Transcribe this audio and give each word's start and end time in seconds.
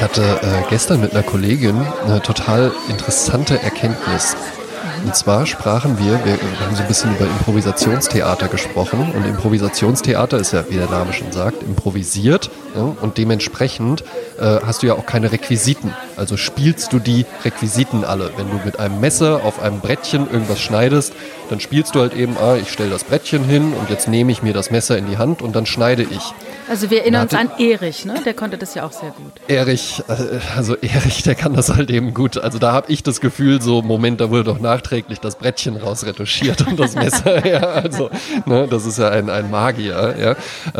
Ich 0.00 0.04
hatte 0.04 0.22
äh, 0.22 0.70
gestern 0.70 1.02
mit 1.02 1.12
einer 1.12 1.22
Kollegin 1.22 1.78
eine 2.06 2.22
total 2.22 2.72
interessante 2.88 3.62
Erkenntnis. 3.62 4.34
Und 5.04 5.16
zwar 5.16 5.46
sprachen 5.46 5.98
wir, 5.98 6.24
wir 6.24 6.32
haben 6.34 6.76
so 6.76 6.82
ein 6.82 6.88
bisschen 6.88 7.14
über 7.14 7.24
Improvisationstheater 7.24 8.48
gesprochen. 8.48 9.12
Und 9.14 9.26
Improvisationstheater 9.26 10.38
ist 10.38 10.52
ja, 10.52 10.64
wie 10.68 10.76
der 10.76 10.88
Name 10.88 11.12
schon 11.12 11.32
sagt, 11.32 11.62
improvisiert. 11.62 12.50
Ja, 12.76 12.94
und 13.00 13.18
dementsprechend 13.18 14.04
äh, 14.38 14.60
hast 14.64 14.82
du 14.82 14.86
ja 14.86 14.94
auch 14.94 15.06
keine 15.06 15.32
Requisiten. 15.32 15.92
Also 16.16 16.36
spielst 16.36 16.92
du 16.92 17.00
die 17.00 17.26
Requisiten 17.44 18.04
alle. 18.04 18.30
Wenn 18.36 18.48
du 18.50 18.60
mit 18.64 18.78
einem 18.78 19.00
Messer 19.00 19.42
auf 19.44 19.60
einem 19.60 19.80
Brettchen 19.80 20.30
irgendwas 20.30 20.60
schneidest, 20.60 21.14
dann 21.48 21.58
spielst 21.58 21.96
du 21.96 22.00
halt 22.00 22.14
eben, 22.14 22.36
ah, 22.38 22.56
ich 22.56 22.70
stelle 22.70 22.90
das 22.90 23.02
Brettchen 23.02 23.42
hin 23.42 23.72
und 23.72 23.90
jetzt 23.90 24.06
nehme 24.06 24.30
ich 24.30 24.42
mir 24.42 24.52
das 24.52 24.70
Messer 24.70 24.96
in 24.96 25.06
die 25.08 25.18
Hand 25.18 25.42
und 25.42 25.56
dann 25.56 25.66
schneide 25.66 26.02
ich. 26.04 26.32
Also 26.68 26.90
wir 26.90 27.00
erinnern 27.00 27.22
uns 27.22 27.34
an 27.34 27.50
Erich, 27.58 28.04
ne? 28.04 28.14
Der 28.24 28.34
konnte 28.34 28.56
das 28.56 28.74
ja 28.74 28.84
auch 28.84 28.92
sehr 28.92 29.10
gut. 29.10 29.32
Erich, 29.48 30.04
äh, 30.06 30.38
also 30.56 30.76
Erich, 30.76 31.24
der 31.24 31.34
kann 31.34 31.54
das 31.54 31.70
halt 31.70 31.90
eben 31.90 32.14
gut. 32.14 32.38
Also 32.38 32.60
da 32.60 32.72
habe 32.72 32.92
ich 32.92 33.02
das 33.02 33.20
Gefühl, 33.20 33.60
so 33.60 33.82
Moment, 33.82 34.20
da 34.20 34.30
wurde 34.30 34.44
doch 34.44 34.60
nachträglich 34.60 34.89
das 35.20 35.36
Brettchen 35.36 35.76
rausretuschiert 35.76 36.66
und 36.66 36.78
das 36.78 36.94
Messer. 36.94 37.46
ja, 37.50 37.60
also 37.60 38.10
ne, 38.46 38.66
das 38.68 38.86
ist 38.86 38.98
ja 38.98 39.08
ein, 39.08 39.30
ein 39.30 39.50
Magier. 39.50 40.14
Ja. 40.18 40.36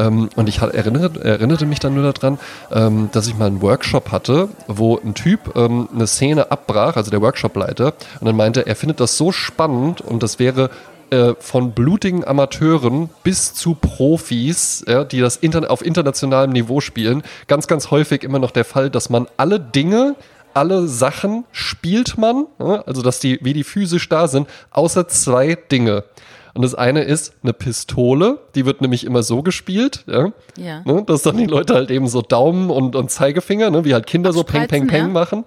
Ähm, 0.07 0.29
und 0.37 0.49
ich 0.49 0.59
erinnerte, 0.59 1.25
erinnerte 1.25 1.67
mich 1.67 1.79
dann 1.79 1.95
nur 1.95 2.13
daran, 2.13 2.39
ähm, 2.73 3.09
dass 3.13 3.27
ich 3.27 3.37
mal 3.37 3.47
einen 3.47 3.63
Workshop 3.63 4.13
hatte, 4.13 4.49
wo 4.67 4.99
ein 4.99 5.15
Typ 5.15 5.57
ähm, 5.57 5.89
eine 5.95 6.07
Szene 6.07 6.51
abbrach, 6.51 6.97
also 6.97 7.11
der 7.11 7.21
Workshopleiter, 7.21 7.95
und 8.21 8.27
dann 8.27 8.37
meinte, 8.37 8.67
er 8.67 8.77
findet 8.77 9.01
das 9.01 9.17
so 9.17 9.33
spannend 9.33 10.01
und 10.01 10.23
das 10.23 10.39
wäre 10.39 10.71
äh, 11.11 11.35
von 11.41 11.73
blutigen 11.73 12.25
Amateuren 12.25 13.11
bis 13.25 13.53
zu 13.55 13.75
Profis, 13.75 14.85
ja, 14.87 15.05
die 15.05 15.21
das 15.21 15.37
inter 15.37 15.69
auf 15.71 15.85
internationalem 15.85 16.53
Niveau 16.53 16.81
spielen, 16.81 17.23
ganz, 17.49 17.67
ganz 17.67 17.91
häufig 17.91 18.23
immer 18.23 18.39
noch 18.39 18.53
der 18.53 18.65
Fall, 18.65 18.91
dass 18.91 19.11
man 19.11 19.27
alle 19.37 19.59
Dinge, 19.59 20.15
alle 20.55 20.89
Sachen 20.89 21.45
spielt 21.53 22.19
man, 22.19 22.47
ja, 22.59 22.83
also 22.83 23.03
dass 23.03 23.21
die, 23.21 23.39
wie 23.43 23.53
die 23.53 23.65
physisch 23.65 24.09
da 24.09 24.29
sind, 24.29 24.49
außer 24.71 25.09
zwei 25.09 25.55
Dinge. 25.55 26.05
Und 26.53 26.63
das 26.63 26.75
eine 26.75 27.03
ist 27.03 27.35
eine 27.43 27.53
Pistole, 27.53 28.39
die 28.55 28.67
wird 28.67 28.81
nämlich 28.81 29.05
immer 29.05 29.23
so 29.23 29.43
gespielt, 29.43 30.05
ja. 30.07 30.33
ja. 30.57 30.83
Ne, 30.85 31.05
dass 31.07 31.23
dann 31.23 31.37
die 31.37 31.47
Leute 31.47 31.75
halt 31.75 31.91
eben 31.91 32.09
so 32.09 32.23
Daumen 32.23 32.71
und, 32.71 32.97
und 32.97 33.11
Zeigefinger, 33.11 33.71
ne, 33.71 33.85
wie 33.85 33.95
halt 33.95 34.07
Kinder 34.07 34.33
so 34.33 34.43
Peng, 34.43 34.67
Peng, 34.67 34.87
Peng 34.89 35.07
ja. 35.07 35.09
machen. 35.09 35.45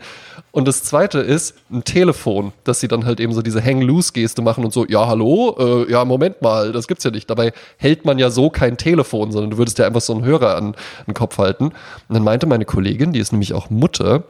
Und 0.52 0.68
das 0.68 0.84
zweite 0.84 1.20
ist 1.20 1.56
ein 1.72 1.84
Telefon, 1.84 2.54
dass 2.64 2.80
sie 2.80 2.88
dann 2.88 3.06
halt 3.06 3.20
eben 3.20 3.34
so 3.34 3.42
diese 3.42 3.64
Hang-Loose-Geste 3.64 4.42
machen 4.42 4.64
und 4.64 4.72
so, 4.72 4.86
ja, 4.86 5.08
hallo, 5.08 5.56
äh, 5.60 5.92
ja, 5.92 6.06
Moment 6.06 6.42
mal, 6.42 6.72
das 6.72 6.88
gibt's 6.88 7.04
ja 7.04 7.12
nicht. 7.12 7.30
Dabei 7.30 7.54
hält 7.78 8.06
man 8.06 8.20
ja 8.20 8.30
so 8.30 8.50
kein 8.50 8.78
Telefon, 8.78 9.32
sondern 9.32 9.52
du 9.52 9.58
würdest 9.58 9.80
ja 9.80 9.88
einfach 9.88 10.02
so 10.02 10.14
einen 10.14 10.24
Hörer 10.24 10.56
an 10.56 10.76
den 11.08 11.14
Kopf 11.16 11.38
halten. 11.38 11.66
Und 11.66 11.74
dann 12.10 12.24
meinte 12.24 12.46
meine 12.46 12.66
Kollegin, 12.66 13.14
die 13.14 13.20
ist 13.20 13.32
nämlich 13.32 13.54
auch 13.54 13.70
Mutter, 13.70 14.24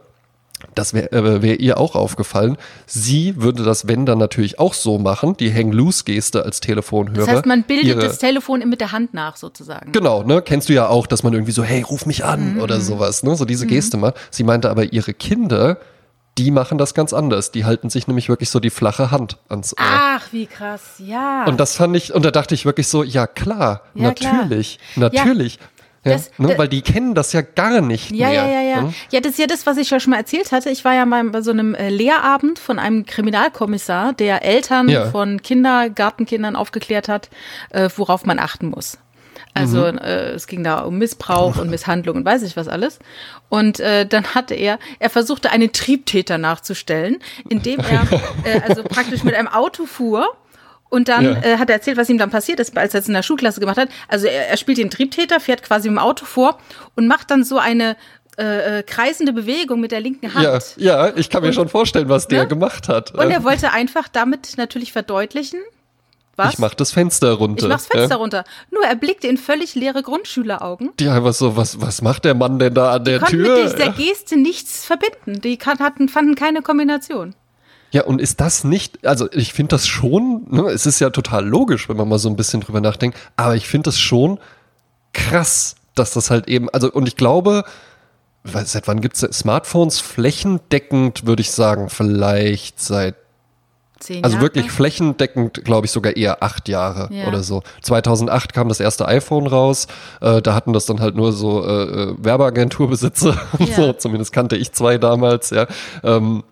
das 0.74 0.94
wäre 0.94 1.12
äh, 1.12 1.42
wär 1.42 1.60
ihr 1.60 1.78
auch 1.78 1.94
aufgefallen. 1.94 2.56
Sie 2.86 3.40
würde 3.40 3.62
das, 3.62 3.88
wenn 3.88 4.06
dann 4.06 4.18
natürlich 4.18 4.58
auch 4.58 4.74
so 4.74 4.98
machen, 4.98 5.36
die 5.36 5.52
Hang-Loose-Geste 5.52 6.44
als 6.44 6.60
Telefonhörer. 6.60 7.26
Das 7.26 7.28
heißt, 7.36 7.46
man 7.46 7.64
bildet 7.64 8.02
das 8.02 8.18
Telefon 8.18 8.60
mit 8.68 8.80
der 8.80 8.92
Hand 8.92 9.14
nach 9.14 9.36
sozusagen. 9.36 9.92
Genau, 9.92 10.22
ne? 10.22 10.42
Kennst 10.42 10.68
du 10.68 10.72
ja 10.72 10.88
auch, 10.88 11.06
dass 11.06 11.22
man 11.22 11.32
irgendwie 11.32 11.52
so, 11.52 11.62
hey, 11.62 11.82
ruf 11.82 12.06
mich 12.06 12.24
an 12.24 12.54
mhm. 12.54 12.60
oder 12.60 12.80
sowas, 12.80 13.22
ne? 13.22 13.36
So 13.36 13.44
diese 13.44 13.64
mhm. 13.64 13.70
Geste 13.70 13.96
mal. 13.96 14.14
Sie 14.30 14.44
meinte 14.44 14.70
aber, 14.70 14.92
ihre 14.92 15.14
Kinder, 15.14 15.78
die 16.38 16.50
machen 16.50 16.78
das 16.78 16.94
ganz 16.94 17.12
anders. 17.12 17.52
Die 17.52 17.64
halten 17.64 17.90
sich 17.90 18.06
nämlich 18.08 18.28
wirklich 18.28 18.50
so 18.50 18.58
die 18.60 18.70
flache 18.70 19.10
Hand 19.10 19.38
ans 19.48 19.72
Ohr. 19.74 19.84
Ach, 19.86 20.32
wie 20.32 20.46
krass, 20.46 20.94
ja. 20.98 21.44
Und 21.46 21.60
das 21.60 21.76
fand 21.76 21.96
ich, 21.96 22.12
und 22.12 22.24
da 22.24 22.30
dachte 22.30 22.54
ich 22.54 22.64
wirklich 22.64 22.88
so, 22.88 23.02
ja 23.02 23.26
klar, 23.26 23.82
ja, 23.94 24.08
natürlich, 24.08 24.78
klar. 24.94 25.10
natürlich. 25.10 25.56
Ja. 25.56 25.60
Ja, 26.04 26.12
das, 26.12 26.30
ne, 26.38 26.56
weil 26.56 26.68
die 26.68 26.82
kennen 26.82 27.14
das 27.14 27.32
ja 27.32 27.40
gar 27.40 27.80
nicht 27.80 28.10
ja, 28.10 28.28
mehr. 28.28 28.44
Ja, 28.44 28.48
ja, 28.48 28.60
ja. 28.60 28.82
Ne? 28.82 28.94
Ja, 29.10 29.20
das 29.20 29.32
ist 29.32 29.38
ja 29.38 29.46
das, 29.46 29.64
was 29.66 29.78
ich 29.78 29.88
ja 29.88 29.98
schon 30.00 30.10
mal 30.10 30.18
erzählt 30.18 30.52
hatte. 30.52 30.68
Ich 30.68 30.84
war 30.84 30.94
ja 30.94 31.06
mal 31.06 31.24
bei 31.24 31.40
so 31.40 31.50
einem 31.50 31.74
äh, 31.74 31.88
Lehrabend 31.88 32.58
von 32.58 32.78
einem 32.78 33.06
Kriminalkommissar, 33.06 34.12
der 34.12 34.44
Eltern 34.44 34.88
ja. 34.88 35.06
von 35.10 35.40
Kindergartenkindern 35.40 36.56
aufgeklärt 36.56 37.08
hat, 37.08 37.30
äh, 37.70 37.88
worauf 37.96 38.26
man 38.26 38.38
achten 38.38 38.68
muss. 38.68 38.98
Also 39.54 39.78
mhm. 39.90 39.98
äh, 39.98 40.32
es 40.32 40.46
ging 40.48 40.64
da 40.64 40.80
um 40.80 40.98
Missbrauch 40.98 41.58
und 41.58 41.70
Misshandlung 41.70 42.16
und 42.16 42.24
weiß 42.24 42.42
ich 42.42 42.56
was 42.56 42.68
alles. 42.68 42.98
Und 43.48 43.78
äh, 43.78 44.04
dann 44.04 44.34
hatte 44.34 44.54
er, 44.54 44.80
er 44.98 45.10
versuchte 45.10 45.50
einen 45.50 45.72
Triebtäter 45.72 46.38
nachzustellen, 46.38 47.18
indem 47.48 47.78
er 47.80 48.02
äh, 48.44 48.60
also 48.68 48.82
praktisch 48.82 49.22
mit 49.22 49.34
einem 49.34 49.48
Auto 49.48 49.86
fuhr 49.86 50.36
und 50.88 51.08
dann 51.08 51.24
ja. 51.24 51.42
äh, 51.42 51.58
hat 51.58 51.70
er 51.70 51.76
erzählt, 51.76 51.96
was 51.96 52.08
ihm 52.08 52.18
dann 52.18 52.30
passiert 52.30 52.60
ist, 52.60 52.76
als 52.76 52.94
er 52.94 53.00
es 53.00 53.08
in 53.08 53.14
der 53.14 53.22
Schulklasse 53.22 53.60
gemacht 53.60 53.78
hat. 53.78 53.88
Also 54.08 54.26
er, 54.26 54.48
er 54.48 54.56
spielt 54.56 54.78
den 54.78 54.90
Triebtäter, 54.90 55.40
fährt 55.40 55.62
quasi 55.62 55.88
im 55.88 55.98
Auto 55.98 56.24
vor 56.24 56.58
und 56.94 57.08
macht 57.08 57.30
dann 57.30 57.44
so 57.44 57.58
eine 57.58 57.96
äh, 58.36 58.78
äh, 58.78 58.82
kreisende 58.82 59.32
Bewegung 59.32 59.80
mit 59.80 59.92
der 59.92 60.00
linken 60.00 60.34
Hand. 60.34 60.74
Ja, 60.76 61.06
ja 61.06 61.16
ich 61.16 61.30
kann 61.30 61.42
mir 61.42 61.48
und, 61.48 61.54
schon 61.54 61.68
vorstellen, 61.68 62.08
was 62.08 62.28
der 62.28 62.42
ne? 62.42 62.48
gemacht 62.48 62.88
hat. 62.88 63.12
Und 63.12 63.30
er 63.30 63.44
wollte 63.44 63.72
einfach 63.72 64.08
damit 64.08 64.54
natürlich 64.56 64.92
verdeutlichen, 64.92 65.60
was? 66.36 66.54
Ich 66.54 66.58
mach 66.58 66.74
das 66.74 66.90
Fenster 66.90 67.32
runter. 67.32 67.66
Ich 67.66 67.68
mach's 67.68 67.86
Fenster 67.86 68.16
ja? 68.16 68.16
runter. 68.16 68.44
Nur 68.70 68.84
er 68.84 68.96
blickte 68.96 69.28
in 69.28 69.36
völlig 69.36 69.74
leere 69.74 70.02
Grundschüleraugen. 70.02 70.90
Die 70.98 71.08
einfach 71.08 71.32
so, 71.32 71.56
was, 71.56 71.80
was 71.80 72.02
macht 72.02 72.24
der 72.24 72.34
Mann 72.34 72.58
denn 72.58 72.74
da 72.74 72.92
an 72.92 73.04
der 73.04 73.20
die 73.20 73.26
Tür? 73.26 73.56
mit 73.56 73.72
dieser 73.72 73.92
Geste 73.92 74.36
nichts 74.36 74.84
verbinden. 74.84 75.40
Die 75.40 75.58
hatten, 75.58 76.08
fanden 76.08 76.34
keine 76.34 76.62
Kombination. 76.62 77.34
Ja, 77.94 78.02
und 78.02 78.20
ist 78.20 78.40
das 78.40 78.64
nicht, 78.64 79.06
also 79.06 79.28
ich 79.30 79.52
finde 79.52 79.70
das 79.70 79.86
schon, 79.86 80.48
ne, 80.50 80.62
es 80.62 80.84
ist 80.84 80.98
ja 80.98 81.10
total 81.10 81.46
logisch, 81.46 81.88
wenn 81.88 81.96
man 81.96 82.08
mal 82.08 82.18
so 82.18 82.28
ein 82.28 82.34
bisschen 82.34 82.60
drüber 82.60 82.80
nachdenkt, 82.80 83.16
aber 83.36 83.54
ich 83.54 83.68
finde 83.68 83.84
das 83.84 84.00
schon 84.00 84.40
krass, 85.12 85.76
dass 85.94 86.10
das 86.10 86.28
halt 86.28 86.48
eben, 86.48 86.68
also 86.70 86.90
und 86.90 87.06
ich 87.06 87.14
glaube, 87.14 87.62
seit 88.42 88.88
wann 88.88 89.00
gibt 89.00 89.22
es 89.22 89.38
Smartphones 89.38 90.00
flächendeckend, 90.00 91.24
würde 91.24 91.42
ich 91.42 91.52
sagen, 91.52 91.88
vielleicht 91.88 92.80
seit 92.80 93.14
Zehn 94.00 94.24
also 94.24 94.40
wirklich 94.40 94.72
flächendeckend, 94.72 95.64
glaube 95.64 95.86
ich, 95.86 95.92
sogar 95.92 96.16
eher 96.16 96.42
acht 96.42 96.68
Jahre 96.68 97.08
ja. 97.14 97.28
oder 97.28 97.44
so. 97.44 97.62
2008 97.82 98.52
kam 98.52 98.68
das 98.68 98.80
erste 98.80 99.06
iPhone 99.06 99.46
raus. 99.46 99.86
Äh, 100.20 100.42
da 100.42 100.52
hatten 100.52 100.72
das 100.72 100.84
dann 100.84 101.00
halt 101.00 101.14
nur 101.14 101.32
so 101.32 101.64
äh, 101.64 101.84
äh 101.84 102.14
Werbeagenturbesitzer 102.18 103.40
ja. 103.60 103.66
so. 103.66 103.92
Zumindest 103.92 104.32
kannte 104.32 104.56
ich 104.56 104.72
zwei 104.72 104.98
damals, 104.98 105.50
ja. 105.50 105.68
Ähm, 106.02 106.42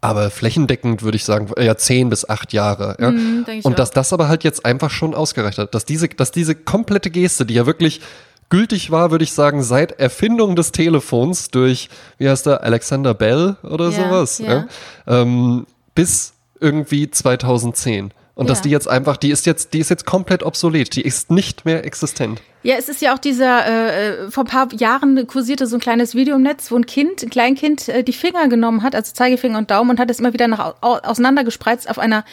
aber 0.00 0.30
flächendeckend 0.30 1.02
würde 1.02 1.16
ich 1.16 1.24
sagen, 1.24 1.50
ja, 1.58 1.76
zehn 1.76 2.08
bis 2.08 2.28
acht 2.28 2.52
Jahre. 2.52 2.96
Ja? 3.00 3.10
Mm, 3.10 3.44
und 3.62 3.78
dass 3.78 3.90
das 3.90 4.12
aber 4.12 4.28
halt 4.28 4.44
jetzt 4.44 4.64
einfach 4.64 4.90
schon 4.90 5.14
ausgereicht 5.14 5.58
hat, 5.58 5.74
dass 5.74 5.84
diese, 5.84 6.08
dass 6.08 6.30
diese 6.30 6.54
komplette 6.54 7.10
Geste, 7.10 7.44
die 7.44 7.54
ja 7.54 7.66
wirklich 7.66 8.00
gültig 8.48 8.90
war, 8.90 9.10
würde 9.10 9.24
ich 9.24 9.32
sagen, 9.32 9.62
seit 9.62 9.92
Erfindung 9.92 10.56
des 10.56 10.72
Telefons 10.72 11.50
durch, 11.50 11.88
wie 12.16 12.28
heißt 12.28 12.46
der, 12.46 12.62
Alexander 12.62 13.14
Bell 13.14 13.56
oder 13.62 13.90
ja, 13.90 14.04
sowas, 14.04 14.38
ja. 14.38 14.46
ja? 14.46 14.68
Ähm, 15.06 15.66
bis 15.94 16.32
irgendwie 16.60 17.10
2010. 17.10 18.12
Und 18.38 18.46
ja. 18.46 18.50
dass 18.50 18.62
die 18.62 18.70
jetzt 18.70 18.86
einfach, 18.86 19.16
die 19.16 19.32
ist 19.32 19.46
jetzt, 19.46 19.74
die 19.74 19.80
ist 19.80 19.90
jetzt 19.90 20.06
komplett 20.06 20.44
obsolet, 20.44 20.94
die 20.94 21.02
ist 21.02 21.28
nicht 21.28 21.64
mehr 21.64 21.84
existent. 21.84 22.40
Ja, 22.62 22.76
es 22.76 22.88
ist 22.88 23.02
ja 23.02 23.12
auch 23.12 23.18
dieser, 23.18 23.66
äh, 23.66 24.26
äh, 24.26 24.30
vor 24.30 24.44
ein 24.44 24.46
paar 24.46 24.72
Jahren 24.74 25.26
kursierte 25.26 25.66
so 25.66 25.76
ein 25.76 25.80
kleines 25.80 26.14
Video 26.14 26.36
im 26.36 26.42
Netz, 26.42 26.70
wo 26.70 26.76
ein 26.76 26.86
Kind, 26.86 27.24
ein 27.24 27.30
Kleinkind, 27.30 27.88
äh, 27.88 28.04
die 28.04 28.12
Finger 28.12 28.46
genommen 28.46 28.84
hat, 28.84 28.94
also 28.94 29.12
Zeigefinger 29.12 29.58
und 29.58 29.72
Daumen, 29.72 29.90
und 29.90 29.98
hat 29.98 30.08
es 30.08 30.20
immer 30.20 30.34
wieder 30.34 30.46
nach, 30.46 30.76
auseinandergespreizt 30.80 31.90
auf 31.90 31.98
einer, 31.98 32.24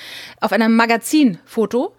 auf 0.41 0.51
einem 0.51 0.75
Magazinfoto. 0.75 1.95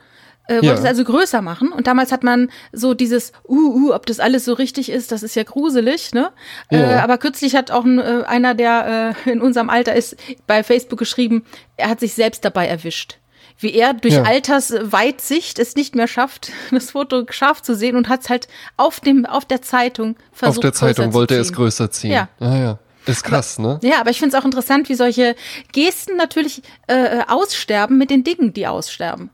Äh, 0.47 0.55
wollte 0.55 0.67
ja. 0.67 0.75
es 0.75 0.85
also 0.85 1.03
größer 1.03 1.43
machen. 1.43 1.73
Und 1.73 1.89
damals 1.89 2.13
hat 2.13 2.23
man 2.23 2.53
so 2.71 2.95
dieses, 2.95 3.33
uh, 3.49 3.89
uh, 3.89 3.93
ob 3.93 4.07
das 4.07 4.21
alles 4.21 4.45
so 4.45 4.53
richtig 4.53 4.89
ist, 4.89 5.11
das 5.11 5.25
ist 5.25 5.35
ja 5.35 5.43
gruselig, 5.43 6.13
ne? 6.15 6.31
Ja. 6.71 6.79
Äh, 6.79 6.95
aber 7.01 7.19
kürzlich 7.19 7.57
hat 7.57 7.73
auch 7.73 7.85
ein, 7.85 7.99
äh, 7.99 8.23
einer, 8.25 8.55
der 8.55 9.17
äh, 9.27 9.31
in 9.33 9.41
unserem 9.41 9.69
Alter 9.69 9.97
ist, 9.97 10.17
bei 10.47 10.63
Facebook 10.63 11.01
geschrieben, 11.01 11.45
er 11.77 11.89
hat 11.89 11.99
sich 11.99 12.15
selbst 12.15 12.45
dabei 12.45 12.69
erwischt 12.69 13.19
wie 13.59 13.73
er 13.73 13.95
durch 13.95 14.15
ja. 14.15 14.23
Altersweitsicht 14.23 15.59
es 15.59 15.77
nicht 15.77 15.95
mehr 15.95 16.09
schafft, 16.09 16.51
das 16.71 16.91
Foto 16.91 17.25
scharf 17.31 17.63
zu 17.63 17.75
sehen 17.75 17.97
und 17.97 18.09
hat 18.09 18.23
es 18.23 18.31
halt 18.31 18.49
auf 18.77 19.01
dem 19.01 19.27
auf 19.27 19.45
der 19.45 19.63
Zeitung 19.63 20.17
versucht. 20.33 20.59
Auf 20.59 20.63
der 20.63 20.73
Zeitung 20.73 21.13
wollte 21.15 21.35
er 21.35 21.41
es 21.41 21.53
größer 21.53 21.91
ziehen. 21.91 22.13
Ja. 22.13 22.29
Ah, 22.41 22.57
ja. 22.57 22.79
Ist 23.07 23.23
krass, 23.23 23.59
aber, 23.59 23.75
ne? 23.75 23.81
Ja, 23.83 24.01
aber 24.01 24.11
ich 24.11 24.19
finde 24.19 24.37
es 24.37 24.43
auch 24.43 24.45
interessant, 24.45 24.89
wie 24.89 24.95
solche 24.95 25.37
Gesten 25.73 26.17
natürlich 26.17 26.63
äh, 26.89 27.21
aussterben 27.29 27.99
mit 27.99 28.11
den 28.11 28.25
Dingen, 28.25 28.53
die 28.53 28.67
aussterben. 28.67 29.31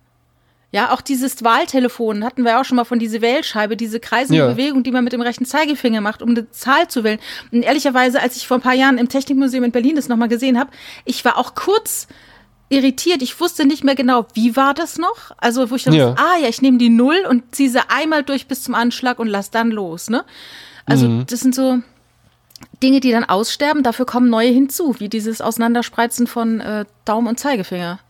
Ja, 0.73 0.93
auch 0.93 1.02
dieses 1.02 1.44
Wahltelefon 1.44 2.25
hatten 2.25 2.44
wir 2.44 2.58
auch 2.58 2.64
schon 2.64 2.76
mal 2.76 2.85
von 2.85 2.99
diese 2.99 3.20
Wählscheibe, 3.20 3.76
diese 3.76 4.00
kreisende 4.00 4.38
ja. 4.38 4.49
Bewegung, 4.49 4.82
die 4.82 4.91
man 4.91 5.05
mit 5.05 5.12
dem 5.12 5.20
rechten 5.20 5.44
Zeigefinger 5.44 6.00
macht, 6.00 6.23
um 6.23 6.31
eine 6.31 6.50
Zahl 6.50 6.88
zu 6.88 7.05
wählen. 7.05 7.19
Und 7.50 7.62
ehrlicherweise, 7.62 8.20
als 8.20 8.37
ich 8.37 8.46
vor 8.46 8.56
ein 8.56 8.62
paar 8.62 8.75
Jahren 8.75 8.96
im 8.96 9.11
Technikmuseum 9.11 9.64
in 9.64 9.73
Berlin 9.73 9.96
das 9.96 10.08
nochmal 10.08 10.29
gesehen 10.29 10.58
habe, 10.58 10.70
ich 11.05 11.25
war 11.26 11.37
auch 11.37 11.55
kurz 11.55 12.08
irritiert. 12.72 13.22
Ich 13.22 13.38
wusste 13.40 13.66
nicht 13.66 13.84
mehr 13.84 13.94
genau, 13.94 14.26
wie 14.34 14.56
war 14.56 14.74
das 14.74 14.98
noch? 14.98 15.32
Also, 15.36 15.70
wo 15.70 15.76
ich 15.76 15.84
dann, 15.84 15.94
ja. 15.94 16.14
ah 16.16 16.38
ja, 16.40 16.48
ich 16.48 16.62
nehme 16.62 16.78
die 16.78 16.88
Null 16.88 17.24
und 17.28 17.54
ziehe 17.54 17.70
sie 17.70 17.80
einmal 17.88 18.22
durch 18.22 18.46
bis 18.48 18.62
zum 18.62 18.74
Anschlag 18.74 19.19
und 19.19 19.28
lass 19.28 19.50
dann 19.50 19.70
los, 19.70 20.10
ne? 20.10 20.24
Also, 20.86 21.08
mhm. 21.08 21.26
das 21.26 21.40
sind 21.40 21.54
so 21.54 21.78
Dinge, 22.82 23.00
die 23.00 23.12
dann 23.12 23.24
aussterben, 23.24 23.82
dafür 23.82 24.06
kommen 24.06 24.30
neue 24.30 24.48
hinzu, 24.48 24.96
wie 24.98 25.08
dieses 25.08 25.40
Auseinanderspreizen 25.40 26.26
von 26.26 26.60
äh, 26.60 26.84
Daumen 27.04 27.28
und 27.28 27.38
Zeigefinger. 27.38 28.00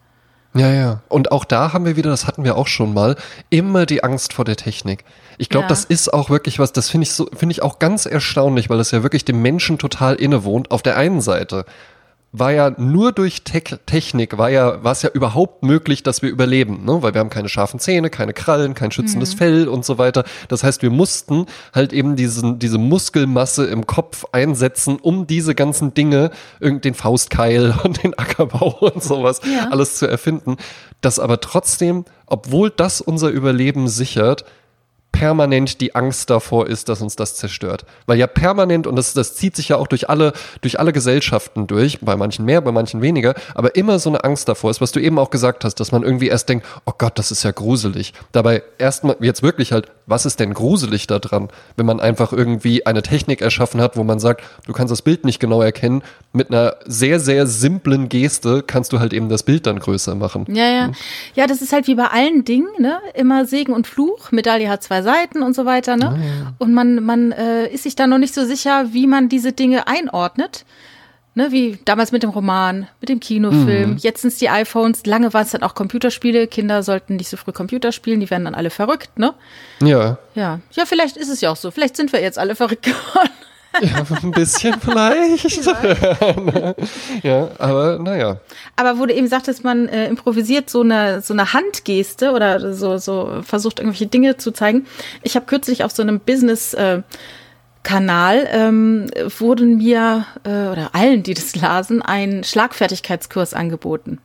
Ja, 0.54 0.70
ja. 0.70 1.02
Und 1.08 1.32
auch 1.32 1.44
da 1.44 1.72
haben 1.72 1.84
wir 1.86 1.96
wieder, 1.96 2.10
das 2.10 2.26
hatten 2.26 2.44
wir 2.44 2.56
auch 2.56 2.66
schon 2.66 2.92
mal, 2.92 3.16
immer 3.48 3.86
die 3.86 4.04
Angst 4.04 4.34
vor 4.34 4.44
der 4.44 4.56
Technik. 4.56 5.04
Ich 5.38 5.48
glaube, 5.48 5.64
Ja. 5.64 5.68
das 5.68 5.84
ist 5.84 6.12
auch 6.12 6.28
wirklich 6.28 6.58
was, 6.58 6.72
das 6.72 6.90
finde 6.90 7.04
ich 7.04 7.12
so, 7.12 7.26
finde 7.34 7.52
ich 7.52 7.62
auch 7.62 7.78
ganz 7.78 8.04
erstaunlich, 8.04 8.68
weil 8.68 8.78
das 8.78 8.90
ja 8.90 9.02
wirklich 9.02 9.24
dem 9.24 9.40
Menschen 9.40 9.78
total 9.78 10.14
innewohnt. 10.14 10.70
Auf 10.70 10.82
der 10.82 10.96
einen 10.96 11.22
Seite 11.22 11.64
war 12.32 12.50
ja 12.50 12.70
nur 12.78 13.12
durch 13.12 13.44
Tech 13.44 13.76
Technik 13.84 14.38
war 14.38 14.48
ja, 14.48 14.82
war 14.82 14.92
es 14.92 15.02
ja 15.02 15.10
überhaupt 15.10 15.62
möglich, 15.62 16.02
dass 16.02 16.22
wir 16.22 16.30
überleben, 16.30 16.84
ne? 16.84 17.02
Weil 17.02 17.12
wir 17.12 17.20
haben 17.20 17.28
keine 17.28 17.50
scharfen 17.50 17.78
Zähne, 17.78 18.08
keine 18.08 18.32
Krallen, 18.32 18.72
kein 18.74 18.90
schützendes 18.90 19.34
Fell 19.34 19.68
und 19.68 19.84
so 19.84 19.98
weiter. 19.98 20.24
Das 20.48 20.64
heißt, 20.64 20.80
wir 20.80 20.90
mussten 20.90 21.44
halt 21.74 21.92
eben 21.92 22.16
diesen, 22.16 22.58
diese 22.58 22.78
Muskelmasse 22.78 23.66
im 23.66 23.86
Kopf 23.86 24.24
einsetzen, 24.32 24.96
um 25.00 25.26
diese 25.26 25.54
ganzen 25.54 25.92
Dinge, 25.92 26.30
irgend 26.58 26.86
den 26.86 26.94
Faustkeil 26.94 27.74
und 27.84 28.02
den 28.02 28.18
Ackerbau 28.18 28.78
und 28.80 29.02
sowas, 29.02 29.42
Ja. 29.44 29.68
alles 29.70 29.96
zu 29.98 30.06
erfinden. 30.06 30.56
Das 31.02 31.18
aber 31.18 31.40
trotzdem, 31.40 32.06
obwohl 32.26 32.70
das 32.70 33.02
unser 33.02 33.28
Überleben 33.28 33.88
sichert, 33.88 34.44
permanent 35.12 35.80
die 35.80 35.94
Angst 35.94 36.30
davor 36.30 36.66
ist, 36.66 36.88
dass 36.88 37.00
uns 37.00 37.14
das 37.16 37.36
zerstört. 37.36 37.84
Weil 38.06 38.18
ja 38.18 38.26
permanent, 38.26 38.86
und 38.86 38.96
das, 38.96 39.12
das 39.12 39.36
zieht 39.36 39.54
sich 39.54 39.68
ja 39.68 39.76
auch 39.76 39.86
durch 39.86 40.10
alle, 40.10 40.32
durch 40.62 40.80
alle 40.80 40.92
Gesellschaften 40.92 41.66
durch, 41.66 42.00
bei 42.00 42.16
manchen 42.16 42.44
mehr, 42.44 42.60
bei 42.60 42.72
manchen 42.72 43.02
weniger, 43.02 43.34
aber 43.54 43.76
immer 43.76 43.98
so 43.98 44.10
eine 44.10 44.24
Angst 44.24 44.48
davor 44.48 44.70
ist, 44.70 44.80
was 44.80 44.92
du 44.92 45.00
eben 45.00 45.18
auch 45.18 45.30
gesagt 45.30 45.64
hast, 45.64 45.76
dass 45.76 45.92
man 45.92 46.02
irgendwie 46.02 46.28
erst 46.28 46.48
denkt, 46.48 46.66
oh 46.86 46.92
Gott, 46.96 47.18
das 47.18 47.30
ist 47.30 47.42
ja 47.42 47.52
gruselig. 47.52 48.14
Dabei 48.32 48.62
erstmal, 48.78 49.16
jetzt 49.20 49.42
wirklich 49.42 49.72
halt, 49.72 49.92
was 50.06 50.26
ist 50.26 50.40
denn 50.40 50.54
gruselig 50.54 51.06
daran, 51.06 51.48
wenn 51.76 51.86
man 51.86 52.00
einfach 52.00 52.32
irgendwie 52.32 52.86
eine 52.86 53.02
Technik 53.02 53.40
erschaffen 53.40 53.80
hat, 53.80 53.96
wo 53.96 54.04
man 54.04 54.18
sagt, 54.18 54.42
du 54.66 54.72
kannst 54.72 54.90
das 54.90 55.02
Bild 55.02 55.24
nicht 55.24 55.40
genau 55.40 55.62
erkennen, 55.62 56.02
mit 56.32 56.50
einer 56.50 56.76
sehr, 56.84 57.20
sehr 57.20 57.46
simplen 57.46 58.08
Geste 58.08 58.62
kannst 58.66 58.92
du 58.92 59.00
halt 59.00 59.12
eben 59.12 59.28
das 59.28 59.42
Bild 59.42 59.66
dann 59.66 59.78
größer 59.78 60.14
machen. 60.14 60.46
Ja, 60.48 60.68
ja. 60.68 60.90
Ja, 61.34 61.46
das 61.46 61.62
ist 61.62 61.72
halt 61.72 61.86
wie 61.86 61.94
bei 61.94 62.06
allen 62.06 62.44
Dingen, 62.44 62.68
ne? 62.78 62.98
Immer 63.14 63.44
Segen 63.46 63.72
und 63.72 63.86
Fluch. 63.86 64.32
Medaille 64.32 64.68
hat 64.68 64.82
zwei 64.82 65.02
Seiten 65.02 65.42
und 65.42 65.54
so 65.54 65.64
weiter, 65.64 65.96
ne? 65.96 66.52
Und 66.58 66.74
man, 66.74 67.02
man 67.04 67.32
äh, 67.32 67.68
ist 67.68 67.84
sich 67.84 67.94
da 67.94 68.06
noch 68.06 68.18
nicht 68.18 68.34
so 68.34 68.44
sicher, 68.44 68.92
wie 68.92 69.06
man 69.06 69.28
diese 69.28 69.52
Dinge 69.52 69.86
einordnet. 69.86 70.64
Ne, 71.34 71.50
wie 71.50 71.78
damals 71.86 72.12
mit 72.12 72.22
dem 72.22 72.28
Roman, 72.28 72.88
mit 73.00 73.08
dem 73.08 73.18
Kinofilm, 73.18 73.96
jetzt 73.96 74.20
sind 74.20 74.34
es 74.34 74.38
die 74.38 74.50
iPhones, 74.50 75.06
lange 75.06 75.32
waren 75.32 75.44
es 75.44 75.52
dann 75.52 75.62
auch 75.62 75.74
Computerspiele, 75.74 76.46
Kinder 76.46 76.82
sollten 76.82 77.16
nicht 77.16 77.30
so 77.30 77.38
früh 77.38 77.52
Computer 77.52 77.90
spielen, 77.90 78.20
die 78.20 78.28
werden 78.28 78.44
dann 78.44 78.54
alle 78.54 78.68
verrückt, 78.68 79.18
ne? 79.18 79.32
Ja, 79.80 80.18
Ja, 80.34 80.60
ja, 80.72 80.84
vielleicht 80.84 81.16
ist 81.16 81.30
es 81.30 81.40
ja 81.40 81.50
auch 81.50 81.56
so, 81.56 81.70
vielleicht 81.70 81.96
sind 81.96 82.12
wir 82.12 82.20
jetzt 82.20 82.38
alle 82.38 82.54
verrückt 82.54 82.82
geworden. 82.82 83.30
ja 83.80 84.04
ein 84.22 84.30
bisschen 84.32 84.78
vielleicht. 84.80 85.64
ja, 87.22 87.48
aber 87.58 87.98
naja. 87.98 88.40
Aber 88.76 88.98
wo 88.98 89.06
du 89.06 89.14
eben 89.14 89.28
sagtest, 89.28 89.64
man 89.64 89.88
äh, 89.88 90.08
improvisiert 90.08 90.68
so 90.68 90.82
eine, 90.82 91.22
so 91.22 91.32
eine 91.32 91.52
Handgeste 91.52 92.32
oder 92.32 92.74
so, 92.74 92.98
so 92.98 93.40
versucht 93.42 93.78
irgendwelche 93.78 94.06
Dinge 94.06 94.36
zu 94.36 94.52
zeigen. 94.52 94.86
Ich 95.22 95.36
habe 95.36 95.46
kürzlich 95.46 95.84
auf 95.84 95.92
so 95.92 96.02
einem 96.02 96.20
Business 96.20 96.74
äh, 96.74 97.02
Kanal 97.82 98.48
ähm, 98.50 99.10
wurden 99.38 99.78
mir 99.78 100.26
äh, 100.44 100.48
oder 100.68 100.94
allen, 100.94 101.22
die 101.22 101.34
das 101.34 101.56
lasen, 101.56 102.02
ein 102.02 102.44
Schlagfertigkeitskurs 102.44 103.54
angeboten. 103.54 104.18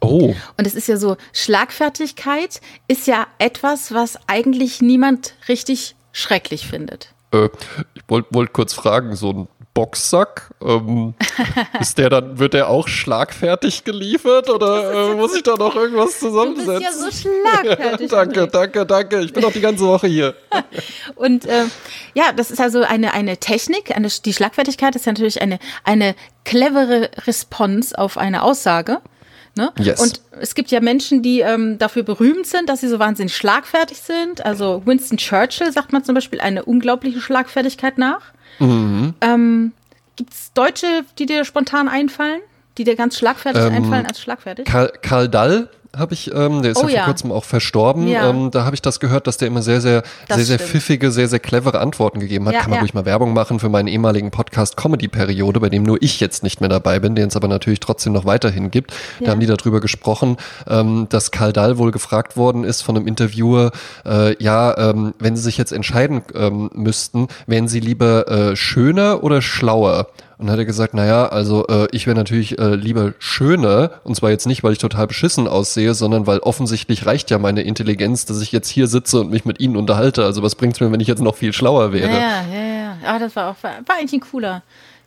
Oh, 0.00 0.34
Und 0.56 0.66
es 0.66 0.74
ist 0.74 0.88
ja 0.88 0.96
so, 0.96 1.16
Schlagfertigkeit 1.32 2.60
ist 2.88 3.06
ja 3.06 3.28
etwas, 3.38 3.94
was 3.94 4.18
eigentlich 4.26 4.82
niemand 4.82 5.34
richtig 5.48 5.94
schrecklich 6.12 6.66
findet. 6.66 7.14
äh, 7.32 7.48
ich 7.94 8.02
wollte 8.08 8.28
wollt 8.34 8.52
kurz 8.52 8.74
fragen, 8.74 9.14
so 9.14 9.30
ein 9.30 9.48
Boxsack, 9.74 10.50
ähm, 10.62 11.14
ist 11.80 11.96
der 11.96 12.10
dann, 12.10 12.38
wird 12.38 12.52
der 12.52 12.68
auch 12.68 12.88
schlagfertig 12.88 13.84
geliefert 13.84 14.50
oder 14.50 15.12
äh, 15.12 15.14
muss 15.14 15.34
ich 15.34 15.42
da 15.42 15.56
noch 15.56 15.74
irgendwas 15.74 16.18
Du 16.18 16.26
zusammensetzen? 16.26 16.78
bist 16.78 16.82
ja 16.82 16.92
so 16.92 17.10
schlagfertig. 17.10 18.10
danke, 18.10 18.48
danke, 18.48 18.86
danke. 18.86 19.20
Ich 19.20 19.32
bin 19.32 19.44
auch 19.44 19.52
die 19.52 19.60
ganze 19.60 19.86
Woche 19.86 20.06
hier. 20.06 20.34
Und 21.14 21.46
äh, 21.46 21.64
ja, 22.14 22.32
das 22.32 22.50
ist 22.50 22.60
also 22.60 22.82
eine, 22.82 23.14
eine 23.14 23.38
Technik, 23.38 23.96
eine, 23.96 24.08
die 24.08 24.32
Schlagfertigkeit 24.34 24.94
ist 24.94 25.06
ja 25.06 25.12
natürlich 25.12 25.40
eine, 25.40 25.58
eine 25.84 26.14
clevere 26.44 27.10
Response 27.26 27.96
auf 27.96 28.18
eine 28.18 28.42
Aussage. 28.42 29.00
Ne? 29.54 29.70
Yes. 29.78 30.00
Und 30.00 30.20
es 30.40 30.54
gibt 30.54 30.70
ja 30.70 30.80
Menschen, 30.80 31.22
die 31.22 31.40
ähm, 31.40 31.78
dafür 31.78 32.02
berühmt 32.02 32.46
sind, 32.46 32.68
dass 32.68 32.80
sie 32.80 32.88
so 32.88 32.98
wahnsinnig 32.98 33.36
schlagfertig 33.36 33.98
sind. 33.98 34.44
Also 34.44 34.82
Winston 34.86 35.18
Churchill 35.18 35.70
sagt 35.72 35.92
man 35.92 36.04
zum 36.04 36.14
Beispiel 36.14 36.40
eine 36.40 36.64
unglaubliche 36.64 37.20
Schlagfertigkeit 37.20 37.98
nach. 37.98 38.32
Mhm. 38.62 39.14
Ähm, 39.20 39.72
gibt 40.16 40.32
es 40.32 40.52
Deutsche, 40.52 41.04
die 41.18 41.26
dir 41.26 41.44
spontan 41.44 41.88
einfallen? 41.88 42.40
Die 42.78 42.84
dir 42.84 42.96
ganz 42.96 43.18
schlagfertig 43.18 43.62
Ähm, 43.62 43.72
einfallen 43.72 44.06
als 44.06 44.20
schlagfertig? 44.20 44.64
Karl, 44.64 44.92
Karl 45.02 45.28
Dall 45.28 45.68
habe 45.96 46.14
ich, 46.14 46.32
ähm, 46.34 46.62
der 46.62 46.72
ist 46.72 46.78
Oh 46.78 46.82
ja 46.82 46.88
vor 46.88 46.90
ja. 46.90 47.04
kurzem 47.04 47.32
auch 47.32 47.44
verstorben. 47.44 48.08
Ja. 48.08 48.30
Ähm, 48.30 48.50
da 48.50 48.64
habe 48.64 48.74
ich 48.74 48.82
das 48.82 48.98
gehört, 48.98 49.26
dass 49.26 49.36
der 49.36 49.48
immer 49.48 49.62
sehr, 49.62 49.80
sehr, 49.80 50.02
Das 50.26 50.38
sehr, 50.38 50.46
sehr 50.46 50.58
stimmt. 50.58 50.70
pfiffige, 50.70 51.10
sehr, 51.10 51.28
sehr 51.28 51.38
clevere 51.38 51.80
Antworten 51.80 52.18
gegeben 52.20 52.48
hat. 52.48 52.54
Kann 52.54 52.70
man 52.70 52.80
ruhig 52.80 52.94
mal 52.94 53.04
Werbung 53.04 53.34
machen 53.34 53.60
für 53.60 53.68
meinen 53.68 53.88
ehemaligen 53.88 54.30
Podcast 54.30 54.76
Comedy-Periode, 54.76 55.60
bei 55.60 55.68
dem 55.68 55.82
nur 55.82 55.98
ich 56.00 56.18
jetzt 56.20 56.42
nicht 56.42 56.60
mehr 56.60 56.70
dabei 56.70 56.98
bin, 56.98 57.14
den 57.14 57.28
es 57.28 57.36
aber 57.36 57.48
natürlich 57.48 57.80
trotzdem 57.80 58.12
noch 58.14 58.24
weiterhin 58.24 58.70
gibt. 58.70 58.92
Da 59.20 59.32
haben 59.32 59.40
die 59.40 59.46
darüber 59.46 59.80
gesprochen, 59.80 60.38
ähm, 60.66 61.06
dass 61.10 61.30
Karl 61.30 61.52
Dall 61.52 61.76
wohl 61.76 61.90
gefragt 61.90 62.36
worden 62.36 62.64
ist 62.64 62.82
von 62.82 62.96
einem 62.96 63.06
Interviewer, 63.06 63.70
äh, 64.06 64.42
ja, 64.42 64.76
ähm, 64.78 65.14
wenn 65.18 65.36
sie 65.36 65.42
sich 65.42 65.58
jetzt 65.58 65.72
entscheiden 65.72 66.22
ähm, 66.34 66.70
müssten, 66.74 67.28
wären 67.46 67.68
sie 67.68 67.80
lieber 67.80 68.28
äh, 68.28 68.56
schöner 68.56 69.22
oder 69.22 69.42
schlauer? 69.42 70.06
Und 70.38 70.46
dann 70.48 70.54
hat 70.54 70.58
er 70.58 70.64
gesagt, 70.64 70.92
naja, 70.92 71.26
also 71.26 71.68
äh, 71.68 71.86
ich 71.92 72.08
wäre 72.08 72.16
natürlich 72.16 72.58
äh, 72.58 72.74
lieber 72.74 73.12
schöner, 73.20 73.92
und 74.02 74.16
zwar 74.16 74.30
jetzt 74.30 74.46
nicht, 74.48 74.64
weil 74.64 74.72
ich 74.72 74.78
total 74.78 75.06
beschissen 75.06 75.46
aussehe, 75.46 75.81
sondern 75.94 76.26
weil 76.26 76.38
offensichtlich 76.40 77.04
reicht 77.06 77.30
ja 77.30 77.38
meine 77.38 77.62
Intelligenz, 77.62 78.24
dass 78.26 78.40
ich 78.40 78.52
jetzt 78.52 78.68
hier 78.68 78.86
sitze 78.86 79.20
und 79.20 79.30
mich 79.30 79.44
mit 79.44 79.60
ihnen 79.60 79.76
unterhalte. 79.76 80.24
Also 80.24 80.42
was 80.42 80.54
bringt's 80.54 80.80
mir, 80.80 80.90
wenn 80.92 81.00
ich 81.00 81.08
jetzt 81.08 81.20
noch 81.22 81.36
viel 81.36 81.52
schlauer 81.52 81.92
wäre? 81.92 82.10
Ja, 82.10 82.42
ja, 82.52 82.74
ja. 82.74 82.96
Ah, 83.04 83.18
das 83.18 83.34
war 83.36 83.50
auch 83.50 83.56
war, 83.62 83.72
war 83.86 83.96
eigentlich 83.98 84.12
ein 84.12 84.20
cooler 84.20 84.62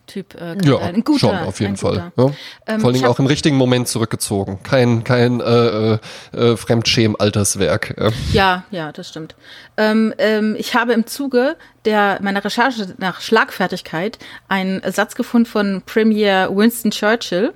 Typ. 0.08 0.36
Äh, 0.40 0.56
Ja, 0.64 0.78
ein 0.78 1.04
guter, 1.04 1.20
schon, 1.20 1.36
auf 1.40 1.60
jeden 1.60 1.78
Fall. 1.78 2.12
Ja. 2.16 2.32
Ähm, 2.68 2.80
Vor 2.80 2.94
hab- 2.94 3.06
auch 3.10 3.18
im 3.18 3.26
richtigen 3.26 3.56
Moment 3.58 3.88
zurückgezogen. 3.88 4.60
Kein, 4.62 5.04
kein 5.04 5.40
äh, 5.42 5.44
äh, 5.44 5.98
äh, 6.34 6.58
Fremdschämen-Alterswerk. 6.58 7.96
Ja. 7.98 8.12
Ja, 8.34 8.64
ja, 8.72 8.92
das 8.92 9.10
stimmt. 9.10 9.36
Ähm, 9.78 10.14
ähm, 10.18 10.56
ich 10.60 10.76
habe 10.76 10.94
im 10.94 11.08
Zuge 11.08 11.56
der 11.86 12.20
meiner 12.22 12.44
Recherche 12.44 12.94
nach 12.98 13.22
Schlagfertigkeit 13.22 14.20
einen 14.48 14.82
Satz 14.92 15.16
gefunden 15.16 15.46
von 15.48 15.82
Premier 15.86 16.50
Winston 16.52 16.92
Churchill. 16.92 17.54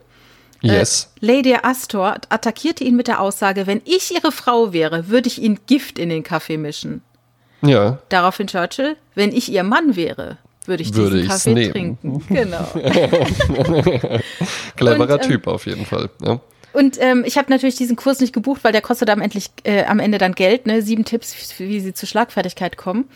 Yes. 0.62 1.12
Äh, 1.22 1.26
Lady 1.26 1.56
Astor 1.62 2.16
attackierte 2.30 2.84
ihn 2.84 2.96
mit 2.96 3.08
der 3.08 3.22
Aussage, 3.22 3.66
wenn 3.68 3.82
ich 3.86 4.14
ihre 4.14 4.32
Frau 4.32 4.74
wäre, 4.74 5.08
würde 5.08 5.28
ich 5.28 5.42
ihnen 5.42 5.60
Gift 5.68 5.98
in 6.00 6.10
den 6.10 6.24
Kaffee 6.24 6.58
mischen. 6.58 7.02
ja. 7.62 8.00
Daraufhin 8.10 8.48
Churchill, 8.48 8.96
wenn 9.16 9.32
ich 9.32 9.50
ihr 9.52 9.64
Mann 9.64 9.96
wäre, 9.96 10.38
würde 10.66 10.84
ich 10.84 10.94
Würde 10.94 11.18
diesen 11.22 11.30
Kaffee 11.30 11.54
nehmen. 11.54 11.72
trinken. 11.72 12.26
Genau. 12.30 12.64
Cleverer 14.76 15.14
Und, 15.16 15.24
ähm, 15.24 15.30
Typ 15.30 15.48
auf 15.48 15.66
jeden 15.66 15.86
Fall. 15.86 16.10
Ja. 16.24 16.40
Und 16.74 16.98
ähm, 17.00 17.24
ich 17.26 17.38
habe 17.38 17.50
natürlich 17.50 17.76
diesen 17.76 17.96
Kurs 17.96 18.20
nicht 18.20 18.34
gebucht, 18.34 18.64
weil 18.64 18.72
der 18.72 18.82
kostet 18.82 19.10
am, 19.10 19.22
endlich, 19.22 19.50
äh, 19.64 19.86
am 19.86 20.00
Ende 20.00 20.18
dann 20.18 20.34
Geld. 20.34 20.66
Ne? 20.66 20.82
Sieben 20.82 21.06
Tipps, 21.06 21.36
wie 21.60 21.80
sie 21.80 21.94
zur 21.94 22.08
Schlagfertigkeit 22.08 22.78
kommen. 22.78 23.10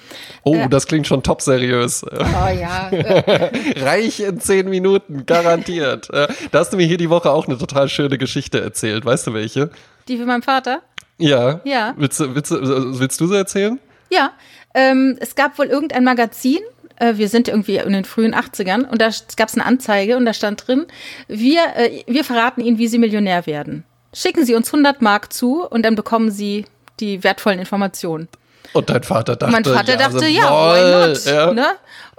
Oh, 0.44 0.66
das 0.70 0.88
klingt 0.88 1.08
schon 1.08 1.24
top 1.24 1.42
seriös. 1.42 2.06
Oh 2.14 2.48
ja. 2.48 2.90
Äh, 2.90 3.80
Reich 3.80 4.20
in 4.22 4.40
zehn 4.40 4.70
Minuten, 4.70 5.26
garantiert. 5.26 6.10
Äh, 6.10 6.28
da 6.52 6.60
hast 6.60 6.74
du 6.74 6.78
mir 6.78 6.88
hier 6.88 6.98
die 6.98 7.10
Woche 7.10 7.30
auch 7.32 7.48
eine 7.48 7.58
total 7.58 7.90
schöne 7.90 8.18
Geschichte 8.18 8.60
erzählt. 8.62 9.06
Weißt 9.06 9.28
du 9.28 9.34
welche? 9.34 9.70
die 10.08 10.18
für 10.18 10.26
meinen 10.26 10.42
Vater. 10.42 10.82
Ja. 11.18 11.62
Ja. 11.64 11.94
Willst 11.98 12.20
du, 12.20 12.36
willst 12.36 12.52
willst 12.52 13.22
du 13.22 13.28
sie 13.28 13.36
erzählen? 13.38 13.80
Ja, 14.10 14.34
ähm, 14.74 15.18
es 15.20 15.36
gab 15.36 15.58
wohl 15.58 15.68
irgendein 15.68 16.04
Magazin, 16.04 16.60
äh, 16.98 17.14
wir 17.18 17.30
sind 17.30 17.48
irgendwie 17.48 17.78
in 17.78 17.94
den 17.94 18.06
frühen 18.06 18.34
80ern, 18.36 18.88
und 18.88 19.02
da 19.02 19.10
gab 19.38 19.50
es 19.50 19.56
eine 19.56 19.66
Anzeige 19.66 20.18
und 20.18 20.26
da 20.26 20.34
stand 20.34 20.68
drin, 20.68 20.86
wir, 21.28 21.62
äh, 21.76 22.04
wir 22.08 22.24
verraten 22.24 22.62
Ihnen, 22.62 22.78
wie 22.78 22.88
Sie 22.88 22.98
Millionär 22.98 23.46
werden. 23.46 23.84
Schicken 24.14 24.46
Sie 24.46 24.56
uns 24.56 24.68
100 24.68 25.02
Mark 25.02 25.34
zu 25.34 25.66
und 25.68 25.84
dann 25.84 25.96
bekommen 25.96 26.30
Sie 26.32 26.66
die 27.00 27.24
wertvollen 27.24 27.60
Informationen. 27.60 28.28
Und 28.74 28.90
dein 28.90 29.04
Vater 29.04 29.36
dachte, 29.36 29.52
mein 29.52 29.66
Vater 29.66 29.98
dachte, 29.98 30.28
ja, 30.28 30.44
why 30.44 31.08
not? 31.10 31.26
Ja. 31.26 31.54
Ne? 31.54 31.66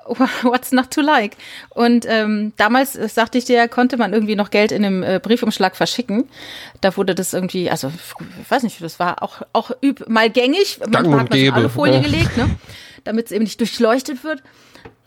What's 0.43 0.71
not 0.71 0.91
to 0.91 1.01
like? 1.01 1.37
Und 1.71 2.05
ähm, 2.07 2.53
damals, 2.57 2.95
äh, 2.95 3.09
sagte 3.09 3.39
ich 3.39 3.47
dir, 3.47 3.67
konnte 3.69 3.97
man 3.97 4.13
irgendwie 4.13 4.37
noch 4.37 4.51
Geld 4.51 4.71
in 4.71 4.85
einem 4.85 5.03
äh, 5.03 5.19
Briefumschlag 5.19 5.77
verschicken. 5.77 6.29
Da 6.83 6.97
wurde 6.97 7.15
das 7.15 7.33
irgendwie, 7.33 7.71
also 7.71 7.91
ich 8.43 8.51
weiß 8.51 8.65
nicht, 8.65 8.83
das 8.83 8.99
war 8.99 9.23
auch, 9.23 9.43
auch 9.53 9.71
üb 9.83 10.07
mal 10.09 10.29
gängig. 10.29 10.79
Manchmal 10.81 11.05
und 11.07 11.21
hat 11.21 11.31
man 11.31 11.39
gäbe. 11.39 11.57
Alufolie 11.57 11.95
Ja. 11.95 12.01
gelegt, 12.01 12.37
ne? 12.37 12.51
damit 13.05 13.27
es 13.27 13.33
eben 13.33 13.45
nicht 13.45 13.61
durchleuchtet 13.61 14.25
wird. 14.25 14.43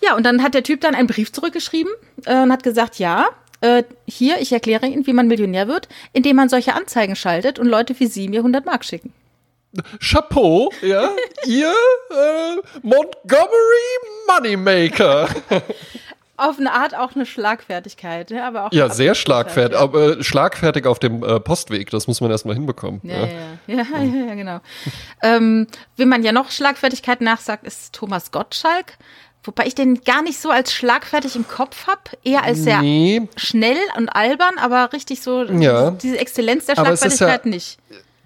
Ja, 0.01 0.15
und 0.15 0.25
dann 0.25 0.43
hat 0.43 0.53
der 0.53 0.63
Typ 0.63 0.81
dann 0.81 0.95
einen 0.95 1.07
Brief 1.07 1.31
zurückgeschrieben 1.31 1.91
äh, 2.25 2.43
und 2.43 2.51
hat 2.51 2.63
gesagt, 2.63 2.99
ja, 2.99 3.27
äh, 3.61 3.83
hier, 4.07 4.39
ich 4.39 4.51
erkläre 4.51 4.85
Ihnen, 4.85 5.07
wie 5.07 5.13
man 5.13 5.27
Millionär 5.27 5.67
wird, 5.67 5.89
indem 6.13 6.35
man 6.35 6.49
solche 6.49 6.73
Anzeigen 6.73 7.15
schaltet 7.15 7.57
und 7.59 7.67
Leute 7.67 7.99
wie 7.99 8.07
Sie 8.07 8.27
mir 8.27 8.39
100 8.39 8.65
Mark 8.65 8.85
schicken. 8.85 9.13
Chapeau, 9.99 10.71
ja. 10.81 11.09
Ihr 11.45 11.73
äh, 12.11 12.55
Montgomery 12.81 13.47
Moneymaker. 14.27 15.29
auf 16.37 16.59
eine 16.59 16.71
Art 16.71 16.95
auch 16.95 17.15
eine 17.15 17.25
Schlagfertigkeit, 17.25 18.29
ja, 18.31 18.47
aber 18.47 18.67
auch 18.67 18.71
ja, 18.71 18.89
sehr 18.89 19.15
schlagfertig, 19.15 19.77
aber 19.77 20.19
äh, 20.19 20.23
schlagfertig 20.23 20.85
auf 20.85 20.99
dem 20.99 21.23
äh, 21.23 21.39
Postweg, 21.39 21.89
das 21.89 22.07
muss 22.07 22.21
man 22.21 22.29
erstmal 22.31 22.55
hinbekommen. 22.55 23.01
Ja, 23.03 23.15
ja, 23.25 23.27
ja, 23.67 23.75
ja, 23.75 23.83
ja, 24.03 24.25
ja 24.27 24.35
genau. 24.35 24.59
ähm, 25.23 25.67
wenn 25.97 26.07
man 26.07 26.23
ja 26.23 26.31
noch 26.31 26.51
Schlagfertigkeit 26.51 27.21
nachsagt, 27.21 27.65
ist 27.65 27.93
Thomas 27.93 28.31
Gottschalk. 28.31 28.97
Wobei 29.43 29.65
ich 29.65 29.75
den 29.75 30.03
gar 30.03 30.21
nicht 30.23 30.39
so 30.39 30.49
als 30.49 30.73
schlagfertig 30.73 31.37
im 31.37 31.47
Kopf 31.47 31.87
habe, 31.87 32.01
eher 32.23 32.43
als 32.43 32.63
sehr 32.63 32.81
Nee. 32.81 33.29
schnell 33.37 33.77
und 33.95 34.09
albern, 34.09 34.57
aber 34.57 34.91
richtig 34.91 35.21
so 35.21 35.43
Ja. 35.45 35.91
diese 35.91 36.19
Exzellenz 36.19 36.65
der 36.65 36.75
Schlagfertigkeit 36.75 37.45
nicht. 37.45 37.77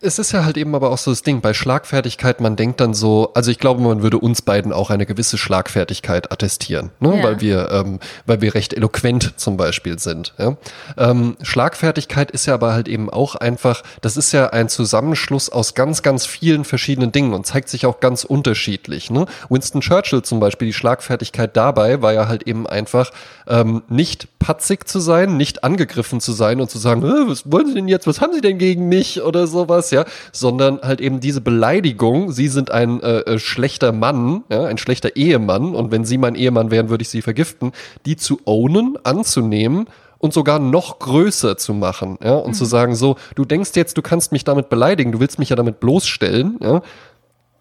Es 0.03 0.17
ist 0.17 0.31
ja 0.31 0.43
halt 0.43 0.57
eben 0.57 0.73
aber 0.73 0.89
auch 0.89 0.97
so 0.97 1.11
das 1.11 1.21
Ding, 1.21 1.41
bei 1.41 1.53
Schlagfertigkeit, 1.53 2.41
man 2.41 2.55
denkt 2.55 2.81
dann 2.81 2.95
so, 2.95 3.31
also 3.35 3.51
ich 3.51 3.59
glaube, 3.59 3.83
man 3.83 4.01
würde 4.01 4.17
uns 4.17 4.41
beiden 4.41 4.73
auch 4.73 4.89
eine 4.89 5.05
gewisse 5.05 5.37
Schlagfertigkeit 5.37 6.31
attestieren, 6.31 6.89
ne? 6.99 7.17
Ja. 7.17 7.23
weil, 7.23 7.39
wir, 7.39 7.69
ähm, 7.71 7.99
weil 8.25 8.41
wir 8.41 8.55
recht 8.55 8.73
eloquent 8.73 9.33
zum 9.37 9.57
Beispiel 9.57 9.99
sind. 9.99 10.33
Ja? 10.39 10.57
Ähm, 10.97 11.37
Schlagfertigkeit 11.43 12.31
ist 12.31 12.47
ja 12.47 12.55
aber 12.55 12.73
halt 12.73 12.87
eben 12.87 13.11
auch 13.11 13.35
einfach, 13.35 13.83
das 14.01 14.17
ist 14.17 14.31
ja 14.31 14.47
ein 14.47 14.69
Zusammenschluss 14.69 15.49
aus 15.51 15.75
ganz, 15.75 16.01
ganz 16.01 16.25
vielen 16.25 16.65
verschiedenen 16.65 17.11
Dingen 17.11 17.35
und 17.35 17.45
zeigt 17.45 17.69
sich 17.69 17.85
auch 17.85 17.99
ganz 17.99 18.23
unterschiedlich. 18.23 19.11
Ne? 19.11 19.27
Winston 19.49 19.81
Churchill 19.81 20.23
zum 20.23 20.39
Beispiel, 20.39 20.67
die 20.67 20.73
Schlagfertigkeit 20.73 21.55
dabei 21.55 22.01
war 22.01 22.11
ja 22.11 22.27
halt 22.27 22.47
eben 22.47 22.65
einfach 22.65 23.11
ähm, 23.47 23.83
nicht 23.87 24.27
patzig 24.39 24.87
zu 24.87 24.99
sein, 24.99 25.37
nicht 25.37 25.63
angegriffen 25.63 26.21
zu 26.21 26.31
sein 26.31 26.59
und 26.59 26.71
zu 26.71 26.79
sagen, 26.79 27.03
"Äh, 27.03 27.29
was 27.29 27.51
wollen 27.51 27.67
Sie 27.67 27.75
denn 27.75 27.87
jetzt, 27.87 28.07
was 28.07 28.19
haben 28.19 28.33
Sie 28.33 28.41
denn 28.41 28.57
gegen 28.57 28.87
mich 28.89 29.21
oder 29.21 29.45
sowas, 29.45 29.90
ja, 29.91 30.05
sondern 30.31 30.79
halt 30.81 31.01
eben 31.01 31.19
diese 31.19 31.41
Beleidigung, 31.41 32.31
Sie 32.31 32.47
sind 32.47 32.71
ein 32.71 33.01
äh, 33.01 33.19
äh, 33.19 33.39
schlechter 33.39 33.91
Mann, 33.91 34.43
ja, 34.49 34.65
ein 34.65 34.77
schlechter 34.77 35.15
Ehemann. 35.15 35.75
Und 35.75 35.91
wenn 35.91 36.05
Sie 36.05 36.17
mein 36.17 36.35
Ehemann 36.35 36.71
wären, 36.71 36.89
würde 36.89 37.01
ich 37.01 37.09
Sie 37.09 37.21
vergiften, 37.21 37.71
die 38.05 38.15
zu 38.15 38.39
ownen, 38.45 38.97
anzunehmen 39.03 39.87
und 40.21 40.33
sogar 40.33 40.59
noch 40.59 40.99
größer 40.99 41.57
zu 41.57 41.73
machen, 41.73 42.17
ja, 42.23 42.35
und 42.35 42.53
zu 42.53 42.65
sagen 42.65 42.95
so, 42.95 43.17
du 43.35 43.43
denkst 43.43 43.71
jetzt, 43.75 43.97
du 43.97 44.01
kannst 44.01 44.31
mich 44.31 44.43
damit 44.43 44.69
beleidigen, 44.69 45.11
du 45.11 45.19
willst 45.19 45.39
mich 45.39 45.49
ja 45.49 45.55
damit 45.55 45.79
bloßstellen, 45.79 46.59
ja, 46.61 46.81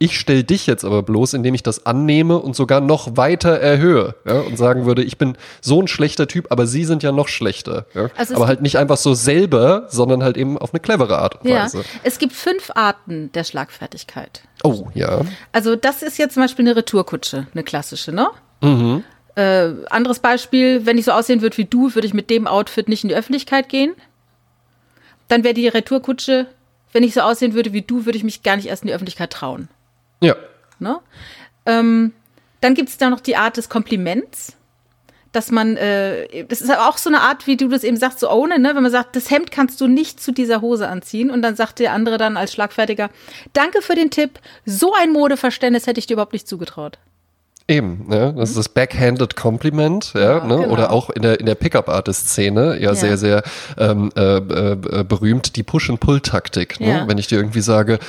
ich 0.02 0.18
stelle 0.18 0.44
dich 0.44 0.66
jetzt 0.66 0.82
aber 0.86 1.02
bloß, 1.02 1.34
indem 1.34 1.54
ich 1.54 1.62
das 1.62 1.84
annehme 1.84 2.38
und 2.38 2.56
sogar 2.56 2.80
noch 2.80 3.18
weiter 3.18 3.60
erhöhe 3.60 4.14
ja, 4.26 4.40
und 4.40 4.56
sagen 4.56 4.86
würde, 4.86 5.02
ich 5.02 5.18
bin 5.18 5.36
so 5.60 5.78
ein 5.80 5.88
schlechter 5.88 6.26
Typ, 6.26 6.46
aber 6.50 6.66
sie 6.66 6.86
sind 6.86 7.02
ja 7.02 7.12
noch 7.12 7.28
schlechter. 7.28 7.84
Ja. 7.92 8.08
Also 8.16 8.34
aber 8.34 8.46
halt 8.48 8.62
nicht 8.62 8.78
einfach 8.78 8.96
so 8.96 9.12
selber, 9.12 9.84
sondern 9.90 10.22
halt 10.22 10.38
eben 10.38 10.56
auf 10.56 10.72
eine 10.72 10.80
clevere 10.80 11.18
Art 11.18 11.42
und 11.42 11.50
Ja, 11.50 11.64
Weise. 11.64 11.84
es 12.02 12.18
gibt 12.18 12.32
fünf 12.32 12.70
Arten 12.74 13.30
der 13.32 13.44
Schlagfertigkeit. 13.44 14.40
Oh, 14.64 14.86
ja. 14.94 15.20
Also 15.52 15.76
das 15.76 16.02
ist 16.02 16.16
jetzt 16.16 16.32
zum 16.32 16.44
Beispiel 16.44 16.66
eine 16.66 16.76
Retourkutsche, 16.76 17.48
eine 17.52 17.62
klassische, 17.62 18.10
ne? 18.10 18.30
Äh, 19.34 19.74
anderes 19.90 20.20
Beispiel, 20.20 20.86
wenn 20.86 20.96
ich 20.96 21.04
so 21.04 21.12
aussehen 21.12 21.42
würde 21.42 21.58
wie 21.58 21.66
du, 21.66 21.94
würde 21.94 22.06
ich 22.06 22.14
mit 22.14 22.30
dem 22.30 22.46
Outfit 22.46 22.88
nicht 22.88 23.04
in 23.04 23.10
die 23.10 23.14
Öffentlichkeit 23.16 23.68
gehen. 23.68 23.92
Dann 25.28 25.44
wäre 25.44 25.52
die 25.54 25.68
Retourkutsche, 25.68 26.46
wenn 26.92 27.02
ich 27.02 27.12
so 27.12 27.20
aussehen 27.20 27.52
würde 27.52 27.74
wie 27.74 27.82
du, 27.82 28.06
würde 28.06 28.16
ich 28.16 28.24
mich 28.24 28.42
gar 28.42 28.56
nicht 28.56 28.66
erst 28.66 28.82
in 28.82 28.86
die 28.88 28.94
Öffentlichkeit 28.94 29.30
trauen. 29.30 29.68
Ja. 30.20 30.36
Ne? 30.78 30.98
Ähm, 31.66 32.12
dann 32.60 32.74
gibt 32.74 32.88
es 32.88 32.98
da 32.98 33.10
noch 33.10 33.20
die 33.20 33.36
Art 33.36 33.56
des 33.56 33.68
Kompliments, 33.68 34.56
dass 35.32 35.50
man, 35.50 35.76
äh, 35.76 36.44
das 36.46 36.60
ist 36.60 36.70
auch 36.76 36.98
so 36.98 37.08
eine 37.08 37.20
Art, 37.20 37.46
wie 37.46 37.56
du 37.56 37.68
das 37.68 37.84
eben 37.84 37.96
sagst, 37.96 38.20
so 38.20 38.30
ohne, 38.30 38.58
ne? 38.58 38.74
wenn 38.74 38.82
man 38.82 38.90
sagt, 38.90 39.14
das 39.14 39.30
Hemd 39.30 39.50
kannst 39.52 39.80
du 39.80 39.86
nicht 39.86 40.20
zu 40.20 40.32
dieser 40.32 40.60
Hose 40.60 40.88
anziehen 40.88 41.30
und 41.30 41.42
dann 41.42 41.54
sagt 41.54 41.78
der 41.78 41.92
andere 41.92 42.18
dann 42.18 42.36
als 42.36 42.52
Schlagfertiger, 42.52 43.10
danke 43.52 43.80
für 43.82 43.94
den 43.94 44.10
Tipp, 44.10 44.40
so 44.66 44.92
ein 44.94 45.12
Modeverständnis 45.12 45.86
hätte 45.86 46.00
ich 46.00 46.06
dir 46.06 46.14
überhaupt 46.14 46.32
nicht 46.32 46.48
zugetraut. 46.48 46.98
Eben, 47.68 48.08
ja, 48.10 48.32
das 48.32 48.50
ist 48.50 48.58
das 48.58 48.68
Backhanded 48.68 49.36
Compliment, 49.36 50.12
ja, 50.14 50.38
Ja, 50.38 50.44
ne? 50.44 50.56
genau. 50.56 50.72
oder 50.72 50.90
auch 50.90 51.08
in 51.10 51.22
der 51.22 51.38
in 51.38 51.46
der 51.46 51.54
Pickup-Artist-Szene 51.54 52.74
ja, 52.80 52.88
Ja. 52.88 52.94
sehr 52.96 53.16
sehr 53.16 53.42
ähm, 53.78 54.10
äh, 54.16 54.38
äh, 54.38 54.72
äh, 54.72 55.04
berühmt 55.04 55.54
die 55.54 55.62
Push-and-Pull-Taktik. 55.62 56.80
Ne? 56.80 56.88
Ja. 56.88 57.08
Wenn 57.08 57.18
ich 57.18 57.28
dir 57.28 57.38
irgendwie 57.38 57.60
sage, 57.60 58.00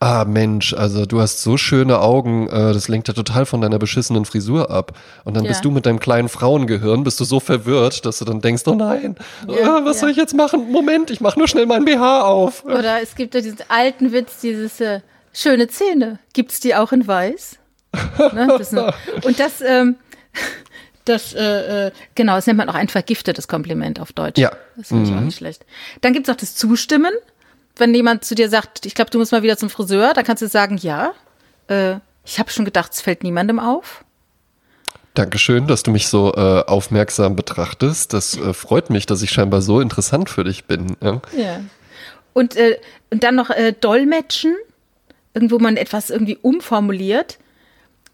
ah 0.00 0.24
Mensch, 0.26 0.72
also 0.72 1.04
du 1.04 1.20
hast 1.20 1.42
so 1.42 1.58
schöne 1.58 2.00
Augen, 2.00 2.48
äh, 2.48 2.72
das 2.72 2.88
lenkt 2.88 3.08
ja 3.08 3.14
total 3.14 3.44
von 3.44 3.60
deiner 3.60 3.78
beschissenen 3.78 4.24
Frisur 4.24 4.70
ab. 4.70 4.92
Und 5.24 5.36
dann 5.36 5.44
Ja. 5.44 5.50
bist 5.50 5.64
du 5.64 5.70
mit 5.70 5.84
deinem 5.84 6.00
kleinen 6.00 6.30
Frauengehirn 6.30 7.04
bist 7.04 7.20
du 7.20 7.24
so 7.24 7.38
verwirrt, 7.38 8.06
dass 8.06 8.18
du 8.18 8.24
dann 8.24 8.40
denkst, 8.40 8.62
oh 8.66 8.74
nein, 8.74 9.16
Ja, 9.46 9.76
ah, 9.76 9.80
was 9.84 9.96
ja. 9.96 10.00
soll 10.00 10.10
ich 10.10 10.16
jetzt 10.16 10.34
machen? 10.34 10.72
Moment, 10.72 11.10
ich 11.10 11.20
mache 11.20 11.38
nur 11.38 11.48
schnell 11.48 11.66
meinen 11.66 11.84
BH 11.84 12.22
auf. 12.22 12.64
Oder 12.64 13.02
es 13.02 13.14
gibt 13.14 13.34
ja 13.34 13.42
diesen 13.42 13.58
alten 13.68 14.10
Witz, 14.12 14.40
dieses 14.40 14.80
äh, 14.80 15.00
schöne 15.34 15.68
Zähne. 15.68 16.18
Gibt 16.32 16.52
es 16.52 16.60
die 16.60 16.74
auch 16.74 16.92
in 16.92 17.06
weiß? 17.06 17.58
ne? 18.32 18.56
das? 18.56 18.72
Und 18.72 19.38
das, 19.38 19.60
ähm, 19.60 19.96
das, 21.04 21.34
äh, 21.34 21.88
äh, 21.88 21.90
genau, 22.14 22.36
das 22.36 22.46
nennt 22.46 22.56
man 22.56 22.70
auch 22.70 22.74
ein 22.74 22.88
vergiftetes 22.88 23.48
Kompliment 23.48 24.00
auf 24.00 24.12
Deutsch. 24.14 24.38
Ja. 24.38 24.52
Das 24.76 24.88
finde 24.88 25.10
ich 25.10 25.14
auch 25.14 25.20
nicht 25.20 25.36
schlecht. 25.36 25.66
Dann 26.00 26.14
gibt 26.14 26.26
es 26.26 26.34
auch 26.34 26.38
das 26.38 26.54
Zustimmen. 26.54 27.12
Wenn 27.76 27.94
jemand 27.94 28.24
zu 28.24 28.34
dir 28.34 28.48
sagt, 28.48 28.86
ich 28.86 28.94
glaube, 28.94 29.10
du 29.10 29.18
musst 29.18 29.32
mal 29.32 29.42
wieder 29.42 29.56
zum 29.56 29.70
Friseur, 29.70 30.12
dann 30.14 30.24
kannst 30.24 30.42
du 30.42 30.48
sagen, 30.48 30.76
ja. 30.76 31.12
Äh, 31.68 31.96
ich 32.24 32.38
habe 32.38 32.50
schon 32.50 32.64
gedacht, 32.64 32.92
es 32.92 33.00
fällt 33.00 33.22
niemandem 33.22 33.58
auf. 33.58 34.04
Dankeschön, 35.14 35.66
dass 35.66 35.82
du 35.82 35.90
mich 35.90 36.08
so 36.08 36.34
äh, 36.34 36.64
aufmerksam 36.66 37.34
betrachtest. 37.34 38.12
Das 38.12 38.36
äh, 38.36 38.54
freut 38.54 38.90
mich, 38.90 39.06
dass 39.06 39.22
ich 39.22 39.30
scheinbar 39.30 39.62
so 39.62 39.80
interessant 39.80 40.30
für 40.30 40.44
dich 40.44 40.66
bin. 40.66 40.96
Ja. 41.00 41.20
Ja. 41.36 41.60
Und, 42.32 42.56
äh, 42.56 42.78
und 43.10 43.24
dann 43.24 43.34
noch 43.34 43.50
äh, 43.50 43.72
Dolmetschen, 43.72 44.54
irgendwo 45.34 45.58
man 45.58 45.76
etwas 45.76 46.10
irgendwie 46.10 46.38
umformuliert. 46.40 47.38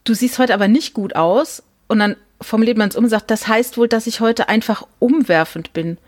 Du 0.05 0.15
siehst 0.15 0.39
heute 0.39 0.55
aber 0.55 0.69
nicht 0.69 0.95
gut 0.95 1.17
aus. 1.17 1.63
Und 1.89 1.99
dann 1.99 2.17
formuliert 2.41 2.79
man 2.79 2.89
es 2.89 2.97
um 2.97 3.05
und 3.05 3.11
sagt, 3.11 3.31
das 3.31 3.47
heißt 3.47 3.77
wohl, 3.79 3.89
dass 3.89 4.07
ich 4.07 4.21
heute 4.21 4.49
einfach 4.49 4.87
umwerfend 4.99 5.73
bin. 5.73 5.99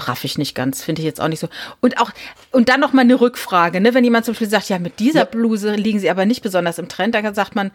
Braff 0.00 0.24
ich 0.24 0.38
nicht 0.38 0.54
ganz, 0.54 0.82
finde 0.82 1.02
ich 1.02 1.06
jetzt 1.06 1.20
auch 1.20 1.28
nicht 1.28 1.40
so. 1.40 1.48
Und 1.80 2.00
auch, 2.00 2.10
und 2.50 2.68
dann 2.68 2.80
noch 2.80 2.92
mal 2.92 3.02
eine 3.02 3.20
Rückfrage, 3.20 3.80
ne? 3.80 3.94
Wenn 3.94 4.04
jemand 4.04 4.24
zum 4.24 4.32
Beispiel 4.32 4.48
sagt, 4.48 4.68
ja, 4.68 4.78
mit 4.78 4.98
dieser 4.98 5.20
Ja. 5.20 5.24
Bluse 5.26 5.74
liegen 5.74 6.00
sie 6.00 6.10
aber 6.10 6.24
nicht 6.26 6.42
besonders 6.42 6.78
im 6.78 6.88
Trend, 6.88 7.14
dann 7.14 7.34
sagt 7.34 7.54
man, 7.54 7.70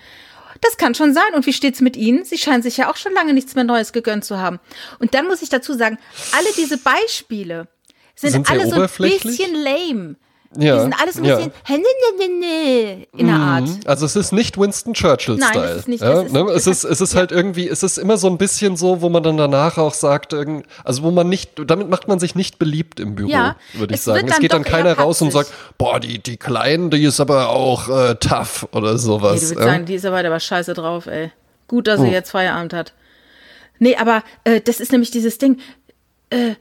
das 0.61 0.77
kann 0.77 0.95
schon 0.95 1.13
sein. 1.13 1.33
Und 1.35 1.45
wie 1.45 1.53
steht's 1.53 1.81
mit 1.81 1.95
Ihnen? 1.97 2.23
Sie 2.23 2.37
scheinen 2.37 2.63
sich 2.63 2.77
ja 2.77 2.89
auch 2.89 2.95
schon 2.95 3.13
lange 3.13 3.33
nichts 3.33 3.55
mehr 3.55 3.63
Neues 3.63 3.93
gegönnt 3.93 4.25
zu 4.25 4.37
haben. 4.37 4.59
Und 4.99 5.13
dann 5.13 5.27
muss 5.27 5.41
ich 5.41 5.49
dazu 5.49 5.73
sagen, 5.73 5.97
alle 6.35 6.47
diese 6.57 6.77
Beispiele 6.77 7.67
sind, 8.15 8.31
Sind 8.31 8.49
alle 8.49 8.69
so 8.69 8.81
ein 8.81 9.09
bisschen 9.09 9.53
lame. 9.55 10.15
Ja, 10.57 10.75
Die 10.75 10.81
sind 10.81 10.95
alles 11.01 11.17
ein 11.17 11.25
ja. 11.25 11.35
bisschen 11.35 11.51
hä, 11.65 11.73
ne, 11.77 11.83
ne, 12.17 12.39
ne, 12.39 13.07
in 13.17 13.27
der 13.27 13.35
Art. 13.35 13.69
Also 13.85 14.05
es 14.05 14.15
ist 14.15 14.31
nicht 14.31 14.57
Winston 14.57 14.93
Churchill-Style. 14.93 15.51
Nein, 15.59 15.69
es 15.71 15.77
ist 15.77 15.87
nicht. 15.87 16.01
Ja, 16.01 16.21
Es 16.21 16.25
ist- 16.27 16.33
ne? 16.33 16.39
es, 16.51 16.67
ist, 16.67 16.83
es 16.83 17.01
ist 17.01 17.15
halt 17.15 17.31
irgendwie, 17.31 17.67
es 17.67 17.83
ist 17.83 17.97
immer 17.97 18.17
so 18.17 18.27
ein 18.27 18.37
bisschen 18.37 18.77
so, 18.77 19.01
wo 19.01 19.09
man 19.09 19.21
dann 19.23 19.37
danach 19.37 19.77
auch 19.77 19.93
sagt, 19.93 20.33
also 20.33 21.03
wo 21.03 21.11
man 21.11 21.27
nicht, 21.29 21.51
damit 21.65 21.89
macht 21.89 22.07
man 22.07 22.19
sich 22.19 22.35
nicht 22.35 22.57
beliebt 22.59 22.99
im 22.99 23.15
Büro, 23.15 23.29
Ja, 23.29 23.55
würde 23.73 23.93
ich 23.95 24.01
sagen. 24.01 24.27
Es 24.27 24.39
geht 24.39 24.53
dann 24.53 24.63
keiner 24.63 24.97
raus 24.97 25.21
und 25.21 25.31
sagt, 25.31 25.51
boah, 25.77 25.99
die, 25.99 26.19
die 26.19 26.37
Kleinen, 26.37 26.89
die 26.89 27.03
ist 27.03 27.19
aber 27.19 27.49
auch 27.49 27.89
äh, 27.89 28.15
tough 28.15 28.67
oder 28.71 28.93
Nee, 28.93 28.97
sowas. 28.99 29.33
du 29.41 29.47
würdest 29.47 29.55
ja? 29.59 29.63
sagen, 29.63 29.85
die 29.85 29.95
ist 29.95 30.05
aber 30.05 30.19
aber 30.19 30.39
scheiße 30.39 30.73
drauf, 30.73 31.07
ey. 31.07 31.31
Gut, 31.67 31.87
dass 31.87 31.99
Oh. 31.99 32.03
sie 32.03 32.11
jetzt 32.11 32.31
Feierabend 32.31 32.73
hat. 32.73 32.93
Nee, 33.79 33.95
aber 33.97 34.23
äh, 34.45 34.61
das 34.61 34.79
ist 34.79 34.91
nämlich 34.91 35.11
dieses 35.11 35.37
Ding. 35.37 35.59
Äh, 36.29 36.55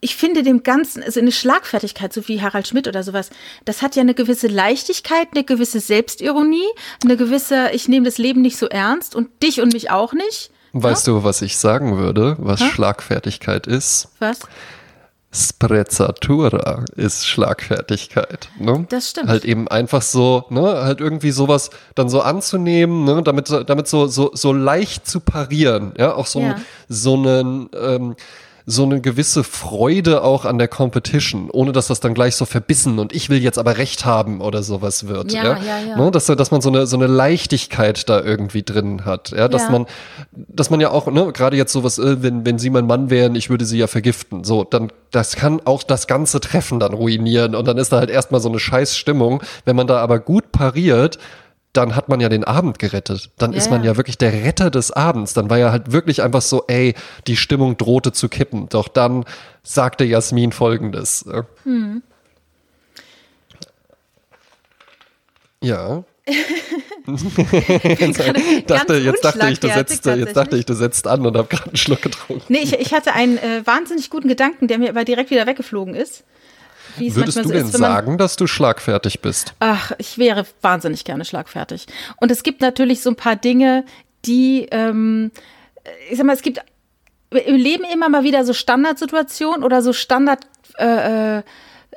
ich 0.00 0.16
finde 0.16 0.42
dem 0.42 0.62
Ganzen, 0.62 1.02
also 1.02 1.20
eine 1.20 1.32
Schlagfertigkeit, 1.32 2.12
so 2.12 2.26
wie 2.28 2.40
Harald 2.40 2.66
Schmidt 2.68 2.88
oder 2.88 3.02
sowas, 3.02 3.30
das 3.64 3.82
hat 3.82 3.96
ja 3.96 4.02
eine 4.02 4.14
gewisse 4.14 4.46
Leichtigkeit, 4.46 5.28
eine 5.34 5.44
gewisse 5.44 5.80
Selbstironie, 5.80 6.64
eine 7.04 7.16
gewisse, 7.16 7.70
ich 7.72 7.86
nehme 7.88 8.06
das 8.06 8.16
Leben 8.18 8.40
nicht 8.40 8.56
so 8.56 8.66
ernst 8.66 9.14
und 9.14 9.28
dich 9.42 9.60
und 9.60 9.72
mich 9.74 9.90
auch 9.90 10.12
nicht. 10.12 10.50
Weißt 10.72 11.06
du, 11.06 11.24
was 11.24 11.42
ich 11.42 11.58
sagen 11.58 11.98
würde, 11.98 12.36
was 12.38 12.60
Schlagfertigkeit 12.62 13.66
ist? 13.66 14.08
Was? 14.20 14.38
Sprezzatura 15.32 16.84
ist 16.96 17.26
Schlagfertigkeit. 17.26 18.48
Ne? 18.58 18.86
Das 18.88 19.10
stimmt. 19.10 19.28
Halt 19.28 19.44
eben 19.44 19.68
einfach 19.68 20.02
so, 20.02 20.44
ne, 20.50 20.62
halt 20.62 21.00
irgendwie 21.00 21.30
sowas 21.30 21.70
dann 21.94 22.08
so 22.08 22.20
anzunehmen, 22.22 23.04
ne, 23.04 23.22
damit, 23.22 23.46
so- 23.46 23.62
damit 23.62 23.86
so, 23.86 24.06
so, 24.06 24.30
so 24.34 24.52
leicht 24.52 25.06
zu 25.06 25.20
parieren, 25.20 25.92
ja, 25.98 26.14
auch 26.14 26.26
so, 26.26 26.40
Ja. 26.40 26.56
so 26.88 27.14
einen, 27.14 27.68
ähm, 27.80 28.16
so 28.70 28.84
eine 28.84 29.00
gewisse 29.00 29.42
Freude 29.44 30.22
auch 30.22 30.44
an 30.44 30.58
der 30.58 30.68
Competition, 30.68 31.50
ohne 31.50 31.72
dass 31.72 31.88
das 31.88 32.00
dann 32.00 32.14
gleich 32.14 32.36
so 32.36 32.44
verbissen 32.44 32.98
und 32.98 33.12
ich 33.14 33.28
will 33.28 33.42
jetzt 33.42 33.58
aber 33.58 33.76
Recht 33.78 34.04
haben 34.04 34.40
oder 34.40 34.62
sowas 34.62 35.06
wird. 35.08 35.32
Ja, 35.32 35.42
Ja, 35.44 35.58
ja, 35.58 35.78
ja. 35.88 35.96
Ne, 35.96 36.10
dass, 36.10 36.26
dass 36.26 36.50
man 36.50 36.60
so 36.60 36.68
eine, 36.68 36.86
so 36.86 36.96
eine 36.96 37.06
Leichtigkeit 37.06 38.08
da 38.08 38.20
irgendwie 38.22 38.62
drin 38.62 39.04
hat. 39.04 39.30
Ja, 39.30 39.48
dass 39.48 39.62
Ja. 39.62 39.70
man, 39.70 39.86
dass 40.32 40.70
man 40.70 40.80
ja 40.80 40.90
auch, 40.90 41.06
ne, 41.08 41.32
gerade 41.32 41.56
jetzt 41.56 41.72
sowas, 41.72 41.98
äh, 41.98 42.22
wenn, 42.22 42.46
wenn 42.46 42.58
sie 42.58 42.70
mein 42.70 42.86
Mann 42.86 43.10
wären, 43.10 43.34
ich 43.34 43.50
würde 43.50 43.64
sie 43.64 43.78
ja 43.78 43.86
vergiften. 43.86 44.44
So, 44.44 44.64
dann, 44.64 44.92
das 45.10 45.36
kann 45.36 45.60
auch 45.64 45.82
das 45.82 46.06
ganze 46.06 46.40
Treffen 46.40 46.78
dann 46.80 46.92
ruinieren 46.94 47.54
und 47.54 47.66
dann 47.66 47.78
ist 47.78 47.92
da 47.92 47.98
halt 47.98 48.10
erstmal 48.10 48.40
so 48.40 48.48
eine 48.48 48.58
scheiß 48.60 48.96
Stimmung. 48.96 49.42
Wenn 49.64 49.76
man 49.76 49.86
da 49.86 49.98
aber 49.98 50.18
gut 50.20 50.52
pariert, 50.52 51.18
dann 51.72 51.94
hat 51.94 52.08
man 52.08 52.20
ja 52.20 52.28
den 52.28 52.44
Abend 52.44 52.78
gerettet. 52.78 53.30
Dann 53.38 53.52
Ja, 53.52 53.58
ist 53.58 53.70
man 53.70 53.84
ja. 53.84 53.96
wirklich 53.96 54.18
der 54.18 54.32
Retter 54.32 54.70
des 54.70 54.90
Abends. 54.90 55.34
Dann 55.34 55.50
war 55.50 55.58
ja 55.58 55.70
halt 55.70 55.92
wirklich 55.92 56.22
einfach 56.22 56.42
so, 56.42 56.64
ey, 56.66 56.94
die 57.26 57.36
Stimmung 57.36 57.76
drohte 57.76 58.12
zu 58.12 58.28
kippen. 58.28 58.68
Doch 58.68 58.88
dann 58.88 59.24
sagte 59.62 60.04
Jasmin 60.04 60.52
folgendes. 60.52 61.26
äh. 61.26 61.42
Ja. 65.62 66.04
gerade 67.06 68.40
dachte, 68.66 68.94
jetzt 68.96 69.24
dachte 69.24 69.48
ich, 69.50 69.60
du 69.60 69.68
setzt, 69.68 70.06
jetzt 70.06 70.36
dachte 70.36 70.56
ich, 70.56 70.66
du 70.66 70.74
setzt 70.74 71.06
an 71.06 71.26
und 71.26 71.36
habe 71.36 71.48
gerade 71.48 71.66
einen 71.66 71.76
Schluck 71.76 72.02
getrunken. 72.02 72.44
Nee, 72.48 72.60
ich, 72.62 72.72
ich 72.74 72.92
hatte 72.92 73.12
einen 73.14 73.38
äh, 73.38 73.62
wahnsinnig 73.64 74.10
guten 74.10 74.28
Gedanken, 74.28 74.68
der 74.68 74.78
mir 74.78 74.90
aber 74.90 75.04
direkt 75.04 75.30
wieder 75.30 75.46
weggeflogen 75.46 75.94
ist. 75.94 76.24
Würdest 76.98 77.38
du 77.38 77.42
so 77.44 77.50
denn 77.50 77.66
ist, 77.66 77.72
sagen, 77.72 78.18
dass 78.18 78.36
du 78.36 78.46
schlagfertig 78.46 79.20
bist? 79.20 79.54
Ach, 79.60 79.92
ich 79.98 80.18
wäre 80.18 80.46
wahnsinnig 80.62 81.04
gerne 81.04 81.24
schlagfertig. 81.24 81.86
Und 82.16 82.30
es 82.30 82.42
gibt 82.42 82.60
natürlich 82.60 83.02
so 83.02 83.10
ein 83.10 83.16
paar 83.16 83.36
Dinge, 83.36 83.84
die, 84.24 84.66
ähm, 84.70 85.30
ich 86.10 86.16
sag 86.16 86.26
mal, 86.26 86.34
es 86.34 86.42
gibt 86.42 86.60
im 87.30 87.56
Leben 87.56 87.84
immer 87.84 88.08
mal 88.08 88.24
wieder 88.24 88.44
so 88.44 88.52
Standardsituationen 88.52 89.62
oder 89.64 89.82
so 89.82 89.92
Standard 89.92 90.46
äh, 90.78 91.38
äh, 91.38 91.42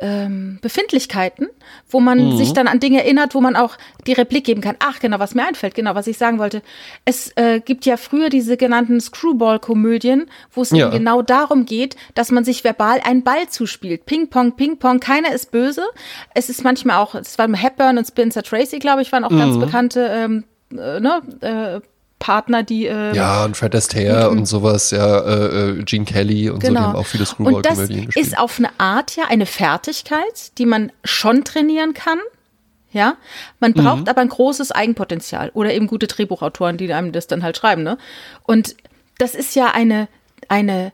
ähm, 0.02 0.60
Befindlichkeiten, 0.62 1.48
wo 1.90 2.00
man 2.00 2.38
sich 2.38 2.54
dann 2.54 2.68
an 2.68 2.80
Dinge 2.80 3.04
erinnert, 3.04 3.36
wo 3.36 3.42
man 3.42 3.56
auch 3.56 3.78
die 4.08 4.14
Replik 4.14 4.44
geben 4.46 4.62
kann. 4.62 4.76
Ach, 4.80 5.00
genau, 5.00 5.20
was 5.20 5.36
mir 5.36 5.46
einfällt, 5.46 5.76
genau, 5.76 5.96
was 5.96 6.08
ich 6.08 6.18
sagen 6.18 6.40
wollte. 6.40 6.62
Es 7.06 7.32
äh, 7.36 7.60
gibt 7.60 7.86
ja 7.86 7.98
früher 7.98 8.30
diese 8.30 8.58
genannten 8.58 9.00
Screwball-Komödien, 9.00 10.26
wo 10.52 10.62
es 10.62 10.72
Ja. 10.72 10.88
eben 10.88 10.98
genau 10.98 11.22
darum 11.22 11.66
geht, 11.66 11.96
dass 12.16 12.32
man 12.32 12.44
sich 12.44 12.64
verbal 12.64 13.02
einen 13.04 13.24
Ball 13.24 13.48
zuspielt. 13.50 14.06
Ping-Pong, 14.06 14.56
Ping-Pong, 14.56 15.00
keiner 15.00 15.34
ist 15.34 15.52
böse. 15.52 15.84
Es 16.34 16.50
ist 16.50 16.64
manchmal 16.64 16.98
auch, 16.98 17.16
es 17.16 17.38
waren 17.38 17.54
Hepburn 17.54 17.98
und 17.98 18.06
Spencer 18.06 18.44
Tracy, 18.44 18.80
glaube 18.80 19.02
ich, 19.04 19.12
waren 19.12 19.24
auch 19.24 19.30
ganz 19.30 19.58
bekannte 19.58 20.08
ähm, 20.12 20.44
äh, 20.72 21.00
ne, 21.00 21.22
äh, 21.82 21.88
Partner, 22.24 22.64
die 22.64 22.88
äh, 22.88 23.14
Ja, 23.14 23.44
und 23.44 23.58
Fred 23.58 23.76
Astaire 23.76 24.30
und 24.30 24.46
sowas, 24.46 24.92
ja, 24.92 25.20
äh, 25.20 25.72
äh, 25.80 25.84
Gene 25.84 26.06
Kelly 26.06 26.50
und 26.50 26.64
so, 26.64 26.72
die 26.72 26.78
haben 26.78 26.96
auch 26.96 27.06
viele 27.06 27.26
Genau. 27.26 27.58
Und 27.58 27.66
das 27.66 27.74
Screwball-Komödien 27.74 28.06
gespielt. 28.06 28.26
ist 28.28 28.38
auf 28.40 28.60
eine 28.60 28.70
Art 28.80 29.16
ja 29.18 29.26
eine 29.28 29.46
Fertigkeit, 29.46 30.58
die 30.58 30.66
man 30.66 30.92
schon 31.04 31.44
trainieren 31.44 31.94
kann. 31.94 32.20
Ja, 32.94 33.18
man 33.60 33.72
Mhm. 33.72 33.84
braucht 33.84 34.08
aber 34.10 34.22
ein 34.22 34.30
großes 34.30 34.72
Eigenpotenzial 34.72 35.52
oder 35.54 35.74
eben 35.74 35.88
gute 35.88 36.08
Drehbuchautoren, 36.08 36.78
die 36.78 36.94
einem 36.94 37.12
das 37.12 37.28
dann 37.28 37.44
halt 37.44 37.58
schreiben. 37.58 37.84
Ne? 37.84 37.98
Und 38.44 38.76
das 39.18 39.36
ist 39.36 39.54
ja 39.56 39.72
eine, 39.72 40.08
eine 40.48 40.94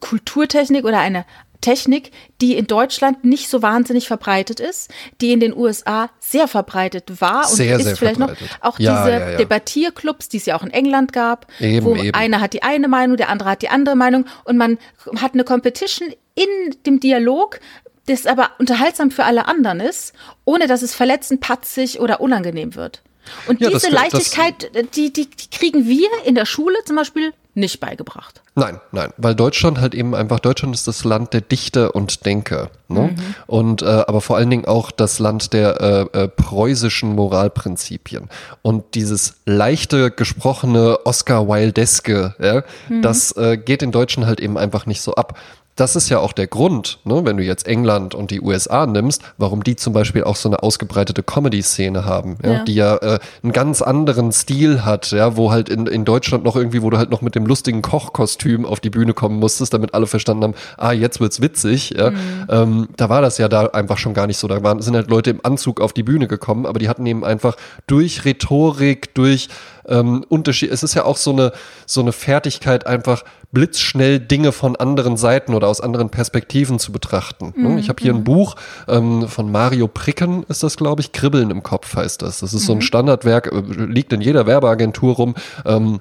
Kulturtechnik 0.00 0.84
oder 0.84 0.98
eine 1.00 1.24
Technik, 1.62 2.10
die 2.42 2.54
in 2.58 2.66
Deutschland 2.66 3.24
nicht 3.24 3.48
so 3.48 3.62
wahnsinnig 3.62 4.06
verbreitet 4.06 4.60
ist, 4.60 4.90
die 5.22 5.32
in 5.32 5.40
den 5.40 5.56
USA 5.56 6.10
sehr 6.20 6.46
verbreitet 6.46 7.20
war 7.22 7.48
und 7.48 7.56
Sehr, 7.56 7.76
ist 7.78 7.84
sehr 7.84 7.96
vielleicht 7.96 8.18
verbreitet. 8.18 8.50
noch 8.50 8.60
auch 8.68 8.78
Ja, 8.78 9.04
diese 9.06 9.16
ja, 9.18 9.30
ja. 9.30 9.36
Debattierclubs, 9.38 10.28
die 10.28 10.36
es 10.36 10.44
ja 10.46 10.56
auch 10.58 10.62
in 10.62 10.70
England 10.70 11.14
gab, 11.14 11.46
Eben, 11.58 11.86
wo 11.86 11.96
eben. 11.96 12.14
einer 12.14 12.40
hat 12.42 12.52
die 12.52 12.62
eine 12.62 12.88
Meinung, 12.88 13.16
der 13.16 13.30
andere 13.30 13.48
hat 13.48 13.62
die 13.62 13.70
andere 13.70 13.96
Meinung 13.96 14.26
und 14.44 14.58
man 14.58 14.76
hat 15.18 15.32
eine 15.32 15.44
Competition 15.44 16.10
in 16.34 16.46
dem 16.84 17.00
Dialog, 17.00 17.60
das 18.06 18.26
aber 18.26 18.50
unterhaltsam 18.58 19.10
für 19.10 19.24
alle 19.24 19.46
anderen 19.46 19.80
ist, 19.80 20.12
ohne 20.44 20.66
dass 20.66 20.82
es 20.82 20.94
verletzend, 20.94 21.40
patzig 21.40 22.00
oder 22.00 22.20
unangenehm 22.20 22.74
wird. 22.74 23.02
Und 23.46 23.60
Ja, 23.60 23.70
das- 23.70 23.82
diese 23.82 23.92
das- 23.94 24.02
Leichtigkeit, 24.02 24.70
die, 24.96 25.12
die, 25.12 25.30
die 25.30 25.50
kriegen 25.50 25.86
wir 25.86 26.08
in 26.24 26.34
der 26.34 26.44
Schule 26.44 26.76
zum 26.84 26.96
Beispiel 26.96 27.32
nicht 27.54 27.80
beigebracht. 27.80 28.40
Nein, 28.54 28.80
nein, 28.92 29.12
weil 29.16 29.34
Deutschland 29.34 29.80
halt 29.80 29.94
eben 29.94 30.14
einfach, 30.14 30.40
Deutschland 30.40 30.74
ist 30.74 30.86
das 30.88 31.04
Land 31.04 31.32
der 31.34 31.40
Dichter 31.42 31.94
und 31.94 32.24
Denker. 32.26 32.70
Ne? 32.88 33.14
Mhm. 33.14 33.34
Und 33.46 33.82
äh, 33.82 33.86
aber 33.86 34.20
vor 34.20 34.36
allen 34.36 34.50
Dingen 34.50 34.64
auch 34.66 34.90
das 34.90 35.18
Land 35.18 35.52
der 35.52 35.80
äh, 36.14 36.18
äh, 36.24 36.28
preußischen 36.28 37.14
Moralprinzipien. 37.14 38.28
Und 38.62 38.94
dieses 38.94 39.34
leichte, 39.46 40.10
gesprochene 40.10 40.98
Oscar 41.04 41.48
Wildeske, 41.48 42.34
ja, 42.38 42.62
Mhm. 42.88 43.02
das 43.02 43.32
äh, 43.36 43.56
geht 43.56 43.82
in 43.82 43.92
Deutschen 43.92 44.26
halt 44.26 44.40
eben 44.40 44.56
einfach 44.58 44.86
nicht 44.86 45.00
so 45.02 45.14
ab. 45.14 45.38
Das 45.74 45.96
ist 45.96 46.10
ja 46.10 46.18
auch 46.18 46.32
der 46.32 46.46
Grund, 46.48 46.98
ne, 47.04 47.22
wenn 47.24 47.38
du 47.38 47.42
jetzt 47.42 47.66
England 47.66 48.14
und 48.14 48.30
die 48.30 48.42
USA 48.42 48.84
nimmst, 48.86 49.22
warum 49.38 49.64
die 49.64 49.74
zum 49.74 49.94
Beispiel 49.94 50.22
auch 50.22 50.36
so 50.36 50.48
eine 50.50 50.62
ausgebreitete 50.62 51.22
Comedy-Szene 51.22 52.04
haben, 52.04 52.36
ja, 52.44 52.52
Ja. 52.52 52.64
die 52.64 52.74
ja 52.74 52.96
äh, 52.96 53.18
einen 53.42 53.52
ganz 53.52 53.80
anderen 53.80 54.32
Stil 54.32 54.84
hat, 54.84 55.12
ja, 55.12 55.36
wo 55.36 55.50
halt 55.50 55.70
in, 55.70 55.86
in 55.86 56.04
Deutschland 56.04 56.44
noch 56.44 56.56
irgendwie, 56.56 56.82
wo 56.82 56.90
du 56.90 56.98
halt 56.98 57.10
noch 57.10 57.22
mit 57.22 57.34
dem 57.34 57.46
lustigen 57.46 57.80
Kochkostüm 57.80 58.66
auf 58.66 58.80
die 58.80 58.90
Bühne 58.90 59.14
kommen 59.14 59.38
musstest, 59.38 59.72
damit 59.72 59.94
alle 59.94 60.06
verstanden 60.06 60.42
haben, 60.44 60.54
ah, 60.76 60.92
jetzt 60.92 61.20
wird's 61.20 61.40
witzig, 61.40 61.94
ja. 61.96 62.12
Ähm, 62.50 62.88
da 62.98 63.08
war 63.08 63.22
das 63.22 63.38
ja 63.38 63.48
da 63.48 63.66
einfach 63.68 63.96
schon 63.96 64.12
gar 64.12 64.26
nicht 64.26 64.36
so. 64.36 64.48
Da 64.48 64.62
waren, 64.62 64.82
sind 64.82 64.94
halt 64.94 65.08
Leute 65.10 65.30
im 65.30 65.40
Anzug 65.42 65.80
auf 65.80 65.94
die 65.94 66.02
Bühne 66.02 66.28
gekommen, 66.28 66.66
aber 66.66 66.78
die 66.80 66.88
hatten 66.90 67.06
eben 67.06 67.24
einfach 67.24 67.56
durch 67.86 68.26
Rhetorik, 68.26 69.14
durch 69.14 69.48
ähm, 69.86 70.24
Unterschied. 70.28 70.70
Es 70.70 70.82
ist 70.82 70.94
ja 70.94 71.04
auch 71.04 71.16
so 71.16 71.32
eine, 71.32 71.52
so 71.86 72.00
eine 72.00 72.12
Fertigkeit, 72.12 72.86
einfach 72.86 73.24
blitzschnell 73.52 74.18
Dinge 74.18 74.52
von 74.52 74.76
anderen 74.76 75.16
Seiten 75.16 75.54
oder 75.54 75.68
aus 75.68 75.80
anderen 75.80 76.10
Perspektiven 76.10 76.78
zu 76.78 76.90
betrachten. 76.90 77.52
ne? 77.74 77.80
Ich 77.80 77.88
habe 77.88 78.02
hier 78.02 78.14
ein 78.14 78.24
Buch 78.24 78.56
ähm, 78.88 79.28
von 79.28 79.52
Mario 79.52 79.88
Pricken, 79.88 80.44
ist 80.48 80.62
das, 80.62 80.76
glaube 80.76 81.02
ich, 81.02 81.12
Kribbeln 81.12 81.50
im 81.50 81.62
Kopf 81.62 81.94
heißt 81.94 82.22
das. 82.22 82.40
Das 82.40 82.54
ist 82.54 82.66
so 82.66 82.72
ein 82.72 82.80
Standardwerk, 82.80 83.52
äh, 83.52 83.60
liegt 83.84 84.12
in 84.12 84.20
jeder 84.20 84.46
Werbeagentur 84.46 85.14
rum. 85.14 85.34
Ähm, 85.66 86.00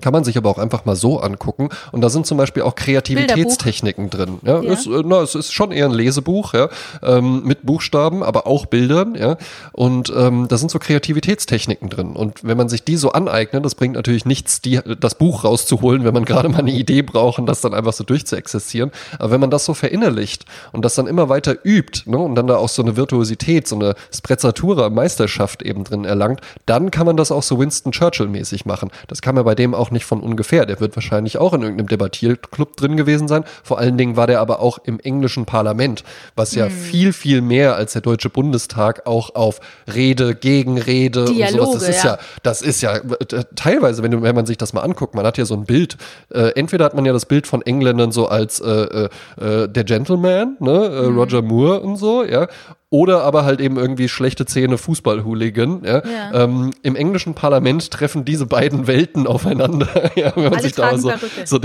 kann 0.00 0.12
man 0.12 0.24
sich 0.24 0.36
aber 0.36 0.50
auch 0.50 0.58
einfach 0.58 0.84
mal 0.84 0.96
so 0.96 1.20
angucken. 1.20 1.68
Und 1.92 2.02
da 2.02 2.08
sind 2.08 2.26
zum 2.26 2.38
Beispiel 2.38 2.62
auch 2.62 2.74
Kreativitätstechniken 2.74 4.10
drin. 4.10 4.38
Ja, 4.42 4.60
Ja. 4.60 4.72
Ist, 4.72 4.86
äh, 4.86 5.02
na, 5.04 5.22
es 5.22 5.34
ist 5.34 5.52
schon 5.52 5.72
eher 5.72 5.86
ein 5.86 5.92
Lesebuch, 5.92 6.54
ja, 6.54 6.68
ähm, 7.02 7.42
mit 7.44 7.64
Buchstaben, 7.64 8.22
aber 8.22 8.46
auch 8.46 8.66
Bildern, 8.66 9.14
ja. 9.14 9.36
Und 9.72 10.12
ähm, 10.16 10.48
da 10.48 10.56
sind 10.56 10.70
so 10.70 10.78
Kreativitätstechniken 10.78 11.88
drin. 11.88 12.14
Und 12.14 12.44
wenn 12.44 12.56
man 12.56 12.68
sich 12.68 12.84
die 12.84 12.96
so 12.96 13.12
aneignet, 13.12 13.64
das 13.64 13.74
bringt 13.74 13.94
natürlich 13.94 14.24
nichts, 14.24 14.60
die, 14.60 14.80
das 15.00 15.16
Buch 15.16 15.44
rauszuholen, 15.44 16.04
wenn 16.04 16.14
man 16.14 16.24
gerade 16.26 16.48
mal 16.48 16.58
eine 16.58 16.72
Idee 16.72 17.02
braucht 17.02 17.38
und 17.38 17.46
das 17.46 17.60
dann 17.60 17.74
einfach 17.74 17.92
so 17.92 18.04
durchzuexerzieren. 18.04 18.90
Aber 19.18 19.30
wenn 19.30 19.40
man 19.40 19.50
das 19.50 19.64
so 19.64 19.74
verinnerlicht 19.74 20.44
und 20.72 20.84
das 20.84 20.94
dann 20.94 21.06
immer 21.06 21.28
weiter 21.28 21.56
übt, 21.64 22.10
ne, 22.10 22.18
und 22.18 22.34
dann 22.34 22.46
da 22.46 22.56
auch 22.56 22.68
so 22.68 22.82
eine 22.82 22.96
Virtuosität, 22.96 23.66
so 23.68 23.76
eine 23.76 23.94
Sprezzatura, 24.14 24.90
Meisterschaft 24.90 25.62
eben 25.62 25.84
drin 25.84 26.04
erlangt, 26.04 26.40
dann 26.66 26.90
kann 26.90 27.06
man 27.06 27.16
das 27.16 27.32
auch 27.32 27.42
so 27.42 27.58
Winston 27.58 27.92
Churchill-mäßig 27.92 28.66
machen. 28.66 28.90
Das 29.08 29.22
kann 29.22 29.34
man 29.34 29.44
bei 29.44 29.54
dem 29.54 29.74
auch 29.74 29.85
nicht 29.90 30.04
von 30.04 30.20
ungefähr. 30.20 30.66
Der 30.66 30.80
wird 30.80 30.96
wahrscheinlich 30.96 31.38
auch 31.38 31.52
in 31.52 31.62
irgendeinem 31.62 31.88
Debattierclub 31.88 32.76
drin 32.76 32.96
gewesen 32.96 33.28
sein. 33.28 33.44
Vor 33.62 33.78
allen 33.78 33.96
Dingen 33.98 34.16
war 34.16 34.26
der 34.26 34.40
aber 34.40 34.60
auch 34.60 34.78
im 34.84 35.00
englischen 35.00 35.46
Parlament, 35.46 36.04
was 36.34 36.54
ja 36.54 36.68
viel, 36.68 37.12
viel 37.12 37.40
mehr 37.40 37.76
als 37.76 37.92
der 37.92 38.02
Deutsche 38.02 38.30
Bundestag 38.30 39.06
auch 39.06 39.34
auf 39.34 39.60
Rede, 39.92 40.34
Gegenrede 40.34 41.20
und 41.20 41.26
sowas. 41.28 41.50
Dialoge, 41.50 41.78
Das 41.78 41.88
ist 41.88 42.02
ja. 42.04 42.10
ja, 42.12 42.18
das 42.42 42.62
ist 42.62 42.80
ja 42.82 42.96
äh, 42.96 43.44
teilweise, 43.54 44.02
wenn, 44.02 44.10
du, 44.10 44.22
wenn 44.22 44.34
man 44.34 44.46
sich 44.46 44.58
das 44.58 44.72
mal 44.72 44.82
anguckt, 44.82 45.14
man 45.14 45.26
hat 45.26 45.38
ja 45.38 45.44
so 45.44 45.54
ein 45.54 45.64
Bild. 45.64 45.96
Äh, 46.30 46.50
entweder 46.56 46.84
hat 46.84 46.94
man 46.94 47.04
ja 47.04 47.12
das 47.12 47.26
Bild 47.26 47.46
von 47.46 47.62
Engländern 47.62 48.12
so 48.12 48.28
als 48.28 48.60
äh, 48.60 48.70
äh, 48.70 49.08
äh, 49.40 49.68
der 49.68 49.84
Gentleman, 49.84 50.56
ne, 50.60 50.86
Mhm. 50.96 51.18
Roger 51.18 51.42
Moore 51.42 51.80
und 51.80 51.96
so, 51.96 52.24
ja. 52.24 52.48
Oder 52.88 53.24
aber 53.24 53.44
halt 53.44 53.60
eben 53.60 53.78
irgendwie 53.78 54.08
schlechte 54.08 54.46
Zähne 54.46 54.78
Fußball-Hooligan. 54.78 55.82
Ja. 55.84 56.02
Ja. 56.06 56.44
Ähm, 56.44 56.70
Im 56.82 56.94
englischen 56.94 57.34
Parlament 57.34 57.90
treffen 57.90 58.24
diese 58.24 58.46
beiden 58.46 58.86
Welten 58.86 59.26
aufeinander. 59.26 59.88
ja, 60.14 60.32
wenn 60.36 60.44
man 60.44 60.52
Alle 60.52 60.62
sich 60.62 60.72
da 60.72 60.90
tragen 60.90 61.00
so, 61.00 61.08
Perücke. 61.08 61.46
so 61.46 61.60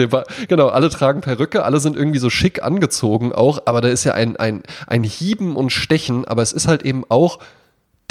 genau, 0.48 0.68
alle 0.70 0.90
tragen 0.90 1.22
Perücke, 1.22 1.64
alle 1.64 1.80
sind 1.80 1.96
irgendwie 1.96 2.18
so 2.18 2.32
schick 2.32 2.64
angezogen 2.64 3.34
auch, 3.34 3.62
aber 3.66 3.82
da 3.82 3.90
ist 3.90 4.04
ja 4.04 4.14
ein, 4.14 4.36
ein, 4.38 4.64
ein 4.88 5.04
Hieben 5.04 5.56
und 5.56 5.72
Stechen, 5.72 6.26
aber 6.26 6.42
es 6.42 6.54
ist 6.54 6.68
halt 6.68 6.82
eben 6.84 7.04
auch 7.10 7.38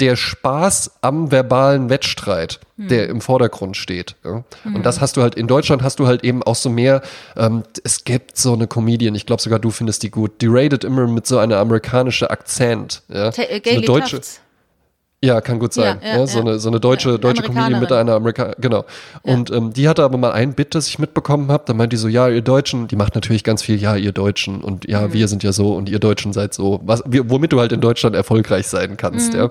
der 0.01 0.15
Spaß 0.17 0.91
am 1.01 1.31
verbalen 1.31 1.89
Wettstreit, 1.89 2.59
der 2.77 3.07
im 3.07 3.21
Vordergrund 3.21 3.77
steht. 3.77 4.15
Ja? 4.25 4.43
Und 4.65 4.85
das 4.85 4.99
hast 4.99 5.15
du 5.15 5.21
halt, 5.21 5.35
in 5.35 5.47
Deutschland 5.47 5.83
hast 5.83 5.99
du 5.99 6.07
halt 6.07 6.23
eben 6.23 6.41
auch 6.43 6.55
so 6.55 6.69
mehr, 6.69 7.01
ähm, 7.37 7.63
es 7.83 8.03
gibt 8.03 8.35
so 8.37 8.53
eine 8.53 8.67
Comedian, 8.67 9.13
ich 9.15 9.25
glaube 9.25 9.41
sogar 9.41 9.59
du 9.59 9.69
findest 9.71 10.03
die 10.03 10.09
gut, 10.11 10.41
die 10.41 10.47
rated 10.49 10.83
immer 10.83 11.07
mit 11.07 11.27
so 11.27 11.37
einer 11.37 11.57
amerikanischen 11.57 12.27
Akzent. 12.27 13.03
Ja? 13.07 13.29
Äh, 13.29 13.61
so 13.63 13.69
eine 13.69 13.81
deutsche, 13.81 14.15
Tufts. 14.17 14.41
ja, 15.23 15.39
kann 15.41 15.59
gut 15.59 15.73
sein. 15.73 15.99
Ja, 16.01 16.07
Ja, 16.13 16.17
ja, 16.21 16.27
so. 16.27 16.39
Eine, 16.39 16.57
so 16.57 16.69
eine 16.69 16.79
deutsche, 16.79 17.19
deutsche 17.19 17.43
Comedian 17.43 17.79
mit 17.79 17.91
Amerikanerin. 17.91 18.07
einer 18.07 18.15
Amerika 18.15 18.55
genau. 18.59 18.85
Und 19.21 19.51
ähm, 19.51 19.71
die 19.73 19.87
hatte 19.87 20.03
aber 20.03 20.17
mal 20.17 20.31
ein 20.31 20.53
Bit, 20.55 20.73
das 20.73 20.87
ich 20.87 20.97
mitbekommen 20.97 21.51
habe. 21.51 21.63
Da 21.67 21.73
meint 21.75 21.93
die 21.93 21.97
so, 21.97 22.07
ja, 22.07 22.27
ihr 22.27 22.41
Deutschen, 22.41 22.87
die 22.87 22.95
macht 22.95 23.13
natürlich 23.13 23.43
ganz 23.43 23.61
viel, 23.61 23.75
ja, 23.79 23.95
ihr 23.95 24.13
Deutschen 24.13 24.61
und 24.63 24.87
ja, 24.89 25.01
Mhm. 25.07 25.13
wir 25.13 25.27
sind 25.27 25.43
ja 25.43 25.51
so 25.51 25.75
und 25.75 25.89
ihr 25.89 25.99
Deutschen 25.99 26.33
seid 26.33 26.55
so, 26.55 26.79
was, 26.83 27.03
womit 27.05 27.53
du 27.53 27.59
halt 27.59 27.71
in 27.71 27.81
Deutschland 27.81 28.15
erfolgreich 28.15 28.65
sein 28.67 28.97
kannst, 28.97 29.33
Mhm. 29.33 29.39
ja. 29.39 29.49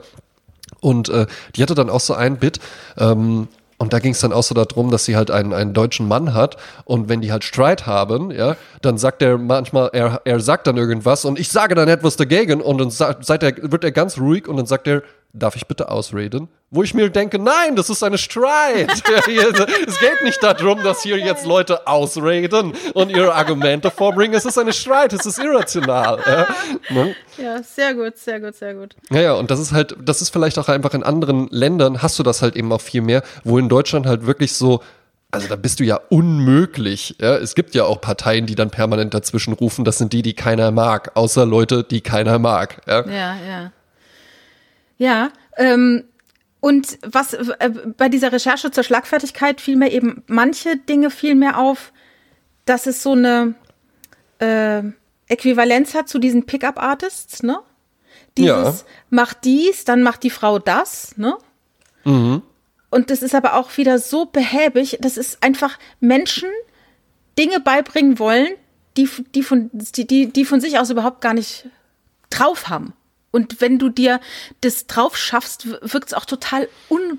Und 0.80 1.08
äh, 1.08 1.26
die 1.56 1.62
hatte 1.62 1.74
dann 1.74 1.90
auch 1.90 2.00
so 2.00 2.14
ein 2.14 2.36
Bit, 2.38 2.58
ähm, 2.98 3.48
und 3.78 3.94
da 3.94 3.98
ging 3.98 4.12
es 4.12 4.20
dann 4.20 4.34
auch 4.34 4.42
so 4.42 4.54
darum, 4.54 4.90
dass 4.90 5.06
sie 5.06 5.16
halt 5.16 5.30
einen, 5.30 5.54
einen 5.54 5.72
deutschen 5.72 6.06
Mann 6.06 6.34
hat. 6.34 6.58
Und 6.84 7.08
wenn 7.08 7.22
die 7.22 7.32
halt 7.32 7.44
Streit 7.44 7.86
haben, 7.86 8.30
ja, 8.30 8.56
dann 8.82 8.98
sagt 8.98 9.22
er 9.22 9.38
manchmal, 9.38 9.88
er, 9.94 10.20
er 10.26 10.38
sagt 10.40 10.66
dann 10.66 10.76
irgendwas 10.76 11.24
und 11.24 11.40
ich 11.40 11.48
sage 11.48 11.74
dann 11.74 11.88
etwas 11.88 12.16
dagegen. 12.16 12.60
Und 12.60 12.76
dann 12.76 12.90
sa- 12.90 13.16
seid 13.22 13.42
er, 13.42 13.54
wird 13.72 13.82
er 13.82 13.90
ganz 13.90 14.18
ruhig 14.18 14.46
und 14.48 14.58
dann 14.58 14.66
sagt 14.66 14.86
er, 14.86 15.02
darf 15.32 15.56
ich 15.56 15.66
bitte 15.66 15.90
ausreden? 15.90 16.48
Wo 16.70 16.82
ich 16.82 16.94
mir 16.94 17.10
denke, 17.10 17.38
nein, 17.38 17.74
das 17.74 17.90
ist 17.90 18.02
eine 18.02 18.18
Streit. 18.18 18.90
Es 19.86 19.98
geht 19.98 20.22
nicht 20.22 20.42
darum, 20.42 20.82
dass 20.82 21.02
hier 21.02 21.18
jetzt 21.18 21.44
Leute 21.44 21.86
ausreden 21.86 22.74
und 22.94 23.10
ihre 23.10 23.34
Argumente 23.34 23.90
vorbringen. 23.90 24.34
Es 24.34 24.44
ist 24.44 24.58
eine 24.58 24.72
Streit, 24.72 25.12
es 25.12 25.26
ist 25.26 25.38
irrational. 25.38 26.18
Ja, 26.26 26.48
ne? 26.94 27.14
Ja, 27.38 27.62
sehr 27.62 27.94
gut, 27.94 28.16
sehr 28.16 28.40
gut, 28.40 28.54
sehr 28.54 28.74
gut. 28.74 28.94
Ja, 29.10 29.20
ja, 29.20 29.32
und 29.34 29.50
das 29.50 29.58
ist 29.58 29.72
halt, 29.72 29.96
das 30.02 30.22
ist 30.22 30.30
vielleicht 30.30 30.58
auch 30.58 30.68
einfach 30.68 30.94
in 30.94 31.02
anderen 31.02 31.48
Ländern, 31.48 32.02
hast 32.02 32.18
du 32.18 32.22
das 32.22 32.42
halt 32.42 32.56
eben 32.56 32.72
auch 32.72 32.80
viel 32.80 33.02
mehr, 33.02 33.22
wo 33.44 33.58
in 33.58 33.68
Deutschland 33.68 34.06
halt 34.06 34.26
wirklich 34.26 34.52
so, 34.54 34.80
also 35.30 35.48
da 35.48 35.56
bist 35.56 35.80
du 35.80 35.84
ja 35.84 36.00
unmöglich. 36.08 37.16
Ja? 37.20 37.36
Es 37.36 37.54
gibt 37.54 37.74
ja 37.74 37.84
auch 37.84 38.00
Parteien, 38.00 38.46
die 38.46 38.54
dann 38.54 38.70
permanent 38.70 39.14
dazwischen 39.14 39.52
rufen, 39.54 39.84
das 39.84 39.98
sind 39.98 40.12
die, 40.12 40.22
die 40.22 40.34
keiner 40.34 40.70
mag, 40.70 41.12
außer 41.14 41.46
Leute, 41.46 41.84
die 41.84 42.00
keiner 42.00 42.38
mag. 42.38 42.80
Ja? 42.86 43.06
Ja, 43.06 43.36
ja. 43.36 43.72
Ja, 45.00 45.30
ähm, 45.56 46.04
Und 46.60 46.98
was 47.00 47.32
äh, 47.32 47.70
bei 47.96 48.10
dieser 48.10 48.32
Recherche 48.32 48.70
zur 48.70 48.84
Schlagfertigkeit 48.84 49.62
fiel 49.62 49.76
mir 49.76 49.90
eben 49.90 50.22
manche 50.26 50.76
Dinge 50.76 51.08
viel 51.10 51.34
mehr 51.34 51.56
auf, 51.58 51.90
dass 52.66 52.86
es 52.86 53.02
so 53.02 53.12
eine 53.12 53.54
äh, 54.40 54.82
Äquivalenz 55.26 55.94
hat 55.94 56.10
zu 56.10 56.18
diesen 56.18 56.44
Pickup-Artists, 56.44 57.42
ne? 57.42 57.60
Dieses 58.36 58.80
Ja. 58.80 58.86
macht 59.08 59.44
dies, 59.44 59.84
dann 59.86 60.02
macht 60.02 60.22
die 60.22 60.28
Frau 60.28 60.58
das, 60.58 61.16
ne? 61.16 61.34
Und 62.90 63.08
das 63.08 63.22
ist 63.22 63.34
aber 63.34 63.54
auch 63.54 63.74
wieder 63.78 63.98
so 63.98 64.26
behäbig, 64.26 64.98
das 65.00 65.16
ist 65.16 65.42
einfach 65.42 65.78
Menschen 66.00 66.50
Dinge 67.38 67.60
beibringen 67.60 68.18
wollen, 68.18 68.48
die, 68.98 69.08
die, 69.34 69.42
von, 69.42 69.70
die, 69.72 70.06
die, 70.06 70.26
die 70.30 70.44
von 70.44 70.60
sich 70.60 70.78
aus 70.78 70.90
überhaupt 70.90 71.22
gar 71.22 71.32
nicht 71.32 71.70
drauf 72.28 72.68
haben. 72.68 72.92
Und 73.30 73.60
wenn 73.60 73.78
du 73.78 73.88
dir 73.88 74.20
das 74.60 74.86
drauf 74.86 75.16
schaffst, 75.16 75.66
wirkt 75.82 76.08
es 76.08 76.14
auch 76.14 76.24
total 76.24 76.68
un, 76.88 77.18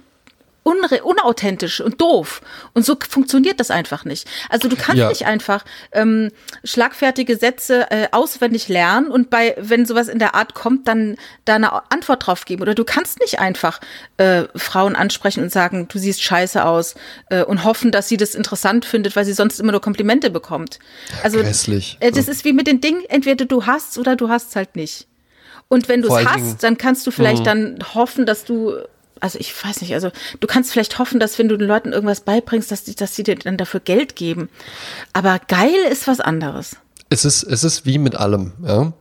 unauthentisch 0.64 1.82
und 1.82 2.00
doof. 2.00 2.42
Und 2.74 2.86
so 2.86 2.96
funktioniert 3.10 3.60
das 3.60 3.72
einfach 3.72 4.06
nicht. 4.06 4.28
Also 4.50 4.68
du 4.68 4.76
kannst 4.76 5.00
Ja. 5.00 5.10
nicht 5.10 5.26
einfach 5.26 5.66
ähm, 5.92 6.30
schlagfertige 6.64 7.36
Sätze 7.36 7.90
äh, 7.90 8.10
auswendig 8.12 8.68
lernen 8.68 9.08
und 9.08 9.30
bei, 9.30 9.56
wenn 9.58 9.86
sowas 9.88 10.08
in 10.08 10.20
der 10.20 10.36
Art 10.36 10.54
kommt, 10.54 10.88
dann 10.88 11.18
da 11.46 11.56
eine 11.56 11.92
Antwort 11.92 12.28
drauf 12.28 12.46
geben. 12.46 12.62
Oder 12.62 12.76
du 12.76 12.84
kannst 12.84 13.20
nicht 13.22 13.40
einfach 13.40 13.80
äh, 14.18 14.44
Frauen 14.56 14.96
ansprechen 14.96 15.42
und 15.44 15.52
sagen, 15.52 15.88
du 15.88 15.98
siehst 15.98 16.22
scheiße 16.22 16.64
aus 16.64 16.94
äh, 17.30 17.44
und 17.44 17.64
hoffen, 17.64 17.92
dass 17.92 18.08
sie 18.08 18.18
das 18.18 18.36
interessant 18.36 18.86
findet, 18.86 19.16
weil 19.16 19.26
sie 19.26 19.34
sonst 19.34 19.60
immer 19.60 19.72
nur 19.72 19.82
Komplimente 19.82 20.30
bekommt. 20.30 20.78
Also 21.24 21.40
grässlich. 21.40 21.98
äh, 22.02 22.12
das 22.12 22.28
ist 22.28 22.46
wie 22.46 22.54
mit 22.54 22.68
den 22.68 22.82
Dingen, 22.82 23.04
entweder 23.10 23.46
du 23.46 23.66
hast 23.66 23.98
oder 23.98 24.16
du 24.16 24.30
hast 24.30 24.56
halt 24.56 24.76
nicht. 24.76 25.08
Und 25.72 25.88
wenn 25.88 26.02
du 26.02 26.14
es 26.14 26.26
hast, 26.26 26.64
dann 26.64 26.78
kannst 26.78 27.08
du 27.08 27.12
vielleicht 27.12 27.48
dann 27.48 27.80
hoffen, 27.96 28.26
dass 28.26 28.44
du, 28.44 28.76
also 29.22 29.40
ich 29.40 29.54
weiß 29.64 29.80
nicht, 29.80 29.94
also 29.94 30.12
du 30.42 30.46
kannst 30.46 30.74
vielleicht 30.74 31.00
hoffen, 31.00 31.18
dass 31.18 31.40
wenn 31.40 31.48
du 31.48 31.56
den 31.56 31.66
Leuten 31.66 31.94
irgendwas 31.94 32.20
beibringst, 32.20 32.70
dass 32.74 32.84
die, 32.84 32.94
dass 32.94 33.16
sie 33.16 33.24
dir 33.24 33.38
dann 33.38 33.56
dafür 33.56 33.80
Geld 33.80 34.18
geben. 34.18 34.50
Aber 35.14 35.40
geil 35.48 35.74
ist 35.90 36.10
was 36.10 36.20
anderes. 36.20 36.76
Es 37.08 37.24
ist, 37.24 37.44
es 37.44 37.64
ist 37.64 37.86
wie 37.86 38.00
mit 38.00 38.18
allem. 38.18 38.52
Ja? 38.68 38.92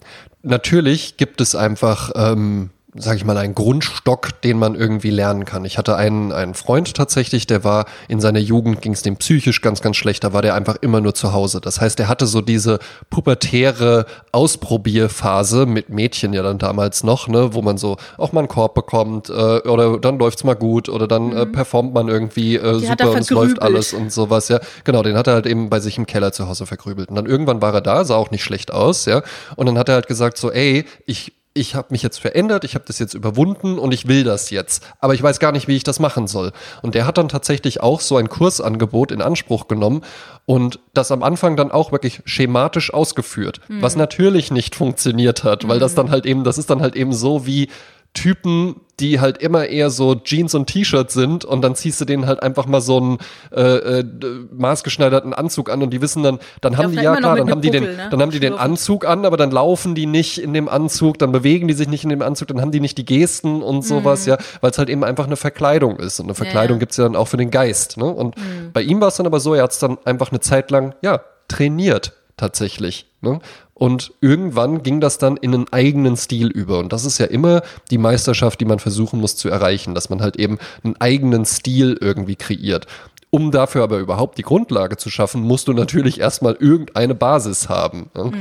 Natürlich 0.44 1.16
gibt 1.16 1.40
es 1.40 1.56
einfach, 1.56 2.12
ähm, 2.14 2.70
sage 2.96 3.18
ich 3.18 3.24
mal, 3.24 3.37
einen 3.37 3.55
Grundstock, 3.55 4.40
den 4.42 4.59
man 4.59 4.74
irgendwie 4.74 5.11
lernen 5.11 5.44
kann. 5.44 5.64
Ich 5.64 5.79
hatte 5.79 5.96
einen, 5.96 6.33
einen 6.33 6.55
Freund 6.55 6.94
tatsächlich, 6.94 7.46
der 7.46 7.62
war 7.62 7.85
in 8.09 8.20
seiner 8.20 8.40
Jugend, 8.40 8.83
ging 8.83 8.92
es 8.92 9.03
dem 9.03 9.16
psychisch 9.16 9.61
ganz, 9.61 9.81
ganz 9.81 9.96
schlecht. 9.96 10.24
Da 10.24 10.33
war 10.33 10.42
der 10.42 10.55
einfach 10.55 10.76
immer 10.81 11.00
nur 11.00 11.14
zu 11.14 11.33
Hause. 11.33 11.61
Das 11.61 11.81
heißt, 11.81 12.00
er 12.00 12.09
hatte 12.09 12.26
so 12.26 12.40
diese 12.40 12.81
pubertäre 13.09 14.07
Ausprobierphase 14.33 15.66
mit 15.66 15.88
Mädchen 15.88 16.33
ja 16.33 16.42
dann 16.42 16.59
damals 16.59 17.05
noch, 17.05 17.29
ne, 17.29 17.55
wo 17.55 17.62
man 17.62 17.79
so 17.79 17.96
auch 18.16 18.33
mal 18.33 18.40
einen 18.40 18.48
Korb 18.48 18.74
bekommt 18.74 19.31
äh, 19.31 19.33
oder 19.33 19.98
dann 19.98 20.18
läuft's 20.18 20.44
mal 20.44 20.55
gut 20.55 20.88
oder 20.88 21.07
dann 21.07 21.33
äh, 21.33 21.46
performt 21.46 21.94
man 21.94 22.09
irgendwie 22.09 22.57
äh, 22.57 22.81
Mhm. 22.81 22.85
er 22.85 22.96
super 22.98 23.11
und 23.11 23.18
es 23.18 23.31
läuft 23.31 23.62
alles 23.62 23.92
und 23.92 24.12
sowas, 24.12 24.48
ja. 24.48 24.61
Genau, 24.85 25.03
den 25.03 25.16
hat 25.16 25.26
er 25.26 25.35
halt 25.35 25.46
eben 25.46 25.70
bei 25.70 25.81
sich 25.81 25.98
im 25.98 26.07
Keller 26.07 26.33
zu 26.33 26.48
Hause 26.48 26.66
vergrübelt. 26.66 27.09
Und 27.09 27.16
dann 27.16 27.26
irgendwann 27.26 27.62
war 27.62 27.74
er 27.74 27.81
da, 27.81 28.05
sah 28.05 28.16
auch 28.16 28.31
nicht 28.31 28.44
schlecht 28.44 28.72
aus, 28.72 29.05
ja. 29.07 29.22
Und 29.57 29.66
dann 29.66 29.79
hat 29.79 29.88
er 29.88 29.94
halt 29.96 30.07
gesagt 30.07 30.38
so, 30.38 30.50
ey, 30.50 30.85
ich 31.07 31.33
ich 31.52 31.74
habe 31.74 31.88
mich 31.90 32.02
jetzt 32.02 32.20
verändert, 32.20 32.64
ich 32.64 32.74
habe 32.74 32.84
das 32.86 32.98
jetzt 33.00 33.14
überwunden 33.14 33.78
und 33.78 33.92
ich 33.92 34.06
will 34.06 34.22
das 34.22 34.50
jetzt. 34.50 34.86
Aber 35.00 35.14
ich 35.14 35.22
weiß 35.22 35.40
gar 35.40 35.50
nicht, 35.50 35.66
wie 35.66 35.76
ich 35.76 35.82
das 35.82 35.98
machen 35.98 36.28
soll. 36.28 36.52
Und 36.82 36.94
der 36.94 37.06
hat 37.06 37.18
dann 37.18 37.28
tatsächlich 37.28 37.80
auch 37.80 38.00
so 38.00 38.16
ein 38.16 38.28
Kursangebot 38.28 39.10
in 39.10 39.20
Anspruch 39.20 39.66
genommen 39.66 40.02
und 40.46 40.78
das 40.94 41.10
am 41.10 41.22
Anfang 41.22 41.56
dann 41.56 41.72
auch 41.72 41.90
wirklich 41.90 42.22
schematisch 42.24 42.94
ausgeführt, 42.94 43.60
was 43.68 43.96
natürlich 43.96 44.50
nicht 44.50 44.76
funktioniert 44.76 45.42
hat, 45.42 45.66
weil 45.66 45.80
das 45.80 45.94
dann 45.94 46.10
halt 46.10 46.24
eben, 46.24 46.44
das 46.44 46.58
ist 46.58 46.70
dann 46.70 46.80
halt 46.80 46.94
eben 46.94 47.12
so 47.12 47.46
wie 47.46 47.68
Typen, 48.12 48.81
die 48.99 49.20
halt 49.20 49.38
immer 49.38 49.66
eher 49.66 49.88
so 49.88 50.14
Jeans 50.16 50.55
und 50.55 50.66
T-Shirt 50.66 51.11
sind 51.11 51.44
und 51.44 51.62
dann 51.62 51.75
ziehst 51.75 52.01
du 52.01 52.05
denen 52.05 52.27
halt 52.27 52.42
einfach 52.42 52.66
mal 52.66 52.81
so 52.81 52.96
einen 52.99 53.18
äh, 53.53 54.01
äh, 54.01 54.05
maßgeschneiderten 54.53 55.33
Anzug 55.33 55.70
an 55.70 55.83
und 55.83 55.90
die 55.90 56.03
wissen 56.03 56.23
dann, 56.23 56.38
dann 56.61 56.77
haben 56.77 56.90
die 56.90 56.96
ja 56.96 57.12
immer 57.12 57.20
noch 57.20 57.20
klar, 57.20 57.37
dann 57.37 57.51
haben 57.51 57.61
die 57.61 57.70
den, 57.70 57.85
ne? 57.85 58.09
dann 58.11 58.20
haben 58.20 58.31
die 58.31 58.40
den. 58.40 58.55
Anzug 58.55 59.07
an, 59.07 59.25
aber 59.25 59.37
dann 59.37 59.53
laufen 59.53 59.94
die 59.94 60.07
nicht 60.07 60.38
in 60.38 60.53
dem 60.53 60.68
Anzug, 60.68 61.18
dann 61.18 61.33
bewegen 61.33 61.68
die 61.68 61.75
sich 61.75 61.88
nicht 61.88 62.05
in 62.05 62.11
dem 62.11 62.20
Anzug, 62.20 62.49
dann 62.49 62.61
haben 62.61 62.73
die 62.73 62.81
nicht 62.81 62.99
die 62.99 63.05
Gesten 63.05 63.62
und 63.62 63.83
sowas, 63.83 64.27
ja, 64.27 64.37
weil 64.61 64.70
es 64.73 64.79
halt 64.79 64.90
eben 64.90 65.05
einfach 65.05 65.27
eine 65.27 65.37
Verkleidung 65.37 65.96
ist 65.96 66.20
und 66.20 66.27
eine 66.27 66.35
Verkleidung 66.35 66.77
ja. 66.77 66.81
gibt's 66.81 66.96
ja 66.96 67.05
dann 67.05 67.16
auch 67.16 67.29
für 67.29 67.37
den 67.37 67.51
Geist, 67.51 67.96
ne? 67.96 68.07
Und 68.07 68.35
bei 68.73 68.83
ihm 68.83 69.01
war 69.01 69.09
es 69.09 69.16
dann 69.16 69.27
aber 69.27 69.40
so, 69.40 69.55
er 69.55 69.62
hat's 69.62 69.79
dann 69.79 69.99
einfach 70.05 70.31
eine 70.31 70.40
Zeit 70.40 70.70
lang, 70.70 70.94
ja, 71.01 71.20
trainiert 71.49 72.12
tatsächlich. 72.40 73.07
Ne? 73.20 73.40
Und 73.74 74.12
irgendwann 74.20 74.83
ging 74.83 75.00
das 75.00 75.18
dann 75.18 75.37
in 75.37 75.55
einen 75.55 75.72
eigenen 75.72 76.16
Stil 76.16 76.48
über. 76.48 76.79
Und 76.79 76.92
das 76.92 77.05
ist 77.05 77.18
ja 77.18 77.26
immer 77.26 77.62
die 77.90 77.98
Meisterschaft, 77.98 78.61
die 78.61 78.64
man 78.64 78.79
versuchen 78.79 79.20
muss 79.20 79.37
zu 79.37 79.48
erreichen, 79.48 79.94
dass 79.94 80.11
man 80.11 80.20
halt 80.20 80.37
eben 80.37 80.59
einen 80.83 80.96
eigenen 81.00 81.44
Stil 81.44 81.96
irgendwie 82.00 82.37
kreiert. 82.37 82.87
Um 83.31 83.53
dafür 83.53 83.85
aber 83.85 83.98
überhaupt 83.98 84.38
die 84.38 84.42
Grundlage 84.42 84.96
zu 84.96 85.09
schaffen, 85.09 85.42
musst 85.42 85.68
du 85.68 85.72
natürlich 85.72 86.18
erstmal 86.18 86.55
irgendeine 86.55 87.14
Basis 87.14 87.68
haben. 87.68 88.11
Ne? 88.14 88.33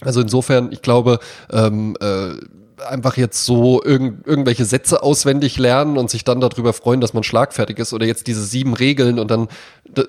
Also 0.00 0.20
insofern, 0.20 0.72
ich 0.72 0.82
glaube, 0.82 1.20
ähm, 1.52 1.96
äh, 2.00 2.32
einfach 2.88 3.16
jetzt 3.16 3.44
so 3.44 3.82
irgend, 3.82 4.26
irgendwelche 4.26 4.64
Sätze 4.64 5.02
auswendig 5.02 5.58
lernen 5.58 5.98
und 5.98 6.10
sich 6.10 6.24
dann 6.24 6.40
darüber 6.40 6.72
freuen, 6.72 7.00
dass 7.00 7.14
man 7.14 7.22
schlagfertig 7.22 7.78
ist 7.78 7.92
oder 7.92 8.06
jetzt 8.06 8.26
diese 8.26 8.44
sieben 8.44 8.74
Regeln 8.74 9.18
und 9.18 9.30
dann, 9.30 9.48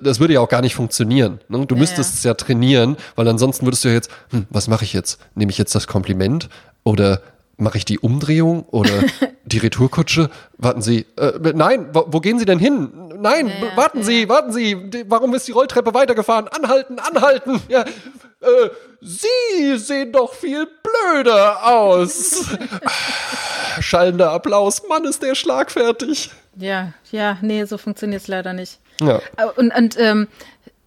das 0.02 0.20
würde 0.20 0.34
ja 0.34 0.40
auch 0.40 0.48
gar 0.48 0.62
nicht 0.62 0.74
funktionieren. 0.74 1.40
Ne? 1.48 1.66
Du 1.66 1.76
müsstest 1.76 2.14
es 2.14 2.22
ja 2.22 2.34
trainieren, 2.34 2.96
weil 3.16 3.28
ansonsten 3.28 3.66
würdest 3.66 3.84
du 3.84 3.88
ja 3.88 3.94
jetzt, 3.94 4.10
hm, 4.30 4.46
was 4.50 4.68
mache 4.68 4.84
ich 4.84 4.92
jetzt? 4.92 5.20
Nehme 5.34 5.50
ich 5.50 5.58
jetzt 5.58 5.74
das 5.74 5.86
Kompliment 5.86 6.48
oder 6.84 7.22
mache 7.62 7.78
ich 7.78 7.84
die 7.84 7.98
Umdrehung 7.98 8.64
oder 8.64 8.90
die 9.44 9.58
Retourkutsche? 9.58 10.30
Warten 10.58 10.82
Sie, 10.82 11.06
äh, 11.16 11.52
nein, 11.54 11.88
wo, 11.92 12.04
wo 12.08 12.20
gehen 12.20 12.38
Sie 12.38 12.44
denn 12.44 12.58
hin? 12.58 12.90
Nein, 13.18 13.48
Ja, 13.48 13.76
warten 13.76 13.98
ja. 13.98 14.04
Sie, 14.04 14.28
warten 14.28 14.52
Sie, 14.52 15.04
warum 15.06 15.34
ist 15.34 15.46
die 15.48 15.52
Rolltreppe 15.52 15.94
weitergefahren? 15.94 16.48
Anhalten, 16.48 16.98
anhalten! 16.98 17.60
Ja, 17.68 17.82
äh, 17.82 18.70
Sie 19.00 19.76
sehen 19.78 20.12
doch 20.12 20.34
viel 20.34 20.66
blöder 21.12 21.66
aus. 21.66 22.46
Schallender 23.80 24.30
Applaus, 24.30 24.82
Mann, 24.88 25.04
ist 25.04 25.22
der 25.22 25.34
schlagfertig. 25.34 26.30
Ja, 26.56 26.92
ja, 27.10 27.38
nee, 27.40 27.64
so 27.64 27.78
funktioniert 27.78 28.22
es 28.22 28.28
leider 28.28 28.52
nicht. 28.52 28.78
Ja. 29.00 29.20
Und, 29.56 29.74
und 29.74 29.98
ähm, 29.98 30.28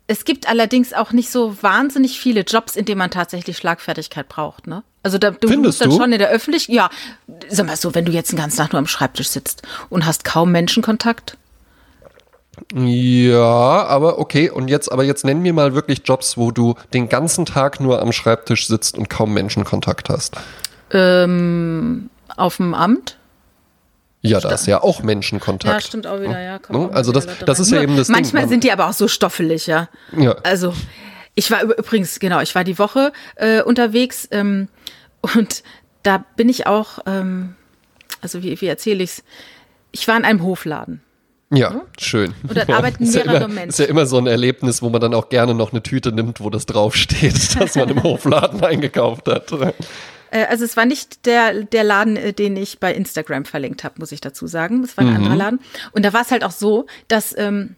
es 0.07 0.23
gibt 0.25 0.47
allerdings 0.47 0.93
auch 0.93 1.11
nicht 1.11 1.31
so 1.31 1.61
wahnsinnig 1.61 2.19
viele 2.19 2.41
Jobs, 2.41 2.75
in 2.75 2.85
denen 2.85 2.99
man 2.99 3.11
tatsächlich 3.11 3.57
Schlagfertigkeit 3.57 4.29
braucht, 4.29 4.67
ne? 4.67 4.83
Also 5.05 5.19
da, 5.19 5.29
du 5.29 5.47
Findest 5.47 5.65
musst 5.65 5.81
dann 5.81 5.91
schon 5.91 6.11
in 6.13 6.17
der 6.17 6.29
Öffentlichkeit, 6.29 6.75
ja, 6.75 6.89
sag 7.47 7.67
mal 7.67 7.75
so, 7.75 7.93
wenn 7.93 8.05
du 8.05 8.11
jetzt 8.11 8.31
den 8.31 8.39
ganzen 8.39 8.57
Tag 8.57 8.73
nur 8.73 8.79
am 8.79 8.87
Schreibtisch 8.87 9.29
sitzt 9.29 9.61
und 9.89 10.03
hast 10.07 10.25
kaum 10.25 10.51
Menschenkontakt. 10.51 11.37
Ja, 12.73 13.85
aber 13.85 14.17
okay, 14.17 14.49
und 14.49 14.67
jetzt, 14.69 14.91
aber 14.91 15.03
jetzt 15.03 15.25
nenn 15.25 15.41
mir 15.41 15.53
mal 15.53 15.75
wirklich 15.75 16.01
Jobs, 16.05 16.37
wo 16.37 16.51
du 16.51 16.73
den 16.93 17.07
ganzen 17.09 17.45
Tag 17.45 17.79
nur 17.79 18.01
am 18.01 18.11
Schreibtisch 18.13 18.67
sitzt 18.67 18.97
und 18.97 19.09
kaum 19.09 19.33
Menschenkontakt 19.33 20.09
hast. 20.09 20.35
Ähm, 20.91 22.09
auf 22.35 22.57
dem 22.57 22.73
Amt? 22.73 23.17
Ja, 24.21 24.39
da 24.39 24.49
ist 24.51 24.65
ja 24.65 24.81
auch 24.81 25.03
Menschenkontakt. 25.03 25.71
Ja, 25.73 25.81
stimmt 25.81 26.07
auch 26.07 26.19
wieder, 26.19 26.41
ja. 26.41 26.57
kommt 26.57 26.89
Ne? 26.89 26.95
Also 26.95 27.11
das- 27.11 27.27
das 27.45 27.59
ist 27.59 27.71
ja 27.71 27.81
eben 27.81 27.95
das 27.95 28.07
Ding, 28.07 28.15
Manchmal 28.15 28.43
man- 28.43 28.49
sind 28.49 28.63
die 28.63 28.71
aber 28.71 28.87
auch 28.89 28.93
so 28.93 29.07
stoffelig, 29.07 29.67
ja. 29.67 29.87
Ja. 30.17 30.31
Also, 30.43 30.73
ich 31.35 31.51
war 31.51 31.59
üb- 31.59 31.77
übrigens, 31.77 32.17
genau, 32.19 32.39
ich 32.39 32.55
war 32.55 32.63
die 32.63 32.79
Woche 32.79 33.11
äh, 33.35 33.61
unterwegs 33.61 34.27
ähm, 34.31 34.67
und 35.35 35.63
da 36.03 36.23
bin 36.35 36.49
ich 36.49 36.67
auch, 36.67 36.99
ähm, 37.05 37.55
also 38.21 38.43
wie, 38.43 38.59
wie 38.59 38.67
erzähle 38.67 39.03
ich's? 39.03 39.23
Ich 39.91 40.07
war 40.07 40.17
in 40.17 40.25
einem 40.25 40.43
Hofladen. 40.43 41.01
Ja, 41.51 41.83
schön. 41.99 42.33
Und 42.47 42.57
dann 42.57 42.67
ja, 42.67 42.77
arbeiten 42.77 43.03
ist 43.03 43.15
ja 43.15 43.23
mehrere 43.23 43.45
immer, 43.45 43.53
Menschen. 43.53 43.69
Ist 43.69 43.79
ja 43.79 43.85
immer 43.85 44.05
so 44.05 44.17
ein 44.17 44.27
Erlebnis, 44.27 44.81
wo 44.81 44.89
man 44.89 44.99
dann 44.99 45.13
auch 45.13 45.29
gerne 45.29 45.53
noch 45.53 45.71
eine 45.71 45.83
Tüte 45.83 46.11
nimmt, 46.11 46.41
wo 46.41 46.49
das 46.49 46.65
draufsteht, 46.65 47.55
dass 47.59 47.75
man 47.75 47.89
im 47.89 48.03
Hofladen 48.03 48.63
eingekauft 48.63 49.27
hat. 49.27 49.51
Äh, 50.31 50.45
also 50.45 50.65
es 50.65 50.75
war 50.75 50.85
nicht 50.85 51.25
der, 51.25 51.63
der 51.63 51.83
Laden, 51.83 52.17
äh, 52.17 52.33
den 52.33 52.57
ich 52.57 52.79
bei 52.79 52.93
Instagram 52.93 53.45
verlinkt 53.45 53.83
habe, 53.83 53.95
muss 53.99 54.11
ich 54.11 54.21
dazu 54.21 54.47
sagen. 54.47 54.83
Es 54.83 54.97
war 54.97 55.05
ein 55.05 55.15
anderer 55.15 55.35
Laden. 55.35 55.59
Und 55.91 56.03
da 56.03 56.13
war 56.13 56.21
es 56.21 56.31
halt 56.31 56.43
auch 56.43 56.51
so, 56.51 56.87
dass, 57.07 57.37
ähm, 57.37 57.75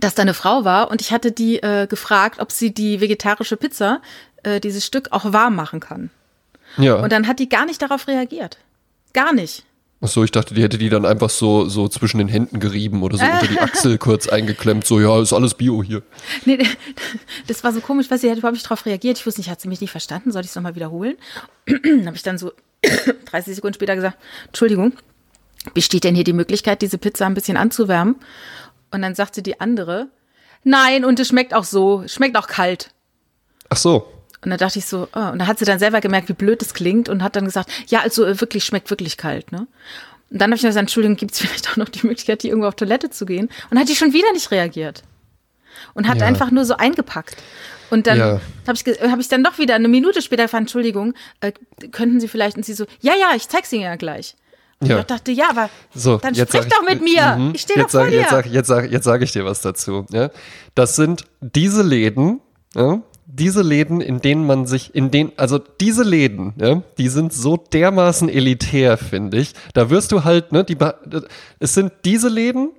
dass 0.00 0.14
da 0.14 0.22
eine 0.22 0.34
Frau 0.34 0.64
war 0.64 0.90
und 0.90 1.00
ich 1.00 1.12
hatte 1.12 1.30
die 1.30 1.62
äh, 1.62 1.86
gefragt, 1.86 2.40
ob 2.40 2.52
sie 2.52 2.72
die 2.72 3.00
vegetarische 3.00 3.56
Pizza, 3.56 4.00
äh, 4.42 4.60
dieses 4.60 4.84
Stück, 4.84 5.08
auch 5.12 5.32
warm 5.32 5.54
machen 5.54 5.80
kann. 5.80 6.10
Ja. 6.76 6.96
Und 6.96 7.12
dann 7.12 7.26
hat 7.26 7.38
die 7.38 7.48
gar 7.48 7.66
nicht 7.66 7.80
darauf 7.82 8.06
reagiert. 8.06 8.58
Gar 9.12 9.32
nicht. 9.32 9.64
Achso, 10.00 10.22
ich 10.22 10.30
dachte, 10.30 10.54
die 10.54 10.62
hätte 10.62 10.78
die 10.78 10.90
dann 10.90 11.04
einfach 11.04 11.28
so, 11.28 11.68
so 11.68 11.88
zwischen 11.88 12.18
den 12.18 12.28
Händen 12.28 12.60
gerieben 12.60 13.02
oder 13.02 13.18
so 13.18 13.24
unter 13.24 13.48
die 13.48 13.58
Achsel 13.58 13.98
kurz 13.98 14.28
eingeklemmt. 14.28 14.86
So, 14.86 15.00
ja, 15.00 15.20
ist 15.20 15.32
alles 15.32 15.54
Bio 15.54 15.82
hier. 15.82 16.02
Nee, 16.44 16.64
das 17.48 17.64
war 17.64 17.72
so 17.72 17.80
komisch, 17.80 18.08
weil 18.08 18.18
sie 18.18 18.30
hat 18.30 18.38
überhaupt 18.38 18.54
nicht 18.54 18.66
darauf 18.66 18.86
reagiert. 18.86 19.18
Ich 19.18 19.26
wusste 19.26 19.40
nicht, 19.40 19.50
hat 19.50 19.60
sie 19.60 19.66
mich 19.66 19.80
nicht 19.80 19.90
verstanden? 19.90 20.30
Soll 20.30 20.42
ich 20.42 20.50
es 20.50 20.54
nochmal 20.54 20.76
wiederholen? 20.76 21.16
Dann 21.66 22.06
habe 22.06 22.16
ich 22.16 22.22
dann 22.22 22.38
so 22.38 22.52
30 23.26 23.56
Sekunden 23.56 23.74
später 23.74 23.96
gesagt, 23.96 24.18
Entschuldigung, 24.46 24.92
besteht 25.74 26.04
denn 26.04 26.14
hier 26.14 26.24
die 26.24 26.32
Möglichkeit, 26.32 26.80
diese 26.80 26.98
Pizza 26.98 27.26
ein 27.26 27.34
bisschen 27.34 27.56
anzuwärmen? 27.56 28.16
Und 28.92 29.02
dann 29.02 29.14
sagte 29.14 29.42
die 29.42 29.60
andere, 29.60 30.08
nein, 30.64 31.04
und 31.04 31.18
es 31.20 31.28
schmeckt 31.28 31.52
auch 31.52 31.64
so, 31.64 32.02
es 32.02 32.14
schmeckt 32.14 32.36
auch 32.38 32.46
kalt. 32.46 32.94
Ach 33.68 33.76
so. 33.76 34.06
Und 34.44 34.50
dann 34.50 34.58
dachte 34.58 34.78
ich 34.78 34.86
so, 34.86 35.08
oh. 35.14 35.18
und 35.30 35.38
dann 35.40 35.46
hat 35.46 35.58
sie 35.58 35.64
dann 35.64 35.78
selber 35.78 36.00
gemerkt, 36.00 36.28
wie 36.28 36.32
blöd 36.34 36.62
es 36.62 36.72
klingt 36.74 37.08
und 37.08 37.22
hat 37.22 37.34
dann 37.36 37.44
gesagt, 37.44 37.70
ja, 37.88 38.00
also 38.00 38.24
äh, 38.24 38.40
wirklich, 38.40 38.64
schmeckt 38.64 38.88
wirklich 38.90 39.16
kalt, 39.16 39.50
ne? 39.52 39.66
Und 40.30 40.40
dann 40.40 40.50
habe 40.50 40.56
ich 40.56 40.62
gesagt, 40.62 40.76
Entschuldigung, 40.76 41.16
gibt 41.16 41.32
es 41.32 41.38
vielleicht 41.40 41.70
auch 41.70 41.76
noch 41.76 41.88
die 41.88 42.06
Möglichkeit, 42.06 42.42
hier 42.42 42.50
irgendwo 42.50 42.68
auf 42.68 42.76
Toilette 42.76 43.10
zu 43.10 43.26
gehen? 43.26 43.48
Und 43.70 43.78
hat 43.78 43.88
die 43.88 43.96
schon 43.96 44.12
wieder 44.12 44.30
nicht 44.32 44.50
reagiert. 44.50 45.02
Und 45.94 46.06
hat 46.08 46.18
Ja. 46.18 46.26
einfach 46.26 46.50
nur 46.50 46.64
so 46.64 46.76
eingepackt. 46.76 47.36
Und 47.90 48.06
dann 48.06 48.18
Ja. 48.18 48.40
habe 48.66 48.74
ich, 48.78 49.00
hab 49.10 49.18
ich 49.18 49.28
dann 49.28 49.42
doch 49.42 49.58
wieder 49.58 49.74
eine 49.74 49.88
Minute 49.88 50.20
später 50.22 50.42
gefragt, 50.44 50.62
Entschuldigung, 50.62 51.14
äh, 51.40 51.52
könnten 51.92 52.20
Sie 52.20 52.28
vielleicht, 52.28 52.56
und 52.56 52.64
sie 52.66 52.74
so, 52.74 52.84
ja, 53.00 53.14
ja, 53.18 53.30
ich 53.34 53.48
zeig's 53.48 53.72
Ihnen 53.72 53.82
ja 53.84 53.96
gleich. 53.96 54.34
Und 54.80 54.88
Ja. 54.88 54.98
ich 55.00 55.06
dachte, 55.06 55.32
ja, 55.32 55.50
aber 55.50 55.70
So, 55.94 56.18
dann 56.18 56.34
jetzt 56.34 56.50
sprich 56.50 56.62
sag 56.62 56.70
ich- 56.70 56.78
doch 56.78 56.88
mit 56.88 57.02
mir. 57.02 57.36
Mhm. 57.36 57.54
Ich 57.54 57.62
stehe 57.62 57.76
doch 57.78 57.84
jetzt 57.84 57.92
vor 57.92 58.02
sag, 58.02 58.10
dir. 58.10 58.20
Jetzt 58.20 58.30
sage 58.30 58.48
jetzt 58.50 58.66
sag, 58.68 58.90
jetzt 58.92 59.04
sag 59.04 59.22
ich 59.22 59.32
dir 59.32 59.44
was 59.44 59.60
dazu. 59.62 60.06
Ja? 60.10 60.30
Das 60.74 60.94
sind 60.94 61.24
diese 61.40 61.82
Läden, 61.82 62.40
ja? 62.76 63.00
Diese 63.30 63.60
Läden, 63.60 64.00
in 64.00 64.20
denen 64.20 64.46
man 64.46 64.66
sich, 64.66 64.94
in 64.94 65.10
denen, 65.10 65.32
also 65.36 65.58
diese 65.58 66.02
Läden, 66.02 66.54
ja, 66.58 66.82
die 66.96 67.08
sind 67.08 67.32
so 67.32 67.58
dermaßen 67.58 68.28
elitär, 68.30 68.96
finde 68.96 69.36
ich. 69.38 69.52
Da 69.74 69.90
wirst 69.90 70.12
du 70.12 70.24
halt, 70.24 70.50
ne, 70.50 70.64
die, 70.64 70.76
es 71.58 71.74
sind 71.74 71.92
diese 72.06 72.28
Läden, 72.28 72.70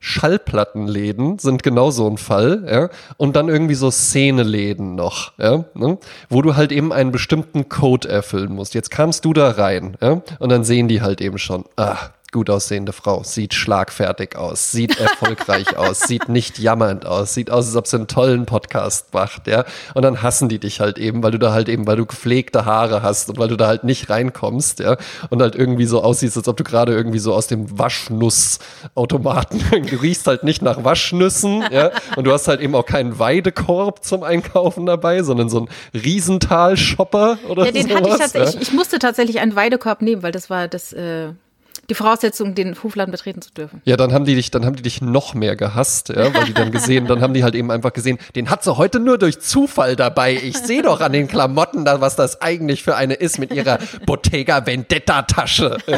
Schallplattenläden 0.00 1.38
sind 1.38 1.64
genau 1.64 1.90
so 1.90 2.08
ein 2.08 2.18
Fall, 2.18 2.64
ja. 2.70 2.90
Und 3.16 3.34
dann 3.34 3.48
irgendwie 3.48 3.74
so 3.74 3.90
Szeneläden 3.90 4.94
noch, 4.94 5.32
ja, 5.38 5.64
ne? 5.74 5.98
wo 6.28 6.42
du 6.42 6.54
halt 6.54 6.70
eben 6.70 6.92
einen 6.92 7.10
bestimmten 7.10 7.68
Code 7.68 8.08
erfüllen 8.08 8.52
musst. 8.52 8.74
Jetzt 8.74 8.90
kamst 8.90 9.24
du 9.24 9.32
da 9.32 9.50
rein, 9.50 9.96
ja, 10.00 10.22
und 10.38 10.50
dann 10.50 10.64
sehen 10.64 10.86
die 10.86 11.00
halt 11.00 11.20
eben 11.20 11.38
schon, 11.38 11.64
ah, 11.76 11.96
gut 12.30 12.50
aussehende 12.50 12.92
Frau, 12.92 13.22
sieht 13.24 13.54
schlagfertig 13.54 14.36
aus, 14.36 14.70
sieht 14.70 15.00
erfolgreich 15.00 15.76
aus, 15.78 16.00
sieht 16.00 16.28
nicht 16.28 16.58
jammernd 16.58 17.06
aus, 17.06 17.32
sieht 17.34 17.50
aus, 17.50 17.66
als 17.66 17.76
ob 17.76 17.86
sie 17.86 17.96
einen 17.96 18.06
tollen 18.06 18.44
Podcast 18.46 19.14
macht, 19.14 19.46
ja. 19.46 19.64
Und 19.94 20.02
dann 20.02 20.22
hassen 20.22 20.48
die 20.48 20.58
dich 20.58 20.80
halt 20.80 20.98
eben, 20.98 21.22
weil 21.22 21.30
du 21.30 21.38
da 21.38 21.52
halt 21.52 21.68
eben, 21.68 21.86
weil 21.86 21.96
du 21.96 22.04
gepflegte 22.06 22.64
Haare 22.66 23.02
hast 23.02 23.30
und 23.30 23.38
weil 23.38 23.48
du 23.48 23.56
da 23.56 23.66
halt 23.66 23.84
nicht 23.84 24.10
reinkommst, 24.10 24.80
ja. 24.80 24.96
Und 25.30 25.40
halt 25.40 25.54
irgendwie 25.56 25.86
so 25.86 26.02
aussiehst, 26.02 26.36
als 26.36 26.48
ob 26.48 26.56
du 26.58 26.64
gerade 26.64 26.92
irgendwie 26.94 27.18
so 27.18 27.32
aus 27.34 27.46
dem 27.46 27.78
Waschnussautomaten, 27.78 29.62
du 29.90 29.96
riechst 29.96 30.26
halt 30.26 30.44
nicht 30.44 30.62
nach 30.62 30.84
Waschnüssen, 30.84 31.64
ja. 31.70 31.90
Und 32.16 32.24
du 32.24 32.32
hast 32.32 32.48
halt 32.48 32.60
eben 32.60 32.74
auch 32.74 32.86
keinen 32.86 33.18
Weidekorb 33.18 34.04
zum 34.04 34.22
Einkaufen 34.22 34.86
dabei, 34.86 35.22
sondern 35.22 35.48
so 35.48 35.58
einen 35.58 35.68
Riesental-Shopper 35.94 37.38
oder 37.48 37.64
Ja, 37.66 37.72
den 37.72 37.88
sowas. 37.88 37.96
hatte 38.02 38.08
ich 38.10 38.16
tatsächlich. 38.18 38.54
ja. 38.54 38.60
Ich 38.60 38.72
musste 38.72 38.98
tatsächlich 38.98 39.40
einen 39.40 39.56
Weidekorb 39.56 40.02
nehmen, 40.02 40.22
weil 40.22 40.32
das 40.32 40.50
war 40.50 40.68
das, 40.68 40.92
äh, 40.92 41.28
die 41.90 41.94
Voraussetzung, 41.94 42.54
den 42.54 42.74
Hofladen 42.82 43.12
betreten 43.12 43.40
zu 43.40 43.50
dürfen. 43.52 43.80
Ja, 43.84 43.96
dann 43.96 44.12
haben 44.12 44.24
die 44.24 44.34
dich, 44.34 44.50
dann 44.50 44.66
haben 44.66 44.76
die 44.76 44.82
dich 44.82 45.00
noch 45.00 45.34
mehr 45.34 45.56
gehasst, 45.56 46.10
ja, 46.10 46.34
weil 46.34 46.44
die 46.44 46.52
dann 46.54 46.70
gesehen, 46.70 47.06
dann 47.06 47.20
haben 47.22 47.32
die 47.34 47.42
halt 47.44 47.54
eben 47.54 47.70
einfach 47.70 47.92
gesehen, 47.92 48.18
den 48.36 48.50
hat 48.50 48.62
sie 48.64 48.76
heute 48.76 49.00
nur 49.00 49.16
durch 49.18 49.40
Zufall 49.40 49.96
dabei. 49.96 50.34
Ich 50.34 50.58
sehe 50.58 50.82
doch 50.82 51.00
an 51.00 51.12
den 51.12 51.28
Klamotten 51.28 51.84
da, 51.84 52.00
was 52.00 52.14
das 52.16 52.42
eigentlich 52.42 52.82
für 52.82 52.94
eine 52.96 53.14
ist 53.14 53.38
mit 53.38 53.52
ihrer 53.52 53.78
Bottega 54.06 54.66
Vendetta 54.66 55.22
Tasche. 55.22 55.78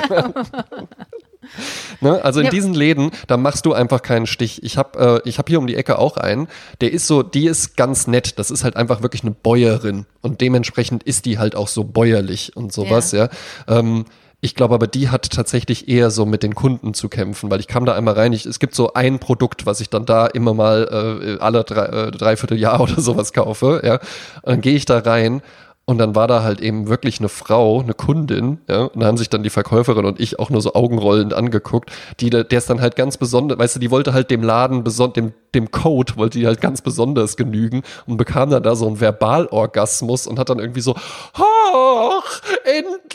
Ne? 2.01 2.23
Also 2.23 2.41
in 2.41 2.47
Ja. 2.47 2.51
diesen 2.51 2.75
Läden, 2.75 3.11
da 3.27 3.37
machst 3.37 3.67
du 3.67 3.73
einfach 3.73 4.03
keinen 4.03 4.27
Stich. 4.27 4.63
Ich 4.63 4.77
habe 4.77 5.21
äh, 5.25 5.29
ich 5.29 5.39
hab 5.39 5.49
hier 5.49 5.59
um 5.59 5.67
die 5.67 5.75
Ecke 5.75 5.99
auch 5.99 6.17
einen, 6.17 6.49
der 6.81 6.93
ist 6.93 7.07
so, 7.07 7.23
die 7.23 7.47
ist 7.47 7.77
ganz 7.77 8.07
nett. 8.07 8.39
Das 8.39 8.51
ist 8.51 8.63
halt 8.63 8.77
einfach 8.77 9.03
wirklich 9.03 9.23
eine 9.23 9.33
Bäuerin 9.33 10.07
und 10.21 10.41
dementsprechend 10.43 11.03
ist 11.03 11.25
die 11.25 11.39
halt 11.39 11.57
auch 11.57 11.69
so 11.69 11.83
bäuerlich 11.85 12.57
und 12.57 12.73
sowas, 12.73 13.13
ja. 13.13 13.31
Ähm, 13.67 14.05
ich 14.41 14.55
glaube 14.55 14.75
aber, 14.75 14.87
die 14.87 15.11
hat 15.11 15.31
tatsächlich 15.31 15.89
eher 15.89 16.11
so 16.11 16.25
mit 16.25 16.43
den 16.43 16.55
Kunden 16.55 16.95
zu 16.95 17.09
kämpfen, 17.09 17.51
weil 17.51 17.61
ich 17.61 17.69
kam 17.69 17.85
da 17.85 17.95
einmal 17.95 18.15
rein. 18.15 18.33
Ich, 18.33 18.47
es 18.47 18.59
gibt 18.59 18.75
so 18.75 18.95
ein 18.95 19.19
Produkt, 19.19 19.67
was 19.67 19.81
ich 19.81 19.91
dann 19.91 20.07
da 20.07 20.27
immer 20.27 20.55
mal 20.55 21.39
äh, 21.39 21.43
alle 21.43 21.65
drei, 21.65 21.85
äh, 21.85 22.11
dreiviertel 22.11 22.59
Jahr 22.59 22.81
oder 22.81 23.01
sowas 23.01 23.33
kaufe. 23.33 23.83
Ja, 23.85 23.95
und 24.43 24.53
dann 24.53 24.61
gehe 24.61 24.75
ich 24.75 24.87
da 24.87 24.99
rein 24.99 25.43
und 25.91 25.99
dann 25.99 26.15
war 26.15 26.29
da 26.29 26.45
halt 26.45 26.61
eben 26.61 26.87
wirklich 26.87 27.19
eine 27.19 27.29
Frau, 27.29 27.81
eine 27.81 27.95
Kundin, 27.95 28.59
ja, 28.69 28.85
und 28.85 29.01
da 29.01 29.09
haben 29.09 29.17
sich 29.17 29.29
dann 29.29 29.43
die 29.43 29.51
Verkäuferin 29.51 30.05
und 30.05 30.21
ich 30.21 30.39
auch 30.39 30.49
nur 30.49 30.61
so 30.61 30.75
augenrollend 30.75 31.35
angeguckt, 31.35 31.91
die, 32.21 32.31
der 32.31 32.49
ist 32.49 32.71
dann 32.71 32.81
halt 32.81 32.95
ganz 32.95 33.17
besonders, 33.17 33.59
weißt 33.59 33.75
du, 33.75 33.81
die 33.81 33.91
wollte 33.91 34.13
halt 34.13 34.31
dem 34.31 34.45
Laden, 34.45 34.85
dem, 35.17 35.33
dem 35.53 35.71
Code, 35.73 36.15
wollte 36.15 36.39
die 36.39 36.47
halt 36.47 36.61
ganz 36.61 36.81
besonders 36.81 37.37
genügen 37.37 37.83
und 38.07 38.19
bekam 38.19 38.51
dann 38.51 38.63
da 38.63 38.77
so 38.77 38.87
einen 38.87 39.01
Verbalorgasmus 39.01 40.29
und 40.29 40.39
hat 40.39 40.49
dann 40.49 40.61
irgendwie 40.61 40.81
so, 40.81 40.95
ach, 41.35 42.41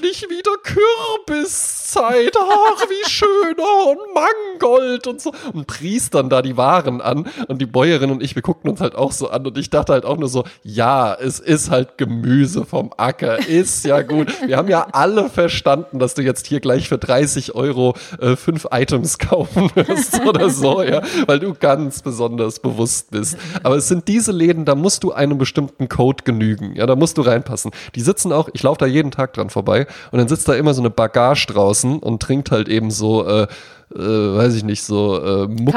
endlich 0.05 0.27
wieder 0.29 0.51
Kürbiszeit, 0.63 2.33
ach, 2.37 2.85
wie 2.89 3.09
schön, 3.09 3.55
oh, 3.57 3.91
und 3.91 3.99
Mangold 4.13 5.07
und 5.07 5.21
so. 5.21 5.33
Und 5.53 5.67
pries 5.67 6.09
dann 6.09 6.29
da 6.29 6.41
die 6.41 6.57
Waren 6.57 7.01
an. 7.01 7.27
Und 7.47 7.61
die 7.61 7.65
Bäuerin 7.65 8.11
und 8.11 8.21
ich, 8.21 8.35
wir 8.35 8.41
guckten 8.41 8.69
uns 8.69 8.81
halt 8.81 8.95
auch 8.95 9.11
so 9.11 9.29
an. 9.29 9.45
Und 9.45 9.57
ich 9.57 9.69
dachte 9.69 9.93
halt 9.93 10.05
auch 10.05 10.17
nur 10.17 10.29
so, 10.29 10.43
ja, 10.63 11.13
es 11.13 11.39
ist 11.39 11.69
halt 11.69 11.97
Gemüse 11.97 12.65
vom 12.65 12.91
Acker, 12.97 13.47
ist 13.47 13.85
ja 13.85 14.01
gut. 14.01 14.27
Wir 14.45 14.57
haben 14.57 14.67
ja 14.67 14.87
alle 14.91 15.29
verstanden, 15.29 15.99
dass 15.99 16.13
du 16.13 16.21
jetzt 16.21 16.47
hier 16.47 16.59
gleich 16.59 16.89
für 16.89 16.97
30 16.97 17.55
Euro 17.55 17.95
äh, 18.19 18.35
fünf 18.35 18.67
Items 18.71 19.17
kaufen 19.17 19.71
wirst 19.75 20.21
oder 20.25 20.49
so, 20.49 20.83
ja, 20.83 21.01
weil 21.25 21.39
du 21.39 21.53
ganz 21.53 22.01
besonders 22.01 22.59
bewusst 22.59 23.11
bist. 23.11 23.37
Aber 23.63 23.75
es 23.75 23.87
sind 23.87 24.07
diese 24.07 24.31
Läden, 24.31 24.65
da 24.65 24.75
musst 24.75 25.03
du 25.03 25.11
einem 25.11 25.37
bestimmten 25.37 25.89
Code 25.89 26.23
genügen, 26.23 26.75
ja, 26.75 26.85
da 26.85 26.95
musst 26.95 27.17
du 27.17 27.21
reinpassen. 27.21 27.71
Die 27.95 28.01
sitzen 28.01 28.31
auch, 28.31 28.49
ich 28.53 28.63
laufe 28.63 28.79
da 28.79 28.85
jeden 28.85 29.11
Tag 29.11 29.33
dran 29.33 29.49
vorbei 29.49 29.87
und 30.11 30.19
dann 30.19 30.27
sitzt 30.27 30.47
da 30.47 30.53
immer 30.53 30.73
so 30.73 30.81
eine 30.81 30.89
Bagage 30.89 31.47
draußen 31.47 31.99
und 31.99 32.21
trinkt 32.21 32.51
halt 32.51 32.69
eben 32.69 32.91
so, 32.91 33.25
äh, 33.27 33.47
äh, 33.93 33.99
weiß 33.99 34.55
ich 34.55 34.63
nicht, 34.63 34.83
so 34.83 35.21
äh, 35.21 35.47
Muckefuck. 35.47 35.71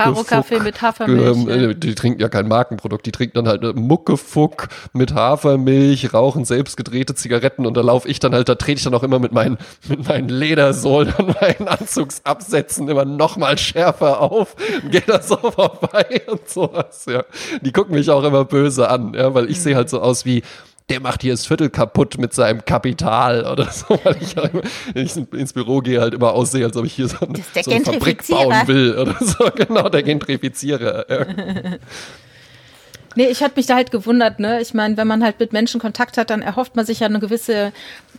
Mit 0.63 0.83
Hafermilch, 0.83 1.37
Ähm, 1.37 1.49
äh, 1.49 1.75
die 1.75 1.95
trinken 1.95 2.21
ja 2.21 2.29
kein 2.29 2.49
Markenprodukt, 2.49 3.05
die 3.05 3.13
trinken 3.13 3.35
dann 3.35 3.49
halt 3.49 3.63
äh, 3.63 3.73
Muckefuck 3.75 4.69
mit 4.93 5.15
Hafermilch, 5.15 6.15
rauchen 6.15 6.45
selbst 6.45 6.77
gedrehte 6.77 7.15
Zigaretten 7.15 7.67
und 7.67 7.77
da 7.77 7.83
laufe 7.83 8.09
ich 8.09 8.19
dann 8.19 8.33
halt, 8.33 8.49
da 8.49 8.55
trete 8.55 8.79
ich 8.79 8.85
dann 8.85 8.95
auch 8.95 9.03
immer 9.03 9.19
mit 9.19 9.33
meinen, 9.33 9.59
mit 9.89 10.09
meinen 10.09 10.29
Ledersohlen 10.29 11.13
an 11.15 11.35
meinen 11.41 11.69
Anzugsabsätzen 11.69 12.89
immer 12.89 13.05
noch 13.05 13.37
mal 13.37 13.59
schärfer 13.59 14.21
auf 14.21 14.57
und 14.83 14.91
gehe 14.91 15.05
da 15.07 15.21
so 15.21 15.37
vorbei 15.37 16.23
und 16.31 16.49
sowas, 16.49 17.07
ja. 17.07 17.25
Die 17.61 17.73
gucken 17.73 17.95
mich 17.95 18.11
auch 18.11 18.25
immer 18.25 18.45
böse 18.45 18.89
an, 18.89 19.13
ja, 19.15 19.35
weil 19.35 19.51
ich 19.51 19.61
sehe 19.61 19.77
halt 19.77 19.91
so 19.91 20.01
aus 20.01 20.25
wie, 20.25 20.43
der 20.89 21.01
macht 21.01 21.23
hier 21.23 21.33
das 21.33 21.47
Viertel 21.47 21.71
kaputt 21.71 22.19
mit 22.19 22.33
seinem 22.33 22.65
Kapital 22.65 23.47
oder 23.47 23.71
so, 23.71 23.89
weil 24.05 24.17
ich, 24.21 24.39
auch 24.39 24.45
immer, 24.53 24.63
wenn 24.95 25.05
ich 25.05 25.17
ins 25.17 25.53
Büro 25.53 25.81
gehe, 25.81 26.01
halt 26.01 26.15
immer 26.15 26.33
aussehe, 26.33 26.65
als 26.65 26.77
ob 26.77 26.87
ich 26.87 26.95
hier 26.95 27.09
so, 27.09 27.27
ein, 27.27 27.35
ist 27.35 27.55
der 27.55 27.65
so 27.65 27.71
eine 27.71 27.85
Fabrik 27.85 28.27
bauen 28.27 28.67
will 28.67 28.97
oder 28.97 29.17
so. 29.21 29.49
Genau, 29.59 29.89
der 29.89 30.03
Gentrifizierer. 30.03 31.07
Nee, 33.19 33.27
ich 33.27 33.43
hatte 33.43 33.55
mich 33.57 33.67
da 33.67 33.75
halt 33.75 33.91
gewundert, 33.91 34.39
ne? 34.39 34.61
Ich 34.61 34.75
meine, 34.75 34.97
wenn 34.97 35.09
man 35.09 35.25
halt 35.25 35.41
mit 35.41 35.53
Menschen 35.53 35.81
Kontakt 35.81 36.19
hat, 36.19 36.31
dann 36.31 36.41
erhofft 36.41 36.77
man 36.77 36.87
sich 36.87 37.01
ja 37.01 37.09
eine 37.09 37.19
gewisse 37.19 37.73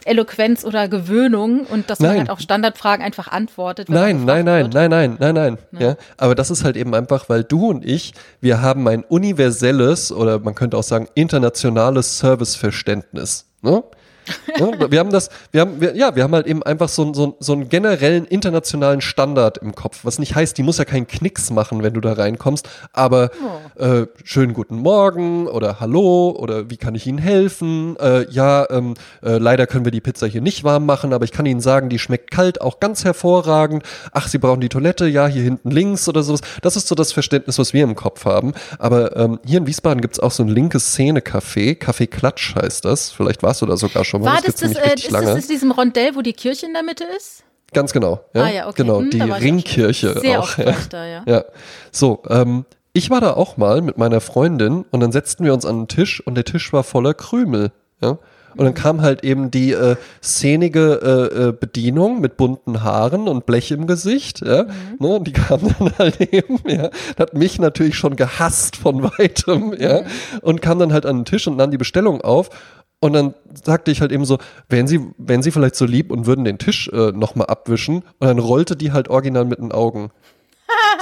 Eloquenz 0.04 0.66
oder 0.66 0.90
Gewöhnung 0.90 1.62
und 1.62 1.90
dass 1.90 2.02
man 2.02 2.10
Nein. 2.10 2.20
halt 2.20 2.30
auf 2.30 2.42
Standardfragen 2.42 3.06
einfach 3.06 3.30
antwortet. 3.30 3.88
Nein, 3.88 4.18
man 4.18 4.26
nein, 4.26 4.46
nein, 4.46 4.64
wird. 4.64 4.74
nein, 4.74 4.90
nein, 4.90 5.18
nein, 5.18 5.34
nein. 5.72 5.82
Ja, 5.82 5.96
aber 6.18 6.36
das 6.36 6.52
ist 6.52 6.66
halt 6.66 6.76
eben 6.76 6.94
einfach, 6.94 7.30
weil 7.30 7.46
du 7.46 7.70
und 7.70 7.86
ich, 7.86 8.14
wir 8.42 8.62
haben 8.62 8.86
ein 8.90 9.06
universelles 9.06 10.12
oder 10.12 10.38
man 10.40 10.54
könnte 10.54 10.76
auch 10.76 10.84
sagen 10.84 11.08
internationales 11.16 12.20
Serviceverständnis. 12.20 13.46
Ne? 13.62 13.82
Ja, 14.58 14.92
wir 14.92 15.00
haben 15.00 15.12
das, 15.12 15.30
wir 15.52 15.62
haben, 15.62 15.80
wir, 15.82 15.96
ja, 15.96 16.16
wir 16.16 16.24
haben 16.24 16.34
halt 16.34 16.48
eben 16.48 16.64
einfach 16.64 16.90
so, 16.90 17.04
einen- 17.04 17.14
so, 17.14 17.36
so 17.40 17.54
einen 17.54 17.70
generellen 17.70 18.26
internationalen 18.26 19.02
Standard 19.02 19.58
im 19.60 19.74
Kopf, 19.76 20.00
was 20.04 20.20
nicht 20.20 20.36
heißt, 20.36 20.58
die 20.58 20.64
muss 20.64 20.78
ja 20.78 20.86
keinen 20.86 21.08
Knicks 21.08 21.50
machen, 21.52 21.84
wenn 21.84 21.94
du 21.94 22.02
da 22.02 22.14
reinkommst, 22.14 22.68
aber 22.94 23.32
äh, 23.78 24.06
schönen 24.24 24.54
guten 24.54 24.78
Morgen 24.78 25.48
oder 25.48 25.80
Hallo 25.80 26.32
oder 26.38 26.70
wie 26.70 26.78
kann 26.78 26.96
ich 26.96 27.08
Ihnen 27.08 27.18
helfen? 27.20 27.96
Äh, 28.00 28.30
ja, 28.32 28.70
ähm, 28.70 28.96
äh, 29.24 29.38
leider 29.38 29.68
können 29.68 29.86
wir 29.86 29.92
die 29.92 30.02
Pizza 30.02 30.28
hier 30.28 30.42
nicht 30.42 30.64
warm 30.64 30.86
machen, 30.86 31.14
aber 31.14 31.26
ich 31.26 31.32
kann 31.32 31.46
Ihnen 31.46 31.62
sagen, 31.62 31.90
die 31.90 32.00
schmeckt 32.00 32.32
kalt 32.32 32.62
auch 32.62 32.80
ganz 32.80 33.04
hervorragend. 33.06 33.84
Ach, 34.12 34.28
Sie 34.28 34.38
brauchen 34.38 34.62
die 34.62 34.70
Toilette, 34.70 35.08
ja, 35.08 35.28
hier 35.28 35.44
hinten 35.44 35.72
links 35.72 36.08
oder 36.10 36.24
sowas. 36.24 36.42
Das 36.62 36.76
ist 36.76 36.88
so 36.88 36.96
das 36.96 37.12
Verständnis, 37.14 37.58
was 37.60 37.74
wir 37.74 37.84
im 37.84 37.96
Kopf 37.96 38.26
haben. 38.26 38.54
Aber 38.78 39.16
ähm, 39.16 39.40
hier 39.46 39.60
in 39.60 39.68
Wiesbaden 39.68 40.02
gibt's 40.02 40.20
auch 40.20 40.32
so 40.32 40.44
ein 40.44 40.50
linkes 40.50 40.94
Szene-Café, 40.94 41.78
Café 41.80 42.08
Klatsch 42.08 42.56
heißt 42.56 42.86
das. 42.86 43.12
Vielleicht 43.12 43.44
warst 43.44 43.62
du 43.62 43.66
da 43.66 43.78
sogar 43.78 44.04
schon 44.06 44.19
mal. 44.20 44.34
War 44.36 44.42
das 44.42 44.56
das, 44.56 44.74
äh, 44.74 44.94
ist 44.96 45.12
lange. 45.12 45.26
das 45.28 45.46
in 45.46 45.50
diesem 45.50 45.72
Rondell, 45.72 46.16
wo 46.16 46.22
die 46.22 46.34
Kirche 46.34 46.66
in 46.66 46.74
der 46.74 46.84
Mitte 46.84 47.06
ist? 47.18 47.44
Ganz 47.74 47.94
genau. 47.94 48.22
Ja? 48.34 48.44
Ah 48.44 48.50
ja, 48.50 48.68
okay. 48.68 48.82
Genau, 48.84 49.00
Hm, 49.00 49.12
die 49.12 49.22
Ringkirche 49.22 50.20
Sehr 50.20 50.40
auch. 50.40 50.58
ja. 50.58 50.76
da, 50.90 51.06
ja. 51.06 51.24
Ja, 51.28 51.44
so, 51.92 52.24
ähm, 52.30 52.66
ich 52.94 53.10
war 53.10 53.22
da 53.22 53.34
auch 53.34 53.58
mal 53.58 53.82
mit 53.82 53.98
meiner 53.98 54.22
Freundin 54.22 54.86
und 54.90 55.00
dann 55.00 55.12
setzten 55.12 55.46
wir 55.46 55.54
uns 55.54 55.66
an 55.66 55.82
den 55.82 55.88
Tisch 55.88 56.26
und 56.26 56.36
der 56.36 56.46
Tisch 56.46 56.74
war 56.74 56.84
voller 56.84 57.14
Krümel. 57.14 57.72
Ja? 58.02 58.18
Und 58.58 58.66
dann 58.66 58.74
kam 58.74 59.02
halt 59.02 59.24
eben 59.24 59.52
die 59.52 59.74
äh, 59.74 59.96
szenige 60.24 61.00
äh, 61.04 61.50
äh, 61.50 61.52
Bedienung 61.52 62.20
mit 62.20 62.36
bunten 62.36 62.84
Haaren 62.84 63.28
und 63.28 63.46
Blech 63.46 63.72
im 63.72 63.86
Gesicht. 63.86 64.42
Ja? 64.42 64.64
Ne? 64.98 65.08
Und 65.08 65.28
die 65.28 65.34
kam 65.34 65.62
dann 65.80 65.92
halt 66.00 66.20
eben, 66.20 66.60
ja, 66.68 66.90
hat 67.18 67.36
mich 67.36 67.60
natürlich 67.60 67.96
schon 67.96 68.16
gehasst 68.16 68.76
von 68.76 69.04
weitem, 69.18 69.74
ja, 69.80 70.02
und 70.42 70.62
kam 70.62 70.80
dann 70.80 70.94
halt 70.94 71.06
an 71.06 71.20
den 71.20 71.26
Tisch 71.26 71.48
und 71.48 71.58
nahm 71.58 71.70
die 71.70 71.78
Bestellung 71.78 72.22
auf. 72.22 72.50
Und 73.02 73.14
dann 73.14 73.34
sagte 73.64 73.92
ich 73.92 74.02
halt 74.02 74.12
eben 74.12 74.26
so, 74.26 74.40
wären 74.68 74.88
Sie, 74.88 75.00
wären 75.18 75.42
Sie 75.42 75.52
vielleicht 75.52 75.76
so 75.76 75.86
lieb 75.86 76.12
und 76.12 76.26
würden 76.26 76.44
den 76.44 76.58
Tisch 76.58 76.90
äh, 76.90 77.12
nochmal 77.12 77.48
abwischen? 77.48 78.04
Und 78.20 78.28
dann 78.28 78.40
rollte 78.40 78.76
die 78.76 78.92
halt 78.92 79.08
original 79.08 79.46
mit 79.46 79.60
den 79.60 79.72
Augen. 79.72 80.12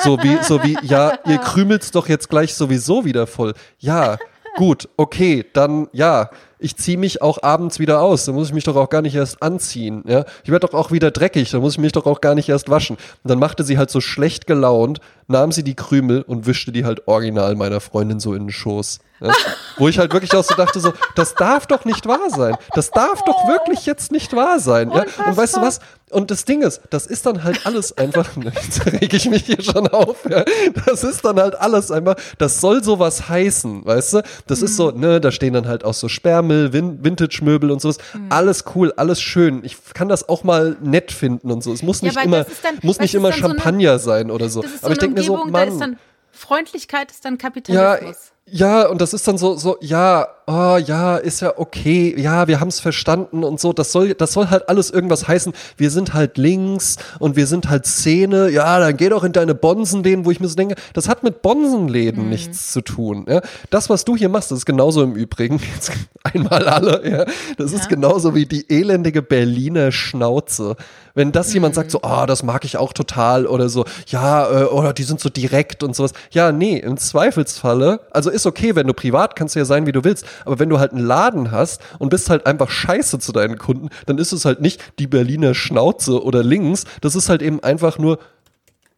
So 0.04 0.20
wie, 0.22 0.38
so 0.44 0.64
wie, 0.64 0.78
ja, 0.84 1.18
ihr 1.26 1.40
krümelt's 1.40 1.90
doch 1.92 2.08
jetzt 2.08 2.30
gleich 2.30 2.54
sowieso 2.54 3.04
wieder 3.04 3.26
voll. 3.26 3.54
Ja, 3.80 4.18
gut, 4.56 4.90
okay, 4.96 5.44
dann, 5.54 5.88
ja, 5.92 6.30
ich 6.60 6.76
ziehe 6.76 6.98
mich 6.98 7.22
auch 7.22 7.42
abends 7.44 7.80
wieder 7.80 8.02
aus, 8.02 8.26
dann 8.26 8.36
muss 8.36 8.50
ich 8.50 8.54
mich 8.54 8.64
doch 8.64 8.76
auch 8.76 8.90
gar 8.90 9.02
nicht 9.02 9.16
erst 9.16 9.42
anziehen. 9.42 10.04
Ja? 10.08 10.26
Ich 10.44 10.52
werde 10.52 10.68
doch 10.68 10.74
auch 10.74 10.92
wieder 10.92 11.12
dreckig, 11.12 11.52
dann 11.52 11.62
muss 11.62 11.74
ich 11.74 11.80
mich 11.80 11.92
doch 11.92 12.06
auch 12.06 12.22
gar 12.22 12.36
nicht 12.36 12.50
erst 12.50 12.70
waschen. 12.70 12.96
Und 12.96 13.30
dann 13.30 13.40
machte 13.40 13.64
sie 13.64 13.78
halt 13.78 13.90
so 13.90 14.02
schlecht 14.02 14.48
gelaunt, 14.48 15.00
nahm 15.28 15.52
sie 15.52 15.64
die 15.64 15.76
Krümel 15.76 16.22
und 16.22 16.46
wischte 16.48 16.72
die 16.72 16.86
halt 16.86 17.08
original 17.08 17.56
meiner 17.56 17.80
Freundin 17.80 18.20
so 18.20 18.34
in 18.34 18.46
den 18.46 18.52
Schoß. 18.52 19.00
Ja? 19.20 19.34
Wo 19.78 19.88
ich 19.88 20.00
halt 20.00 20.14
wirklich 20.14 20.34
auch 20.34 20.44
so 20.44 20.56
dachte, 20.56 20.80
so, 20.80 20.94
das 21.16 21.36
darf 21.36 21.68
doch 21.68 21.86
nicht 21.86 22.06
wahr 22.08 22.30
sein. 22.30 22.56
Das 22.74 22.92
darf 22.92 23.24
doch 23.24 23.48
wirklich 23.48 23.86
jetzt 23.86 24.12
nicht 24.12 24.36
wahr 24.36 24.60
sein. 24.60 24.92
Ja? 24.92 25.06
Und 25.26 25.38
weißt 25.38 25.58
du 25.58 25.62
was? 25.62 25.80
Und 26.10 26.32
das 26.32 26.46
Ding 26.46 26.62
ist, 26.62 26.82
das 26.90 27.06
ist 27.06 27.26
dann 27.26 27.44
halt 27.44 27.66
alles 27.66 27.98
einfach, 27.98 28.30
jetzt 28.64 28.86
rege 28.86 29.18
ich 29.18 29.30
mich 29.30 29.46
hier 29.46 29.62
schon 29.62 29.88
auf, 29.90 30.24
ja. 30.30 30.46
Das 30.86 31.04
ist 31.04 31.26
dann 31.26 31.38
halt 31.38 31.56
alles 31.56 31.92
einfach, 31.92 32.16
das 32.38 32.62
soll 32.62 32.82
sowas 32.82 33.28
heißen, 33.28 33.86
weißt 33.86 34.14
du? 34.14 34.22
Das 34.48 34.60
mhm. 34.60 34.66
ist 34.66 34.78
so, 34.78 34.92
ne, 34.92 35.20
da 35.20 35.32
stehen 35.32 35.54
dann 35.54 35.68
halt 35.68 35.84
auch 35.84 35.94
so 35.94 36.08
Sperrmüll, 36.08 36.72
Vin 36.72 37.04
Vintage-Möbel 37.04 37.72
und 37.72 37.82
sowas. 37.82 37.98
Mhm. 38.14 38.28
Alles 38.30 38.64
cool, 38.74 38.94
alles 38.96 39.22
schön. 39.22 39.66
Ich 39.66 39.78
kann 39.94 40.08
das 40.08 40.30
auch 40.30 40.46
mal 40.46 40.78
nett 40.82 41.12
finden 41.12 41.52
und 41.52 41.62
so. 41.62 41.74
Es 41.74 41.84
muss 41.84 42.02
nicht 42.02 42.16
ja, 42.16 42.22
immer, 42.22 42.46
dann, 42.64 42.80
muss 42.84 43.00
nicht 43.00 43.14
immer 43.14 43.34
Champagner 43.34 44.00
so 44.00 44.12
eine, 44.12 44.20
sein 44.20 44.32
oder 44.32 44.48
so. 44.48 44.62
so 44.62 44.68
Aber 44.84 44.94
ich 44.94 45.00
denke 45.00 45.20
mir 45.20 45.26
so, 45.26 45.44
Mann. 45.46 45.98
Freundlichkeit 46.32 47.12
ist 47.12 47.26
dann 47.26 47.38
Kapitalismus. 47.38 48.16
Ja, 48.16 48.37
ja, 48.48 48.88
und 48.88 49.02
das 49.02 49.14
ist 49.14 49.28
dann 49.28 49.38
so, 49.38 49.56
so, 49.56 49.78
ja, 49.82 50.28
oh, 50.48 50.78
ja, 50.78 51.18
ist 51.18 51.42
ja 51.42 51.54
okay, 51.58 52.16
ja, 52.18 52.48
wir 52.48 52.60
haben 52.60 52.70
es 52.70 52.80
verstanden 52.80 53.44
und 53.44 53.60
so. 53.60 53.74
Das 53.74 53.92
soll, 53.92 54.14
das 54.14 54.32
soll 54.32 54.50
halt 54.50 54.70
alles 54.70 54.90
irgendwas 54.90 55.28
heißen. 55.28 55.54
Wir 55.76 55.92
sind 55.92 56.14
halt 56.14 56.38
links 56.38 56.96
und 57.20 57.36
wir 57.36 57.48
sind 57.48 57.70
halt 57.70 57.86
Szene. 57.86 58.50
Ja, 58.50 58.80
dann 58.80 58.96
geh 58.96 59.10
doch 59.10 59.26
in 59.26 59.34
deine 59.34 59.54
Bonsenläden, 59.56 60.26
wo 60.26 60.32
ich 60.32 60.40
mir 60.40 60.48
so 60.48 60.56
denke, 60.56 60.76
das 60.94 61.10
hat 61.10 61.24
mit 61.24 61.42
Bonsenläden 61.42 62.24
mhm. 62.24 62.30
nichts 62.30 62.72
zu 62.72 62.82
tun. 62.82 63.26
Ja? 63.28 63.42
Das, 63.70 63.90
was 63.90 64.06
du 64.06 64.16
hier 64.16 64.30
machst, 64.30 64.50
das 64.52 64.60
ist 64.60 64.66
genauso 64.66 65.04
im 65.04 65.16
Übrigen, 65.16 65.60
jetzt 65.76 65.92
einmal 66.24 66.68
alle, 66.68 67.08
ja, 67.08 67.26
das 67.58 67.74
ja. 67.74 67.80
ist 67.80 67.90
genauso 67.90 68.34
wie 68.34 68.46
die 68.46 68.70
elendige 68.70 69.22
Berliner 69.22 69.92
Schnauze. 69.92 70.76
Wenn 71.14 71.32
das 71.32 71.50
mhm. 71.50 71.54
jemand 71.56 71.76
sagt, 71.76 71.92
so, 71.92 72.02
ah, 72.04 72.24
oh, 72.24 72.26
das 72.26 72.44
mag 72.44 72.64
ich 72.64 72.78
auch 72.78 72.94
total 72.94 73.48
oder 73.48 73.70
so, 73.70 73.86
ja, 74.08 74.50
äh, 74.50 74.64
oder 74.66 74.94
die 74.94 75.04
sind 75.04 75.20
so 75.20 75.30
direkt 75.30 75.84
und 75.84 75.96
sowas. 75.96 76.14
Ja, 76.32 76.52
nee, 76.52 76.78
im 76.78 76.98
Zweifelsfalle, 76.98 78.00
also 78.12 78.30
ist 78.30 78.46
okay, 78.46 78.76
wenn 78.76 78.88
du 78.88 78.94
privat 78.94 79.36
kannst 79.36 79.56
du 79.56 79.60
ja 79.60 79.66
sein, 79.66 79.86
wie 79.88 79.92
du 79.92 80.04
willst, 80.04 80.26
aber 80.46 80.60
wenn 80.60 80.70
du 80.70 80.80
halt 80.80 80.92
einen 80.92 81.06
Laden 81.06 81.52
hast 81.52 81.82
und 82.00 82.10
bist 82.10 82.30
halt 82.30 82.46
einfach 82.46 82.70
scheiße 82.70 83.20
zu 83.20 83.32
deinen 83.32 83.58
Kunden, 83.58 83.90
dann 84.06 84.18
ist 84.18 84.32
es 84.32 84.46
halt 84.46 84.62
nicht 84.62 84.82
die 85.00 85.08
Berliner 85.08 85.54
Schnauze 85.54 86.24
oder 86.24 86.44
links, 86.44 86.86
das 87.02 87.16
ist 87.16 87.30
halt 87.30 87.42
eben 87.42 87.62
einfach 87.64 87.98
nur 87.98 88.20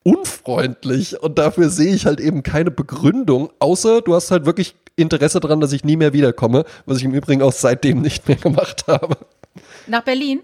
unfreundlich 0.04 1.21
und 1.21 1.38
dafür 1.38 1.69
sehe 1.69 1.93
ich 1.93 2.06
halt 2.06 2.19
eben 2.19 2.43
keine 2.43 2.71
Begründung, 2.71 3.49
außer 3.60 4.02
du 4.02 4.15
hast 4.15 4.32
halt 4.32 4.45
wirklich 4.45 4.75
Interesse 4.95 5.39
daran, 5.39 5.60
dass 5.60 5.71
ich 5.71 5.84
nie 5.84 5.97
mehr 5.97 6.13
wiederkomme, 6.13 6.65
was 6.86 6.97
ich 6.97 7.06
im 7.06 7.13
Übrigen 7.13 7.41
auch 7.41 7.54
seitdem 7.54 8.02
nicht 8.02 8.28
mehr 8.28 8.38
gemacht 8.38 8.86
habe. 8.88 9.17
Nach 9.88 10.04
Berlin? 10.04 10.41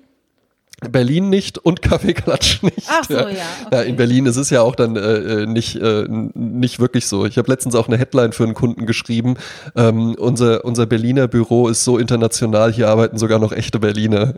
Berlin 0.91 1.30
nicht 1.30 1.58
und 1.58 1.82
Kaffeeklatsch 1.82 2.63
nicht. 2.63 2.88
Ach 2.88 3.04
so, 3.04 3.13
ja. 3.13 3.30
Ja, 3.30 3.45
okay. 3.65 3.76
ja 3.76 3.82
in 3.82 3.95
Berlin 3.95 4.26
ist 4.26 4.38
es 4.38 4.50
ja 4.50 4.62
auch 4.62 4.76
dann 4.76 4.95
äh, 4.95 5.00
äh, 5.00 5.45
nicht, 5.45 5.76
äh, 5.76 6.06
nicht 6.08 6.80
wirklich 6.80 7.08
so. 7.08 7.26
Ich 7.26 7.38
habe 7.38 7.52
letztens 7.52 7.76
auch 7.76 7.88
eine 7.88 7.98
Headline 7.98 8.32
für 8.32 8.43
einen 8.43 8.54
Kunden 8.54 8.86
geschrieben. 8.86 9.36
Ähm, 9.76 10.15
unser, 10.15 10.65
unser 10.65 10.86
Berliner 10.86 11.28
Büro 11.28 11.67
ist 11.67 11.84
so 11.84 11.98
international, 11.98 12.71
hier 12.71 12.89
arbeiten 12.89 13.17
sogar 13.17 13.39
noch 13.39 13.52
echte 13.52 13.80
Berliner. 13.80 14.34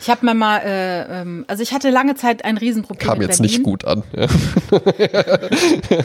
Ich 0.00 0.08
habe 0.08 0.24
mir 0.24 0.34
mal, 0.34 0.58
äh, 0.58 1.20
ähm, 1.20 1.44
also 1.48 1.62
ich 1.62 1.72
hatte 1.72 1.90
lange 1.90 2.14
Zeit 2.14 2.44
ein 2.44 2.56
Riesenproblem 2.56 3.08
Kam 3.08 3.18
mit 3.18 3.28
jetzt 3.28 3.40
nicht 3.40 3.62
gut 3.64 3.84
an. 3.84 4.04
Ja. 4.16 4.26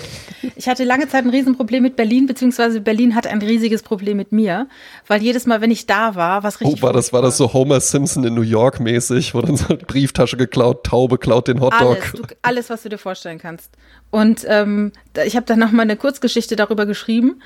ich 0.56 0.68
hatte 0.68 0.84
lange 0.84 1.08
Zeit 1.08 1.26
ein 1.26 1.30
Riesenproblem 1.30 1.84
mit 1.84 1.96
Berlin, 1.96 2.26
beziehungsweise 2.26 2.82
Berlin 2.82 3.14
hat 3.14 3.28
ein 3.28 3.42
riesiges 3.42 3.84
Problem 3.84 4.18
mit 4.18 4.32
mir, 4.32 4.68
weil 5.08 5.22
jedes 5.22 5.46
Mal, 5.46 5.62
wenn 5.62 5.70
ich 5.70 5.86
da 5.86 6.16
war, 6.16 6.44
was 6.44 6.60
richtig. 6.60 6.82
Oh, 6.82 6.86
war 6.86 6.94
das, 6.94 7.14
war 7.14 7.22
das 7.22 7.38
so 7.38 7.54
Homer 7.54 7.80
Simpson 7.80 8.24
in 8.24 8.34
New 8.34 8.42
York 8.42 8.80
mäßig, 8.80 9.36
wo 9.36 9.42
dann 9.42 9.58
so 9.58 9.68
eine 9.68 9.78
Brieftasche 9.78 10.38
geklaut, 10.38 10.84
Taube 10.84 11.20
klaut 11.20 11.48
den 11.48 11.62
Hotdog. 11.62 11.82
Alles, 11.82 12.12
du, 12.14 12.24
alles 12.42 12.70
was 12.72 12.82
du 12.84 12.90
dir 12.90 12.98
vorstellen 12.98 13.38
kannst. 13.38 13.70
Und 14.10 14.46
ähm, 14.48 14.92
ich 15.26 15.36
habe 15.36 15.46
dann 15.46 15.60
noch 15.60 15.72
mal 15.72 15.84
eine 15.84 15.98
Kurzgeschichte 15.98 16.56
darüber 16.56 16.86
geschrieben 16.86 17.42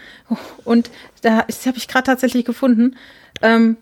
und 0.64 0.90
da 1.22 1.40
habe 1.40 1.78
ich 1.78 1.88
gerade 1.88 2.06
tatsächlich 2.06 2.46
gefunden. 2.46 2.96
Ähm, 3.42 3.78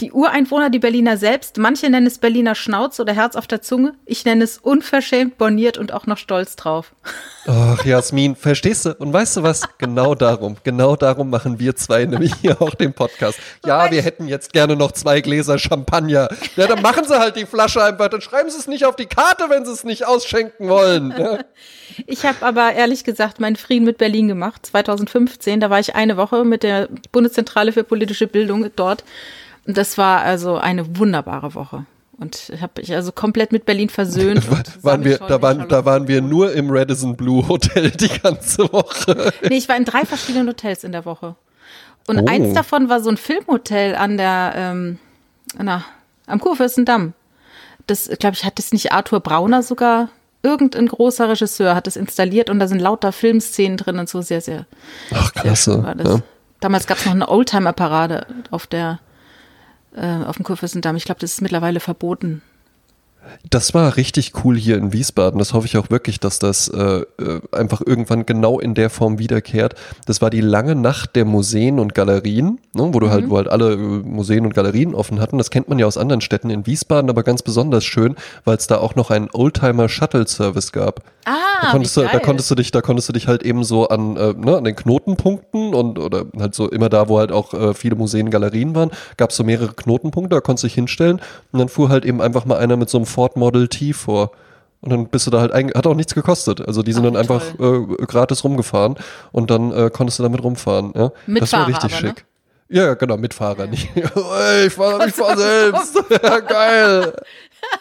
die 0.00 0.12
Ureinwohner, 0.12 0.70
die 0.70 0.78
Berliner 0.78 1.16
selbst, 1.16 1.58
manche 1.58 1.90
nennen 1.90 2.06
es 2.06 2.18
Berliner 2.18 2.54
Schnauz 2.54 3.00
oder 3.00 3.12
Herz 3.12 3.36
auf 3.36 3.46
der 3.46 3.62
Zunge. 3.62 3.94
Ich 4.06 4.24
nenne 4.24 4.44
es 4.44 4.58
unverschämt, 4.58 5.38
borniert 5.38 5.78
und 5.78 5.92
auch 5.92 6.06
noch 6.06 6.18
stolz 6.18 6.56
drauf. 6.56 6.92
Ach, 7.46 7.84
Jasmin, 7.84 8.36
verstehst 8.36 8.84
du? 8.84 8.94
Und 8.94 9.12
weißt 9.12 9.38
du 9.38 9.42
was? 9.42 9.62
Genau 9.78 10.14
darum, 10.14 10.56
genau 10.64 10.96
darum 10.96 11.30
machen 11.30 11.58
wir 11.58 11.74
zwei 11.76 12.04
nämlich 12.04 12.34
hier 12.40 12.60
auch 12.60 12.74
den 12.74 12.92
Podcast. 12.92 13.38
Ja, 13.64 13.90
wir 13.90 14.02
hätten 14.02 14.28
jetzt 14.28 14.52
gerne 14.52 14.76
noch 14.76 14.92
zwei 14.92 15.20
Gläser 15.20 15.58
Champagner. 15.58 16.28
Ja, 16.56 16.66
dann 16.66 16.82
machen 16.82 17.04
sie 17.06 17.18
halt 17.18 17.36
die 17.36 17.46
Flasche 17.46 17.82
einfach, 17.82 18.08
dann 18.08 18.20
schreiben 18.20 18.50
sie 18.50 18.58
es 18.58 18.66
nicht 18.66 18.84
auf 18.84 18.96
die 18.96 19.06
Karte, 19.06 19.44
wenn 19.48 19.64
sie 19.64 19.72
es 19.72 19.84
nicht 19.84 20.06
ausschenken 20.06 20.68
wollen. 20.68 21.14
Ja? 21.16 21.38
Ich 22.06 22.24
habe 22.24 22.44
aber 22.46 22.74
ehrlich 22.74 23.02
gesagt 23.02 23.40
meinen 23.40 23.56
Frieden 23.56 23.84
mit 23.84 23.98
Berlin 23.98 24.28
gemacht, 24.28 24.66
2015. 24.66 25.58
Da 25.58 25.70
war 25.70 25.80
ich 25.80 25.96
eine 25.96 26.16
Woche 26.16 26.44
mit 26.44 26.62
der 26.62 26.88
Bundeszentrale 27.10 27.72
für 27.72 27.82
politische 27.82 28.26
Bildung 28.26 28.70
dort. 28.76 29.04
Das 29.74 29.98
war 29.98 30.22
also 30.22 30.56
eine 30.56 30.98
wunderbare 30.98 31.54
Woche. 31.54 31.86
Und 32.18 32.52
habe 32.60 32.80
mich 32.80 32.92
also 32.92 33.12
komplett 33.12 33.52
mit 33.52 33.64
Berlin 33.64 33.90
versöhnt. 33.90 34.50
War, 34.50 34.64
waren 34.82 35.04
wir, 35.04 35.18
da, 35.18 35.40
waren, 35.40 35.68
da 35.68 35.84
waren 35.84 36.08
wir 36.08 36.20
nur 36.20 36.52
im 36.52 36.68
Radisson 36.68 37.16
Blue 37.16 37.46
Hotel 37.46 37.90
die 38.00 38.08
ganze 38.08 38.72
Woche. 38.72 39.32
Nee, 39.48 39.58
ich 39.58 39.68
war 39.68 39.76
in 39.76 39.84
drei 39.84 40.04
verschiedenen 40.04 40.48
Hotels 40.48 40.82
in 40.82 40.90
der 40.90 41.04
Woche. 41.04 41.36
Und 42.08 42.18
oh. 42.18 42.26
eins 42.26 42.54
davon 42.54 42.88
war 42.88 43.00
so 43.00 43.10
ein 43.10 43.16
Filmhotel 43.16 43.94
an 43.94 44.16
der, 44.16 44.52
ähm, 44.56 44.98
na, 45.56 45.84
am 46.26 46.40
Kurfürstendamm. 46.40 47.12
Das, 47.86 48.10
glaube 48.18 48.34
ich, 48.34 48.44
hat 48.44 48.58
das 48.58 48.72
nicht 48.72 48.90
Arthur 48.90 49.20
Brauner 49.20 49.62
sogar 49.62 50.08
irgendein 50.42 50.86
großer 50.86 51.28
Regisseur 51.28 51.74
hat 51.74 51.86
es 51.86 51.96
installiert 51.96 52.50
und 52.50 52.58
da 52.58 52.68
sind 52.68 52.80
lauter 52.80 53.12
Filmszenen 53.12 53.76
drin 53.76 53.98
und 53.98 54.08
so 54.08 54.22
sehr, 54.22 54.40
sehr. 54.40 54.66
Ach, 55.12 55.32
klasse. 55.32 55.94
Ja. 56.02 56.20
Damals 56.60 56.86
gab 56.86 56.98
es 56.98 57.06
noch 57.06 57.14
eine 57.14 57.28
Oldtimer-Parade 57.28 58.26
auf 58.50 58.66
der, 58.66 59.00
äh, 59.98 60.24
auf 60.24 60.36
dem 60.36 60.44
Kurfürstendamm. 60.44 60.96
Ich 60.96 61.04
glaube, 61.04 61.20
das 61.20 61.32
ist 61.32 61.42
mittlerweile 61.42 61.80
verboten. 61.80 62.42
Das 63.50 63.74
war 63.74 63.96
richtig 63.96 64.44
cool 64.44 64.56
hier 64.56 64.76
in 64.76 64.92
Wiesbaden. 64.92 65.38
Das 65.38 65.52
hoffe 65.52 65.66
ich 65.66 65.76
auch 65.76 65.90
wirklich, 65.90 66.20
dass 66.20 66.38
das 66.38 66.68
äh, 66.68 67.02
äh, 67.18 67.40
einfach 67.52 67.80
irgendwann 67.84 68.26
genau 68.26 68.60
in 68.60 68.74
der 68.74 68.90
Form 68.90 69.18
wiederkehrt. 69.18 69.74
Das 70.06 70.20
war 70.20 70.30
die 70.30 70.40
lange 70.40 70.74
Nacht 70.74 71.16
der 71.16 71.24
Museen 71.24 71.78
und 71.78 71.94
Galerien, 71.94 72.58
ne, 72.74 72.88
wo 72.92 73.00
du 73.00 73.10
halt, 73.10 73.26
mhm. 73.26 73.30
halt, 73.30 73.30
wo 73.30 73.36
halt 73.36 73.48
alle 73.48 73.74
äh, 73.74 73.76
Museen 73.76 74.44
und 74.44 74.54
Galerien 74.54 74.94
offen 74.94 75.20
hatten. 75.20 75.38
Das 75.38 75.50
kennt 75.50 75.68
man 75.68 75.78
ja 75.78 75.86
aus 75.86 75.98
anderen 75.98 76.20
Städten 76.20 76.50
in 76.50 76.66
Wiesbaden, 76.66 77.10
aber 77.10 77.22
ganz 77.22 77.42
besonders 77.42 77.84
schön, 77.84 78.16
weil 78.44 78.56
es 78.56 78.66
da 78.66 78.78
auch 78.78 78.94
noch 78.94 79.10
einen 79.10 79.28
Oldtimer 79.32 79.88
Shuttle 79.88 80.26
Service 80.26 80.72
gab. 80.72 81.02
Ah, 81.24 81.34
da 81.60 81.70
konntest, 81.72 81.96
du, 81.96 82.02
da 82.02 82.18
konntest 82.20 82.50
du 82.50 82.54
dich, 82.54 82.70
da 82.70 82.80
konntest 82.80 83.08
du 83.08 83.12
dich 83.12 83.28
halt 83.28 83.42
eben 83.42 83.64
so 83.64 83.88
an, 83.88 84.16
äh, 84.16 84.32
ne, 84.32 84.56
an 84.56 84.64
den 84.64 84.76
Knotenpunkten 84.76 85.74
und 85.74 85.98
oder 85.98 86.24
halt 86.38 86.54
so 86.54 86.70
immer 86.70 86.88
da, 86.88 87.08
wo 87.08 87.18
halt 87.18 87.32
auch 87.32 87.52
äh, 87.52 87.74
viele 87.74 87.96
Museen, 87.96 88.30
Galerien 88.30 88.74
waren, 88.74 88.90
gab 89.16 89.30
es 89.30 89.36
so 89.36 89.44
mehrere 89.44 89.74
Knotenpunkte, 89.74 90.36
da 90.36 90.40
konntest 90.40 90.64
du 90.64 90.66
dich 90.68 90.74
hinstellen 90.74 91.20
und 91.52 91.58
dann 91.58 91.68
fuhr 91.68 91.88
halt 91.88 92.04
eben 92.04 92.22
einfach 92.22 92.44
mal 92.44 92.58
einer 92.58 92.76
mit 92.76 92.88
so 92.88 92.98
einem 92.98 93.06
Ford 93.18 93.36
Model 93.36 93.66
T 93.66 93.92
vor. 93.92 94.30
Und 94.80 94.90
dann 94.92 95.08
bist 95.08 95.26
du 95.26 95.32
da 95.32 95.40
halt, 95.40 95.52
hat 95.52 95.88
auch 95.88 95.96
nichts 95.96 96.14
gekostet. 96.14 96.64
Also 96.64 96.84
die 96.84 96.92
sind 96.92 97.04
Ach, 97.04 97.10
dann 97.10 97.16
einfach 97.16 97.42
äh, 97.58 97.80
gratis 98.06 98.44
rumgefahren 98.44 98.94
und 99.32 99.50
dann 99.50 99.72
äh, 99.72 99.90
konntest 99.92 100.20
du 100.20 100.22
damit 100.22 100.40
rumfahren. 100.44 100.92
Ja? 100.94 101.10
Mit 101.26 101.42
das 101.42 101.52
war 101.52 101.66
richtig 101.66 101.92
aber, 101.92 102.00
ne? 102.00 102.08
schick. 102.10 102.24
Ne? 102.68 102.78
Ja, 102.78 102.94
genau, 102.94 103.16
mit 103.16 103.34
Fahrer 103.34 103.64
ja. 103.64 103.70
nicht. 103.70 103.88
ich 103.96 104.04
fahre 104.72 105.08
ich 105.08 105.14
fahr 105.14 105.36
selbst. 105.36 106.00
ja, 106.10 106.38
geil. 106.38 107.12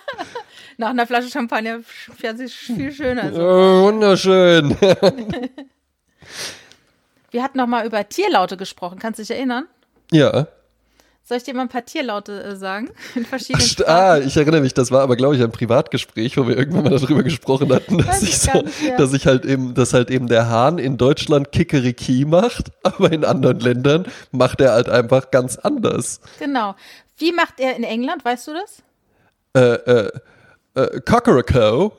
Nach 0.77 0.89
einer 0.89 1.05
Flasche 1.05 1.29
Champagner 1.29 1.81
fährt 2.17 2.39
sich 2.39 2.55
viel 2.55 2.91
schöner. 2.91 3.31
So. 3.31 3.39
Ja, 3.39 3.81
wunderschön. 3.83 4.75
Wir 7.29 7.43
hatten 7.43 7.59
noch 7.59 7.67
mal 7.67 7.85
über 7.85 8.09
Tierlaute 8.09 8.57
gesprochen. 8.57 8.97
Kannst 8.97 9.19
du 9.19 9.21
dich 9.21 9.29
erinnern? 9.29 9.67
Ja. 10.11 10.47
Soll 11.27 11.39
ich 11.39 11.43
dir 11.43 11.53
mal 11.53 11.63
ein 11.63 11.67
paar 11.67 11.83
Tierlaute 11.83 12.41
äh, 12.41 12.55
sagen? 12.55 12.89
In 13.15 13.25
verschiedenen 13.25 13.67
Ach, 13.85 13.87
Ah, 13.87 14.17
ich 14.17 14.37
erinnere 14.37 14.61
mich, 14.61 14.73
das 14.73 14.91
war 14.91 15.01
aber, 15.01 15.17
glaube 15.17 15.35
ich, 15.35 15.43
ein 15.43 15.51
Privatgespräch, 15.51 16.37
wo 16.37 16.47
wir 16.47 16.57
irgendwann 16.57 16.85
mal 16.85 16.97
darüber 16.97 17.21
gesprochen 17.21 17.73
hatten, 17.73 17.97
dass 17.97 18.23
ich, 18.23 18.39
so, 18.39 18.63
dass 18.97 19.11
ich 19.11 19.27
halt 19.27 19.43
eben, 19.43 19.73
dass 19.73 19.91
halt 19.91 20.09
eben 20.09 20.27
der 20.27 20.47
Hahn 20.47 20.77
in 20.77 20.95
Deutschland 20.95 21.51
Kikeriki 21.51 22.23
macht, 22.23 22.71
aber 22.83 23.11
in 23.11 23.25
anderen 23.25 23.59
Ländern 23.59 24.05
macht 24.31 24.61
er 24.61 24.71
halt 24.71 24.87
einfach 24.87 25.29
ganz 25.29 25.57
anders. 25.57 26.21
Genau. 26.39 26.75
Wie 27.17 27.33
macht 27.33 27.59
er 27.59 27.75
in 27.75 27.83
England, 27.83 28.23
weißt 28.23 28.47
du 28.47 28.53
das? 28.53 28.83
Äh, 29.53 30.05
äh, 30.05 30.11
äh 30.75 31.01
Cockerico. 31.01 31.91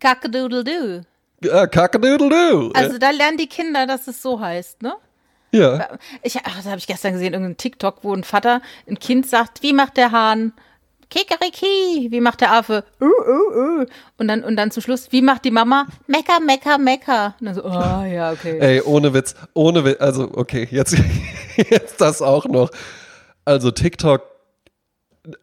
Cockadoodle-doo. 0.00 1.02
Ja, 1.44 1.66
Cockadoodle-doo. 1.66 2.72
Also 2.72 2.96
da 2.96 3.10
lernen 3.10 3.36
die 3.36 3.48
Kinder, 3.48 3.86
dass 3.86 4.08
es 4.08 4.22
so 4.22 4.40
heißt, 4.40 4.80
ne? 4.80 4.94
Ja. 5.50 5.98
Ich, 6.22 6.36
ach, 6.44 6.56
das 6.56 6.66
habe 6.66 6.78
ich 6.78 6.86
gestern 6.86 7.12
gesehen, 7.12 7.32
irgendein 7.32 7.56
TikTok, 7.56 7.98
wo 8.02 8.14
ein 8.14 8.24
Vater 8.24 8.60
ein 8.86 8.98
Kind 8.98 9.26
sagt, 9.26 9.62
wie 9.62 9.72
macht 9.72 9.96
der 9.96 10.12
Hahn? 10.12 10.52
Kikeriki, 11.10 12.08
wie 12.10 12.20
macht 12.20 12.42
der 12.42 12.52
Affe? 12.52 12.84
Uh, 13.00 13.06
uh, 13.06 13.80
uh. 13.80 13.86
Und 14.18 14.28
dann 14.28 14.44
und 14.44 14.56
dann 14.56 14.70
zum 14.70 14.82
Schluss, 14.82 15.10
wie 15.10 15.22
macht 15.22 15.46
die 15.46 15.50
Mama? 15.50 15.86
Mecker, 16.06 16.38
mecker, 16.38 16.76
mecker. 16.76 17.34
Und 17.40 17.46
dann 17.46 17.54
so, 17.54 17.64
oh 17.64 17.70
ja, 18.04 18.30
okay. 18.32 18.58
Ey, 18.58 18.82
ohne 18.82 19.14
Witz, 19.14 19.34
ohne 19.54 19.84
Witz, 19.84 20.00
also 20.00 20.30
okay, 20.34 20.68
jetzt 20.70 20.94
Jetzt 21.70 22.00
das 22.00 22.22
auch 22.22 22.46
noch. 22.46 22.70
Also 23.44 23.70
TikTok, 23.70 24.22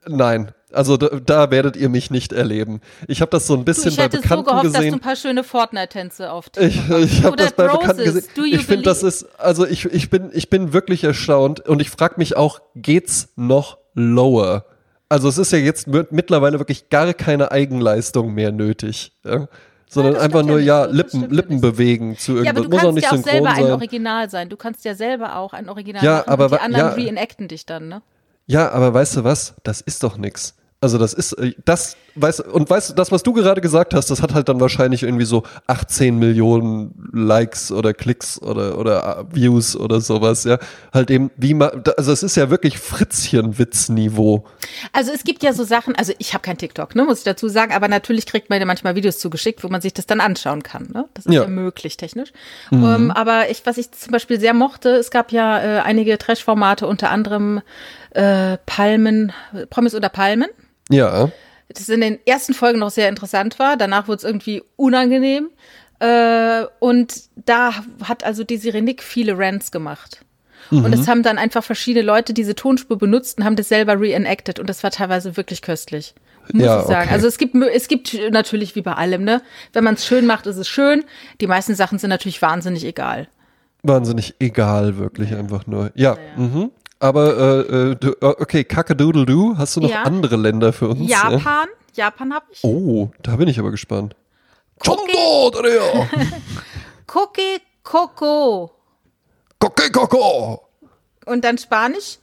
nein. 0.07 0.51
Also 0.75 0.97
da, 0.97 1.07
da 1.25 1.51
werdet 1.51 1.75
ihr 1.77 1.89
mich 1.89 2.11
nicht 2.11 2.33
erleben. 2.33 2.81
Ich 3.07 3.21
habe 3.21 3.31
das 3.31 3.47
so 3.47 3.55
ein 3.55 3.65
bisschen 3.65 3.89
ich 3.91 3.97
bei 3.97 4.03
hätte 4.03 4.17
so 4.17 4.21
Bekannten 4.23 4.45
gehofft, 4.45 4.65
dass 4.65 4.71
du 4.73 4.77
gesehen. 4.79 4.93
ein 4.95 4.99
paar 4.99 5.15
schöne 5.15 5.43
Fortnite-Tänze 5.43 6.31
auf 6.31 6.47
Ich, 6.59 6.75
TikTok 6.75 6.99
ich 6.99 7.23
habe 7.23 7.35
das 7.37 7.53
bei 7.53 7.67
Broses, 7.67 7.79
Bekannten 7.79 8.03
gesehen. 8.03 8.25
Ich 8.53 8.65
finde, 8.65 8.83
das 8.83 9.01
ist, 9.03 9.25
also 9.39 9.65
ich, 9.65 9.85
ich, 9.85 10.09
bin, 10.09 10.29
ich 10.33 10.49
bin 10.49 10.73
wirklich 10.73 11.03
erstaunt 11.03 11.61
und 11.61 11.81
ich 11.81 11.89
frage 11.89 12.15
mich 12.17 12.35
auch, 12.37 12.59
geht's 12.75 13.29
noch 13.35 13.77
lower? 13.93 14.65
Also 15.07 15.29
es 15.29 15.37
ist 15.37 15.51
ja 15.51 15.59
jetzt 15.59 15.87
mi- 15.87 16.05
mittlerweile 16.11 16.59
wirklich 16.59 16.89
gar 16.89 17.13
keine 17.13 17.51
Eigenleistung 17.51 18.33
mehr 18.33 18.51
nötig. 18.51 19.13
Ja? 19.23 19.47
Sondern 19.87 20.15
das 20.15 20.23
einfach 20.23 20.41
ja 20.41 20.45
nur, 20.47 20.59
ja, 20.59 20.85
Lippen, 20.85 21.21
ja 21.21 21.27
Lippen 21.29 21.59
so. 21.59 21.61
bewegen 21.71 22.17
zu 22.17 22.31
Ja, 22.33 22.37
irgendwas. 22.39 22.55
aber 22.57 22.63
du 22.63 22.69
Muss 22.69 22.79
auch 22.79 22.83
kannst 22.83 22.95
nicht 22.95 23.03
ja 23.03 23.11
auch 23.19 23.23
selber 23.23 23.49
ein 23.51 23.63
sein. 23.63 23.71
Original 23.71 24.29
sein. 24.29 24.49
Du 24.49 24.57
kannst 24.57 24.83
ja 24.83 24.95
selber 24.95 25.37
auch 25.37 25.53
ein 25.53 25.69
Original 25.69 26.03
Ja, 26.03 26.17
machen 26.17 26.29
aber 26.29 26.45
und 26.45 26.51
die 26.53 26.59
anderen 26.59 26.87
ja. 26.87 26.93
reenacten 26.93 27.47
dich 27.47 27.65
dann, 27.65 27.87
ne? 27.87 28.01
Ja, 28.47 28.71
aber 28.71 28.93
weißt 28.93 29.17
du 29.17 29.23
was? 29.23 29.55
Das 29.63 29.81
ist 29.81 30.03
doch 30.03 30.17
nix. 30.17 30.55
Also 30.85 30.99
das 30.99 31.13
ist 31.13 31.33
äh, 31.33 31.53
das 31.65 31.97
weißt 32.15 32.41
und 32.41 32.69
weißt 32.69 32.97
das 32.97 33.11
was 33.11 33.23
du 33.23 33.33
gerade 33.33 33.59
gesagt 33.59 33.93
hast, 33.93 34.09
das 34.11 34.21
hat 34.21 34.33
halt 34.35 34.47
dann 34.49 34.59
wahrscheinlich 34.59 35.03
irgendwie 35.03 35.25
so 35.25 35.43
18 35.67 36.17
Millionen 36.17 37.09
Likes 37.11 37.71
oder 37.71 37.93
Klicks 37.93 38.39
oder 38.41 38.77
oder 38.77 39.25
äh, 39.31 39.35
Views 39.35 39.75
oder 39.75 39.99
sowas, 39.99 40.43
ja. 40.43 40.59
Halt 40.93 41.09
eben 41.09 41.31
wie 41.37 41.55
man 41.55 41.83
also 41.97 42.11
es 42.11 42.21
ist 42.23 42.35
ja 42.37 42.49
wirklich 42.49 42.77
Fritzchen 42.77 43.57
Witzniveau. 43.57 44.45
Also 44.93 45.11
es 45.11 45.23
gibt 45.23 45.41
ja 45.43 45.53
so 45.53 45.63
Sachen, 45.63 45.95
also 45.95 46.13
ich 46.19 46.33
habe 46.33 46.41
kein 46.43 46.57
TikTok, 46.57 46.95
ne, 46.95 47.03
muss 47.03 47.19
ich 47.19 47.23
dazu 47.23 47.47
sagen, 47.49 47.73
aber 47.73 47.87
natürlich 47.87 48.25
kriegt 48.27 48.49
man 48.49 48.59
ja 48.59 48.65
manchmal 48.65 48.95
Videos 48.95 49.17
zugeschickt, 49.17 49.63
wo 49.63 49.69
man 49.69 49.81
sich 49.81 49.93
das 49.93 50.05
dann 50.05 50.21
anschauen 50.21 50.61
kann. 50.63 50.89
Ne? 50.93 51.05
Das 51.15 51.25
ist 51.25 51.33
ja, 51.33 51.41
Ja. 51.41 51.47
möglich 51.47 51.97
technisch. 51.97 52.31
Ähm, 52.71 53.11
aber 53.11 53.49
ich, 53.49 53.65
was 53.65 53.77
ich 53.77 53.91
zum 53.91 54.11
Beispiel 54.11 54.39
sehr 54.39 54.53
mochte, 54.53 54.89
es 54.89 55.09
gab 55.09 55.31
ja 55.31 55.59
äh, 55.59 55.79
einige 55.81 56.17
Trash-Formate, 56.17 56.85
unter 56.87 57.09
anderem 57.09 57.61
äh, 58.11 58.57
Palmen, 58.65 59.31
Promis 59.69 59.95
oder 59.95 60.09
Palmen. 60.09 60.47
Ja. 60.89 61.29
das 61.69 61.89
in 61.89 62.01
den 62.01 62.19
ersten 62.25 62.53
Folgen 62.53 62.79
noch 62.79 62.91
sehr 62.91 63.09
interessant 63.09 63.57
war. 63.59 63.77
Danach 63.77 64.07
wurde 64.07 64.17
es 64.17 64.23
irgendwie 64.23 64.63
unangenehm. 64.75 65.49
Äh, 65.99 66.65
und 66.79 67.23
da 67.45 67.71
hat 68.03 68.23
also 68.23 68.43
die 68.43 68.57
Sirenik 68.57 69.01
viele 69.01 69.37
Rants 69.37 69.71
gemacht. 69.71 70.21
Und 70.71 70.91
es 70.93 71.07
haben 71.07 71.21
dann 71.21 71.37
einfach 71.37 71.63
verschiedene 71.63 72.03
Leute 72.03 72.33
diese 72.33 72.55
Tonspur 72.55 72.97
benutzt 72.97 73.37
und 73.37 73.45
haben 73.45 73.55
das 73.55 73.69
selber 73.69 73.99
reenacted. 74.01 74.57
Und 74.59 74.67
das 74.67 74.81
war 74.83 74.89
teilweise 74.89 75.37
wirklich 75.37 75.61
köstlich. 75.61 76.15
Muss 76.51 76.65
Ja, 76.65 76.79
ich 76.79 76.87
sagen. 76.87 77.01
okay. 77.03 77.13
Also 77.13 77.27
es 77.27 77.37
gibt, 77.37 77.55
es 77.55 77.87
gibt 77.87 78.17
natürlich 78.31 78.75
wie 78.75 78.81
bei 78.81 78.93
allem, 78.93 79.23
ne? 79.23 79.43
Wenn 79.73 79.83
man 79.83 79.93
es 79.93 80.07
schön 80.07 80.25
macht, 80.25 80.47
ist 80.47 80.57
es 80.57 80.67
schön. 80.67 81.03
Die 81.39 81.45
meisten 81.45 81.75
Sachen 81.75 81.99
sind 81.99 82.09
natürlich 82.09 82.41
wahnsinnig 82.41 82.83
egal. 82.83 83.27
Wahnsinnig 83.83 84.33
egal, 84.39 84.97
wirklich 84.97 85.35
einfach 85.35 85.67
nur. 85.67 85.91
Ja. 85.93 86.17
Mhm. 86.35 86.71
Aber 86.99 87.37
äh, 87.37 87.91
äh, 87.91 87.91
äh, 87.91 88.15
okay, 88.21 88.63
Kackadoodle-Doo, 88.63 89.55
hast 89.57 89.75
du 89.75 89.81
noch 89.81 89.89
Ja. 89.89 90.03
andere 90.03 90.37
Länder 90.37 90.71
für 90.73 90.89
uns? 90.89 91.09
Ja? 91.09 91.29
Japan, 91.31 91.67
Japan 91.93 92.33
habe 92.33 92.45
ich. 92.51 92.63
Oh, 92.63 93.11
da 93.21 93.35
bin 93.35 93.47
ich 93.47 93.59
aber 93.59 93.71
gespannt. 93.71 94.15
Chondo. 94.79 95.51
Cookie 97.13 97.61
Coco. 97.83 98.71
Coque 99.59 99.91
Coco. 99.91 100.61
Und 101.25 101.43
dann 101.43 101.57
Spanisch. 101.57 102.17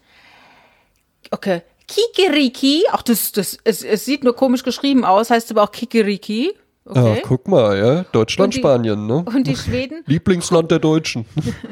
Okay. 1.30 1.62
Kikiriki. 1.88 2.84
Ach, 2.90 3.02
das, 3.02 3.32
das, 3.32 3.58
es, 3.64 3.82
es 3.82 4.04
sieht 4.04 4.24
nur 4.24 4.34
komisch 4.36 4.62
geschrieben 4.62 5.04
aus, 5.04 5.30
heißt 5.30 5.50
aber 5.50 5.62
auch 5.62 5.72
Kikiriki. 5.72 6.52
Okay. 6.84 7.22
guck 7.24 7.46
mal, 7.46 7.78
ja. 7.78 8.02
Deutschland, 8.10 8.54
die- 8.54 8.58
Spanien, 8.58 9.06
ne? 9.06 9.24
Und 9.24 9.46
die 9.46 9.54
Schweden, 9.54 10.02
Lieblingsland 10.06 10.70
der 10.70 10.80
Deutschen. 10.80 11.26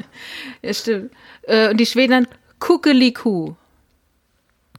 ja, 0.61 0.73
stimmt. 0.73 1.11
Äh, 1.43 1.69
und 1.69 1.77
die 1.77 1.85
Schweden 1.85 2.27
dann 2.61 2.67
Kukeliku. 2.67 3.53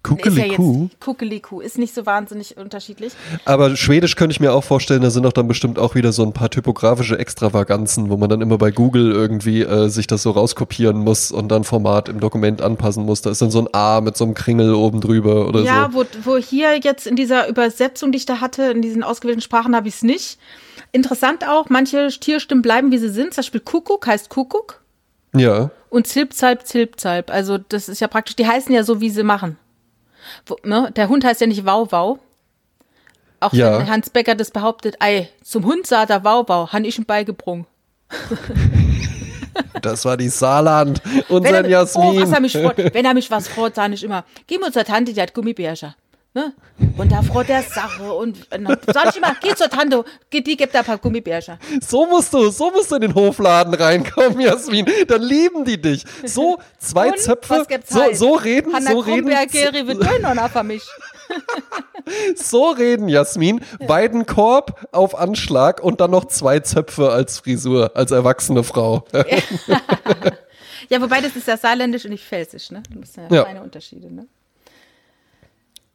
Ist 0.04 0.36
ja 0.36 0.88
Kukeliku, 0.98 1.60
ist 1.60 1.78
nicht 1.78 1.94
so 1.94 2.06
wahnsinnig 2.06 2.56
unterschiedlich. 2.56 3.12
Aber 3.44 3.76
Schwedisch 3.76 4.16
könnte 4.16 4.32
ich 4.32 4.40
mir 4.40 4.52
auch 4.52 4.64
vorstellen, 4.64 5.00
da 5.02 5.10
sind 5.10 5.22
doch 5.22 5.32
dann 5.32 5.46
bestimmt 5.46 5.78
auch 5.78 5.94
wieder 5.94 6.12
so 6.12 6.24
ein 6.24 6.32
paar 6.32 6.50
typografische 6.50 7.18
Extravaganzen, 7.18 8.10
wo 8.10 8.16
man 8.16 8.28
dann 8.28 8.40
immer 8.40 8.58
bei 8.58 8.72
Google 8.72 9.12
irgendwie 9.12 9.62
äh, 9.62 9.88
sich 9.88 10.08
das 10.08 10.22
so 10.22 10.32
rauskopieren 10.32 10.98
muss 10.98 11.30
und 11.30 11.48
dann 11.48 11.62
Format 11.62 12.08
im 12.08 12.18
Dokument 12.18 12.62
anpassen 12.62 13.04
muss. 13.04 13.22
Da 13.22 13.30
ist 13.30 13.42
dann 13.42 13.52
so 13.52 13.60
ein 13.60 13.68
A 13.72 14.00
mit 14.00 14.16
so 14.16 14.24
einem 14.24 14.34
Kringel 14.34 14.74
oben 14.74 15.00
drüber 15.00 15.46
oder 15.46 15.60
Ja, 15.62 15.88
so. 15.92 15.98
wo, 15.98 16.04
wo 16.24 16.36
hier 16.36 16.80
jetzt 16.82 17.06
in 17.06 17.14
dieser 17.14 17.48
Übersetzung, 17.48 18.10
die 18.10 18.18
ich 18.18 18.26
da 18.26 18.40
hatte, 18.40 18.64
in 18.64 18.82
diesen 18.82 19.04
ausgewählten 19.04 19.40
Sprachen 19.42 19.76
habe 19.76 19.86
ich 19.86 19.94
es 19.94 20.02
nicht. 20.02 20.38
Interessant 20.90 21.46
auch, 21.48 21.68
manche 21.68 22.08
Tierstimmen 22.08 22.62
bleiben, 22.62 22.90
wie 22.90 22.98
sie 22.98 23.08
sind. 23.08 23.34
Zum 23.34 23.42
Beispiel 23.42 23.60
Kuckuck 23.60 24.06
heißt 24.06 24.28
Kuckuck 24.30 24.81
Ja. 25.34 25.70
und 25.90 26.06
Zilpzalp, 26.06 26.66
Zilpzalp. 26.66 27.30
Also 27.30 27.58
das 27.58 27.88
ist 27.88 28.00
ja 28.00 28.08
praktisch, 28.08 28.36
die 28.36 28.46
heißen 28.46 28.74
ja 28.74 28.82
so, 28.84 29.00
wie 29.00 29.10
sie 29.10 29.22
machen. 29.22 29.58
Wo, 30.46 30.56
ne? 30.64 30.90
Der 30.94 31.08
Hund 31.08 31.24
heißt 31.24 31.40
ja 31.40 31.46
nicht 31.46 31.64
Wau 31.64 31.90
Wau. 31.90 32.18
Auch 33.40 33.52
Ja. 33.52 33.78
wenn 33.78 33.90
Hans 33.90 34.10
Becker 34.10 34.34
das 34.34 34.50
behauptet, 34.50 34.96
ei, 35.00 35.28
zum 35.42 35.64
Hund 35.66 35.86
sah 35.86 36.06
der 36.06 36.22
Wau 36.24 36.46
Wau, 36.48 36.68
han 36.72 36.84
ich 36.84 36.98
ihm 36.98 37.04
beigebrungen. 37.06 37.66
Das 39.82 40.04
war 40.04 40.16
die 40.16 40.28
Saarland 40.28 41.02
und 41.28 41.44
Wenn 41.44 41.52
sein 41.52 41.64
er, 41.64 41.70
Jasmin. 41.70 42.06
oh, 42.06 42.20
was 42.22 42.32
er 42.32 42.40
mich 42.40 42.52
freut. 42.56 42.94
Wenn 42.94 43.04
er 43.04 43.12
mich 43.14 43.30
was 43.30 43.48
freut, 43.48 43.74
sage 43.74 43.94
ich 43.94 44.02
immer, 44.04 44.24
geh 44.46 44.56
mal 44.58 44.72
zur 44.72 44.84
Tante, 44.84 45.12
die 45.12 45.20
hat 45.20 45.34
Gummibärchen. 45.34 45.94
Ne? 46.34 46.54
Und 46.96 47.12
da 47.12 47.20
freut 47.20 47.50
er 47.50 47.62
Sache. 47.62 48.10
Und 48.10 48.38
äh, 48.50 48.58
dann 48.58 48.78
sag 48.86 49.10
ich 49.10 49.16
immer, 49.16 49.36
geh 49.42 49.54
zur 49.54 49.68
Tante, 49.68 50.02
geh, 50.30 50.40
die 50.40 50.56
gibt 50.56 50.74
da 50.74 50.78
ein 50.78 50.84
paar 50.86 50.96
Gummibärchen. 50.96 51.58
So 51.86 52.06
musst 52.06 52.32
du, 52.32 52.48
so 52.50 52.70
musst 52.70 52.90
du 52.90 52.94
in 52.94 53.02
den 53.02 53.14
Hofladen 53.14 53.74
reinkommen, 53.74 54.40
Jasmin. 54.40 54.86
Dann 55.08 55.20
lieben 55.20 55.66
die 55.66 55.78
dich. 55.80 56.04
So 56.24 56.58
zwei 56.78 57.08
Und, 57.10 57.18
Zöpfe, 57.18 57.66
so, 57.86 58.00
halt? 58.00 58.16
so 58.16 58.34
reden, 58.34 58.72
Hanna 58.72 58.92
so 58.92 59.00
reden, 59.00 59.28
so 62.36 62.70
reden, 62.70 63.08
Jasmin. 63.08 63.60
Weidenkorb 63.80 64.86
auf 64.92 65.14
Anschlag 65.14 65.82
und 65.82 66.00
dann 66.00 66.10
noch 66.10 66.26
zwei 66.26 66.60
Zöpfe 66.60 67.10
als 67.10 67.40
Frisur, 67.40 67.92
als 67.94 68.10
erwachsene 68.10 68.64
Frau. 68.64 69.04
Ja, 70.88 71.00
wobei 71.00 71.20
das 71.22 71.34
ist 71.36 71.46
ja 71.48 71.56
saarländisch 71.56 72.04
und 72.04 72.10
nicht 72.10 72.24
pfälzisch, 72.24 72.70
ne? 72.70 72.82
Das 72.90 73.14
sind 73.14 73.30
Ja. 73.30 73.36
ja 73.38 73.42
kleine 73.44 73.62
Unterschiede, 73.62 74.12
ne? 74.12 74.26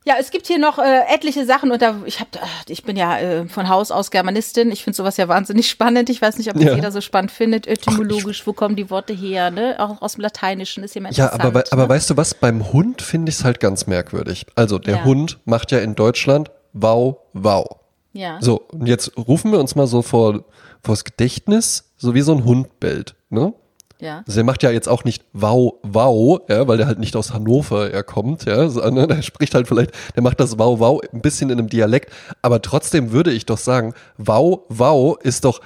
Ja, 0.07 0.15
es 0.19 0.31
gibt 0.31 0.47
hier 0.47 0.57
noch 0.57 0.79
äh, 0.79 1.01
etliche 1.13 1.45
Sachen 1.45 1.69
und 1.69 1.81
da, 1.81 1.95
ich 2.05 2.21
hab, 2.21 2.31
da- 2.31 2.39
ich 2.69 2.83
bin 2.83 2.95
ja 2.95 3.19
äh, 3.19 3.45
von 3.49 3.67
Haus 3.67 3.91
aus 3.91 4.09
Germanistin. 4.09 4.71
Ich 4.71 4.85
finde 4.85 4.95
sowas 4.95 5.17
ja 5.17 5.27
wahnsinnig 5.27 5.69
spannend. 5.69 6.09
Ich 6.09 6.21
weiß 6.21 6.37
nicht, 6.37 6.47
ob 6.49 6.53
das 6.55 6.63
Ja. 6.63 6.75
jeder 6.75 6.93
so 6.93 7.01
spannend 7.01 7.29
findet. 7.29 7.67
Etymologisch, 7.67 8.47
wo 8.47 8.53
kommen 8.53 8.77
die 8.77 8.89
Worte 8.89 9.11
her? 9.11 9.51
Ne? 9.51 9.75
Auch 9.79 10.01
aus 10.01 10.13
dem 10.13 10.21
Lateinischen 10.21 10.83
ist 10.85 10.95
immer 10.95 11.11
Ja, 11.11 11.33
aber, 11.33 11.53
wei- 11.53 11.63
aber 11.71 11.83
ne? 11.83 11.89
weißt 11.89 12.09
du 12.09 12.15
was? 12.15 12.33
Beim 12.33 12.71
Hund 12.71 13.01
finde 13.01 13.29
ich 13.31 13.35
es 13.39 13.43
halt 13.43 13.59
ganz 13.59 13.85
merkwürdig. 13.85 14.45
Also, 14.55 14.79
der 14.79 14.95
Ja. 14.97 15.03
Hund 15.03 15.39
macht 15.43 15.71
ja 15.73 15.79
in 15.79 15.93
Deutschland 15.95 16.51
Wow, 16.71 17.17
wow. 17.33 17.65
ja. 18.13 18.37
So, 18.39 18.61
und 18.71 18.87
jetzt 18.87 19.11
rufen 19.17 19.51
wir 19.51 19.59
uns 19.59 19.75
mal 19.75 19.87
so 19.87 20.01
vor, 20.03 20.45
vors 20.83 21.03
Gedächtnis, 21.03 21.91
so 21.97 22.13
wie 22.13 22.21
so 22.21 22.33
ein 22.33 22.45
Hund 22.45 22.79
bellt, 22.79 23.15
ne? 23.29 23.53
Ja. 23.99 24.23
Also 24.27 24.39
er 24.39 24.43
macht 24.43 24.63
ja 24.63 24.71
jetzt 24.71 24.87
auch 24.87 25.03
nicht 25.03 25.23
wow, 25.33 25.75
wow, 25.83 26.41
ja, 26.47 26.67
weil 26.67 26.77
der 26.77 26.87
halt 26.87 26.99
nicht 26.99 27.15
aus 27.15 27.33
Hannover 27.33 27.89
er 27.89 28.03
kommt, 28.03 28.45
ja, 28.45 28.69
sondern 28.69 29.09
er 29.09 29.23
spricht 29.23 29.55
halt 29.55 29.67
vielleicht, 29.67 29.91
der 30.15 30.23
macht 30.23 30.39
das 30.39 30.59
wow, 30.59 30.79
wow 30.79 31.01
ein 31.13 31.21
bisschen 31.21 31.49
in 31.49 31.59
einem 31.59 31.69
Dialekt, 31.69 32.13
aber 32.41 32.61
trotzdem 32.61 33.11
würde 33.11 33.31
ich 33.31 33.45
doch 33.45 33.57
sagen, 33.57 33.93
wow, 34.17 34.61
wow 34.69 35.17
ist 35.21 35.45
doch 35.45 35.61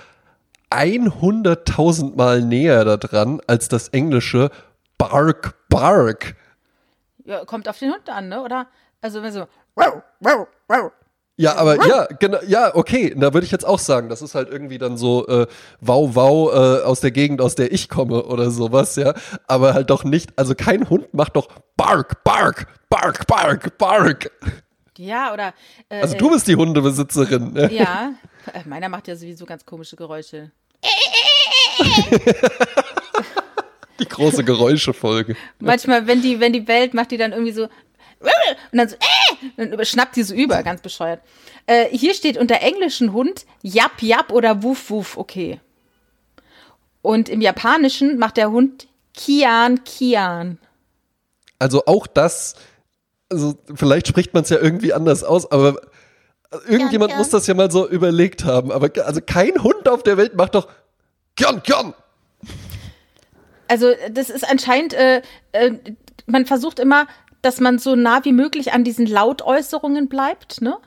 100.000 0.71 2.15
Mal 2.15 2.41
näher 2.41 2.85
da 2.85 2.97
dran 2.97 3.41
als 3.47 3.67
das 3.67 3.89
englische 3.89 4.49
bark, 4.97 5.55
bark. 5.69 6.35
ja. 7.25 7.43
Kommt 7.45 7.67
auf 7.67 7.79
den 7.79 7.91
Hund 7.91 8.09
an, 8.09 8.29
ne? 8.29 8.41
Oder? 8.41 8.67
Also, 9.01 9.21
wenn 9.21 9.33
so, 9.33 9.47
Ja, 11.41 11.55
aber 11.55 11.87
ja, 11.87 12.05
genau, 12.19 12.37
ja, 12.45 12.75
okay, 12.75 13.15
da 13.17 13.33
würde 13.33 13.45
ich 13.45 13.51
jetzt 13.51 13.65
auch 13.65 13.79
sagen, 13.79 14.09
das 14.09 14.21
ist 14.21 14.35
halt 14.35 14.49
irgendwie 14.49 14.77
dann 14.77 14.95
so 14.97 15.27
äh, 15.27 15.47
wow, 15.79 16.09
wow 16.13 16.53
äh, 16.53 16.83
aus 16.83 16.99
der 16.99 17.09
Gegend, 17.11 17.41
aus 17.41 17.55
der 17.55 17.71
ich 17.71 17.89
komme 17.89 18.23
oder 18.25 18.51
sowas, 18.51 18.95
ja, 18.95 19.13
aber 19.47 19.73
halt 19.73 19.89
doch 19.89 20.03
nicht, 20.03 20.37
also 20.37 20.53
kein 20.53 20.87
Hund 20.89 21.13
macht 21.13 21.35
doch 21.35 21.47
bark, 21.75 22.23
bark, 22.23 22.67
bark, 22.89 23.25
bark, 23.25 23.77
bark. 23.79 24.31
ja, 24.97 25.33
oder. 25.33 25.53
Äh, 25.89 26.01
Also 26.01 26.15
du 26.17 26.29
bist 26.29 26.47
die 26.47 26.55
Hundebesitzerin. 26.55 27.53
Ne? 27.53 27.73
Ja, 27.73 28.11
Äh, 28.53 28.67
meiner 28.67 28.89
macht 28.89 29.07
ja 29.07 29.15
sowieso 29.15 29.45
ganz 29.45 29.65
komische 29.65 29.95
Geräusche. 29.95 30.51
Die 33.99 34.07
große 34.07 34.43
Geräuschefolge. 34.43 35.35
Manchmal, 35.59 36.07
wenn 36.07 36.21
die, 36.23 36.39
wenn 36.39 36.53
die 36.53 36.61
bellt, 36.61 36.93
macht 36.95 37.11
die 37.11 37.17
dann 37.17 37.33
irgendwie 37.33 37.51
so. 37.51 37.67
Und 38.71 38.77
dann 38.77 38.89
so, 38.89 38.95
äh, 38.95 39.67
dann 39.67 39.85
schnappt 39.85 40.15
die 40.15 40.23
so 40.23 40.33
über, 40.33 40.61
ganz 40.63 40.81
bescheuert. 40.81 41.21
Äh, 41.65 41.85
hier 41.89 42.13
steht 42.13 42.37
unter 42.37 42.61
englischen 42.61 43.13
Hund 43.13 43.45
Jap 43.61 44.01
Jap 44.01 44.31
oder 44.31 44.63
Wuf 44.63 44.89
Wuf, 44.89 45.17
okay. 45.17 45.59
Und 47.01 47.29
im 47.29 47.41
Japanischen 47.41 48.17
macht 48.17 48.37
der 48.37 48.51
Hund 48.51 48.87
Kian 49.13 49.83
Kian. 49.83 50.59
Also 51.59 51.85
auch 51.85 52.07
das, 52.07 52.55
also 53.29 53.55
vielleicht 53.73 54.07
spricht 54.07 54.33
man 54.33 54.43
es 54.43 54.49
ja 54.49 54.57
irgendwie 54.59 54.93
anders 54.93 55.23
aus, 55.23 55.51
aber 55.51 55.81
irgendjemand 56.67 57.11
Kyan, 57.11 57.19
muss 57.19 57.29
das 57.29 57.47
ja 57.47 57.53
mal 57.53 57.71
so 57.71 57.87
überlegt 57.87 58.45
haben. 58.45 58.71
Aber 58.71 58.89
also 59.05 59.21
kein 59.25 59.63
Hund 59.63 59.87
auf 59.87 60.03
der 60.03 60.17
Welt 60.17 60.35
macht 60.35 60.55
doch 60.55 60.67
Kyan, 61.35 61.63
Kyan. 61.63 61.93
also 63.67 63.91
das 64.11 64.29
ist 64.29 64.47
anscheinend, 64.47 64.93
äh, 64.93 65.21
äh, 65.53 65.71
man 66.27 66.45
versucht 66.45 66.79
immer, 66.79 67.07
dass 67.41 67.59
man 67.59 67.79
so 67.79 67.95
nah 67.95 68.23
wie 68.23 68.33
möglich 68.33 68.73
an 68.73 68.83
diesen 68.83 69.05
Lautäußerungen 69.05 70.07
bleibt, 70.07 70.61
ne? 70.61 70.77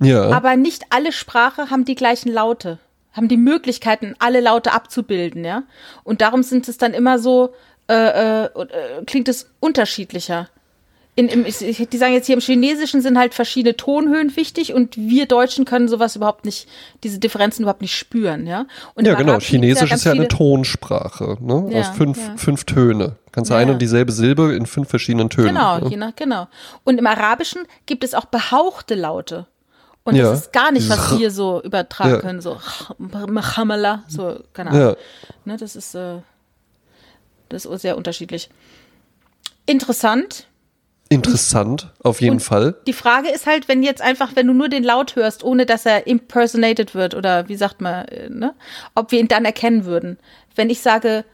Ja. 0.00 0.30
Aber 0.30 0.56
nicht 0.56 0.84
alle 0.90 1.12
Sprache 1.12 1.70
haben 1.70 1.84
die 1.84 1.94
gleichen 1.94 2.32
Laute, 2.32 2.78
haben 3.12 3.28
die 3.28 3.36
Möglichkeiten, 3.36 4.14
alle 4.18 4.40
Laute 4.40 4.72
abzubilden, 4.72 5.44
ja. 5.44 5.64
Und 6.04 6.20
darum 6.20 6.42
sind 6.42 6.68
es 6.68 6.78
dann 6.78 6.94
immer 6.94 7.18
so, 7.18 7.54
äh, 7.88 7.94
äh, 7.94 8.44
äh 8.44 9.04
klingt 9.06 9.28
es 9.28 9.50
unterschiedlicher. 9.60 10.48
In, 11.16 11.28
im, 11.28 11.44
die 11.44 11.98
sagen 11.98 12.14
jetzt 12.14 12.26
hier 12.26 12.36
im 12.36 12.40
Chinesischen 12.40 13.02
sind 13.02 13.18
halt 13.18 13.34
verschiedene 13.34 13.76
Tonhöhen 13.76 14.36
wichtig 14.36 14.72
und 14.72 14.96
wir 14.96 15.26
Deutschen 15.26 15.64
können 15.64 15.88
sowas 15.88 16.16
überhaupt 16.16 16.44
nicht, 16.44 16.68
diese 17.02 17.18
Differenzen 17.18 17.62
überhaupt 17.62 17.82
nicht 17.82 17.94
spüren, 17.96 18.46
ja. 18.46 18.66
Und 18.94 19.06
ja, 19.06 19.14
genau. 19.14 19.38
Chinesisch 19.40 19.90
ja 19.90 19.96
ist 19.96 20.04
ja 20.04 20.12
eine 20.12 20.28
Tonsprache, 20.28 21.36
ne? 21.40 21.68
Ja, 21.70 21.80
Aus 21.80 21.88
fünf, 21.96 22.16
ja. 22.16 22.36
fünf 22.36 22.64
Töne. 22.64 23.16
Kannst 23.32 23.50
du 23.50 23.54
eine 23.54 23.72
und 23.72 23.82
dieselbe 23.82 24.12
Silbe 24.12 24.54
in 24.54 24.66
fünf 24.66 24.88
verschiedenen 24.88 25.30
Tönen. 25.30 25.48
Genau, 25.48 25.78
ne? 25.78 25.90
je 25.90 25.96
nach, 25.96 26.14
genau. 26.14 26.46
Und 26.84 26.98
im 26.98 27.06
Arabischen 27.06 27.62
gibt 27.86 28.04
es 28.04 28.14
auch 28.14 28.26
behauchte 28.26 28.94
Laute. 28.94 29.46
Und 30.04 30.16
das 30.16 30.46
ist 30.46 30.52
gar 30.52 30.72
nicht, 30.72 30.88
was 30.88 31.18
wir 31.18 31.30
so 31.30 31.60
übertragen 31.62 32.20
können, 32.20 32.40
so 32.40 32.56
Machamala, 32.98 34.04
so, 34.08 34.40
keine 34.52 34.70
Ahnung. 34.70 34.82
Ja. 34.82 34.96
Ne, 35.44 35.56
das 35.56 35.76
ist, 35.76 35.94
äh, 35.94 36.18
das 37.48 37.66
ist 37.66 37.82
sehr 37.82 37.96
unterschiedlich. 37.96 38.48
Interessant. 39.66 40.46
Interessant, 41.12 41.88
auf 42.04 42.20
jeden 42.20 42.34
und 42.34 42.40
Fall. 42.40 42.76
Die 42.86 42.92
Frage 42.92 43.30
ist 43.30 43.44
halt, 43.44 43.66
wenn 43.66 43.82
jetzt 43.82 44.00
einfach, 44.00 44.36
wenn 44.36 44.46
du 44.46 44.52
nur 44.52 44.68
den 44.68 44.84
Laut 44.84 45.16
hörst, 45.16 45.42
ohne 45.42 45.66
dass 45.66 45.84
er 45.84 46.06
impersonated 46.06 46.94
wird 46.94 47.16
oder 47.16 47.48
wie 47.48 47.56
sagt 47.56 47.80
man, 47.80 48.04
äh, 48.06 48.30
ne, 48.30 48.54
ob 48.94 49.10
wir 49.10 49.18
ihn 49.18 49.26
dann 49.26 49.44
erkennen 49.44 49.84
würden. 49.84 50.18
Wenn 50.54 50.70
ich 50.70 50.80
sage, 50.82 51.24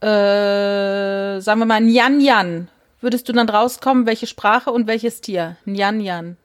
äh, 0.00 1.40
sagen 1.40 1.58
wir 1.58 1.66
mal 1.66 1.80
Nyan 1.80 2.18
Nyan, 2.18 2.68
würdest 3.00 3.28
du 3.28 3.32
dann 3.32 3.48
rauskommen, 3.48 4.06
welche 4.06 4.28
Sprache 4.28 4.70
und 4.70 4.86
welches 4.86 5.20
Tier? 5.20 5.56
Nyan 5.64 5.98
Nyan. 5.98 6.36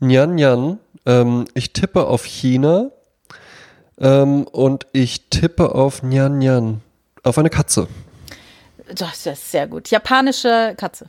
Nyan 0.00 0.34
Nyan. 0.34 0.78
Ähm, 1.06 1.44
ich 1.54 1.72
tippe 1.72 2.08
auf 2.08 2.24
China 2.24 2.90
ähm, 3.96 4.42
und 4.42 4.88
ich 4.92 5.30
tippe 5.30 5.72
auf 5.72 6.02
Nyan 6.02 6.40
Nyan. 6.40 6.80
Auf 7.22 7.38
eine 7.38 7.48
Katze. 7.48 7.86
Das 8.92 9.24
ist 9.24 9.52
sehr 9.52 9.68
gut. 9.68 9.88
Japanische 9.88 10.74
Katze. 10.76 11.06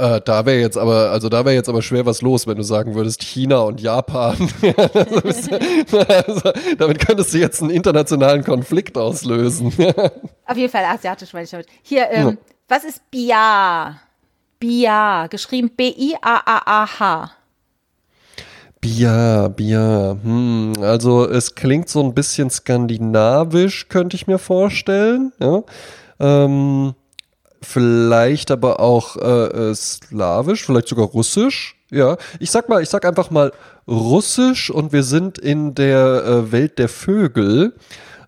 Äh, 0.00 0.22
da 0.24 0.46
wäre 0.46 0.58
jetzt 0.58 0.78
aber, 0.78 1.10
also 1.10 1.28
da 1.28 1.44
wäre 1.44 1.54
jetzt 1.54 1.68
aber 1.68 1.82
schwer 1.82 2.06
was 2.06 2.22
los, 2.22 2.46
wenn 2.46 2.56
du 2.56 2.62
sagen 2.62 2.94
würdest 2.94 3.22
China 3.22 3.58
und 3.58 3.82
Japan. 3.82 4.34
also, 6.08 6.52
damit 6.78 7.06
könntest 7.06 7.34
du 7.34 7.38
jetzt 7.38 7.60
einen 7.60 7.70
internationalen 7.70 8.42
Konflikt 8.42 8.96
auslösen. 8.96 9.66
Auf 10.46 10.56
jeden 10.56 10.72
Fall 10.72 10.84
asiatisch 10.86 11.34
meine 11.34 11.44
ich 11.44 11.50
damit. 11.50 11.66
Hier, 11.82 12.10
ähm, 12.10 12.28
ja. 12.28 12.34
was 12.66 12.84
ist 12.84 13.10
Bia? 13.10 14.00
Bia, 14.58 15.26
geschrieben 15.26 15.70
B-I-A-A-A-H. 15.76 17.32
Bia, 18.80 19.48
Bia. 19.48 20.16
Hm, 20.22 20.72
also 20.80 21.28
es 21.28 21.54
klingt 21.54 21.90
so 21.90 22.02
ein 22.02 22.14
bisschen 22.14 22.48
skandinavisch, 22.48 23.90
könnte 23.90 24.16
ich 24.16 24.26
mir 24.26 24.38
vorstellen. 24.38 25.34
Ja. 25.38 25.62
Ähm, 26.18 26.94
vielleicht 27.62 28.50
aber 28.50 28.80
auch 28.80 29.16
äh, 29.16 29.70
äh, 29.70 29.74
slawisch, 29.74 30.64
vielleicht 30.64 30.88
sogar 30.88 31.06
russisch. 31.06 31.76
Ja, 31.90 32.16
ich 32.38 32.50
sag 32.50 32.68
mal, 32.68 32.82
ich 32.82 32.88
sag 32.88 33.04
einfach 33.04 33.30
mal 33.30 33.52
russisch 33.88 34.70
und 34.70 34.92
wir 34.92 35.02
sind 35.02 35.38
in 35.38 35.74
der 35.74 36.24
äh, 36.24 36.52
Welt 36.52 36.78
der 36.78 36.88
Vögel. 36.88 37.74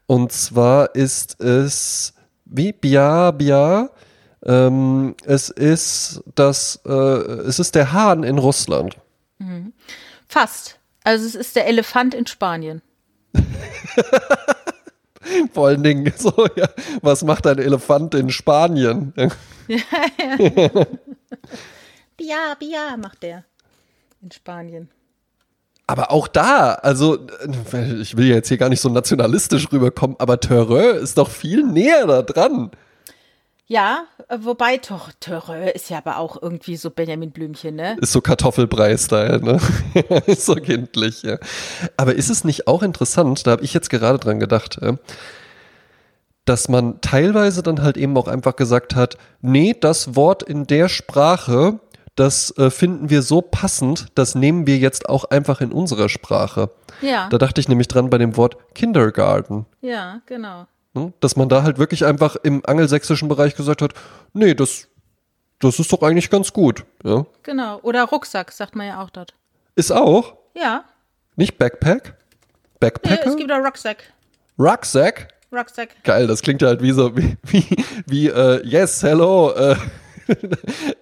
Und 0.06 0.32
zwar 0.32 0.94
ist 0.94 1.40
es 1.40 2.14
wie 2.44 2.72
Bia, 2.72 3.30
Bia. 3.30 3.90
Ähm, 4.44 5.14
es 5.24 5.48
ist 5.48 6.22
das, 6.34 6.80
äh, 6.84 6.90
es 6.90 7.60
ist 7.60 7.74
der 7.74 7.92
Hahn 7.92 8.24
in 8.24 8.38
Russland. 8.38 8.96
Mhm. 9.38 9.72
Fast. 10.28 10.80
Also 11.04 11.26
es 11.26 11.34
ist 11.34 11.56
der 11.56 11.66
Elefant 11.66 12.14
in 12.14 12.26
Spanien. 12.26 12.82
Vor 15.52 15.68
allen 15.68 15.82
Dingen 15.82 16.12
so, 16.16 16.32
ja, 16.56 16.68
was 17.00 17.24
macht 17.24 17.46
ein 17.46 17.58
Elefant 17.58 18.14
in 18.14 18.30
Spanien? 18.30 19.12
Ja, 19.16 19.28
ja. 20.38 20.86
Bia, 22.16 22.54
Bia 22.58 22.96
macht 22.96 23.22
der 23.22 23.44
in 24.20 24.30
Spanien. 24.30 24.88
Aber 25.86 26.10
auch 26.10 26.28
da, 26.28 26.74
also 26.74 27.26
ich 28.00 28.16
will 28.16 28.26
ja 28.26 28.36
jetzt 28.36 28.48
hier 28.48 28.56
gar 28.56 28.68
nicht 28.68 28.80
so 28.80 28.88
nationalistisch 28.88 29.70
rüberkommen, 29.72 30.16
aber 30.18 30.40
Terreur 30.40 30.94
ist 30.94 31.18
doch 31.18 31.28
viel 31.28 31.64
näher 31.64 32.06
da 32.06 32.22
dran. 32.22 32.70
Ja, 33.66 34.04
äh, 34.28 34.38
wobei 34.40 34.78
Törö 34.78 35.68
ist 35.68 35.88
ja 35.88 35.98
aber 35.98 36.18
auch 36.18 36.40
irgendwie 36.40 36.76
so 36.76 36.90
Benjamin 36.90 37.30
Blümchen, 37.30 37.76
ne? 37.76 37.96
Ist 38.00 38.12
so 38.12 38.20
Kartoffelbrei-Style, 38.20 39.40
ne? 39.40 39.60
ist 40.26 40.46
so 40.46 40.54
kindlich, 40.56 41.22
ja. 41.22 41.38
Aber 41.96 42.14
ist 42.14 42.30
es 42.30 42.44
nicht 42.44 42.66
auch 42.66 42.82
interessant, 42.82 43.46
da 43.46 43.52
habe 43.52 43.64
ich 43.64 43.72
jetzt 43.72 43.90
gerade 43.90 44.18
dran 44.18 44.40
gedacht, 44.40 44.80
dass 46.44 46.68
man 46.68 47.00
teilweise 47.00 47.62
dann 47.62 47.82
halt 47.82 47.96
eben 47.96 48.16
auch 48.16 48.28
einfach 48.28 48.56
gesagt 48.56 48.96
hat, 48.96 49.16
nee, 49.40 49.76
das 49.78 50.16
Wort 50.16 50.42
in 50.42 50.66
der 50.66 50.88
Sprache, 50.88 51.78
das 52.16 52.56
äh, 52.58 52.70
finden 52.70 53.10
wir 53.10 53.22
so 53.22 53.40
passend, 53.40 54.08
das 54.16 54.34
nehmen 54.34 54.66
wir 54.66 54.76
jetzt 54.76 55.08
auch 55.08 55.24
einfach 55.24 55.60
in 55.60 55.72
unserer 55.72 56.08
Sprache. 56.08 56.70
Ja. 57.00 57.28
Da 57.30 57.38
dachte 57.38 57.60
ich 57.60 57.68
nämlich 57.68 57.88
dran 57.88 58.10
bei 58.10 58.18
dem 58.18 58.36
Wort 58.36 58.56
Kindergarten. 58.74 59.66
Ja, 59.80 60.20
genau. 60.26 60.66
Ne? 60.94 61.12
Dass 61.20 61.36
man 61.36 61.48
da 61.48 61.62
halt 61.62 61.78
wirklich 61.78 62.04
einfach 62.04 62.36
im 62.36 62.64
angelsächsischen 62.66 63.28
Bereich 63.28 63.56
gesagt 63.56 63.82
hat, 63.82 63.94
nee, 64.32 64.54
das, 64.54 64.88
das 65.58 65.78
ist 65.78 65.92
doch 65.92 66.02
eigentlich 66.02 66.28
ganz 66.28 66.52
gut. 66.52 66.84
Ja? 67.02 67.24
Genau. 67.42 67.80
Oder 67.82 68.04
Rucksack, 68.04 68.52
sagt 68.52 68.76
man 68.76 68.86
ja 68.86 69.02
auch 69.02 69.10
dort. 69.10 69.34
Ist 69.74 69.90
auch? 69.90 70.36
Ja. 70.54 70.84
Nicht 71.36 71.58
Backpack? 71.58 72.14
Backpacker? 72.78 73.22
Nee, 73.24 73.30
es 73.30 73.36
gibt 73.36 73.50
auch 73.50 73.64
Rucksack. 73.64 74.12
Rucksack? 74.58 75.28
Rucksack. 75.50 76.02
Geil, 76.02 76.26
das 76.26 76.42
klingt 76.42 76.62
ja 76.62 76.68
halt 76.68 76.82
wie 76.82 76.92
so, 76.92 77.16
wie, 77.16 77.36
wie, 77.44 77.84
wie 78.06 78.30
uh, 78.30 78.60
yes, 78.64 79.02
hello, 79.02 79.52
uh, 79.52 79.76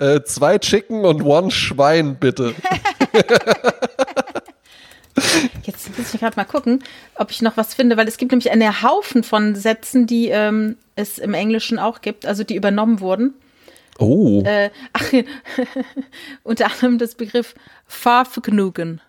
uh, 0.01 0.21
zwei 0.25 0.59
Chicken 0.59 1.05
und 1.05 1.23
one 1.23 1.51
Schwein, 1.51 2.17
bitte. 2.17 2.55
Jetzt 5.65 5.97
muss 5.97 6.15
ich 6.15 6.21
gerade 6.21 6.37
mal 6.37 6.45
gucken, 6.45 6.83
ob 7.15 7.31
ich 7.31 7.43
noch 7.43 7.57
was 7.57 7.75
finde, 7.75 7.97
weil 7.97 8.09
es 8.09 8.17
gibt 8.17 8.33
nämlich 8.33 8.51
einen 8.51 8.83
Haufen 8.83 9.23
von 9.23 9.55
Sätzen, 9.55 10.07
die 10.07 10.29
ähm, 10.29 10.77
es 10.97 11.19
im 11.19 11.35
Englischen 11.35 11.79
auch 11.79 12.01
gibt, 12.01 12.27
also 12.27 12.45
die 12.45 12.57
übernommen 12.57 13.01
wurden. 13.01 13.35
Oh. 13.99 14.43
Äh, 14.45 14.71
ach, 14.93 15.13
unter 16.43 16.67
anderem 16.67 16.99
das 16.99 17.15
Begriff 17.15 17.55
Fahrvergnügen. 17.87 19.01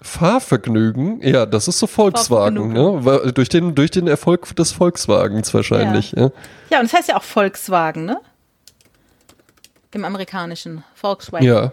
Fahrvergnügen? 0.00 1.20
Ja, 1.22 1.46
das 1.46 1.66
ist 1.66 1.78
so 1.78 1.86
Volkswagen, 1.86 2.72
ne? 2.72 3.32
Durch 3.34 3.48
den, 3.48 3.74
durch 3.74 3.90
den 3.90 4.06
Erfolg 4.06 4.54
des 4.54 4.72
Volkswagens 4.72 5.52
wahrscheinlich. 5.54 6.12
Ja. 6.12 6.22
ja. 6.22 6.30
ja, 6.70 6.78
und 6.80 6.86
es 6.86 6.92
das 6.92 7.00
heißt 7.00 7.08
ja 7.08 7.16
auch 7.16 7.22
Volkswagen, 7.22 8.04
ne? 8.04 8.20
Im 9.92 10.04
amerikanischen 10.04 10.84
Volkswagen. 10.94 11.44
Ja. 11.44 11.72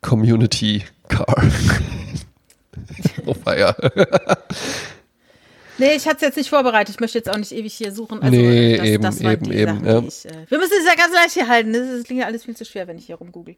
Community 0.00 0.84
Car. 1.08 1.26
oh 3.26 3.34
feier. 3.34 3.76
Nee, 5.78 5.94
ich 5.94 6.06
hatte 6.06 6.16
es 6.16 6.22
jetzt 6.22 6.36
nicht 6.36 6.50
vorbereitet. 6.50 6.96
Ich 6.96 7.00
möchte 7.00 7.18
jetzt 7.18 7.30
auch 7.30 7.36
nicht 7.36 7.52
ewig 7.52 7.72
hier 7.72 7.92
suchen. 7.92 8.20
Also, 8.20 8.36
nee, 8.36 8.76
das, 8.76 8.86
eben, 8.86 9.02
das 9.02 9.20
eben, 9.20 9.52
eben. 9.52 9.74
Sachen, 9.74 9.86
ja. 9.86 9.98
ich, 10.00 10.26
äh, 10.26 10.46
wir 10.48 10.58
müssen 10.58 10.74
es 10.80 10.86
ja 10.86 10.94
ganz 10.96 11.14
leicht 11.14 11.34
hier 11.34 11.48
halten. 11.48 11.72
Das, 11.72 12.02
klingt 12.02 12.20
ja 12.20 12.26
alles 12.26 12.44
viel 12.44 12.56
zu 12.56 12.64
schwer, 12.64 12.88
wenn 12.88 12.98
ich 12.98 13.06
hier 13.06 13.16
rumgoogle. 13.16 13.56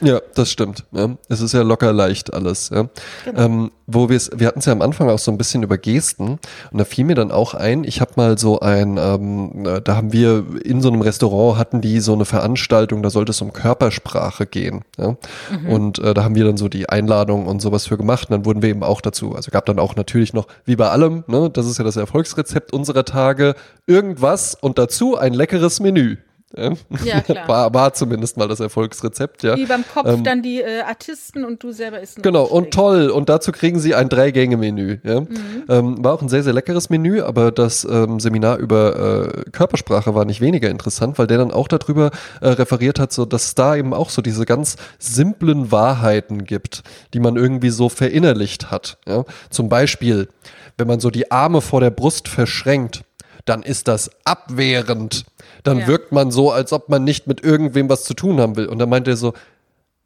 Ja, 0.00 0.20
das 0.34 0.50
stimmt. 0.50 0.84
Ja. 0.92 1.16
Es 1.28 1.40
ist 1.40 1.52
ja 1.52 1.62
locker 1.62 1.92
leicht 1.92 2.32
alles. 2.32 2.70
Ja. 2.70 2.88
Genau. 3.24 3.40
Ähm, 3.40 3.70
wo 3.86 4.08
wir 4.08 4.16
es, 4.16 4.30
wir 4.34 4.46
hatten 4.46 4.60
es 4.60 4.66
ja 4.66 4.72
am 4.72 4.82
Anfang 4.82 5.10
auch 5.10 5.18
so 5.18 5.30
ein 5.30 5.38
bisschen 5.38 5.62
über 5.62 5.76
Gesten 5.76 6.38
und 6.70 6.78
da 6.78 6.84
fiel 6.84 7.04
mir 7.04 7.16
dann 7.16 7.32
auch 7.32 7.54
ein, 7.54 7.84
ich 7.84 8.00
habe 8.00 8.12
mal 8.16 8.38
so 8.38 8.60
ein, 8.60 8.98
ähm, 8.98 9.66
äh, 9.66 9.80
da 9.80 9.96
haben 9.96 10.12
wir 10.12 10.44
in 10.64 10.80
so 10.80 10.88
einem 10.88 11.00
Restaurant 11.00 11.58
hatten 11.58 11.80
die 11.80 12.00
so 12.00 12.12
eine 12.12 12.24
Veranstaltung, 12.24 13.02
da 13.02 13.10
sollte 13.10 13.30
es 13.30 13.40
um 13.40 13.52
Körpersprache 13.52 14.46
gehen. 14.46 14.82
Ja. 14.96 15.16
Mhm. 15.50 15.68
Und 15.68 15.98
äh, 15.98 16.14
da 16.14 16.24
haben 16.24 16.34
wir 16.34 16.44
dann 16.44 16.56
so 16.56 16.68
die 16.68 16.88
Einladung 16.88 17.46
und 17.46 17.60
sowas 17.60 17.86
für 17.86 17.96
gemacht 17.96 18.30
und 18.30 18.32
dann 18.32 18.44
wurden 18.44 18.62
wir 18.62 18.68
eben 18.68 18.82
auch 18.82 19.00
dazu, 19.00 19.34
also 19.34 19.50
gab 19.50 19.66
dann 19.66 19.78
auch 19.78 19.96
natürlich 19.96 20.32
noch, 20.32 20.46
wie 20.64 20.76
bei 20.76 20.88
allem, 20.88 21.24
ne, 21.26 21.50
das 21.50 21.66
ist 21.66 21.78
ja 21.78 21.84
das 21.84 21.96
Erfolgsrezept 21.96 22.72
unserer 22.72 23.04
Tage, 23.04 23.54
irgendwas 23.86 24.54
und 24.54 24.78
dazu 24.78 25.16
ein 25.16 25.34
leckeres 25.34 25.80
Menü. 25.80 26.16
Ja, 26.56 27.20
klar. 27.20 27.46
War, 27.46 27.74
war 27.74 27.94
zumindest 27.94 28.36
mal 28.36 28.48
das 28.48 28.58
Erfolgsrezept, 28.58 29.44
ja. 29.44 29.56
Wie 29.56 29.66
beim 29.66 29.84
Kopf 29.86 30.08
Ähm, 30.08 30.24
dann 30.24 30.42
die 30.42 30.60
äh, 30.60 30.80
Artisten 30.80 31.44
und 31.44 31.62
du 31.62 31.70
selber 31.70 32.00
isst 32.00 32.22
Genau, 32.22 32.44
und 32.44 32.72
toll. 32.72 33.08
Und 33.10 33.28
dazu 33.28 33.52
kriegen 33.52 33.78
sie 33.78 33.94
ein 33.94 34.08
Drei-Gänge-Menü. 34.08 34.98
Ja? 35.04 35.22
Ähm, 35.68 36.02
war 36.04 36.14
auch 36.14 36.22
ein 36.22 36.28
sehr, 36.28 36.42
sehr 36.42 36.52
leckeres 36.52 36.90
Menü, 36.90 37.20
aber 37.20 37.52
das 37.52 37.84
ähm, 37.84 38.18
Seminar 38.18 38.58
über 38.58 39.34
äh, 39.46 39.50
Körpersprache 39.50 40.14
war 40.14 40.24
nicht 40.24 40.40
weniger 40.40 40.68
interessant, 40.70 41.18
weil 41.18 41.28
der 41.28 41.38
dann 41.38 41.52
auch 41.52 41.68
darüber 41.68 42.10
äh, 42.40 42.48
referiert 42.48 42.98
hat, 42.98 43.12
so, 43.12 43.24
dass 43.24 43.44
es 43.44 43.54
da 43.54 43.76
eben 43.76 43.94
auch 43.94 44.10
so 44.10 44.20
diese 44.20 44.44
ganz 44.44 44.76
simplen 44.98 45.70
Wahrheiten 45.70 46.44
gibt, 46.44 46.82
die 47.14 47.20
man 47.20 47.36
irgendwie 47.36 47.70
so 47.70 47.88
verinnerlicht 47.88 48.72
hat. 48.72 48.98
Ja? 49.06 49.24
Zum 49.50 49.68
Beispiel, 49.68 50.28
wenn 50.76 50.88
man 50.88 50.98
so 50.98 51.10
die 51.10 51.30
Arme 51.30 51.60
vor 51.60 51.80
der 51.80 51.90
Brust 51.90 52.26
verschränkt, 52.26 53.02
dann 53.44 53.62
ist 53.62 53.88
das 53.88 54.10
abwehrend. 54.24 55.24
Dann 55.64 55.80
Ja. 55.80 55.86
wirkt 55.86 56.12
man 56.12 56.30
so, 56.30 56.50
als 56.50 56.72
ob 56.72 56.88
man 56.88 57.04
nicht 57.04 57.26
mit 57.26 57.42
irgendwem 57.42 57.88
was 57.88 58.04
zu 58.04 58.14
tun 58.14 58.40
haben 58.40 58.56
will. 58.56 58.66
Und 58.66 58.78
dann 58.78 58.88
meint 58.88 59.08
er 59.08 59.16
so, 59.16 59.34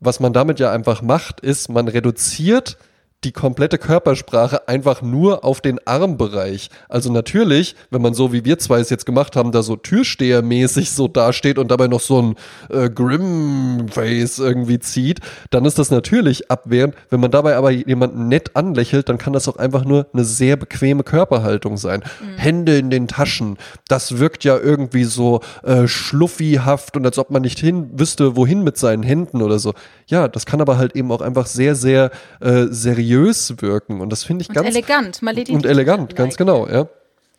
was 0.01 0.21
man 0.21 0.33
damit 0.33 0.61
ja 0.61 0.71
einfach 0.73 1.03
macht, 1.03 1.41
ist, 1.41 1.69
man 1.69 1.89
reduziert 1.89 2.77
die 3.25 3.33
komplette 3.33 3.79
Körpersprache 3.79 4.69
einfach 4.69 5.03
nur 5.03 5.45
auf 5.45 5.61
den 5.61 5.81
Armbereich. 5.87 6.71
Also 6.89 7.11
natürlich, 7.11 7.75
wenn 7.91 8.03
man 8.03 8.15
so 8.15 8.33
wie 8.33 8.45
wir 8.45 8.59
zwei 8.59 8.81
es 8.81 8.91
jetzt 8.91 9.07
gemacht 9.07 9.37
haben, 9.37 9.53
da 9.53 9.63
so 9.63 9.77
Türstehermäßig 9.77 10.91
so 10.91 11.09
dasteht 11.09 11.59
und 11.59 11.71
dabei 11.71 11.89
noch 11.89 12.01
so 12.01 12.21
ein 12.21 12.35
äh, 12.71 12.91
Grim-Face 12.91 14.39
irgendwie 14.39 14.79
zieht, 14.79 15.21
dann 15.51 15.65
ist 15.65 15.79
das 15.79 15.91
natürlich 15.91 16.51
abwehrend. 16.51 16.95
Wenn 17.11 17.21
man 17.21 17.31
dabei 17.31 17.57
aber 17.57 17.71
jemanden 17.71 18.29
nett 18.29 18.55
anlächelt, 18.55 19.09
dann 19.09 19.19
kann 19.19 19.33
das 19.33 19.49
auch 19.49 19.57
einfach 19.57 19.85
nur 19.85 20.07
eine 20.13 20.25
sehr 20.25 20.57
bequeme 20.57 21.03
Körperhaltung 21.03 21.77
sein. 21.77 22.03
Hände 22.37 22.77
in 22.79 22.91
den 22.91 23.09
Taschen, 23.09 23.57
das 23.89 24.19
wirkt 24.19 24.45
ja 24.45 24.59
irgendwie 24.59 25.05
so 25.05 25.41
äh, 25.63 25.89
schluffihaft 25.89 26.97
und 26.97 27.07
als 27.07 27.19
ob 27.19 27.31
man 27.31 27.43
nicht 27.43 27.59
hin 27.59 27.91
wüsste, 27.99 28.37
wohin 28.37 28.63
mit 28.63 28.77
seinen 28.77 29.03
Händen 29.03 29.41
oder 29.43 29.59
so. 29.59 29.73
Ja, 30.07 30.29
das 30.29 30.45
kann 30.45 30.61
aber 30.61 30.77
halt 30.77 30.95
eben 30.97 31.11
auch 31.11 31.23
einfach 31.23 31.47
sehr, 31.47 31.75
sehr 31.75 32.11
äh, 32.41 32.67
seriös 32.69 33.14
wirken 33.63 34.01
und 34.01 34.11
das 34.11 34.25
finde 34.25 34.43
ich 34.43 34.49
Und 34.49 34.55
ganz 34.55 34.69
elegant, 34.69 35.23
mal 35.23 35.37
und 35.37 35.67
elegant, 35.67 36.11
like. 36.11 36.17
ganz 36.17 36.37
genau, 36.37 36.69
ja. 36.69 36.89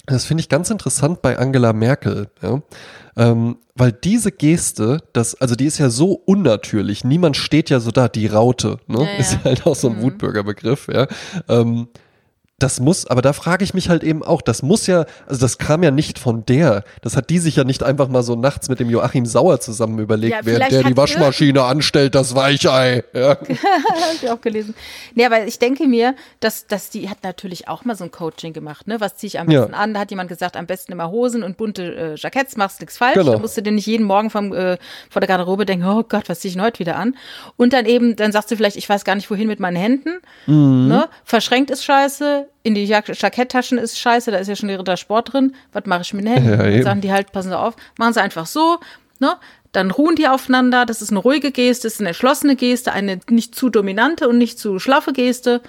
Das 0.08 0.26
finde 0.26 0.42
ich 0.42 0.50
ganz 0.50 0.70
interessant 0.70 1.22
bei 1.22 1.38
Angela 1.38 1.74
Merkel, 1.74 2.28
ja. 2.42 2.62
Ähm, 3.18 3.58
weil 3.76 3.92
diese 3.92 4.32
Geste, 4.32 5.00
das, 5.14 5.36
also 5.36 5.56
die 5.56 5.66
ist 5.66 5.78
ja 5.78 5.90
so 5.90 6.22
unnatürlich. 6.26 7.04
Niemand 7.04 7.38
steht 7.38 7.70
ja 7.70 7.80
so 7.80 7.92
da, 7.92 8.08
die 8.08 8.28
Raute, 8.28 8.78
ne? 8.88 9.00
Ja, 9.00 9.06
ja. 9.06 9.18
Ist 9.18 9.44
halt 9.44 9.66
auch 9.66 9.76
so 9.76 9.90
ein 9.90 10.02
Wutbürgerbegriff, 10.02 10.88
ja. 10.92 11.08
Ähm, 11.50 11.88
das 12.58 12.80
muss, 12.80 13.06
aber 13.06 13.22
da 13.22 13.34
frage 13.34 13.66
ich 13.66 13.74
mich 13.74 13.90
halt 13.90 14.02
eben 14.02 14.24
auch, 14.24 14.42
das 14.42 14.62
muss 14.64 14.88
ja, 14.88 15.06
also 15.28 15.42
das 15.42 15.58
kam 15.58 15.84
ja 15.84 15.92
nicht 15.92 16.18
von 16.18 16.46
der. 16.46 16.86
Das 17.02 17.18
hat 17.18 17.30
die 17.30 17.40
sich 17.40 17.58
ja 17.58 17.66
nicht 17.66 17.84
einfach 17.84 18.08
mal 18.08 18.24
so 18.24 18.38
nachts 18.38 18.70
mit 18.70 18.80
dem 18.80 18.90
Joachim 18.90 19.26
Sauer 19.26 19.60
zusammen 19.60 20.00
überlegt, 20.00 20.34
Ja, 20.34 20.40
während 20.46 20.72
der 20.72 20.84
die 20.84 20.96
Waschmaschine 20.96 21.64
anstellt, 21.64 22.16
das 22.16 22.34
Weichei. 22.34 23.04
Ja. 23.14 23.32
Habe 23.40 23.46
ich 24.22 24.30
auch 24.30 24.40
gelesen. 24.40 24.74
Nee, 25.16 25.26
aber 25.26 25.46
ich 25.46 25.60
denke 25.60 25.86
mir, 25.86 26.16
dass, 26.40 26.66
dass 26.66 26.90
die 26.90 27.10
hat 27.10 27.24
natürlich 27.24 27.68
auch 27.68 27.84
mal 27.84 27.96
so 27.96 28.06
ein 28.06 28.12
Coaching 28.12 28.54
gemacht, 28.54 28.88
ne? 28.88 29.02
Was 29.02 29.18
ziehe 29.18 29.28
ich 29.28 29.38
am 29.40 29.52
Ja. 29.52 29.62
besten 29.62 29.74
an? 29.76 29.94
Da 29.94 30.00
hat 30.00 30.12
jemand 30.12 30.30
gesagt, 30.30 30.56
am 30.56 30.66
besten 30.66 30.94
immer 30.94 31.12
Hosen 31.12 31.44
und 31.44 31.58
bunte 31.58 31.84
äh, 31.84 32.16
Jacketts, 32.16 32.56
machst 32.56 32.80
nichts 32.80 32.98
falsch. 32.98 33.16
Genau. 33.16 33.34
Da 33.34 33.40
musst 33.40 33.58
du 33.58 33.64
dir 33.64 33.74
nicht 33.74 33.86
jeden 33.88 34.06
Morgen 34.06 34.30
vom, 34.30 34.54
äh, 34.54 34.78
vor 35.10 35.20
der 35.20 35.28
Garderobe 35.28 35.66
denken, 35.66 35.86
oh 35.86 36.04
Gott, 36.08 36.30
was 36.30 36.40
ziehe 36.40 36.50
ich 36.52 36.56
denn 36.56 36.64
heute 36.64 36.80
wieder 36.80 36.96
an? 36.96 37.18
Und 37.58 37.74
dann 37.74 37.86
eben, 37.86 38.16
dann 38.16 38.32
sagst 38.32 38.50
du 38.50 38.56
vielleicht, 38.56 38.78
ich 38.78 38.88
weiß 38.88 39.04
gar 39.04 39.16
nicht, 39.16 39.30
wohin 39.30 39.48
mit 39.48 39.60
meinen 39.60 39.76
Händen. 39.76 40.20
Mhm. 40.48 40.88
Ne? 40.88 41.10
Verschränkt 41.26 41.70
ist 41.70 41.84
scheiße, 41.84 42.45
in 42.64 42.76
die 42.76 42.86
Jack 42.86 43.10
Jacketttaschen 43.10 43.78
ist 43.78 44.00
scheiße, 44.00 44.32
da 44.32 44.38
ist 44.38 44.48
ja 44.48 44.56
schon 44.56 44.70
der 44.70 44.80
Ritter 44.80 44.98
Sport 44.98 45.34
drin. 45.34 45.56
Was 45.72 45.86
mache 45.86 46.02
ich 46.02 46.14
mit 46.14 46.26
den 46.26 46.34
Händen? 46.34 46.50
Ja, 46.60 46.72
Dann 46.72 46.84
sagen 46.84 47.02
die 47.02 47.12
halt, 47.12 47.32
passen 47.32 47.50
Sie 47.50 47.58
auf, 47.58 47.76
machen 47.98 48.14
Sie 48.14 48.22
einfach 48.22 48.46
so, 48.46 48.80
ne? 49.20 49.36
Dann 49.72 49.92
ruhen 49.92 50.16
die 50.16 50.28
aufeinander, 50.30 50.86
das 50.86 51.02
ist 51.02 51.10
eine 51.10 51.20
ruhige 51.20 51.52
Geste, 51.52 51.88
das 51.88 51.96
ist 51.96 52.00
eine 52.00 52.10
entschlossene 52.10 52.56
Geste, 52.56 52.94
eine 52.94 53.20
nicht 53.30 53.56
zu 53.56 53.70
dominante 53.70 54.30
und 54.30 54.38
nicht 54.38 54.58
zu 54.58 54.80
schlaffe 54.80 55.12
Geste. 55.12 55.62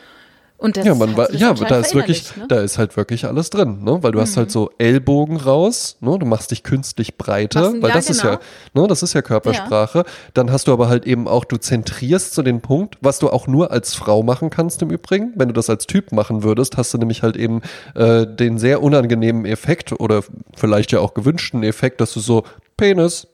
Und 0.59 0.77
das 0.77 0.87
Ja, 0.87 0.95
man 0.95 1.11
hat 1.11 1.17
war, 1.17 1.35
ja, 1.35 1.53
da 1.53 1.81
ist 1.81 1.95
wirklich, 1.95 2.35
ne? 2.37 2.47
da 2.49 2.61
ist 2.61 2.79
halt 2.79 2.97
wirklich 2.97 3.27
alles 3.27 3.51
drin, 3.51 3.85
ne? 3.85 4.03
Weil 4.03 4.13
du 4.13 4.21
hast 4.21 4.37
halt 4.39 4.51
so 4.51 4.71
Ellbogen 4.79 5.37
raus, 5.37 5.99
ne? 6.01 6.19
Du 6.19 6.25
machst 6.25 6.51
dich 6.51 6.63
künstlich 6.63 7.19
breiter, 7.19 7.75
weil 7.83 7.91
ja, 7.91 7.95
das 7.95 8.09
ist 8.09 8.23
ja, 8.23 8.41
ne? 8.73 8.87
Das 8.87 9.03
ist 9.03 9.13
ja 9.13 9.21
Körpersprache. 9.21 10.05
Dann 10.33 10.51
hast 10.51 10.69
du 10.69 10.73
aber 10.73 10.89
halt 10.89 11.05
eben 11.07 11.29
auch, 11.29 11.45
du 11.45 11.59
zentrierst 11.59 12.35
zu 12.35 12.43
den 12.43 12.63
Punkt, 12.63 12.97
was 13.03 13.19
du 13.19 13.29
auch 13.29 13.47
nur 13.47 13.71
als 13.71 13.95
Frau 13.95 14.23
machen 14.23 14.49
kannst 14.49 14.81
im 14.81 14.91
Übrigen. 14.91 15.33
Wenn 15.37 15.49
du 15.49 15.55
das 15.55 15.69
als 15.69 15.87
Typ 15.87 16.13
machen 16.13 16.43
würdest, 16.43 16.79
hast 16.79 16.95
du 16.95 16.99
nämlich 16.99 17.23
halt 17.23 17.37
eben 17.37 17.61
äh, 17.95 18.27
den 18.27 18.59
sehr 18.59 18.83
unangenehmen 18.83 19.45
Effekt 19.45 19.93
oder 20.01 20.23
vielleicht 20.55 20.91
ja 20.93 21.01
auch 21.01 21.13
gewünschten 21.13 21.63
Effekt, 21.65 22.01
dass 22.01 22.15
du 22.15 22.21
so 22.21 22.45
Penis, 22.79 23.27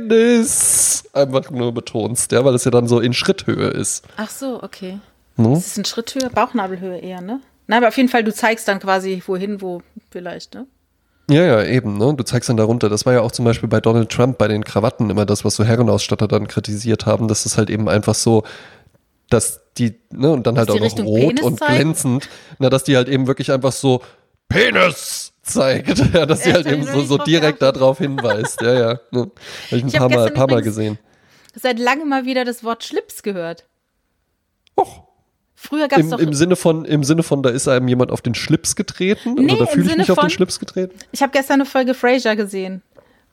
Penis 0.00 1.04
einfach 1.12 1.50
nur 1.50 1.72
betonst, 1.72 2.32
ja, 2.32 2.44
weil 2.44 2.54
es 2.54 2.64
ja 2.64 2.70
dann 2.70 2.88
so 2.88 3.00
in 3.00 3.12
Schritthöhe 3.12 3.68
ist. 3.68 4.04
Ach 4.16 4.30
so, 4.30 4.62
okay. 4.62 4.98
Ne? 5.36 5.50
Das 5.54 5.66
ist 5.68 5.78
ein 5.78 5.84
Schritthöhe, 5.84 6.30
Bauchnabelhöhe 6.30 6.98
eher, 6.98 7.20
ne? 7.20 7.40
Nein, 7.66 7.78
aber 7.78 7.88
auf 7.88 7.96
jeden 7.96 8.08
Fall, 8.08 8.24
du 8.24 8.32
zeigst 8.34 8.66
dann 8.68 8.80
quasi 8.80 9.22
wohin, 9.26 9.60
wo 9.62 9.82
vielleicht, 10.10 10.54
ne? 10.54 10.66
Ja, 11.30 11.44
ja, 11.44 11.62
eben, 11.62 11.96
ne? 11.96 12.12
Du 12.16 12.24
zeigst 12.24 12.48
dann 12.48 12.56
darunter. 12.56 12.88
Das 12.88 13.06
war 13.06 13.12
ja 13.12 13.20
auch 13.20 13.30
zum 13.30 13.44
Beispiel 13.44 13.68
bei 13.68 13.80
Donald 13.80 14.10
Trump 14.10 14.38
bei 14.38 14.48
den 14.48 14.64
Krawatten 14.64 15.10
immer 15.10 15.24
das, 15.26 15.44
was 15.44 15.54
so 15.54 15.62
Herrenausstatter 15.62 16.26
dann 16.26 16.48
kritisiert 16.48 17.06
haben, 17.06 17.28
dass 17.28 17.46
es 17.46 17.56
halt 17.56 17.70
eben 17.70 17.88
einfach 17.88 18.16
so, 18.16 18.42
dass 19.28 19.60
die, 19.78 19.94
ne, 20.10 20.32
und 20.32 20.48
dann 20.48 20.58
halt 20.58 20.68
auch 20.70 20.74
die 20.74 20.80
noch 20.80 20.86
Richtung 20.86 21.06
rot 21.06 21.20
Penis 21.20 21.42
und 21.44 21.58
zeigen? 21.60 21.74
glänzend, 21.74 22.28
na, 22.58 22.68
dass 22.68 22.82
die 22.82 22.96
halt 22.96 23.08
eben 23.08 23.28
wirklich 23.28 23.52
einfach 23.52 23.70
so 23.70 24.02
Penis 24.48 25.32
zeigt, 25.52 25.98
ja, 26.14 26.26
dass 26.26 26.44
Echt? 26.46 26.54
halt 26.54 26.66
eben 26.66 26.84
so, 26.84 27.02
so 27.02 27.18
direkt 27.18 27.62
darauf 27.62 27.98
hinweist, 27.98 28.60
ja, 28.62 28.72
ja. 28.72 29.00
Ne? 29.10 29.30
Hab 29.70 29.72
ich 29.72 29.82
ein 29.82 29.88
Ich 29.88 29.94
paar 29.94 30.08
Mal, 30.08 30.30
paar 30.30 30.48
Mal 30.50 30.62
gesehen. 30.62 30.98
Seit 31.54 31.78
langem 31.78 32.08
mal 32.08 32.24
wieder 32.26 32.44
das 32.44 32.62
Wort 32.64 32.84
Schlips 32.84 33.22
gehört. 33.22 33.64
Och, 34.78 35.02
Früher 35.54 35.88
gab 35.88 35.98
es 35.98 36.04
im, 36.06 36.10
doch. 36.12 36.18
im 36.18 36.32
Sinne 36.32 36.56
von, 36.56 36.84
im 36.86 37.04
Sinne 37.04 37.22
von, 37.22 37.42
da 37.42 37.50
ist 37.50 37.68
einem 37.68 37.86
jemand 37.88 38.10
auf 38.12 38.22
den 38.22 38.34
Schlips 38.34 38.76
getreten, 38.76 39.34
Nee, 39.34 39.52
oder 39.52 39.66
fühle 39.66 39.90
ich 39.90 39.96
mich 39.98 40.10
auf 40.10 40.16
den 40.16 40.22
von- 40.22 40.30
Schlips 40.30 40.58
getreten. 40.58 40.96
Ich 41.12 41.20
habe 41.22 41.32
gestern 41.32 41.54
eine 41.54 41.66
Folge 41.66 41.92
Frasier 41.94 42.34
gesehen. 42.36 42.82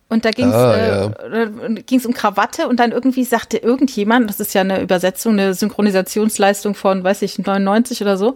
Und 0.09 0.23
da 0.25 0.31
ging 0.31 0.47
es 0.47 0.53
Ah, 0.55 1.11
äh, 1.31 1.81
ging's 1.85 2.05
um 2.05 2.13
Krawatte 2.13 2.67
und 2.69 2.79
dann 2.79 2.91
irgendwie 2.93 3.23
sagte 3.25 3.57
irgendjemand, 3.57 4.29
das 4.29 4.39
ist 4.39 4.53
ja 4.53 4.61
eine 4.61 4.81
Übersetzung, 4.81 5.33
eine 5.33 5.53
Synchronisationsleistung 5.53 6.75
von, 6.75 7.03
weiß 7.03 7.21
ich, 7.23 7.37
99 7.39 8.01
oder 8.01 8.17
so. 8.17 8.35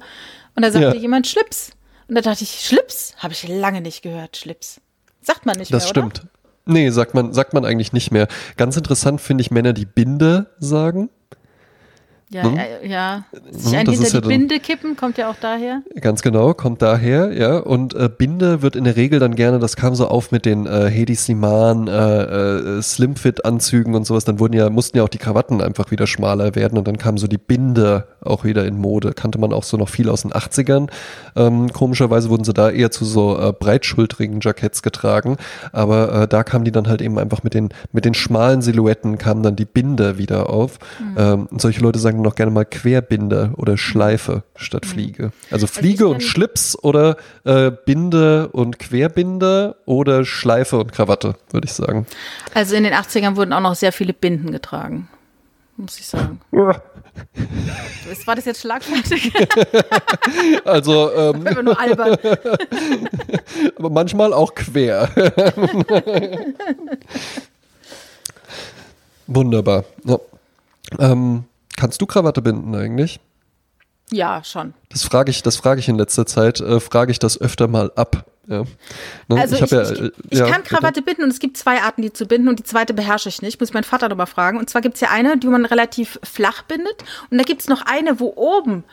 Und 0.55 0.63
da 0.63 0.71
sagte 0.71 0.87
Ja. 0.89 1.01
jemand 1.01 1.27
Schlips. 1.27 1.71
Und 2.07 2.15
da 2.15 2.21
dachte 2.21 2.43
ich, 2.43 2.65
Schlips? 2.65 3.15
Habe 3.17 3.33
ich 3.33 3.47
lange 3.47 3.81
nicht 3.81 4.01
gehört, 4.01 4.37
Schlips. 4.37 4.81
Sagt 5.21 5.45
man 5.45 5.57
nicht 5.57 5.73
Das 5.73 5.83
mehr, 5.83 5.89
stimmt. 5.89 6.27
Nee, 6.65 6.89
sagt 6.89 7.13
man, 7.13 7.33
sagt 7.33 7.53
man 7.53 7.65
eigentlich 7.65 7.93
nicht 7.93 8.11
mehr. 8.11 8.27
Ganz 8.57 8.77
interessant 8.77 9.21
finde 9.21 9.41
ich 9.41 9.51
Männer, 9.51 9.73
die 9.73 9.85
Binde 9.85 10.47
sagen. 10.59 11.09
Ja, 12.33 12.43
äh, 12.43 12.87
ja. 12.87 13.25
Sich 13.51 13.73
Hm, 13.73 13.79
ein 13.79 13.85
das 13.85 13.95
hinter 13.95 14.07
ja 14.07 14.13
die 14.15 14.21
dann- 14.21 14.29
Binde 14.29 14.59
kippen, 14.59 14.95
kommt 14.95 15.17
ja 15.17 15.29
auch 15.29 15.35
daher. 15.41 15.81
Ganz 15.99 16.21
genau, 16.21 16.53
kommt 16.53 16.81
daher, 16.81 17.33
ja. 17.33 17.57
Und 17.57 17.93
äh, 17.93 18.09
Binde 18.15 18.61
wird 18.61 18.75
in 18.77 18.85
der 18.85 18.95
Regel 18.95 19.19
dann 19.19 19.35
gerne, 19.35 19.59
das 19.59 19.75
kam 19.75 19.95
so 19.95 20.07
auf 20.07 20.31
mit 20.31 20.45
den 20.45 20.65
äh, 20.65 20.89
Hedi 20.89 21.15
Siman 21.15 21.87
äh, 21.89 22.21
äh, 22.77 22.81
Slimfit-Anzügen 22.81 23.95
und 23.95 24.05
sowas, 24.05 24.23
dann 24.23 24.39
wurden 24.39 24.53
ja, 24.53 24.69
mussten 24.69 24.97
ja 24.97 25.03
auch 25.03 25.09
die 25.09 25.17
Krawatten 25.17 25.61
einfach 25.61 25.91
wieder 25.91 26.07
schmaler 26.07 26.55
werden 26.55 26.77
und 26.77 26.87
dann 26.87 26.97
kam 26.97 27.17
so 27.17 27.27
die 27.27 27.37
Binde 27.37 28.07
auch 28.23 28.43
wieder 28.45 28.65
in 28.65 28.77
Mode. 28.77 29.11
Kannte 29.13 29.37
man 29.39 29.51
auch 29.51 29.63
so 29.63 29.75
noch 29.77 29.89
viel 29.89 30.09
aus 30.09 30.21
den 30.21 30.31
80ern. 30.31 30.89
Ähm, 31.35 31.73
komischerweise 31.73 32.29
wurden 32.29 32.43
sie 32.45 32.53
da 32.53 32.69
eher 32.69 32.91
zu 32.91 33.03
so 33.03 33.37
äh, 33.37 33.51
breitschultrigen 33.51 34.39
Jacketts 34.41 34.81
getragen, 34.83 35.37
aber 35.73 36.27
da 36.27 36.43
kamen 36.43 36.63
die 36.65 36.71
dann 36.71 36.87
halt 36.87 37.01
eben 37.01 37.17
einfach 37.19 37.43
mit 37.43 37.53
den, 37.53 37.69
mit 37.91 38.05
den 38.05 38.13
schmalen 38.13 38.61
Silhouetten 38.61 39.17
kamen 39.17 39.43
dann 39.43 39.55
die 39.55 39.65
Binde 39.65 40.17
wieder 40.17 40.49
auf. 40.49 40.77
Ähm, 41.17 41.47
und 41.51 41.61
solche 41.61 41.81
Leute 41.81 41.99
sagen 41.99 42.20
dann 42.21 42.31
auch 42.31 42.35
gerne 42.35 42.51
mal 42.51 42.65
Querbinde 42.65 43.53
oder 43.57 43.77
Schleife 43.77 44.43
statt 44.55 44.85
Fliege. 44.85 45.31
Also 45.49 45.67
Fliege 45.67 46.05
ich 46.05 46.09
und 46.09 46.23
Schlips 46.23 46.77
oder 46.81 47.17
äh, 47.43 47.71
Binde 47.71 48.49
und 48.49 48.79
Querbinde 48.79 49.75
oder 49.85 50.25
Schleife 50.25 50.77
und 50.77 50.91
Krawatte, 50.91 51.35
würde 51.51 51.65
ich 51.65 51.73
sagen. 51.73 52.05
Also 52.53 52.75
in 52.75 52.83
den 52.83 52.93
80ern 52.93 53.35
wurden 53.35 53.53
auch 53.53 53.61
noch 53.61 53.75
sehr 53.75 53.91
viele 53.91 54.13
Binden 54.13 54.51
getragen. 54.51 55.07
Muss 55.77 55.99
ich 55.99 56.07
sagen. 56.07 56.39
War 56.51 58.35
das 58.35 58.45
jetzt 58.45 58.61
schlagfertig? 58.61 59.33
Also, 60.65 61.11
ähm, 61.13 61.47
Einfach 61.47 61.63
nur 61.63 61.79
albern. 61.79 62.17
aber 63.77 63.89
manchmal 63.89 64.33
auch 64.33 64.53
quer. 64.53 65.09
Wunderbar. 69.27 69.85
Ja. 70.05 70.19
Ähm, 70.99 71.45
kannst 71.81 71.99
du 72.01 72.05
Krawatte 72.05 72.41
binden 72.43 72.75
eigentlich? 72.75 73.19
Ja, 74.11 74.43
schon. 74.43 74.73
Das 74.89 75.03
frage 75.03 75.31
ich, 75.31 75.41
das 75.41 75.55
frage 75.55 75.79
ich 75.79 75.89
in 75.89 75.97
letzter 75.97 76.25
Zeit, 76.25 76.59
äh, 76.59 76.79
frage 76.79 77.11
ich 77.11 77.17
das 77.19 77.39
öfter 77.41 77.67
mal 77.67 77.91
ab. 77.95 78.25
Ja. 78.47 78.63
Ne, 79.29 79.39
Also 79.41 79.55
ich, 79.55 79.61
hab 79.61 79.71
ja, 79.71 79.89
ich, 79.89 79.99
äh, 80.01 80.11
ich 80.29 80.39
ja, 80.39 80.45
kann 80.49 80.61
bitte. 80.61 80.75
Krawatte 80.75 81.01
binden 81.01 81.23
und 81.23 81.29
es 81.29 81.39
gibt 81.39 81.57
zwei 81.57 81.81
Arten, 81.81 82.01
die 82.01 82.11
zu 82.13 82.25
binden 82.25 82.49
und 82.49 82.59
die 82.59 82.63
zweite 82.63 82.93
beherrsche 82.93 83.29
ich 83.29 83.41
nicht. 83.41 83.59
Muss 83.59 83.69
ich 83.69 83.73
meinen 83.73 83.83
Vater 83.83 84.09
nochmal 84.09 84.27
fragen. 84.27 84.57
Und 84.59 84.69
zwar 84.69 84.81
gibt 84.81 84.95
es 84.95 85.01
ja 85.01 85.09
eine, 85.09 85.37
die 85.37 85.47
man 85.47 85.65
relativ 85.65 86.19
flach 86.23 86.63
bindet 86.63 87.03
und 87.31 87.37
da 87.37 87.43
gibt 87.43 87.61
es 87.61 87.67
noch 87.67 87.83
eine, 87.85 88.19
wo 88.19 88.33
oben 88.35 88.83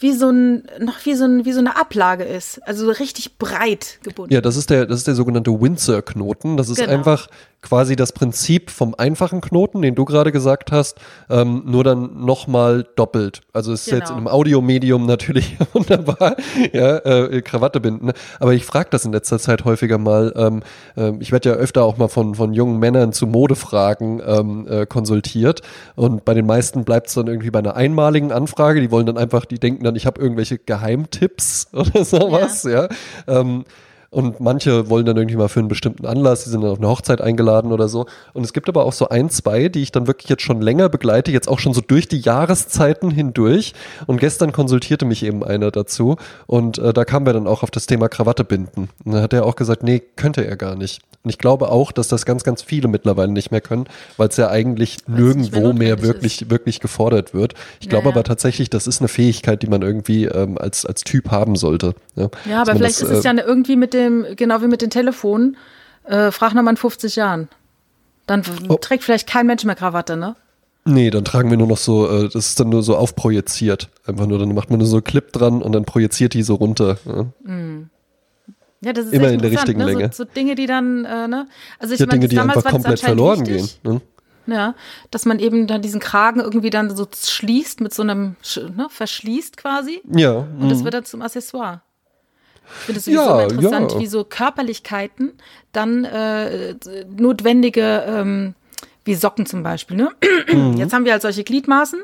wie 0.00 0.12
so 0.12 0.30
ein, 0.30 0.64
noch 0.78 1.04
wie 1.04 1.14
so, 1.14 1.24
ein, 1.24 1.44
wie 1.44 1.52
so 1.52 1.58
eine 1.58 1.76
Ablage 1.76 2.22
ist. 2.24 2.60
Also 2.68 2.84
so 2.84 2.92
richtig 2.92 3.38
breit 3.38 3.98
gebunden. 4.04 4.32
Ja, 4.32 4.40
das 4.40 4.56
ist 4.56 4.70
der, 4.70 4.86
das 4.86 4.98
ist 4.98 5.06
der 5.08 5.14
sogenannte 5.16 5.50
Windsor-Knoten. 5.60 6.56
Das 6.56 6.68
ist 6.68 6.76
Genau. 6.78 6.92
einfach 6.92 7.26
quasi 7.60 7.96
das 7.96 8.12
Prinzip 8.12 8.70
vom 8.70 8.94
einfachen 8.96 9.40
Knoten, 9.40 9.82
den 9.82 9.94
du 9.94 10.04
gerade 10.04 10.30
gesagt 10.32 10.70
hast, 10.72 10.98
ähm, 11.28 11.62
nur 11.66 11.82
dann 11.84 12.24
nochmal 12.24 12.86
doppelt. 12.96 13.40
Also 13.52 13.72
es 13.72 13.86
ist 13.86 13.92
jetzt 13.92 14.10
in 14.10 14.16
Genau. 14.16 14.16
einem 14.16 14.28
Audiomedium 14.28 15.06
natürlich 15.06 15.56
wunderbar, 15.72 16.36
ja, 16.72 16.98
äh, 16.98 17.42
Krawatte 17.42 17.80
binden. 17.80 18.12
Aber 18.38 18.54
ich 18.54 18.64
frage 18.64 18.88
das 18.90 19.04
in 19.04 19.12
letzter 19.12 19.38
Zeit 19.38 19.64
häufiger 19.64 19.98
mal. 19.98 20.32
Ähm, 20.36 20.62
ähm, 20.96 21.20
ich 21.20 21.32
werde 21.32 21.50
ja 21.50 21.54
öfter 21.56 21.82
auch 21.82 21.96
mal 21.96 22.08
von, 22.08 22.34
von 22.36 22.52
jungen 22.54 22.78
Männern 22.78 23.12
zu 23.12 23.26
Modefragen 23.26 24.22
ähm, 24.24 24.66
äh, 24.68 24.86
konsultiert. 24.86 25.62
Und 25.96 26.24
bei 26.24 26.34
den 26.34 26.46
meisten 26.46 26.84
bleibt 26.84 27.08
es 27.08 27.14
dann 27.14 27.26
irgendwie 27.26 27.50
bei 27.50 27.58
einer 27.58 27.74
einmaligen 27.76 28.30
Anfrage. 28.32 28.80
Die 28.80 28.90
wollen 28.90 29.06
dann 29.06 29.18
einfach, 29.18 29.44
die 29.44 29.58
denken 29.58 29.84
dann, 29.84 29.96
ich 29.96 30.06
habe 30.06 30.20
irgendwelche 30.20 30.58
Geheimtipps 30.58 31.68
oder 31.72 32.04
sowas, 32.04 32.62
ja. 32.62 32.88
Ähm, 33.26 33.64
und 34.10 34.40
manche 34.40 34.88
wollen 34.88 35.04
dann 35.04 35.18
irgendwie 35.18 35.36
mal 35.36 35.48
für 35.48 35.60
einen 35.60 35.68
bestimmten 35.68 36.06
Anlass, 36.06 36.44
die 36.44 36.50
sind 36.50 36.62
dann 36.62 36.70
auf 36.70 36.78
eine 36.78 36.88
Hochzeit 36.88 37.20
eingeladen 37.20 37.72
oder 37.72 37.88
so. 37.88 38.06
Und 38.32 38.42
es 38.42 38.54
gibt 38.54 38.68
aber 38.68 38.84
auch 38.84 38.94
so 38.94 39.10
ein, 39.10 39.28
zwei, 39.28 39.68
die 39.68 39.82
ich 39.82 39.92
dann 39.92 40.06
wirklich 40.06 40.30
jetzt 40.30 40.42
schon 40.42 40.62
länger 40.62 40.88
begleite, 40.88 41.30
jetzt 41.30 41.48
auch 41.48 41.58
schon 41.58 41.74
so 41.74 41.82
durch 41.82 42.08
die 42.08 42.20
Jahreszeiten 42.20 43.10
hindurch. 43.10 43.74
Und 44.06 44.18
gestern 44.18 44.52
konsultierte 44.52 45.04
mich 45.04 45.22
eben 45.22 45.44
einer 45.44 45.70
dazu. 45.70 46.16
Und 46.46 46.78
äh, 46.78 46.94
da 46.94 47.04
kamen 47.04 47.26
wir 47.26 47.34
dann 47.34 47.46
auch 47.46 47.62
auf 47.62 47.70
das 47.70 47.86
Thema 47.86 48.08
Krawatte 48.08 48.44
binden. 48.44 48.88
Und 49.04 49.12
dann 49.12 49.22
hat 49.22 49.34
er 49.34 49.44
auch 49.44 49.56
gesagt, 49.56 49.82
nee, 49.82 50.00
könnte 50.16 50.46
er 50.46 50.56
gar 50.56 50.74
nicht. 50.74 51.02
Und 51.24 51.30
ich 51.30 51.38
glaube 51.38 51.70
auch, 51.70 51.92
dass 51.92 52.08
das 52.08 52.24
ganz, 52.24 52.44
ganz 52.44 52.62
viele 52.62 52.88
mittlerweile 52.88 53.30
nicht 53.30 53.50
mehr 53.50 53.60
können, 53.60 53.86
weil 54.16 54.28
es 54.28 54.36
ja 54.36 54.48
eigentlich 54.48 54.98
Weil's 55.06 55.36
nicht 55.36 55.52
mehr 55.52 55.60
nirgendwo 55.60 55.72
mehr 55.72 55.96
notwendig 55.96 56.02
wirklich, 56.02 56.50
wirklich 56.50 56.80
gefordert 56.80 57.34
wird. 57.34 57.54
Ich 57.80 57.86
Ja, 57.86 57.90
glaube 57.90 58.08
aber 58.08 58.24
tatsächlich, 58.24 58.70
das 58.70 58.86
ist 58.86 59.00
eine 59.00 59.08
Fähigkeit, 59.08 59.62
die 59.62 59.66
man 59.66 59.82
irgendwie 59.82 60.24
ähm, 60.24 60.56
als, 60.56 60.86
als 60.86 61.02
Typ 61.02 61.30
haben 61.30 61.56
sollte. 61.56 61.94
Ja, 62.14 62.30
Ja, 62.48 62.62
aber 62.62 62.76
vielleicht 62.76 63.02
das, 63.02 63.10
ist 63.10 63.18
es 63.18 63.24
äh, 63.24 63.28
ja 63.28 63.44
irgendwie 63.44 63.76
mit 63.76 63.92
dem, 63.98 64.24
genau 64.36 64.62
wie 64.62 64.66
mit 64.66 64.80
den 64.80 64.90
Telefonen, 64.90 65.56
äh, 66.04 66.30
frag 66.30 66.54
nochmal 66.54 66.72
in 66.72 66.78
50 66.78 67.16
Jahren. 67.16 67.48
Dann 68.26 68.42
Oh. 68.68 68.76
trägt 68.76 69.04
vielleicht 69.04 69.28
kein 69.28 69.46
Mensch 69.46 69.64
mehr 69.64 69.74
Krawatte, 69.74 70.16
ne? 70.16 70.36
Nee, 70.84 71.10
dann 71.10 71.24
tragen 71.24 71.50
wir 71.50 71.58
nur 71.58 71.66
noch 71.66 71.76
so, 71.76 72.08
äh, 72.08 72.24
das 72.24 72.46
ist 72.48 72.60
dann 72.60 72.70
nur 72.70 72.82
so 72.82 72.96
aufprojiziert. 72.96 73.90
Einfach 74.06 74.26
nur, 74.26 74.38
dann 74.38 74.54
macht 74.54 74.70
man 74.70 74.78
nur 74.78 74.88
so 74.88 74.96
einen 74.96 75.04
Clip 75.04 75.30
dran 75.32 75.60
und 75.60 75.72
dann 75.72 75.84
projiziert 75.84 76.32
die 76.32 76.42
so 76.42 76.54
runter. 76.54 76.96
Ja, 77.04 77.26
Ja, 78.80 78.92
das 78.92 79.06
ist 79.06 79.12
Immer 79.12 79.28
in 79.30 79.40
der 79.40 79.50
richtigen 79.50 79.80
ne? 79.80 79.86
Länge. 79.86 80.10
So, 80.12 80.24
so 80.24 80.30
Dinge, 80.30 80.54
die 80.54 80.66
dann, 80.66 81.04
äh, 81.04 81.26
ne? 81.28 81.48
Also 81.78 81.94
ich 81.94 82.00
ja 82.00 82.06
meine, 82.06 82.20
Dinge, 82.20 82.28
die 82.28 82.38
einfach 82.38 82.64
komplett 82.64 83.00
verloren 83.00 83.40
wichtig, 83.46 83.82
gehen. 83.82 84.00
Ne? 84.46 84.54
Ja, 84.54 84.74
dass 85.10 85.26
man 85.26 85.40
eben 85.40 85.66
dann 85.66 85.82
diesen 85.82 86.00
Kragen 86.00 86.40
irgendwie 86.40 86.70
dann 86.70 86.94
so 86.94 87.06
schließt 87.12 87.80
mit 87.82 87.92
so 87.92 88.02
einem, 88.02 88.36
ne, 88.76 88.86
verschließt 88.88 89.56
quasi. 89.58 90.00
Ja, 90.10 90.46
Und 90.58 90.70
das 90.70 90.78
mhm. 90.78 90.84
wird 90.84 90.94
dann 90.94 91.04
zum 91.04 91.20
Accessoire. 91.22 91.82
Ich 92.80 92.84
finde 92.86 92.98
es 93.00 93.06
Ja, 93.06 93.40
interessant, 93.42 93.92
ja. 93.92 93.98
wie 94.00 94.06
so 94.06 94.24
Körperlichkeiten 94.24 95.32
dann 95.72 96.04
äh, 96.04 96.74
notwendige, 97.16 98.04
ähm, 98.06 98.54
wie 99.04 99.14
Socken 99.14 99.46
zum 99.46 99.62
Beispiel. 99.62 99.96
Ne? 99.96 100.10
Mhm. 100.52 100.76
Jetzt 100.76 100.92
haben 100.92 101.04
wir 101.04 101.12
halt 101.12 101.22
solche 101.22 101.44
Gliedmaßen 101.44 102.00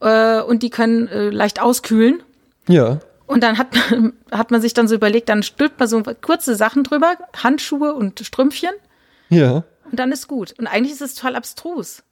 äh, 0.00 0.40
und 0.40 0.62
die 0.62 0.70
können 0.70 1.08
äh, 1.08 1.30
leicht 1.30 1.60
auskühlen. 1.60 2.22
ja. 2.68 2.98
Und 3.26 3.42
dann 3.42 3.56
hat, 3.56 3.68
hat 4.30 4.50
man 4.50 4.60
sich 4.60 4.74
dann 4.74 4.86
so 4.86 4.94
überlegt, 4.94 5.30
dann 5.30 5.42
stülpt 5.42 5.78
man 5.80 5.88
so 5.88 6.02
kurze 6.20 6.56
Sachen 6.56 6.84
drüber, 6.84 7.14
Handschuhe 7.42 7.94
und 7.94 8.20
Strümpfchen 8.20 8.72
Ja. 9.30 9.64
und 9.90 9.98
dann 9.98 10.12
ist 10.12 10.28
gut. 10.28 10.54
Und 10.58 10.66
eigentlich 10.66 10.92
ist 10.92 11.00
es 11.00 11.14
total 11.14 11.34
abstrus. 11.36 12.02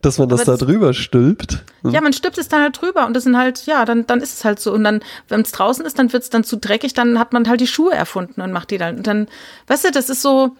Dass 0.00 0.18
man 0.18 0.28
das 0.28 0.40
Aber 0.40 0.52
da 0.52 0.52
das- 0.58 0.60
drüber 0.66 0.94
stülpt. 0.94 1.64
Ja, 1.84 2.00
man 2.00 2.12
stülpt 2.12 2.38
es 2.38 2.48
dann 2.48 2.62
halt 2.62 2.80
drüber 2.80 3.06
und 3.06 3.14
das 3.14 3.24
sind 3.24 3.36
halt, 3.36 3.66
ja, 3.66 3.84
dann, 3.84 4.06
dann 4.06 4.20
ist 4.20 4.34
es 4.38 4.44
halt 4.44 4.58
so. 4.60 4.72
Und 4.72 4.84
dann, 4.84 5.00
wenn 5.28 5.40
es 5.42 5.52
draußen 5.52 5.84
ist, 5.84 5.98
dann 5.98 6.12
wird 6.12 6.22
es 6.22 6.30
dann 6.30 6.44
zu 6.44 6.56
dreckig, 6.56 6.94
dann 6.94 7.18
hat 7.18 7.32
man 7.32 7.48
halt 7.48 7.60
die 7.60 7.66
Schuhe 7.66 7.92
erfunden 7.92 8.40
und 8.40 8.52
macht 8.52 8.70
die 8.70 8.78
dann. 8.78 8.96
Und 8.96 9.06
dann, 9.06 9.28
weißt 9.68 9.84
du, 9.86 9.90
das 9.90 10.08
ist 10.10 10.22
so, 10.22 10.56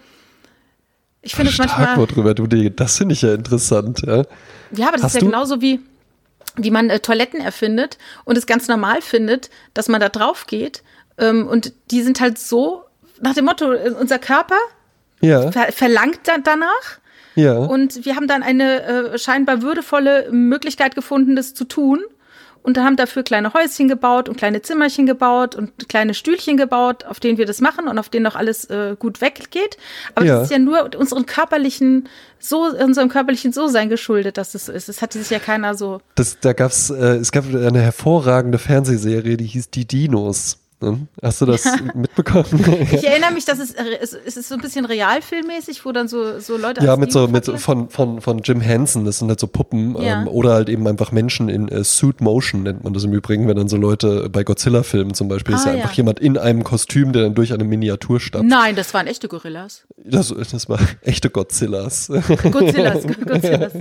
ich 1.23 1.35
finde 1.35 1.53
es 1.53 1.59
manchmal, 1.59 1.97
Wort 1.97 2.15
drüber, 2.17 2.35
du, 2.35 2.47
das 2.71 2.99
finde 2.99 3.13
ich 3.15 3.23
ja 3.23 3.35
interessant. 3.35 4.01
Ja. 4.07 4.25
ja, 4.73 4.89
aber 4.89 4.97
das 4.97 5.03
Hast 5.05 5.11
ist 5.11 5.15
ja 5.15 5.21
du- 5.21 5.27
genauso 5.27 5.61
wie, 5.61 5.81
wie 6.57 6.71
man 6.71 6.91
äh, 6.91 7.01
Toiletten 7.01 7.41
erfindet 7.41 7.99
und 8.25 8.37
es 8.37 8.47
ganz 8.47 8.69
normal 8.69 9.01
findet, 9.03 9.49
dass 9.75 9.89
man 9.89 10.01
da 10.01 10.09
drauf 10.09 10.47
geht. 10.47 10.83
Ähm, 11.19 11.47
und 11.47 11.73
die 11.91 12.03
sind 12.03 12.21
halt 12.21 12.39
so, 12.39 12.83
nach 13.21 13.35
dem 13.35 13.45
Motto, 13.45 13.73
äh, 13.73 13.91
unser 13.99 14.19
Körper 14.19 14.57
Ja, 15.21 15.53
ver 15.53 15.71
verlangt 15.73 16.21
dann 16.25 16.43
danach. 16.43 16.99
Ja. 17.35 17.57
Und 17.59 18.05
wir 18.05 18.17
haben 18.17 18.27
dann 18.29 18.43
eine 18.43 18.83
äh, 19.13 19.19
scheinbar 19.19 19.63
würdevolle 19.63 20.29
Möglichkeit 20.31 20.95
gefunden, 20.95 21.37
das 21.37 21.55
zu 21.55 21.65
tun. 21.65 22.01
Und 22.65 22.79
haben 22.79 22.95
dafür 22.95 23.25
kleine 23.25 23.55
Häuschen 23.55 23.89
gebaut 23.89 24.29
und 24.29 24.37
kleine 24.39 24.63
Zimmerchen 24.63 25.05
gebaut 25.05 25.57
und 25.57 25.89
kleine 25.89 26.15
Stühlchen 26.15 26.57
gebaut, 26.57 27.05
auf 27.05 27.19
denen 27.19 27.37
wir 27.37 27.45
das 27.45 27.61
machen 27.61 27.89
und 27.89 27.99
auf 27.99 28.09
denen 28.09 28.23
noch 28.23 28.37
alles 28.37 28.67
äh, 28.67 28.95
gut 28.97 29.21
weggeht. 29.21 29.79
Aber 30.15 30.25
Ja. 30.25 30.35
das 30.37 30.45
ist 30.45 30.51
ja 30.53 30.61
nur 30.61 30.89
unseren 30.97 31.27
körperlichen, 31.27 32.09
so, 32.39 32.67
unserem 32.67 33.09
körperlichen 33.09 33.53
So-Sein 33.53 33.89
geschuldet, 33.89 34.39
dass 34.39 34.55
es 34.55 34.67
so 34.67 34.73
ist. 34.73 34.89
Das 34.89 35.03
hatte 35.03 35.19
sich 35.19 35.31
ja 35.31 35.41
keiner 35.41 35.75
so. 35.75 36.01
Das, 36.15 36.39
da 36.39 36.53
gab's, 36.53 36.91
äh, 36.91 37.17
es 37.17 37.33
gab 37.33 37.47
eine 37.53 37.81
hervorragende 37.81 38.59
Fernsehserie, 38.59 39.37
die 39.37 39.47
hieß 39.47 39.71
Die 39.71 39.85
Dinos. 39.85 40.59
Ne? 40.83 41.07
Hast 41.23 41.41
du 41.41 41.47
das 41.47 41.65
mitbekommen? 41.95 42.45
Ich 42.93 43.07
erinnere 43.07 43.33
mich, 43.33 43.45
dass 43.45 43.59
es, 43.59 43.73
äh, 43.73 43.85
es, 44.01 44.13
es 44.13 44.37
ist 44.37 44.49
so 44.49 44.55
ein 44.57 44.61
bisschen 44.61 44.85
realfilmmäßig, 44.85 45.85
wo 45.85 45.93
dann 45.93 46.09
so, 46.09 46.39
so 46.41 46.57
Leute 46.57 46.85
Ja, 46.85 46.97
mit 46.97 47.13
so, 47.13 47.29
mit 47.29 47.47
von, 47.47 47.89
von, 47.89 48.21
von 48.21 48.39
Jim 48.41 48.61
Henson, 48.61 49.05
das 49.05 49.19
sind 49.19 49.29
halt 49.29 49.41
so 49.41 49.47
Puppen 49.47 49.97
Ja. 50.01 50.23
ähm, 50.23 50.29
oder 50.29 50.53
halt 50.55 50.69
eben 50.69 50.87
einfach 50.89 51.13
Menschen 51.13 51.49
in 51.49 51.69
äh, 51.69 51.85
Suit 51.85 52.21
Motion 52.21 52.63
nennt 52.65 52.85
man 52.85 52.93
das 52.93 53.05
im 53.05 53.13
Übrigen, 53.13 53.47
wenn 53.49 53.57
dann 53.57 53.69
so 53.69 53.77
Leute 53.77 54.29
bei 54.31 54.43
Godzilla-Filmen 54.45 55.15
zum 55.15 55.29
Beispiel, 55.29 55.55
ist 55.55 55.67
Ah, 55.67 55.71
ja 55.71 55.75
einfach 55.77 55.91
ja. 55.93 55.97
jemand 55.99 56.21
in 56.21 56.37
einem 56.39 56.65
Kostüm, 56.65 57.13
der 57.13 57.23
dann 57.23 57.35
durch 57.35 57.53
eine 57.53 57.65
Miniatur 57.65 58.21
stapft. 58.21 58.45
Nein, 58.45 58.75
das 58.77 58.93
waren 58.95 59.07
echte 59.07 59.29
Gorillas. 59.29 59.85
Das, 60.05 60.35
das 60.51 60.69
war 60.69 60.79
echte 61.03 61.31
Godzillas. 61.31 62.09
Godzillas, 62.51 63.05
Godzillas. 63.27 63.73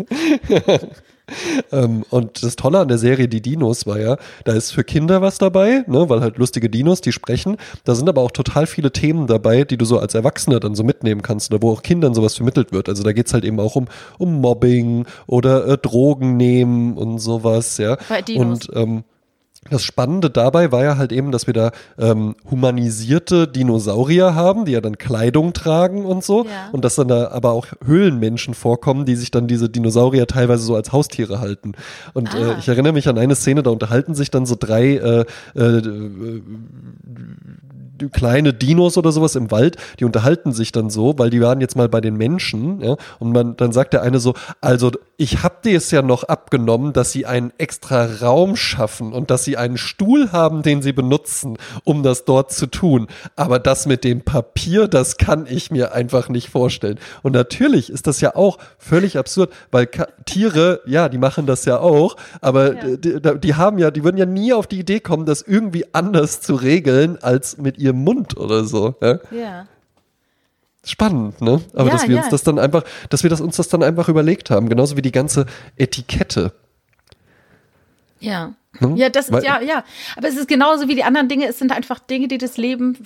Ähm, 1.72 2.04
und 2.10 2.44
das 2.44 2.56
Tolle 2.56 2.80
an 2.80 2.88
der 2.88 2.98
Serie 2.98 3.28
Die 3.28 3.42
Dinos 3.42 3.86
war 3.86 4.00
ja, 4.00 4.18
da 4.46 4.54
ist 4.54 4.72
für 4.72 4.84
Kinder 4.84 5.22
was 5.22 5.38
dabei, 5.38 5.84
ne, 5.88 6.10
weil 6.10 6.22
halt 6.22 6.38
lustige 6.38 6.70
Dinos, 6.70 7.02
die 7.02 7.12
sprechen. 7.12 7.58
Da 7.84 7.96
sind 7.96 8.10
aber 8.10 8.22
auch 8.22 8.32
total 8.32 8.68
viele 8.68 8.92
Themen 8.92 9.28
dabei, 9.28 9.64
die 9.64 9.78
du 9.78 9.86
so 9.86 10.00
als 10.00 10.16
Erwachsener 10.16 10.60
dann 10.60 10.76
so 10.76 10.84
mitnehmen 10.84 11.22
kannst 11.22 11.52
oder 11.52 11.62
wo 11.62 11.72
auch 11.72 11.84
Kindern 11.84 12.14
sowas 12.14 12.36
vermittelt 12.36 12.72
wird. 12.72 12.90
Also 12.90 13.04
da 13.04 13.14
geht's 13.14 13.34
halt 13.34 13.46
eben 13.46 13.60
auch 13.60 13.76
um, 13.76 13.88
um 14.18 14.42
Mobbing 14.42 15.06
oder 15.28 15.68
äh, 15.68 15.78
Drogen 15.78 16.38
nehmen 16.38 16.98
und 16.98 17.20
sowas, 17.20 17.78
ja. 17.78 17.98
Bei 18.10 18.22
Dinos. 18.22 18.70
Und 18.70 18.78
ähm, 18.78 19.04
das 19.70 19.84
Spannende 19.84 20.30
dabei 20.32 20.72
war 20.72 20.84
ja 20.84 20.98
halt 20.98 21.12
eben, 21.12 21.32
dass 21.32 21.46
wir 21.46 21.54
da 21.54 21.72
ähm, 22.00 22.36
humanisierte 22.50 23.48
Dinosaurier 23.48 24.34
haben, 24.34 24.66
die 24.66 24.72
ja 24.72 24.82
dann 24.82 24.98
Kleidung 24.98 25.54
tragen 25.54 26.04
und 26.06 26.24
so. 26.24 26.46
Ja. 26.46 26.70
Und 26.72 26.84
dass 26.84 26.96
dann 26.96 27.08
da 27.08 27.30
aber 27.30 27.52
auch 27.52 27.68
Höhlenmenschen 27.86 28.56
vorkommen, 28.56 29.06
die 29.06 29.16
sich 29.16 29.30
dann 29.30 29.48
diese 29.48 29.70
Dinosaurier 29.70 30.26
teilweise 30.26 30.64
so 30.64 30.76
als 30.76 30.92
Haustiere 30.92 31.40
halten. 31.40 31.74
Und 32.14 32.34
äh, 32.34 32.38
Ah. 32.38 32.56
ich 32.58 32.68
erinnere 32.68 32.94
mich 32.94 33.08
an 33.08 33.20
eine 33.20 33.36
Szene, 33.36 33.62
da 33.62 33.70
unterhalten 33.70 34.16
sich 34.16 34.32
dann 34.32 34.48
so 34.48 34.56
drei 34.60 34.96
äh, 34.96 35.26
äh, 35.56 35.62
äh, 35.62 36.42
kleine 38.10 38.54
Dinos 38.54 38.98
oder 38.98 39.12
sowas 39.12 39.36
im 39.36 39.52
Wald, 39.52 39.78
die 40.00 40.06
unterhalten 40.06 40.52
sich 40.52 40.72
dann 40.72 40.90
so, 40.90 41.14
weil 41.18 41.30
die 41.30 41.42
waren 41.42 41.62
jetzt 41.62 41.76
mal 41.76 41.90
bei 41.90 42.02
den 42.02 42.16
Menschen, 42.18 42.82
ja, 42.82 42.96
und 43.20 43.32
man, 43.32 43.56
dann 43.58 43.72
sagt 43.72 43.94
der 43.94 44.02
eine 44.02 44.20
so, 44.20 44.34
also 44.62 44.92
ich 45.18 45.44
hab 45.44 45.62
dir 45.62 45.78
es 45.78 45.92
ja 45.92 46.02
noch 46.02 46.24
abgenommen, 46.24 46.94
dass 46.94 47.12
sie 47.12 47.26
einen 47.26 47.54
extra 47.58 48.06
Raum 48.22 48.56
schaffen 48.56 49.14
und 49.14 49.30
dass 49.30 49.44
sie 49.44 49.58
einen 49.58 49.78
Stuhl 49.78 50.32
haben, 50.32 50.64
den 50.64 50.82
sie 50.82 50.94
benutzen, 50.94 51.58
um 51.84 52.02
das 52.04 52.26
dort 52.26 52.52
zu 52.52 52.66
tun. 52.68 53.08
Aber 53.36 53.60
das 53.60 53.86
mit 53.86 54.04
dem 54.04 54.22
Papier, 54.22 54.88
das 54.88 55.18
kann 55.18 55.46
ich 55.48 55.70
mir 55.72 55.94
einfach 55.94 56.30
nicht 56.30 56.50
vorstellen. 56.50 56.98
Und 57.22 57.34
natürlich 57.34 57.90
ist 57.92 58.08
das 58.08 58.22
ja 58.22 58.36
auch 58.36 58.58
völlig 58.78 59.18
absurd, 59.18 59.52
weil 59.72 59.86
Ka 59.88 60.08
Tiere, 60.26 60.82
ja, 60.86 61.10
die 61.10 61.18
machen 61.18 61.46
das 61.46 61.66
ja 61.66 61.80
auch, 61.80 62.16
aber 62.42 62.74
Ja. 62.76 62.96
die, 62.98 63.40
die, 63.40 63.56
haben 63.56 63.78
ja, 63.80 63.92
die 63.92 64.04
würden 64.04 64.18
ja 64.18 64.26
nie 64.26 64.54
auf 64.54 64.66
die 64.68 64.80
Idee 64.80 65.00
kommen, 65.00 65.26
das 65.26 65.42
irgendwie 65.42 65.86
anders 65.94 66.42
zu 66.42 66.56
regeln 66.56 67.18
als 67.22 67.58
mit 67.58 67.78
ihrem 67.92 68.04
Mund 68.04 68.38
oder 68.38 68.64
so. 68.66 68.96
Ja? 69.02 69.20
Ja. 69.32 69.68
Spannend, 70.84 71.42
ne? 71.42 71.62
Aber 71.74 71.86
Ja, 71.88 71.92
dass 71.94 72.08
wir 72.08 72.16
ja. 72.16 72.22
uns 72.22 72.32
das 72.32 72.44
dann 72.44 72.58
einfach, 72.58 72.84
dass 73.10 73.22
wir 73.24 73.30
das 73.30 73.40
uns 73.40 73.56
das 73.58 73.68
dann 73.70 73.84
einfach 73.84 74.10
überlegt 74.10 74.50
haben, 74.50 74.68
genauso 74.68 74.98
wie 74.98 75.02
die 75.04 75.12
ganze 75.12 75.46
Etikette. 75.78 76.54
Ja. 78.20 78.54
Ne? 78.80 78.94
Ja, 78.96 79.10
das 79.10 79.32
Weil- 79.32 79.44
ja, 79.44 79.62
ja. 79.62 79.84
Aber 80.16 80.28
es 80.28 80.38
ist 80.38 80.48
genauso 80.48 80.88
wie 80.88 80.96
die 80.96 81.04
anderen 81.04 81.28
Dinge. 81.28 81.48
Es 81.48 81.60
sind 81.60 81.72
einfach 81.72 82.00
Dinge, 82.00 82.28
die 82.28 82.38
das 82.38 82.58
Leben 82.58 82.98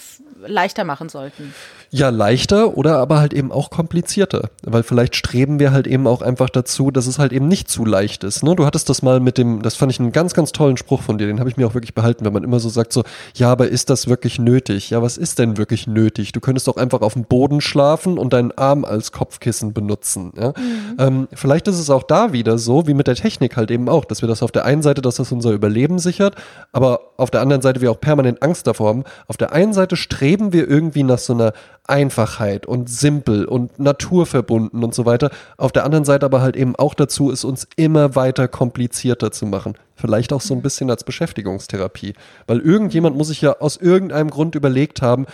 leichter 0.45 0.83
machen 0.83 1.09
sollten. 1.09 1.53
Ja, 1.91 2.09
leichter 2.09 2.77
oder 2.77 2.97
aber 2.97 3.19
halt 3.19 3.33
eben 3.33 3.51
auch 3.51 3.69
komplizierter. 3.69 4.49
Weil 4.63 4.83
vielleicht 4.83 5.15
streben 5.15 5.59
wir 5.59 5.71
halt 5.71 5.88
eben 5.88 6.07
auch 6.07 6.21
einfach 6.21 6.49
dazu, 6.49 6.91
dass 6.91 7.07
es 7.07 7.19
halt 7.19 7.31
eben 7.31 7.47
nicht 7.47 7.69
zu 7.69 7.86
leicht 7.86 8.23
ist. 8.23 8.43
Ne? 8.43 8.55
Du 8.55 8.65
hattest 8.65 8.89
das 8.89 9.01
mal 9.01 9.19
mit 9.19 9.38
dem, 9.38 9.61
das 9.61 9.75
fand 9.75 9.91
ich 9.91 9.99
einen 9.99 10.11
ganz, 10.11 10.33
ganz 10.33 10.51
tollen 10.51 10.77
Spruch 10.77 11.01
von 11.01 11.17
dir, 11.17 11.27
den 11.27 11.39
habe 11.39 11.49
ich 11.49 11.57
mir 11.57 11.67
auch 11.67 11.73
wirklich 11.73 11.93
behalten, 11.93 12.25
wenn 12.25 12.33
man 12.33 12.43
immer 12.43 12.59
so 12.59 12.69
sagt, 12.69 12.93
so, 12.93 13.03
ja, 13.36 13.51
aber 13.51 13.69
ist 13.69 13.89
das 13.89 14.07
wirklich 14.07 14.39
nötig? 14.39 14.89
Ja, 14.89 15.01
was 15.01 15.17
ist 15.17 15.39
denn 15.39 15.57
wirklich 15.57 15.88
nötig? 15.88 16.31
Du 16.31 16.39
könntest 16.39 16.67
doch 16.67 16.77
einfach 16.77 17.01
auf 17.01 17.13
dem 17.13 17.25
Boden 17.25 17.61
schlafen 17.61 18.17
und 18.17 18.33
deinen 18.33 18.51
Arm 18.51 18.86
als 18.86 19.11
Kopfkissen 19.11 19.73
benutzen. 19.73 20.33
Ja? 20.38 20.49
Mhm. 20.49 20.95
Ähm, 20.97 21.27
vielleicht 21.33 21.67
ist 21.67 21.79
es 21.79 21.89
auch 21.89 22.03
da 22.03 22.33
wieder 22.33 22.57
so, 22.57 22.88
wie 22.88 22.93
mit 22.93 23.07
der 23.07 23.15
Technik 23.15 23.57
halt 23.57 23.71
eben 23.71 23.89
auch, 23.89 24.05
dass 24.05 24.21
wir 24.21 24.27
das 24.27 24.43
auf 24.43 24.51
der 24.51 24.65
einen 24.65 24.81
Seite, 24.81 25.01
dass 25.01 25.15
das 25.15 25.31
unser 25.31 25.51
Überleben 25.51 25.99
sichert, 25.99 26.36
aber 26.71 26.99
auf 27.17 27.31
der 27.31 27.41
anderen 27.41 27.61
Seite 27.61 27.81
wir 27.81 27.91
auch 27.91 27.99
permanent 27.99 28.41
Angst 28.41 28.67
davor 28.67 28.89
haben. 28.89 29.03
Auf 29.27 29.38
der 29.38 29.53
einen 29.53 29.73
Seite 29.73 29.95
streben 29.95 30.53
wir 30.53 30.67
irgendwie 30.67 31.03
nach 31.03 31.19
so 31.19 31.33
einer 31.33 31.53
Einfachheit 31.88 32.65
und 32.65 32.89
simpel 32.89 33.45
und 33.45 33.79
naturverbunden 33.79 34.83
und 34.83 34.93
so 34.93 35.05
weiter. 35.05 35.29
Auf 35.57 35.71
der 35.71 35.86
anderen 35.86 36.05
Seite 36.05 36.25
aber 36.25 36.41
halt 36.41 36.55
eben 36.55 36.75
auch 36.75 36.93
dazu, 36.93 37.31
es 37.31 37.43
uns 37.43 37.67
immer 37.75 38.15
weiter 38.15 38.47
komplizierter 38.47 39.31
zu 39.31 39.45
machen. 39.45 39.77
Vielleicht 39.95 40.33
auch 40.33 40.41
so 40.41 40.53
ein 40.53 40.61
bisschen 40.61 40.89
als 40.89 41.03
Beschäftigungstherapie. 41.03 42.13
Weil 42.47 42.59
irgendjemand 42.59 43.15
muss 43.15 43.27
sich 43.27 43.41
ja 43.41 43.59
aus 43.59 43.77
irgendeinem 43.77 44.29
Grund 44.29 44.55
überlegt 44.55 45.01
haben, 45.01 45.25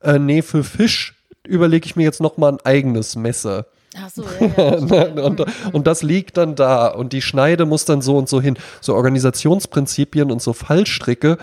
äh, 0.00 0.18
nee, 0.18 0.42
für 0.42 0.64
Fisch 0.64 1.14
überlege 1.46 1.86
ich 1.86 1.96
mir 1.96 2.04
jetzt 2.04 2.20
nochmal 2.20 2.52
ein 2.52 2.60
eigenes 2.64 3.16
Messer. 3.16 3.66
Ach 3.96 4.10
so, 4.10 4.24
ja, 4.40 4.78
ja, 4.78 5.08
und, 5.24 5.44
und, 5.72 5.86
das 5.86 6.02
liegt 6.02 6.36
dann 6.36 6.54
da 6.54 6.88
und 6.88 7.12
die 7.12 7.22
Schneide 7.22 7.64
muss 7.64 7.84
dann 7.84 8.02
so 8.02 8.16
und 8.16 8.28
so 8.28 8.40
hin. 8.40 8.56
So 8.80 8.94
Organisationsprinzipien 8.94 10.30
und 10.30 10.42
so 10.42 10.52
Fallstricke, 10.52 11.38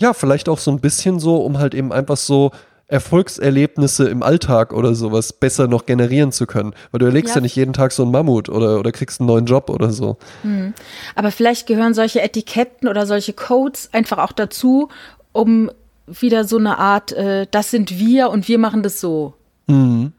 ja, 0.00 0.12
vielleicht 0.12 0.48
auch 0.48 0.58
so 0.58 0.70
ein 0.70 0.80
bisschen 0.80 1.18
so, 1.18 1.36
um 1.38 1.58
halt 1.58 1.74
eben 1.74 1.92
einfach 1.92 2.16
so 2.16 2.52
Erfolgserlebnisse 2.88 4.08
im 4.08 4.22
Alltag 4.22 4.72
oder 4.72 4.94
sowas 4.94 5.34
besser 5.34 5.68
noch 5.68 5.84
generieren 5.84 6.32
zu 6.32 6.46
können. 6.46 6.74
Weil 6.90 7.00
du 7.00 7.06
erlegst 7.06 7.30
ja, 7.30 7.36
ja 7.36 7.42
nicht 7.42 7.54
jeden 7.54 7.74
Tag 7.74 7.92
so 7.92 8.02
einen 8.02 8.12
Mammut 8.12 8.48
oder, 8.48 8.78
oder 8.78 8.92
kriegst 8.92 9.20
einen 9.20 9.28
neuen 9.28 9.44
Job 9.44 9.68
oder 9.68 9.90
so. 9.90 10.16
Hm. 10.42 10.72
Aber 11.14 11.30
vielleicht 11.30 11.66
gehören 11.66 11.92
solche 11.92 12.22
Etiketten 12.22 12.88
oder 12.88 13.06
solche 13.06 13.34
Codes 13.34 13.90
einfach 13.92 14.18
auch 14.18 14.32
dazu, 14.32 14.88
um 15.32 15.70
wieder 16.06 16.44
so 16.44 16.56
eine 16.56 16.78
Art, 16.78 17.12
äh, 17.12 17.46
das 17.50 17.70
sind 17.70 17.98
wir 17.98 18.30
und 18.30 18.48
wir 18.48 18.58
machen 18.58 18.82
das 18.82 19.00
so. 19.00 19.34
Mhm. 19.66 20.12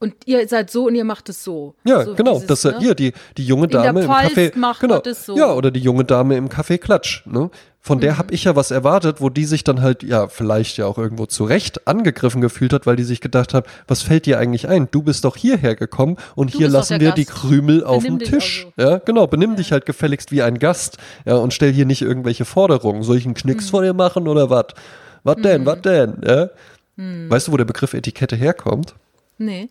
Und 0.00 0.14
ihr 0.24 0.48
seid 0.48 0.70
so 0.70 0.86
und 0.86 0.94
ihr 0.94 1.04
macht 1.04 1.28
es 1.28 1.44
so. 1.44 1.74
Ja, 1.84 2.04
so 2.04 2.14
genau. 2.14 2.40
Dieses, 2.40 2.46
das 2.46 2.64
ne? 2.64 2.78
hier 2.78 2.94
die 2.94 3.12
die 3.36 3.44
junge 3.44 3.68
Dame 3.68 4.00
im 4.00 4.10
Café. 4.10 4.56
Macht 4.56 4.80
genau. 4.80 4.98
Das 4.98 5.26
so. 5.26 5.36
Ja, 5.36 5.52
oder 5.52 5.70
die 5.70 5.80
junge 5.80 6.04
Dame 6.04 6.38
im 6.38 6.48
Café 6.48 6.78
Klatsch. 6.78 7.26
Ne? 7.26 7.50
Von 7.82 7.98
mhm. 7.98 8.00
der 8.00 8.18
habe 8.18 8.32
ich 8.32 8.44
ja 8.44 8.56
was 8.56 8.70
erwartet, 8.70 9.20
wo 9.20 9.28
die 9.28 9.44
sich 9.44 9.62
dann 9.62 9.82
halt 9.82 10.02
ja 10.02 10.28
vielleicht 10.28 10.78
ja 10.78 10.86
auch 10.86 10.96
irgendwo 10.96 11.26
zurecht 11.26 11.86
angegriffen 11.86 12.40
gefühlt 12.40 12.72
hat, 12.72 12.86
weil 12.86 12.96
die 12.96 13.04
sich 13.04 13.20
gedacht 13.20 13.52
hat, 13.52 13.66
was 13.88 14.00
fällt 14.00 14.24
dir 14.24 14.38
eigentlich 14.38 14.68
ein? 14.68 14.88
Du 14.90 15.02
bist 15.02 15.24
doch 15.26 15.36
hierher 15.36 15.76
gekommen 15.76 16.16
und 16.34 16.54
du 16.54 16.58
hier 16.58 16.70
lassen 16.70 16.98
wir 16.98 17.08
Gast. 17.08 17.18
die 17.18 17.26
Krümel 17.26 17.84
auf 17.84 18.02
dem 18.02 18.18
Tisch. 18.18 18.68
Also. 18.78 18.90
Ja, 18.90 18.98
genau. 18.98 19.26
Benimm 19.26 19.50
ja. 19.50 19.56
dich 19.56 19.72
halt 19.72 19.84
gefälligst 19.84 20.32
wie 20.32 20.40
ein 20.40 20.58
Gast. 20.58 20.96
Ja, 21.26 21.36
und 21.36 21.52
stell 21.52 21.74
hier 21.74 21.84
nicht 21.84 22.00
irgendwelche 22.00 22.46
Forderungen. 22.46 23.02
Soll 23.02 23.18
ich 23.18 23.26
einen 23.26 23.34
Knicks 23.34 23.66
mhm. 23.66 23.70
vor 23.70 23.82
dir 23.82 23.92
machen 23.92 24.28
oder 24.28 24.48
was? 24.48 24.66
Was 25.24 25.36
denn? 25.36 25.60
Mhm. 25.60 25.66
Was 25.66 25.82
denn? 25.82 26.20
Ja? 26.24 26.48
Mhm. 26.96 27.30
Weißt 27.30 27.48
du, 27.48 27.52
wo 27.52 27.58
der 27.58 27.66
Begriff 27.66 27.92
Etikette 27.92 28.36
herkommt? 28.36 28.94
Nee. 29.36 29.68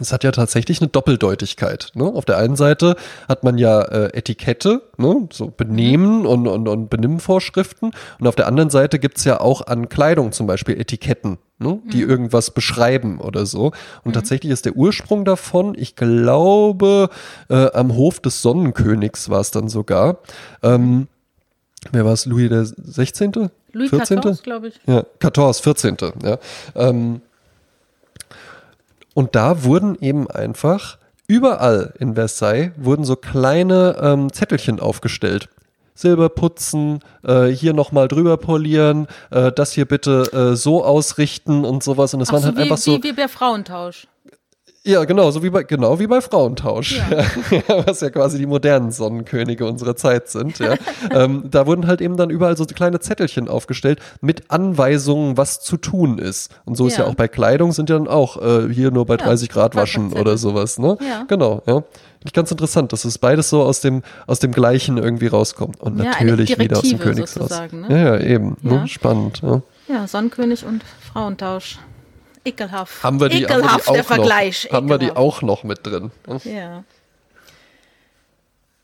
Es 0.00 0.12
hat 0.12 0.24
ja 0.24 0.32
tatsächlich 0.32 0.80
eine 0.80 0.88
Doppeldeutigkeit. 0.88 1.92
Ne? 1.94 2.04
Auf 2.04 2.24
der 2.24 2.38
einen 2.38 2.56
Seite 2.56 2.96
hat 3.28 3.44
man 3.44 3.58
ja 3.58 3.80
äh, 3.82 4.16
Etikette, 4.16 4.82
ne? 4.96 5.28
so 5.32 5.52
Benehmen 5.56 6.20
mhm. 6.20 6.26
und, 6.26 6.48
und, 6.48 6.68
und 6.68 6.90
Benimmvorschriften. 6.90 7.92
Und 8.18 8.26
auf 8.26 8.34
der 8.34 8.46
anderen 8.46 8.70
Seite 8.70 8.98
gibt's 8.98 9.24
ja 9.24 9.40
auch 9.40 9.66
an 9.66 9.88
Kleidung 9.88 10.32
zum 10.32 10.46
Beispiel 10.46 10.80
Etiketten, 10.80 11.38
ne? 11.58 11.80
die 11.92 12.02
mhm. 12.02 12.10
irgendwas 12.10 12.50
beschreiben 12.50 13.20
oder 13.20 13.46
so. 13.46 13.66
Und 14.02 14.06
mhm. 14.06 14.12
tatsächlich 14.12 14.50
ist 14.50 14.64
der 14.64 14.76
Ursprung 14.76 15.24
davon, 15.24 15.74
ich 15.76 15.94
glaube, 15.94 17.08
äh, 17.48 17.70
am 17.72 17.94
Hof 17.94 18.18
des 18.18 18.42
Sonnenkönigs 18.42 19.30
war 19.30 19.40
es 19.40 19.52
dann 19.52 19.68
sogar. 19.68 20.18
Ähm, 20.62 21.06
wer 21.92 22.04
war 22.04 22.12
es? 22.12 22.26
Louis 22.26 22.48
der 22.48 22.64
16.? 22.64 23.50
Louis 23.72 23.90
14. 23.90 24.20
glaube 24.42 24.68
ich. 24.68 24.80
Ja, 24.86 25.04
14, 25.20 25.54
14. 25.54 25.96
Ja. 26.22 26.38
Ähm, 26.74 27.20
und 29.14 29.34
da 29.34 29.64
wurden 29.64 29.96
eben 30.00 30.30
einfach 30.30 30.98
überall 31.26 31.94
in 31.98 32.14
Versailles 32.14 32.72
wurden 32.76 33.04
so 33.04 33.16
kleine 33.16 33.96
ähm, 34.00 34.32
Zettelchen 34.32 34.80
aufgestellt. 34.80 35.48
Silber 35.94 36.28
putzen, 36.28 37.00
äh, 37.22 37.46
hier 37.46 37.72
nochmal 37.72 38.08
drüber 38.08 38.36
polieren, 38.36 39.06
äh, 39.30 39.52
das 39.52 39.72
hier 39.72 39.84
bitte 39.84 40.52
äh, 40.52 40.56
so 40.56 40.84
ausrichten 40.84 41.64
und 41.64 41.84
sowas. 41.84 42.12
Und 42.14 42.20
es 42.20 42.32
waren 42.32 42.40
so, 42.40 42.46
halt 42.48 42.56
wie, 42.56 42.62
einfach 42.62 42.78
so. 42.78 42.98
Wie, 42.98 43.04
wie 43.04 43.12
bei 43.12 43.28
Frauentausch. 43.28 44.08
Ja, 44.86 45.06
genau, 45.06 45.30
so 45.30 45.42
wie 45.42 45.48
bei, 45.48 45.62
genau 45.62 45.98
wie 45.98 46.06
bei 46.06 46.20
Frauentausch, 46.20 47.00
ja. 47.10 47.24
was 47.86 48.02
ja 48.02 48.10
quasi 48.10 48.36
die 48.36 48.44
modernen 48.44 48.92
Sonnenkönige 48.92 49.66
unserer 49.66 49.96
Zeit 49.96 50.28
sind. 50.28 50.58
Ja. 50.58 50.74
ähm, 51.10 51.44
da 51.50 51.66
wurden 51.66 51.86
halt 51.86 52.02
eben 52.02 52.18
dann 52.18 52.28
überall 52.28 52.54
so 52.54 52.66
kleine 52.66 53.00
Zettelchen 53.00 53.48
aufgestellt 53.48 54.00
mit 54.20 54.50
Anweisungen, 54.50 55.38
was 55.38 55.60
zu 55.60 55.78
tun 55.78 56.18
ist. 56.18 56.54
Und 56.66 56.76
so 56.76 56.84
ja. 56.84 56.88
ist 56.88 56.98
ja 56.98 57.06
auch 57.06 57.14
bei 57.14 57.28
Kleidung 57.28 57.72
sind 57.72 57.88
ja 57.88 57.96
dann 57.96 58.08
auch 58.08 58.42
äh, 58.42 58.68
hier 58.70 58.90
nur 58.90 59.06
bei 59.06 59.16
30 59.16 59.48
Grad 59.48 59.74
waschen 59.74 60.12
oder 60.12 60.36
sowas. 60.36 60.78
Ne? 60.78 60.98
Ja. 61.00 61.24
Genau, 61.28 61.62
ja. 61.66 61.82
Nicht 62.22 62.34
ganz 62.34 62.50
interessant, 62.50 62.92
dass 62.92 63.06
es 63.06 63.16
beides 63.16 63.48
so 63.48 63.62
aus 63.62 63.80
dem, 63.80 64.02
aus 64.26 64.38
dem 64.38 64.52
Gleichen 64.52 64.98
irgendwie 64.98 65.28
rauskommt. 65.28 65.80
Und 65.80 65.96
natürlich 65.96 66.58
wieder 66.58 66.78
aus 66.78 66.88
dem 66.88 66.98
Königshaus. 66.98 67.50
Ne? 67.72 67.86
Ja, 67.88 67.96
ja, 67.96 68.20
eben. 68.20 68.58
Ne? 68.60 68.86
Spannend. 68.86 69.40
Ja, 69.88 70.06
Sonnenkönig 70.06 70.66
und 70.66 70.82
Frauentausch. 71.12 71.78
Ekelhaft. 72.44 73.02
Haben 73.02 73.20
wir 73.20 73.28
die, 73.28 73.42
Ekelhaft, 73.42 73.86
haben 73.86 73.86
wir 73.86 73.92
die 73.92 73.92
der 73.94 74.04
Vergleich. 74.04 74.64
Noch, 74.64 74.72
haben 74.72 74.88
wir 74.88 74.98
die 74.98 75.10
auch 75.10 75.42
noch 75.42 75.64
mit 75.64 75.86
drin? 75.86 76.10
Ja. 76.44 76.84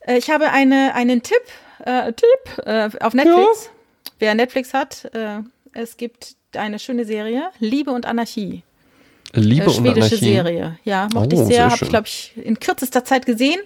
Äh, 0.01 0.19
ich 0.19 0.31
habe 0.31 0.51
eine, 0.51 0.95
einen 0.95 1.23
Tipp, 1.23 1.43
äh, 1.85 2.13
Tipp 2.13 2.67
äh, 2.67 2.91
auf 3.01 3.15
Netflix. 3.15 3.65
Ja. 3.65 3.71
Wer 4.19 4.35
Netflix 4.35 4.75
hat, 4.75 5.11
äh, 5.15 5.41
es 5.73 5.97
gibt 5.97 6.37
eine 6.55 6.79
schöne 6.79 7.05
Serie, 7.05 7.51
Liebe 7.59 7.91
und 7.91 8.07
Anarchie. 8.07 8.63
Liebe 9.33 9.65
äh, 9.65 9.69
und 9.69 9.79
Anarchie. 9.79 10.01
Schwedische 10.01 10.17
Serie. 10.17 10.79
Ja, 10.85 11.09
mochte 11.15 11.37
oh, 11.37 11.43
ich 11.43 11.49
sehr. 11.49 11.71
Habe 11.71 11.85
ich, 11.85 11.89
glaube 11.89 12.07
ich, 12.07 12.33
in 12.37 12.59
kürzester 12.59 13.05
Zeit 13.05 13.27
gesehen. 13.27 13.61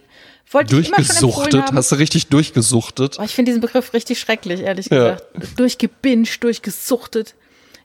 Wollte 0.50 0.74
durchgesuchtet, 0.74 1.72
hast 1.72 1.90
du 1.90 1.96
richtig 1.96 2.28
durchgesuchtet? 2.28 3.16
Oh, 3.18 3.22
ich 3.22 3.34
finde 3.34 3.50
diesen 3.50 3.62
Begriff 3.62 3.94
richtig 3.94 4.20
schrecklich, 4.20 4.60
ehrlich 4.60 4.86
ja. 4.86 5.14
gesagt. 5.14 5.58
Durchgebinged, 5.58 6.42
durchgesuchtet. 6.42 7.34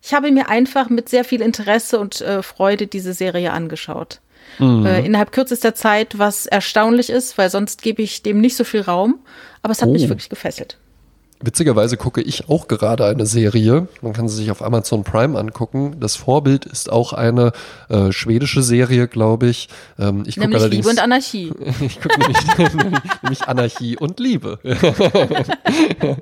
Ich 0.02 0.14
habe 0.14 0.32
mir 0.32 0.50
einfach 0.50 0.90
mit 0.90 1.10
sehr 1.10 1.24
viel 1.24 1.42
Interesse 1.42 2.00
und 2.00 2.22
äh, 2.22 2.42
Freude 2.42 2.88
diese 2.88 3.14
Serie 3.14 3.52
angeschaut. 3.52 4.22
Mhm. 4.58 4.86
Äh, 4.86 5.06
innerhalb 5.06 5.32
kürzester 5.32 5.76
Zeit, 5.76 6.18
was 6.18 6.46
erstaunlich 6.46 7.10
ist, 7.10 7.38
weil 7.38 7.50
sonst 7.50 7.82
gebe 7.82 8.02
ich 8.02 8.24
dem 8.24 8.42
nicht 8.42 8.56
so 8.56 8.64
viel 8.64 8.82
Raum. 8.82 9.20
Aber 9.62 9.72
es 9.72 9.82
hat 9.82 9.90
oh. 9.90 9.94
mich 9.94 10.08
wirklich 10.08 10.30
gefesselt. 10.30 10.78
Witzigerweise 11.42 11.96
gucke 11.96 12.22
ich 12.22 12.50
auch 12.50 12.68
gerade 12.68 13.06
eine 13.06 13.26
Serie. 13.26 13.88
Man 14.02 14.12
kann 14.12 14.28
sie 14.28 14.36
sich 14.36 14.52
auf 14.52 14.62
Amazon 14.62 15.06
Prime 15.06 15.40
angucken. 15.40 15.96
Das 16.02 16.18
Vorbild 16.18 16.66
ist 16.66 16.92
auch 16.92 17.14
eine 17.14 17.54
äh, 17.88 18.12
schwedische 18.12 18.62
Serie, 18.62 19.08
glaube 19.08 19.48
ich. 19.48 19.70
Ähm, 19.98 20.24
ich 20.28 20.36
nämlich 20.36 20.60
allerdings, 20.60 20.86
Liebe 20.86 20.90
und 20.90 21.02
Anarchie. 21.02 21.54
ich 21.80 22.02
gucke 22.02 22.20
nämlich, 22.20 22.38
nämlich 23.24 23.44
Anarchie 23.44 23.96
und 23.96 24.20
Liebe. 24.20 24.60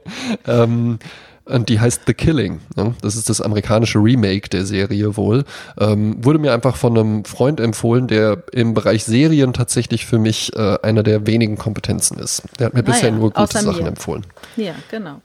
ähm, 0.48 1.00
und 1.48 1.70
die 1.70 1.80
heißt 1.80 2.02
The 2.08 2.14
Killing. 2.14 2.60
Ne? 2.76 2.94
Das 3.02 3.16
ist 3.16 3.30
das 3.30 3.42
amerikanische 3.42 4.00
Remake 4.00 4.50
der 4.50 4.66
Serie 4.66 5.18
wohl. 5.18 5.46
Ähm, 5.80 6.24
wurde 6.24 6.40
mir 6.40 6.54
einfach 6.54 6.76
von 6.76 6.98
einem 6.98 7.26
Freund 7.26 7.60
empfohlen, 7.60 8.08
der 8.08 8.44
im 8.52 8.74
Bereich 8.74 9.04
Serien 9.06 9.54
tatsächlich 9.54 10.06
für 10.06 10.20
mich 10.20 10.56
äh, 10.56 10.78
einer 10.82 11.04
der 11.04 11.28
wenigen 11.28 11.58
Kompetenzen 11.58 12.20
ist. 12.20 12.44
Der 12.60 12.68
hat 12.68 12.74
mir 12.74 12.84
bisher 12.84 13.10
ja, 13.10 13.16
nur 13.16 13.32
gute 13.32 13.60
Sachen 13.60 13.84
mir. 13.84 13.90
empfohlen. 13.90 14.26
Ja, 14.56 14.76
genau. 14.90 15.22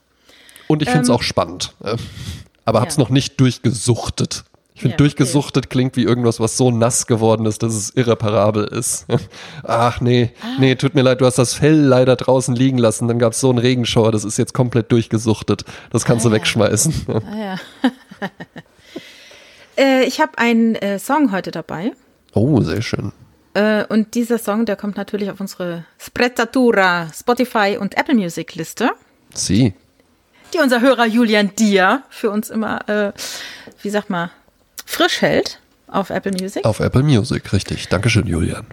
Und 0.68 0.82
ich 0.82 0.88
finde 0.88 1.02
es 1.02 1.08
ähm, 1.08 1.14
auch 1.14 1.22
spannend. 1.22 1.74
Äh, 1.84 1.96
aber 2.64 2.78
ja. 2.78 2.80
habe 2.82 2.90
es 2.90 2.98
noch 2.98 3.10
nicht 3.10 3.40
durchgesuchtet. 3.40 4.44
Ich 4.74 4.80
finde, 4.80 4.94
ja, 4.94 4.98
durchgesuchtet 4.98 5.66
okay. 5.66 5.72
klingt 5.72 5.96
wie 5.96 6.02
irgendwas, 6.02 6.40
was 6.40 6.56
so 6.56 6.70
nass 6.70 7.06
geworden 7.06 7.44
ist, 7.44 7.62
dass 7.62 7.74
es 7.74 7.90
irreparabel 7.90 8.64
ist. 8.64 9.06
Ach 9.62 10.00
nee, 10.00 10.32
ah. 10.40 10.56
nee, 10.58 10.74
tut 10.76 10.94
mir 10.94 11.02
leid, 11.02 11.20
du 11.20 11.26
hast 11.26 11.36
das 11.36 11.54
Fell 11.54 11.76
leider 11.76 12.16
draußen 12.16 12.54
liegen 12.54 12.78
lassen, 12.78 13.06
dann 13.06 13.18
gab 13.18 13.34
es 13.34 13.40
so 13.40 13.50
einen 13.50 13.58
Regenschauer, 13.58 14.12
das 14.12 14.24
ist 14.24 14.38
jetzt 14.38 14.54
komplett 14.54 14.90
durchgesuchtet. 14.90 15.64
Das 15.90 16.04
kannst 16.04 16.24
ah, 16.24 16.30
du 16.30 16.34
wegschmeißen. 16.34 16.94
Ah, 17.08 17.36
ja. 17.36 17.60
äh, 19.76 20.04
ich 20.04 20.20
habe 20.20 20.38
einen 20.38 20.74
äh, 20.76 20.98
Song 20.98 21.32
heute 21.32 21.50
dabei. 21.50 21.92
Oh, 22.32 22.62
sehr 22.62 22.80
schön. 22.80 23.12
Äh, 23.54 23.84
und 23.86 24.14
dieser 24.14 24.38
Song, 24.38 24.64
der 24.64 24.76
kommt 24.76 24.96
natürlich 24.96 25.30
auf 25.30 25.40
unsere 25.40 25.84
Sprezzatura 25.98 27.08
Spotify 27.14 27.76
und 27.78 27.98
Apple 27.98 28.14
Music 28.14 28.54
Liste. 28.54 28.90
Sie. 29.34 29.74
Die 30.54 30.58
unser 30.58 30.80
Hörer 30.80 31.06
Julian 31.06 31.54
Dia 31.56 32.02
für 32.08 32.30
uns 32.30 32.50
immer, 32.50 32.88
äh, 32.88 33.12
wie 33.82 33.90
sag 33.90 34.08
mal, 34.08 34.30
frisch 34.92 35.20
hält 35.22 35.58
auf 35.88 36.10
Apple 36.10 36.32
Music. 36.32 36.64
Auf 36.64 36.80
Apple 36.80 37.02
Music, 37.02 37.52
richtig. 37.52 37.88
Dankeschön, 37.88 38.26
Julian. 38.26 38.66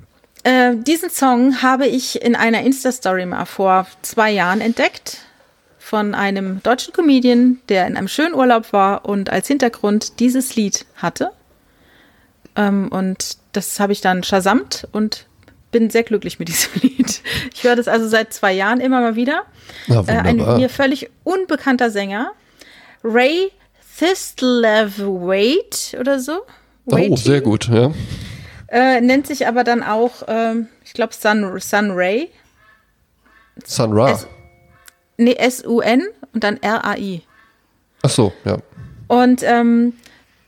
Äh, 0.44 0.76
diesen 0.76 1.10
Song 1.10 1.62
habe 1.62 1.88
ich 1.88 2.22
in 2.22 2.36
einer 2.36 2.62
Insta-Story 2.62 3.26
mal 3.26 3.46
vor 3.46 3.88
zwei 4.02 4.32
Jahren 4.32 4.62
entdeckt 4.62 5.18
von 5.80 6.14
einem 6.14 6.62
deutschen 6.64 6.94
Comedian, 6.94 7.60
der 7.68 7.88
in 7.88 7.98
einem 7.98 8.08
schönen 8.08 8.36
Urlaub 8.36 8.72
war 8.74 9.06
und 9.06 9.30
als 9.30 9.48
Hintergrund 9.48 10.20
dieses 10.20 10.56
Lied 10.56 10.86
hatte. 10.96 11.32
Ähm, 12.56 12.90
und 12.90 13.38
das 13.52 13.80
habe 13.80 13.92
ich 13.92 14.02
dann 14.02 14.24
shazamt 14.24 14.88
und 14.92 15.26
bin 15.72 15.90
sehr 15.90 16.04
glücklich 16.04 16.40
mit 16.40 16.48
diesem 16.48 16.72
Lied. 16.82 17.22
Ich 17.54 17.64
höre 17.64 17.76
das 17.76 17.88
also 17.88 18.08
seit 18.08 18.34
zwei 18.34 18.54
Jahren 18.54 18.80
immer 18.80 19.02
mal 19.02 19.16
wieder. 19.16 19.44
Na, 19.88 20.04
Äh, 20.08 20.18
ein 20.20 20.38
mir 20.38 20.70
völlig 20.70 21.10
unbekannter 21.24 21.90
Sänger, 21.90 22.32
Ray 23.04 23.52
Thistlewaite 24.00 26.00
oder 26.00 26.20
so. 26.20 26.42
oh, 26.86 26.92
Waite, 26.92 27.18
sehr 27.18 27.42
gut, 27.42 27.68
ja. 27.70 27.92
Äh, 28.68 29.02
nennt 29.02 29.28
sich 29.28 29.48
aber 29.48 29.64
dann 29.64 29.84
auch, 29.84 30.24
ähm, 30.28 30.68
ich 30.86 30.94
glaube, 30.94 31.14
Sun, 31.14 31.60
Sun 31.60 31.92
Ray. 31.92 32.30
Sun 33.66 33.94
Ra. 33.94 34.12
Es- 34.12 34.28
Nee, 35.22 35.34
S-U-N 35.36 36.08
und 36.34 36.46
dann 36.46 36.64
R-A-I. 36.64 37.24
Ach 38.04 38.10
so, 38.10 38.32
ja. 38.46 38.60
Und 39.10 39.44
ähm, 39.44 39.92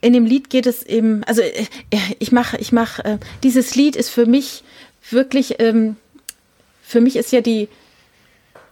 in 0.00 0.14
dem 0.14 0.24
Lied 0.24 0.48
geht 0.48 0.64
es 0.66 0.82
eben, 0.82 1.22
also 1.24 1.42
äh, 1.42 1.66
ich 2.20 2.32
mache, 2.32 2.56
ich 2.56 2.72
mache, 2.72 3.04
äh, 3.04 3.18
dieses 3.42 3.74
Lied 3.74 3.96
ist 3.96 4.08
für 4.08 4.24
mich 4.24 4.64
wirklich, 5.10 5.60
ähm, 5.60 5.96
für 6.82 7.02
mich 7.02 7.16
ist 7.16 7.32
ja 7.32 7.42
die 7.42 7.68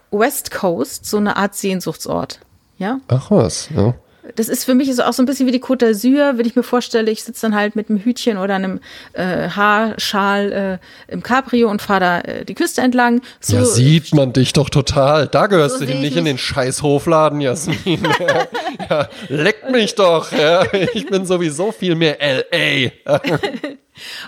West 0.09 0.49
Coast 0.49 1.05
so 1.05 1.17
eine 1.17 1.35
Art 1.37 1.53
Sehnsuchtsort. 1.55 2.39
Ja, 2.79 2.99
Ach 3.07 3.29
was, 3.29 3.69
ja. 3.75 3.93
Das 4.35 4.49
ist 4.49 4.65
für 4.65 4.75
mich 4.75 4.93
so 4.95 5.03
auch 5.03 5.13
so 5.13 5.23
ein 5.23 5.25
bisschen 5.25 5.47
wie 5.47 5.51
die 5.51 5.61
Côte 5.61 5.85
d'Azur, 5.87 6.37
wenn 6.37 6.45
ich 6.45 6.55
mir 6.55 6.63
vorstelle, 6.63 7.09
ich 7.11 7.23
sitze 7.23 7.41
dann 7.47 7.55
halt 7.55 7.75
mit 7.75 7.89
einem 7.89 7.99
Hütchen 7.99 8.37
oder 8.37 8.55
einem 8.55 8.79
äh, 9.13 9.49
Haarschal 9.49 10.79
äh, 11.09 11.11
im 11.11 11.23
Cabrio 11.23 11.69
und 11.69 11.81
fahre 11.81 11.99
da 11.99 12.19
äh, 12.21 12.45
die 12.45 12.53
Küste 12.55 12.81
entlang. 12.81 13.21
So, 13.39 13.57
ja, 13.57 13.65
sieht 13.65 14.13
man 14.13 14.33
dich 14.33 14.53
doch 14.53 14.69
total. 14.69 15.27
Da 15.27 15.47
gehörst 15.47 15.79
So 15.79 15.85
du 15.85 15.91
hin, 15.91 15.97
ich 15.97 16.03
nicht 16.03 16.17
in 16.17 16.25
den 16.25 16.37
scheiß 16.37 16.81
Hofladen, 16.83 17.41
Jasmin. 17.41 18.07
ja, 18.89 19.09
leck 19.29 19.69
mich 19.71 19.95
doch. 19.95 20.31
Ja. 20.31 20.63
Ich 20.93 21.07
bin 21.07 21.25
sowieso 21.25 21.71
viel 21.71 21.95
mehr 21.95 22.21
L.A. 22.21 22.91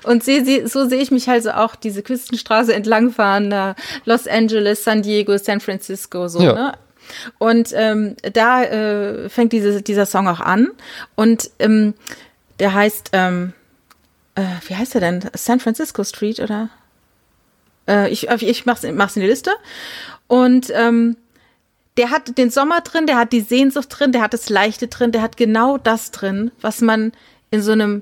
Und 0.04 0.24
seh, 0.24 0.44
seh, 0.44 0.66
so 0.66 0.88
sehe 0.88 1.02
ich 1.02 1.10
mich 1.12 1.28
halt 1.30 1.44
so 1.44 1.52
auch 1.52 1.76
diese 1.76 2.04
Küstenstraße 2.04 2.74
entlangfahren, 2.74 3.50
da 3.50 3.76
Los 4.06 4.28
Angeles, 4.28 4.84
San 4.84 5.02
Diego, 5.02 5.38
San 5.38 5.60
Francisco, 5.62 6.28
so, 6.28 6.42
Ja. 6.42 6.54
ne? 6.54 6.74
Und 7.38 7.70
ähm, 7.74 8.16
da 8.34 8.64
äh, 8.64 9.30
fängt 9.30 9.54
diese, 9.54 9.82
dieser 9.82 10.06
Song 10.06 10.28
auch 10.28 10.40
an. 10.40 10.70
Und 11.16 11.52
ähm, 11.60 11.94
der 12.60 12.74
heißt, 12.74 13.10
ähm, 13.14 13.54
äh, 14.36 14.44
wie 14.68 14.76
heißt 14.76 14.96
er 14.96 15.02
denn? 15.02 15.30
San 15.34 15.60
Francisco 15.60 16.04
Street, 16.04 16.40
oder? 16.40 16.70
Äh, 17.88 18.10
ich 18.10 18.30
ich 18.30 18.66
mach's, 18.66 18.84
mach's 18.84 19.16
in 19.16 19.22
die 19.22 19.28
Liste. 19.28 19.52
Und 20.28 20.72
ähm, 20.74 21.18
der 21.98 22.10
hat 22.10 22.38
den 22.38 22.50
Sommer 22.50 22.82
drin, 22.82 23.06
der 23.06 23.18
hat 23.18 23.34
die 23.34 23.42
Sehnsucht 23.42 23.88
drin, 23.90 24.12
der 24.12 24.22
hat 24.22 24.34
das 24.34 24.50
Leichte 24.50 24.88
drin, 24.88 25.12
der 25.12 25.22
hat 25.22 25.38
genau 25.38 25.78
das 25.78 26.12
drin, 26.12 26.52
was 26.62 26.82
man 26.82 27.12
in 27.52 27.62
so 27.62 27.72
einem 27.72 28.02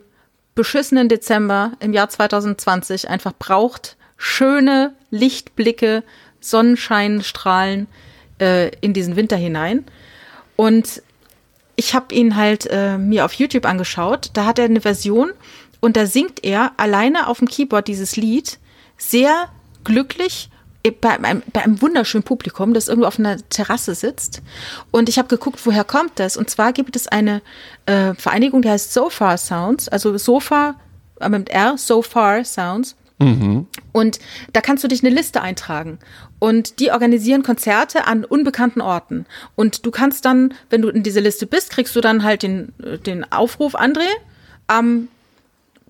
beschissenen 0.55 1.09
Dezember 1.09 1.73
im 1.79 1.93
Jahr 1.93 2.09
2020 2.09 3.09
einfach 3.09 3.33
braucht. 3.37 3.97
Schöne 4.17 4.93
Lichtblicke, 5.09 6.03
Sonnenscheinstrahlen 6.39 7.87
äh, 8.41 8.69
in 8.81 8.93
diesen 8.93 9.15
Winter 9.15 9.37
hinein. 9.37 9.85
Und 10.55 11.01
ich 11.75 11.93
habe 11.93 12.13
ihn 12.13 12.35
halt 12.35 12.67
äh, 12.69 12.97
mir 12.97 13.25
auf 13.25 13.33
YouTube 13.33 13.65
angeschaut. 13.65 14.31
Da 14.33 14.45
hat 14.45 14.59
er 14.59 14.65
eine 14.65 14.81
Version 14.81 15.31
und 15.79 15.95
da 15.97 16.05
singt 16.05 16.43
er 16.43 16.73
alleine 16.77 17.27
auf 17.27 17.39
dem 17.39 17.47
Keyboard 17.47 17.87
dieses 17.87 18.15
Lied 18.17 18.59
sehr 18.97 19.49
glücklich 19.83 20.49
bei 20.99 21.19
einem, 21.19 21.43
bei 21.53 21.63
einem 21.63 21.81
wunderschönen 21.81 22.23
Publikum, 22.23 22.73
das 22.73 22.87
irgendwo 22.87 23.07
auf 23.07 23.19
einer 23.19 23.37
Terrasse 23.49 23.93
sitzt. 23.93 24.41
Und 24.89 25.09
ich 25.09 25.17
habe 25.17 25.27
geguckt, 25.27 25.59
woher 25.65 25.83
kommt 25.83 26.13
das? 26.15 26.37
Und 26.37 26.49
zwar 26.49 26.73
gibt 26.73 26.95
es 26.95 27.07
eine 27.07 27.41
äh, 27.85 28.13
Vereinigung, 28.15 28.61
die 28.61 28.69
heißt 28.69 28.93
Sofa 28.93 29.37
Sounds, 29.37 29.89
also 29.89 30.17
Sofa 30.17 30.75
mit 31.29 31.49
R, 31.49 31.77
Sofar 31.77 32.43
Sounds. 32.43 32.95
Und 33.91 34.19
da 34.53 34.61
kannst 34.61 34.83
du 34.83 34.87
dich 34.87 35.03
eine 35.03 35.13
Liste 35.13 35.41
eintragen. 35.41 35.99
Und 36.41 36.79
die 36.79 36.89
organisieren 36.91 37.43
Konzerte 37.43 38.07
an 38.07 38.25
unbekannten 38.25 38.81
Orten. 38.81 39.27
Und 39.55 39.85
du 39.85 39.91
kannst 39.91 40.25
dann, 40.25 40.55
wenn 40.71 40.81
du 40.81 40.89
in 40.89 41.03
diese 41.03 41.19
Liste 41.19 41.45
bist, 41.45 41.69
kriegst 41.69 41.95
du 41.95 42.01
dann 42.01 42.23
halt 42.23 42.41
den, 42.41 42.73
äh, 42.83 42.97
den 42.97 43.31
Aufruf, 43.31 43.75
André, 43.75 44.07
am 44.65 45.07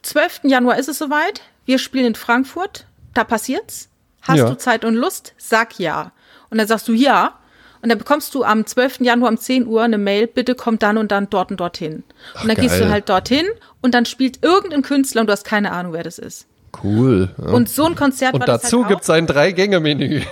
12. 0.02 0.42
Januar 0.44 0.78
ist 0.78 0.90
es 0.90 0.98
soweit. 0.98 1.42
Wir 1.66 1.80
spielen 1.80 2.08
in 2.08 2.16
Frankfurt. 2.16 2.86
Da 3.14 3.24
passiert's. 3.24 3.88
Hast 4.24 4.40
Ja. 4.40 4.50
du 4.50 4.58
Zeit 4.58 4.84
und 4.84 4.96
Lust? 4.96 5.34
Sag 5.38 5.80
ja. 5.80 6.12
Und 6.50 6.58
dann 6.58 6.68
sagst 6.68 6.86
du 6.90 6.94
ja. 6.94 7.38
Und 7.82 7.88
dann 7.88 7.98
bekommst 7.98 8.36
du 8.36 8.44
am 8.44 8.66
12. 8.66 9.00
Januar 9.06 9.32
um 9.32 9.38
10 9.38 9.66
Uhr 9.66 9.84
eine 9.84 9.98
Mail, 9.98 10.28
bitte 10.28 10.54
komm 10.56 10.78
dann 10.80 10.98
und 10.98 11.14
dann 11.14 11.30
dort 11.30 11.52
und 11.52 11.62
dorthin. 11.62 12.04
Und 12.42 12.48
dann 12.50 12.58
gehst 12.58 12.76
geil. 12.78 12.88
du 12.88 12.90
halt 12.92 13.08
dorthin 13.08 13.46
und 13.82 13.94
dann 13.96 14.06
spielt 14.06 14.44
irgendein 14.44 14.82
Künstler 14.82 15.22
und 15.22 15.28
du 15.28 15.32
hast 15.32 15.46
keine 15.46 15.72
Ahnung, 15.72 15.94
wer 15.94 16.04
das 16.04 16.20
ist. 16.20 16.46
Cool. 16.84 17.30
Ja. 17.38 17.52
Und 17.52 17.70
so 17.70 17.86
ein 17.86 17.96
Konzert 17.96 18.34
Und 18.34 18.48
dazu 18.48 18.78
halt 18.78 18.86
auch. 18.86 18.90
gibt's 18.90 19.10
ein 19.10 19.28
Drei-Gänge-Menü. 19.28 20.22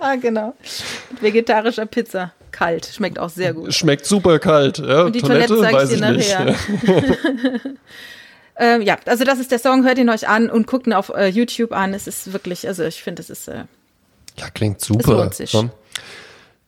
Ah, 0.00 0.16
genau. 0.16 0.54
Mit 1.10 1.22
vegetarischer 1.22 1.86
Pizza. 1.86 2.32
Kalt. 2.50 2.86
Schmeckt 2.94 3.18
auch 3.18 3.30
sehr 3.30 3.52
gut. 3.54 3.72
Schmeckt 3.74 4.04
super 4.06 4.38
kalt. 4.38 4.78
Ja, 4.78 5.04
Und 5.04 5.14
die 5.14 5.22
Toilette, 5.22 5.54
Toilette 5.56 5.74
weiß 5.74 5.90
ich 5.90 6.00
ich 6.00 6.06
dir 6.06 6.12
nicht. 6.12 6.38
nachher. 6.38 7.60
Ähm, 8.56 8.82
ja, 8.82 8.96
also 9.06 9.24
das 9.24 9.40
ist 9.40 9.50
der 9.50 9.58
Song. 9.58 9.84
Hört 9.84 9.98
ihn 9.98 10.08
euch 10.08 10.28
an 10.28 10.48
und 10.48 10.68
guckt 10.68 10.86
ihn 10.86 10.92
auf 10.92 11.08
äh, 11.08 11.26
YouTube 11.26 11.72
an. 11.72 11.92
Es 11.92 12.06
ist 12.06 12.32
wirklich, 12.32 12.68
also 12.68 12.84
ich 12.84 13.02
finde, 13.02 13.20
es 13.20 13.28
ist 13.28 13.48
äh, 13.48 13.64
Ja, 14.38 14.48
klingt 14.54 14.80
super. 14.80 15.14
lohnt 15.16 15.34
sich. 15.34 15.52
Ja. 15.52 15.64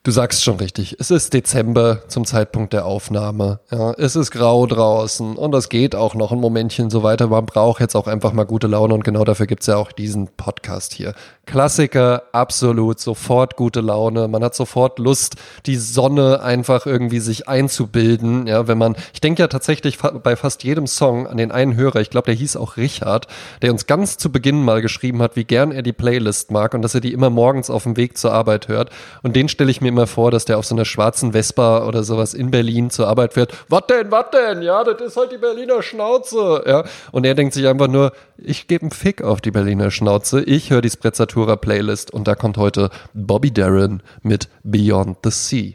Du 0.07 0.11
sagst 0.11 0.41
schon 0.41 0.55
richtig. 0.55 0.95
Es 0.99 1.11
ist 1.11 1.33
Dezember 1.33 1.99
zum 2.07 2.23
Zeitpunkt 2.23 2.71
der 2.71 2.85
Aufnahme. 2.85 3.59
Ja, 3.69 3.91
es 3.97 4.15
ist 4.15 4.31
grau 4.31 4.65
draußen 4.65 5.35
und 5.35 5.51
das 5.51 5.67
geht 5.67 5.97
auch 5.97 6.15
noch 6.15 6.31
ein 6.31 6.39
Momentchen 6.39 6.89
so 6.89 7.03
weiter. 7.03 7.27
Man 7.27 7.45
braucht 7.45 7.81
jetzt 7.81 7.93
auch 7.93 8.07
einfach 8.07 8.31
mal 8.31 8.45
gute 8.45 8.67
Laune 8.67 8.93
und 8.93 9.03
genau 9.03 9.25
dafür 9.25 9.47
gibt's 9.47 9.67
ja 9.67 9.75
auch 9.75 9.91
diesen 9.91 10.29
Podcast 10.29 10.93
hier. 10.93 11.13
Klassiker, 11.45 12.23
absolut, 12.31 13.01
sofort 13.01 13.57
gute 13.57 13.81
Laune. 13.81 14.29
Man 14.29 14.45
hat 14.45 14.55
sofort 14.55 14.97
Lust, 14.97 15.35
die 15.65 15.75
Sonne 15.75 16.41
einfach 16.41 16.85
irgendwie 16.85 17.19
sich 17.19 17.49
einzubilden. 17.49 18.47
Ja, 18.47 18.67
wenn 18.67 18.77
man, 18.77 18.95
ich 19.13 19.19
denke 19.19 19.41
ja 19.41 19.47
tatsächlich 19.47 19.97
bei 19.97 20.37
fast 20.37 20.63
jedem 20.63 20.87
Song 20.87 21.27
an 21.27 21.35
den 21.35 21.51
einen 21.51 21.75
Hörer, 21.75 21.99
ich 21.99 22.09
glaube, 22.09 22.27
der 22.27 22.35
hieß 22.35 22.55
auch 22.55 22.77
Richard, 22.77 23.27
der 23.61 23.73
uns 23.73 23.87
ganz 23.87 24.17
zu 24.17 24.31
Beginn 24.31 24.63
mal 24.63 24.81
geschrieben 24.81 25.21
hat, 25.21 25.35
wie 25.35 25.43
gern 25.43 25.73
er 25.73 25.81
die 25.81 25.93
Playlist 25.93 26.51
mag 26.51 26.73
und 26.73 26.81
dass 26.81 26.95
er 26.95 27.01
die 27.01 27.11
immer 27.11 27.29
morgens 27.29 27.69
auf 27.69 27.83
dem 27.83 27.97
Weg 27.97 28.17
zur 28.17 28.31
Arbeit 28.31 28.69
hört. 28.69 28.89
Und 29.21 29.35
den 29.35 29.49
stelle 29.49 29.71
ich 29.71 29.81
mir 29.81 29.96
immer 29.97 30.07
vor, 30.07 30.29
dass 30.29 30.45
der 30.45 30.59
auf 30.59 30.65
so 30.65 30.75
einer 30.75 30.85
schwarzen 30.85 31.31
Vespa 31.31 31.85
oder 31.87 32.03
sowas 32.03 32.35
in 32.35 32.51
Berlin 32.51 32.91
zur 32.91 33.07
Arbeit 33.07 33.33
fährt. 33.33 33.51
Was 33.67 33.87
denn, 33.87 34.11
was 34.11 34.25
denn? 34.31 34.61
Ja, 34.61 34.83
das 34.83 35.01
ist 35.01 35.17
halt 35.17 35.31
die 35.31 35.37
Berliner 35.37 35.81
Schnauze. 35.81 36.63
Ja, 36.67 36.83
und 37.11 37.25
er 37.25 37.33
denkt 37.33 37.55
sich 37.55 37.67
einfach 37.67 37.87
nur, 37.87 38.11
ich 38.37 38.67
gebe 38.67 38.83
einen 38.83 38.91
Fick 38.91 39.23
auf 39.23 39.41
die 39.41 39.49
Berliner 39.49 39.89
Schnauze. 39.89 40.43
Ich 40.43 40.69
höre 40.69 40.81
die 40.81 40.89
Sprezzatura 40.91 41.55
Playlist 41.55 42.11
und 42.11 42.27
da 42.27 42.35
kommt 42.35 42.57
heute 42.57 42.91
Bobby 43.13 43.51
Darin 43.51 44.01
mit 44.21 44.49
Beyond 44.63 45.17
the 45.23 45.31
Sea. 45.31 45.73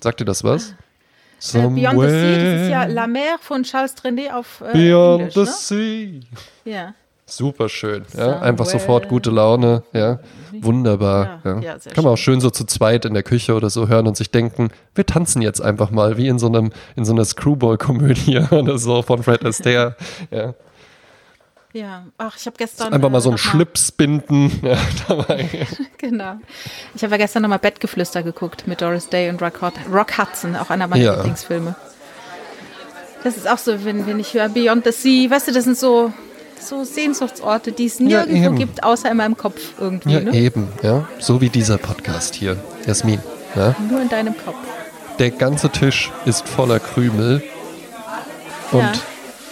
Sagt 0.00 0.18
dir 0.20 0.24
das 0.24 0.42
was? 0.42 0.74
äh, 1.54 1.60
Beyond 1.60 2.00
the 2.00 2.08
Sea. 2.08 2.54
Das 2.54 2.62
ist 2.62 2.70
ja 2.70 2.84
La 2.86 3.06
Mer 3.06 3.38
von 3.40 3.62
Charles 3.62 3.94
Trenet 3.94 4.32
auf 4.32 4.62
äh, 4.62 4.72
Beyond 4.72 5.20
Englisch, 5.20 5.34
the 5.34 5.40
ne? 5.40 5.46
Sea. 5.46 6.20
Ja. 6.64 6.94
Super 7.30 7.68
schön, 7.68 8.04
ja. 8.16 8.40
Einfach 8.40 8.64
sofort 8.64 9.08
gute 9.08 9.30
Laune, 9.30 9.82
ja. 9.92 10.18
Wunderbar, 10.60 11.40
Ja, 11.44 11.60
ja. 11.60 11.76
Kann 11.94 12.04
man 12.04 12.14
auch 12.14 12.18
schön 12.18 12.40
so 12.40 12.48
zu 12.50 12.64
zweit 12.64 13.04
in 13.04 13.12
der 13.12 13.22
Küche 13.22 13.54
oder 13.54 13.68
so 13.68 13.86
hören 13.86 14.06
und 14.06 14.16
sich 14.16 14.30
denken, 14.30 14.70
wir 14.94 15.04
tanzen 15.04 15.42
jetzt 15.42 15.60
einfach 15.60 15.90
mal, 15.90 16.16
wie 16.16 16.28
in 16.28 16.38
so 16.38 16.46
einem, 16.46 16.72
in 16.96 17.04
so 17.04 17.12
einer 17.12 17.24
Screwball-Komödie 17.26 18.38
oder 18.50 18.78
so 18.78 19.02
von 19.02 19.22
Fred 19.22 19.44
Astaire, 19.44 19.94
ja. 20.30 20.54
Ja. 21.74 22.06
Ach, 22.16 22.34
ich 22.36 22.46
habe 22.46 22.56
gestern. 22.56 22.94
Einfach 22.94 23.10
mal 23.10 23.18
äh, 23.18 23.20
so 23.20 23.28
einen 23.28 23.34
noch 23.34 23.38
Schlips 23.42 23.92
binden, 23.92 24.50
ja, 24.62 24.78
dabei. 25.06 25.48
Genau. 25.98 26.36
Ich 26.94 27.02
habe 27.02 27.12
ja 27.12 27.18
gestern 27.18 27.42
nochmal 27.42 27.58
Bettgeflüster 27.58 28.22
geguckt 28.22 28.66
mit 28.66 28.80
Doris 28.80 29.08
Day 29.10 29.28
und 29.28 29.42
Rock, 29.42 29.60
Rock 29.92 30.16
Hudson, 30.16 30.56
auch 30.56 30.70
einer 30.70 30.86
meiner 30.86 31.04
Ja. 31.04 31.14
Lieblingsfilme. 31.16 31.74
Das 33.22 33.36
ist 33.36 33.48
auch 33.48 33.58
so, 33.58 33.84
wenn, 33.84 34.06
wenn 34.06 34.18
ich 34.18 34.32
höre 34.32 34.48
Beyond 34.48 34.84
the 34.86 34.92
Sea, 34.92 35.30
weißt 35.30 35.48
du, 35.48 35.52
das 35.52 35.64
sind 35.64 35.76
so, 35.76 36.12
so 36.60 36.84
Sehnsuchtsorte, 36.84 37.72
die 37.72 37.86
es 37.86 37.98
Ja, 37.98 38.04
nirgendwo 38.26 38.36
eben. 38.46 38.56
gibt, 38.56 38.82
außer 38.84 39.10
in 39.10 39.16
meinem 39.16 39.36
Kopf 39.36 39.60
irgendwie. 39.80 40.12
Ja, 40.12 40.20
ne? 40.20 40.32
eben, 40.34 40.68
ja. 40.82 41.08
So 41.18 41.40
wie 41.40 41.48
dieser 41.48 41.78
Podcast 41.78 42.34
hier, 42.34 42.56
Jasmin, 42.86 43.20
ja. 43.56 43.74
Nur 43.90 44.00
in 44.02 44.08
deinem 44.08 44.34
Kopf. 44.44 44.56
Der 45.18 45.30
ganze 45.30 45.68
Tisch 45.70 46.10
ist 46.26 46.48
voller 46.48 46.78
Krümel. 46.80 47.42
Und 48.70 48.80
Ja. 48.80 48.92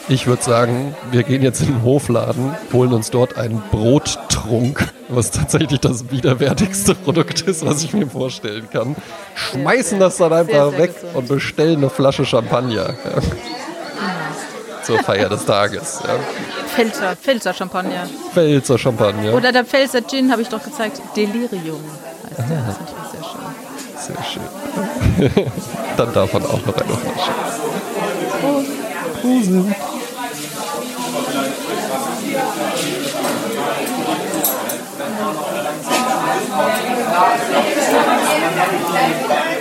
ich 0.08 0.26
würde 0.26 0.42
sagen, 0.42 0.94
wir 1.10 1.22
gehen 1.22 1.42
jetzt 1.42 1.60
in 1.62 1.68
den 1.68 1.82
Hofladen, 1.82 2.54
holen 2.72 2.92
uns 2.92 3.10
dort 3.10 3.36
einen 3.36 3.62
Brottrunk, 3.70 4.92
was 5.08 5.30
tatsächlich 5.30 5.80
das 5.80 6.10
widerwärtigste 6.10 6.94
Produkt 6.94 7.40
ist, 7.42 7.64
was 7.64 7.82
ich 7.82 7.92
mir 7.94 8.06
vorstellen 8.06 8.68
kann. 8.70 8.94
Schmeißen 9.34 9.98
das 9.98 10.18
dann 10.18 10.32
einfach 10.32 10.70
sehr 10.70 10.78
weg 10.78 10.94
gesund. 10.94 11.14
und 11.16 11.28
bestellen 11.28 11.76
eine 11.78 11.90
Flasche 11.90 12.24
Champagner. 12.24 12.90
Ja. 12.90 13.22
Zur 14.86 15.02
Feier 15.02 15.28
des 15.28 15.44
Tages. 15.44 16.00
Ja. 16.06 16.16
Pfälzer, 16.68 17.16
Pfälzer 17.16 17.52
Champagner. 17.52 18.06
Pfälzer 18.32 18.78
Champagner. 18.78 19.34
Oder 19.34 19.50
der 19.50 19.64
Pfälzer 19.64 20.00
Gin 20.06 20.30
habe 20.30 20.42
ich 20.42 20.48
doch 20.48 20.62
gezeigt. 20.62 21.02
Delirium 21.16 21.80
heißt 22.38 22.50
der. 22.50 22.62
Das 22.66 22.76
finde 22.76 22.92
ich 22.92 22.96
auch 22.96 23.10
sehr 23.10 24.14
schön. 24.22 24.42
Sehr 25.18 25.32
schön. 25.34 25.52
dann 25.96 26.12
davon 26.12 26.44
auch 26.44 26.64
noch 26.64 26.76
eine 26.76 26.94
Flasche. 26.94 27.32
Prost. 28.40 28.68
Grusel. 29.22 29.74
Thank 39.28 39.55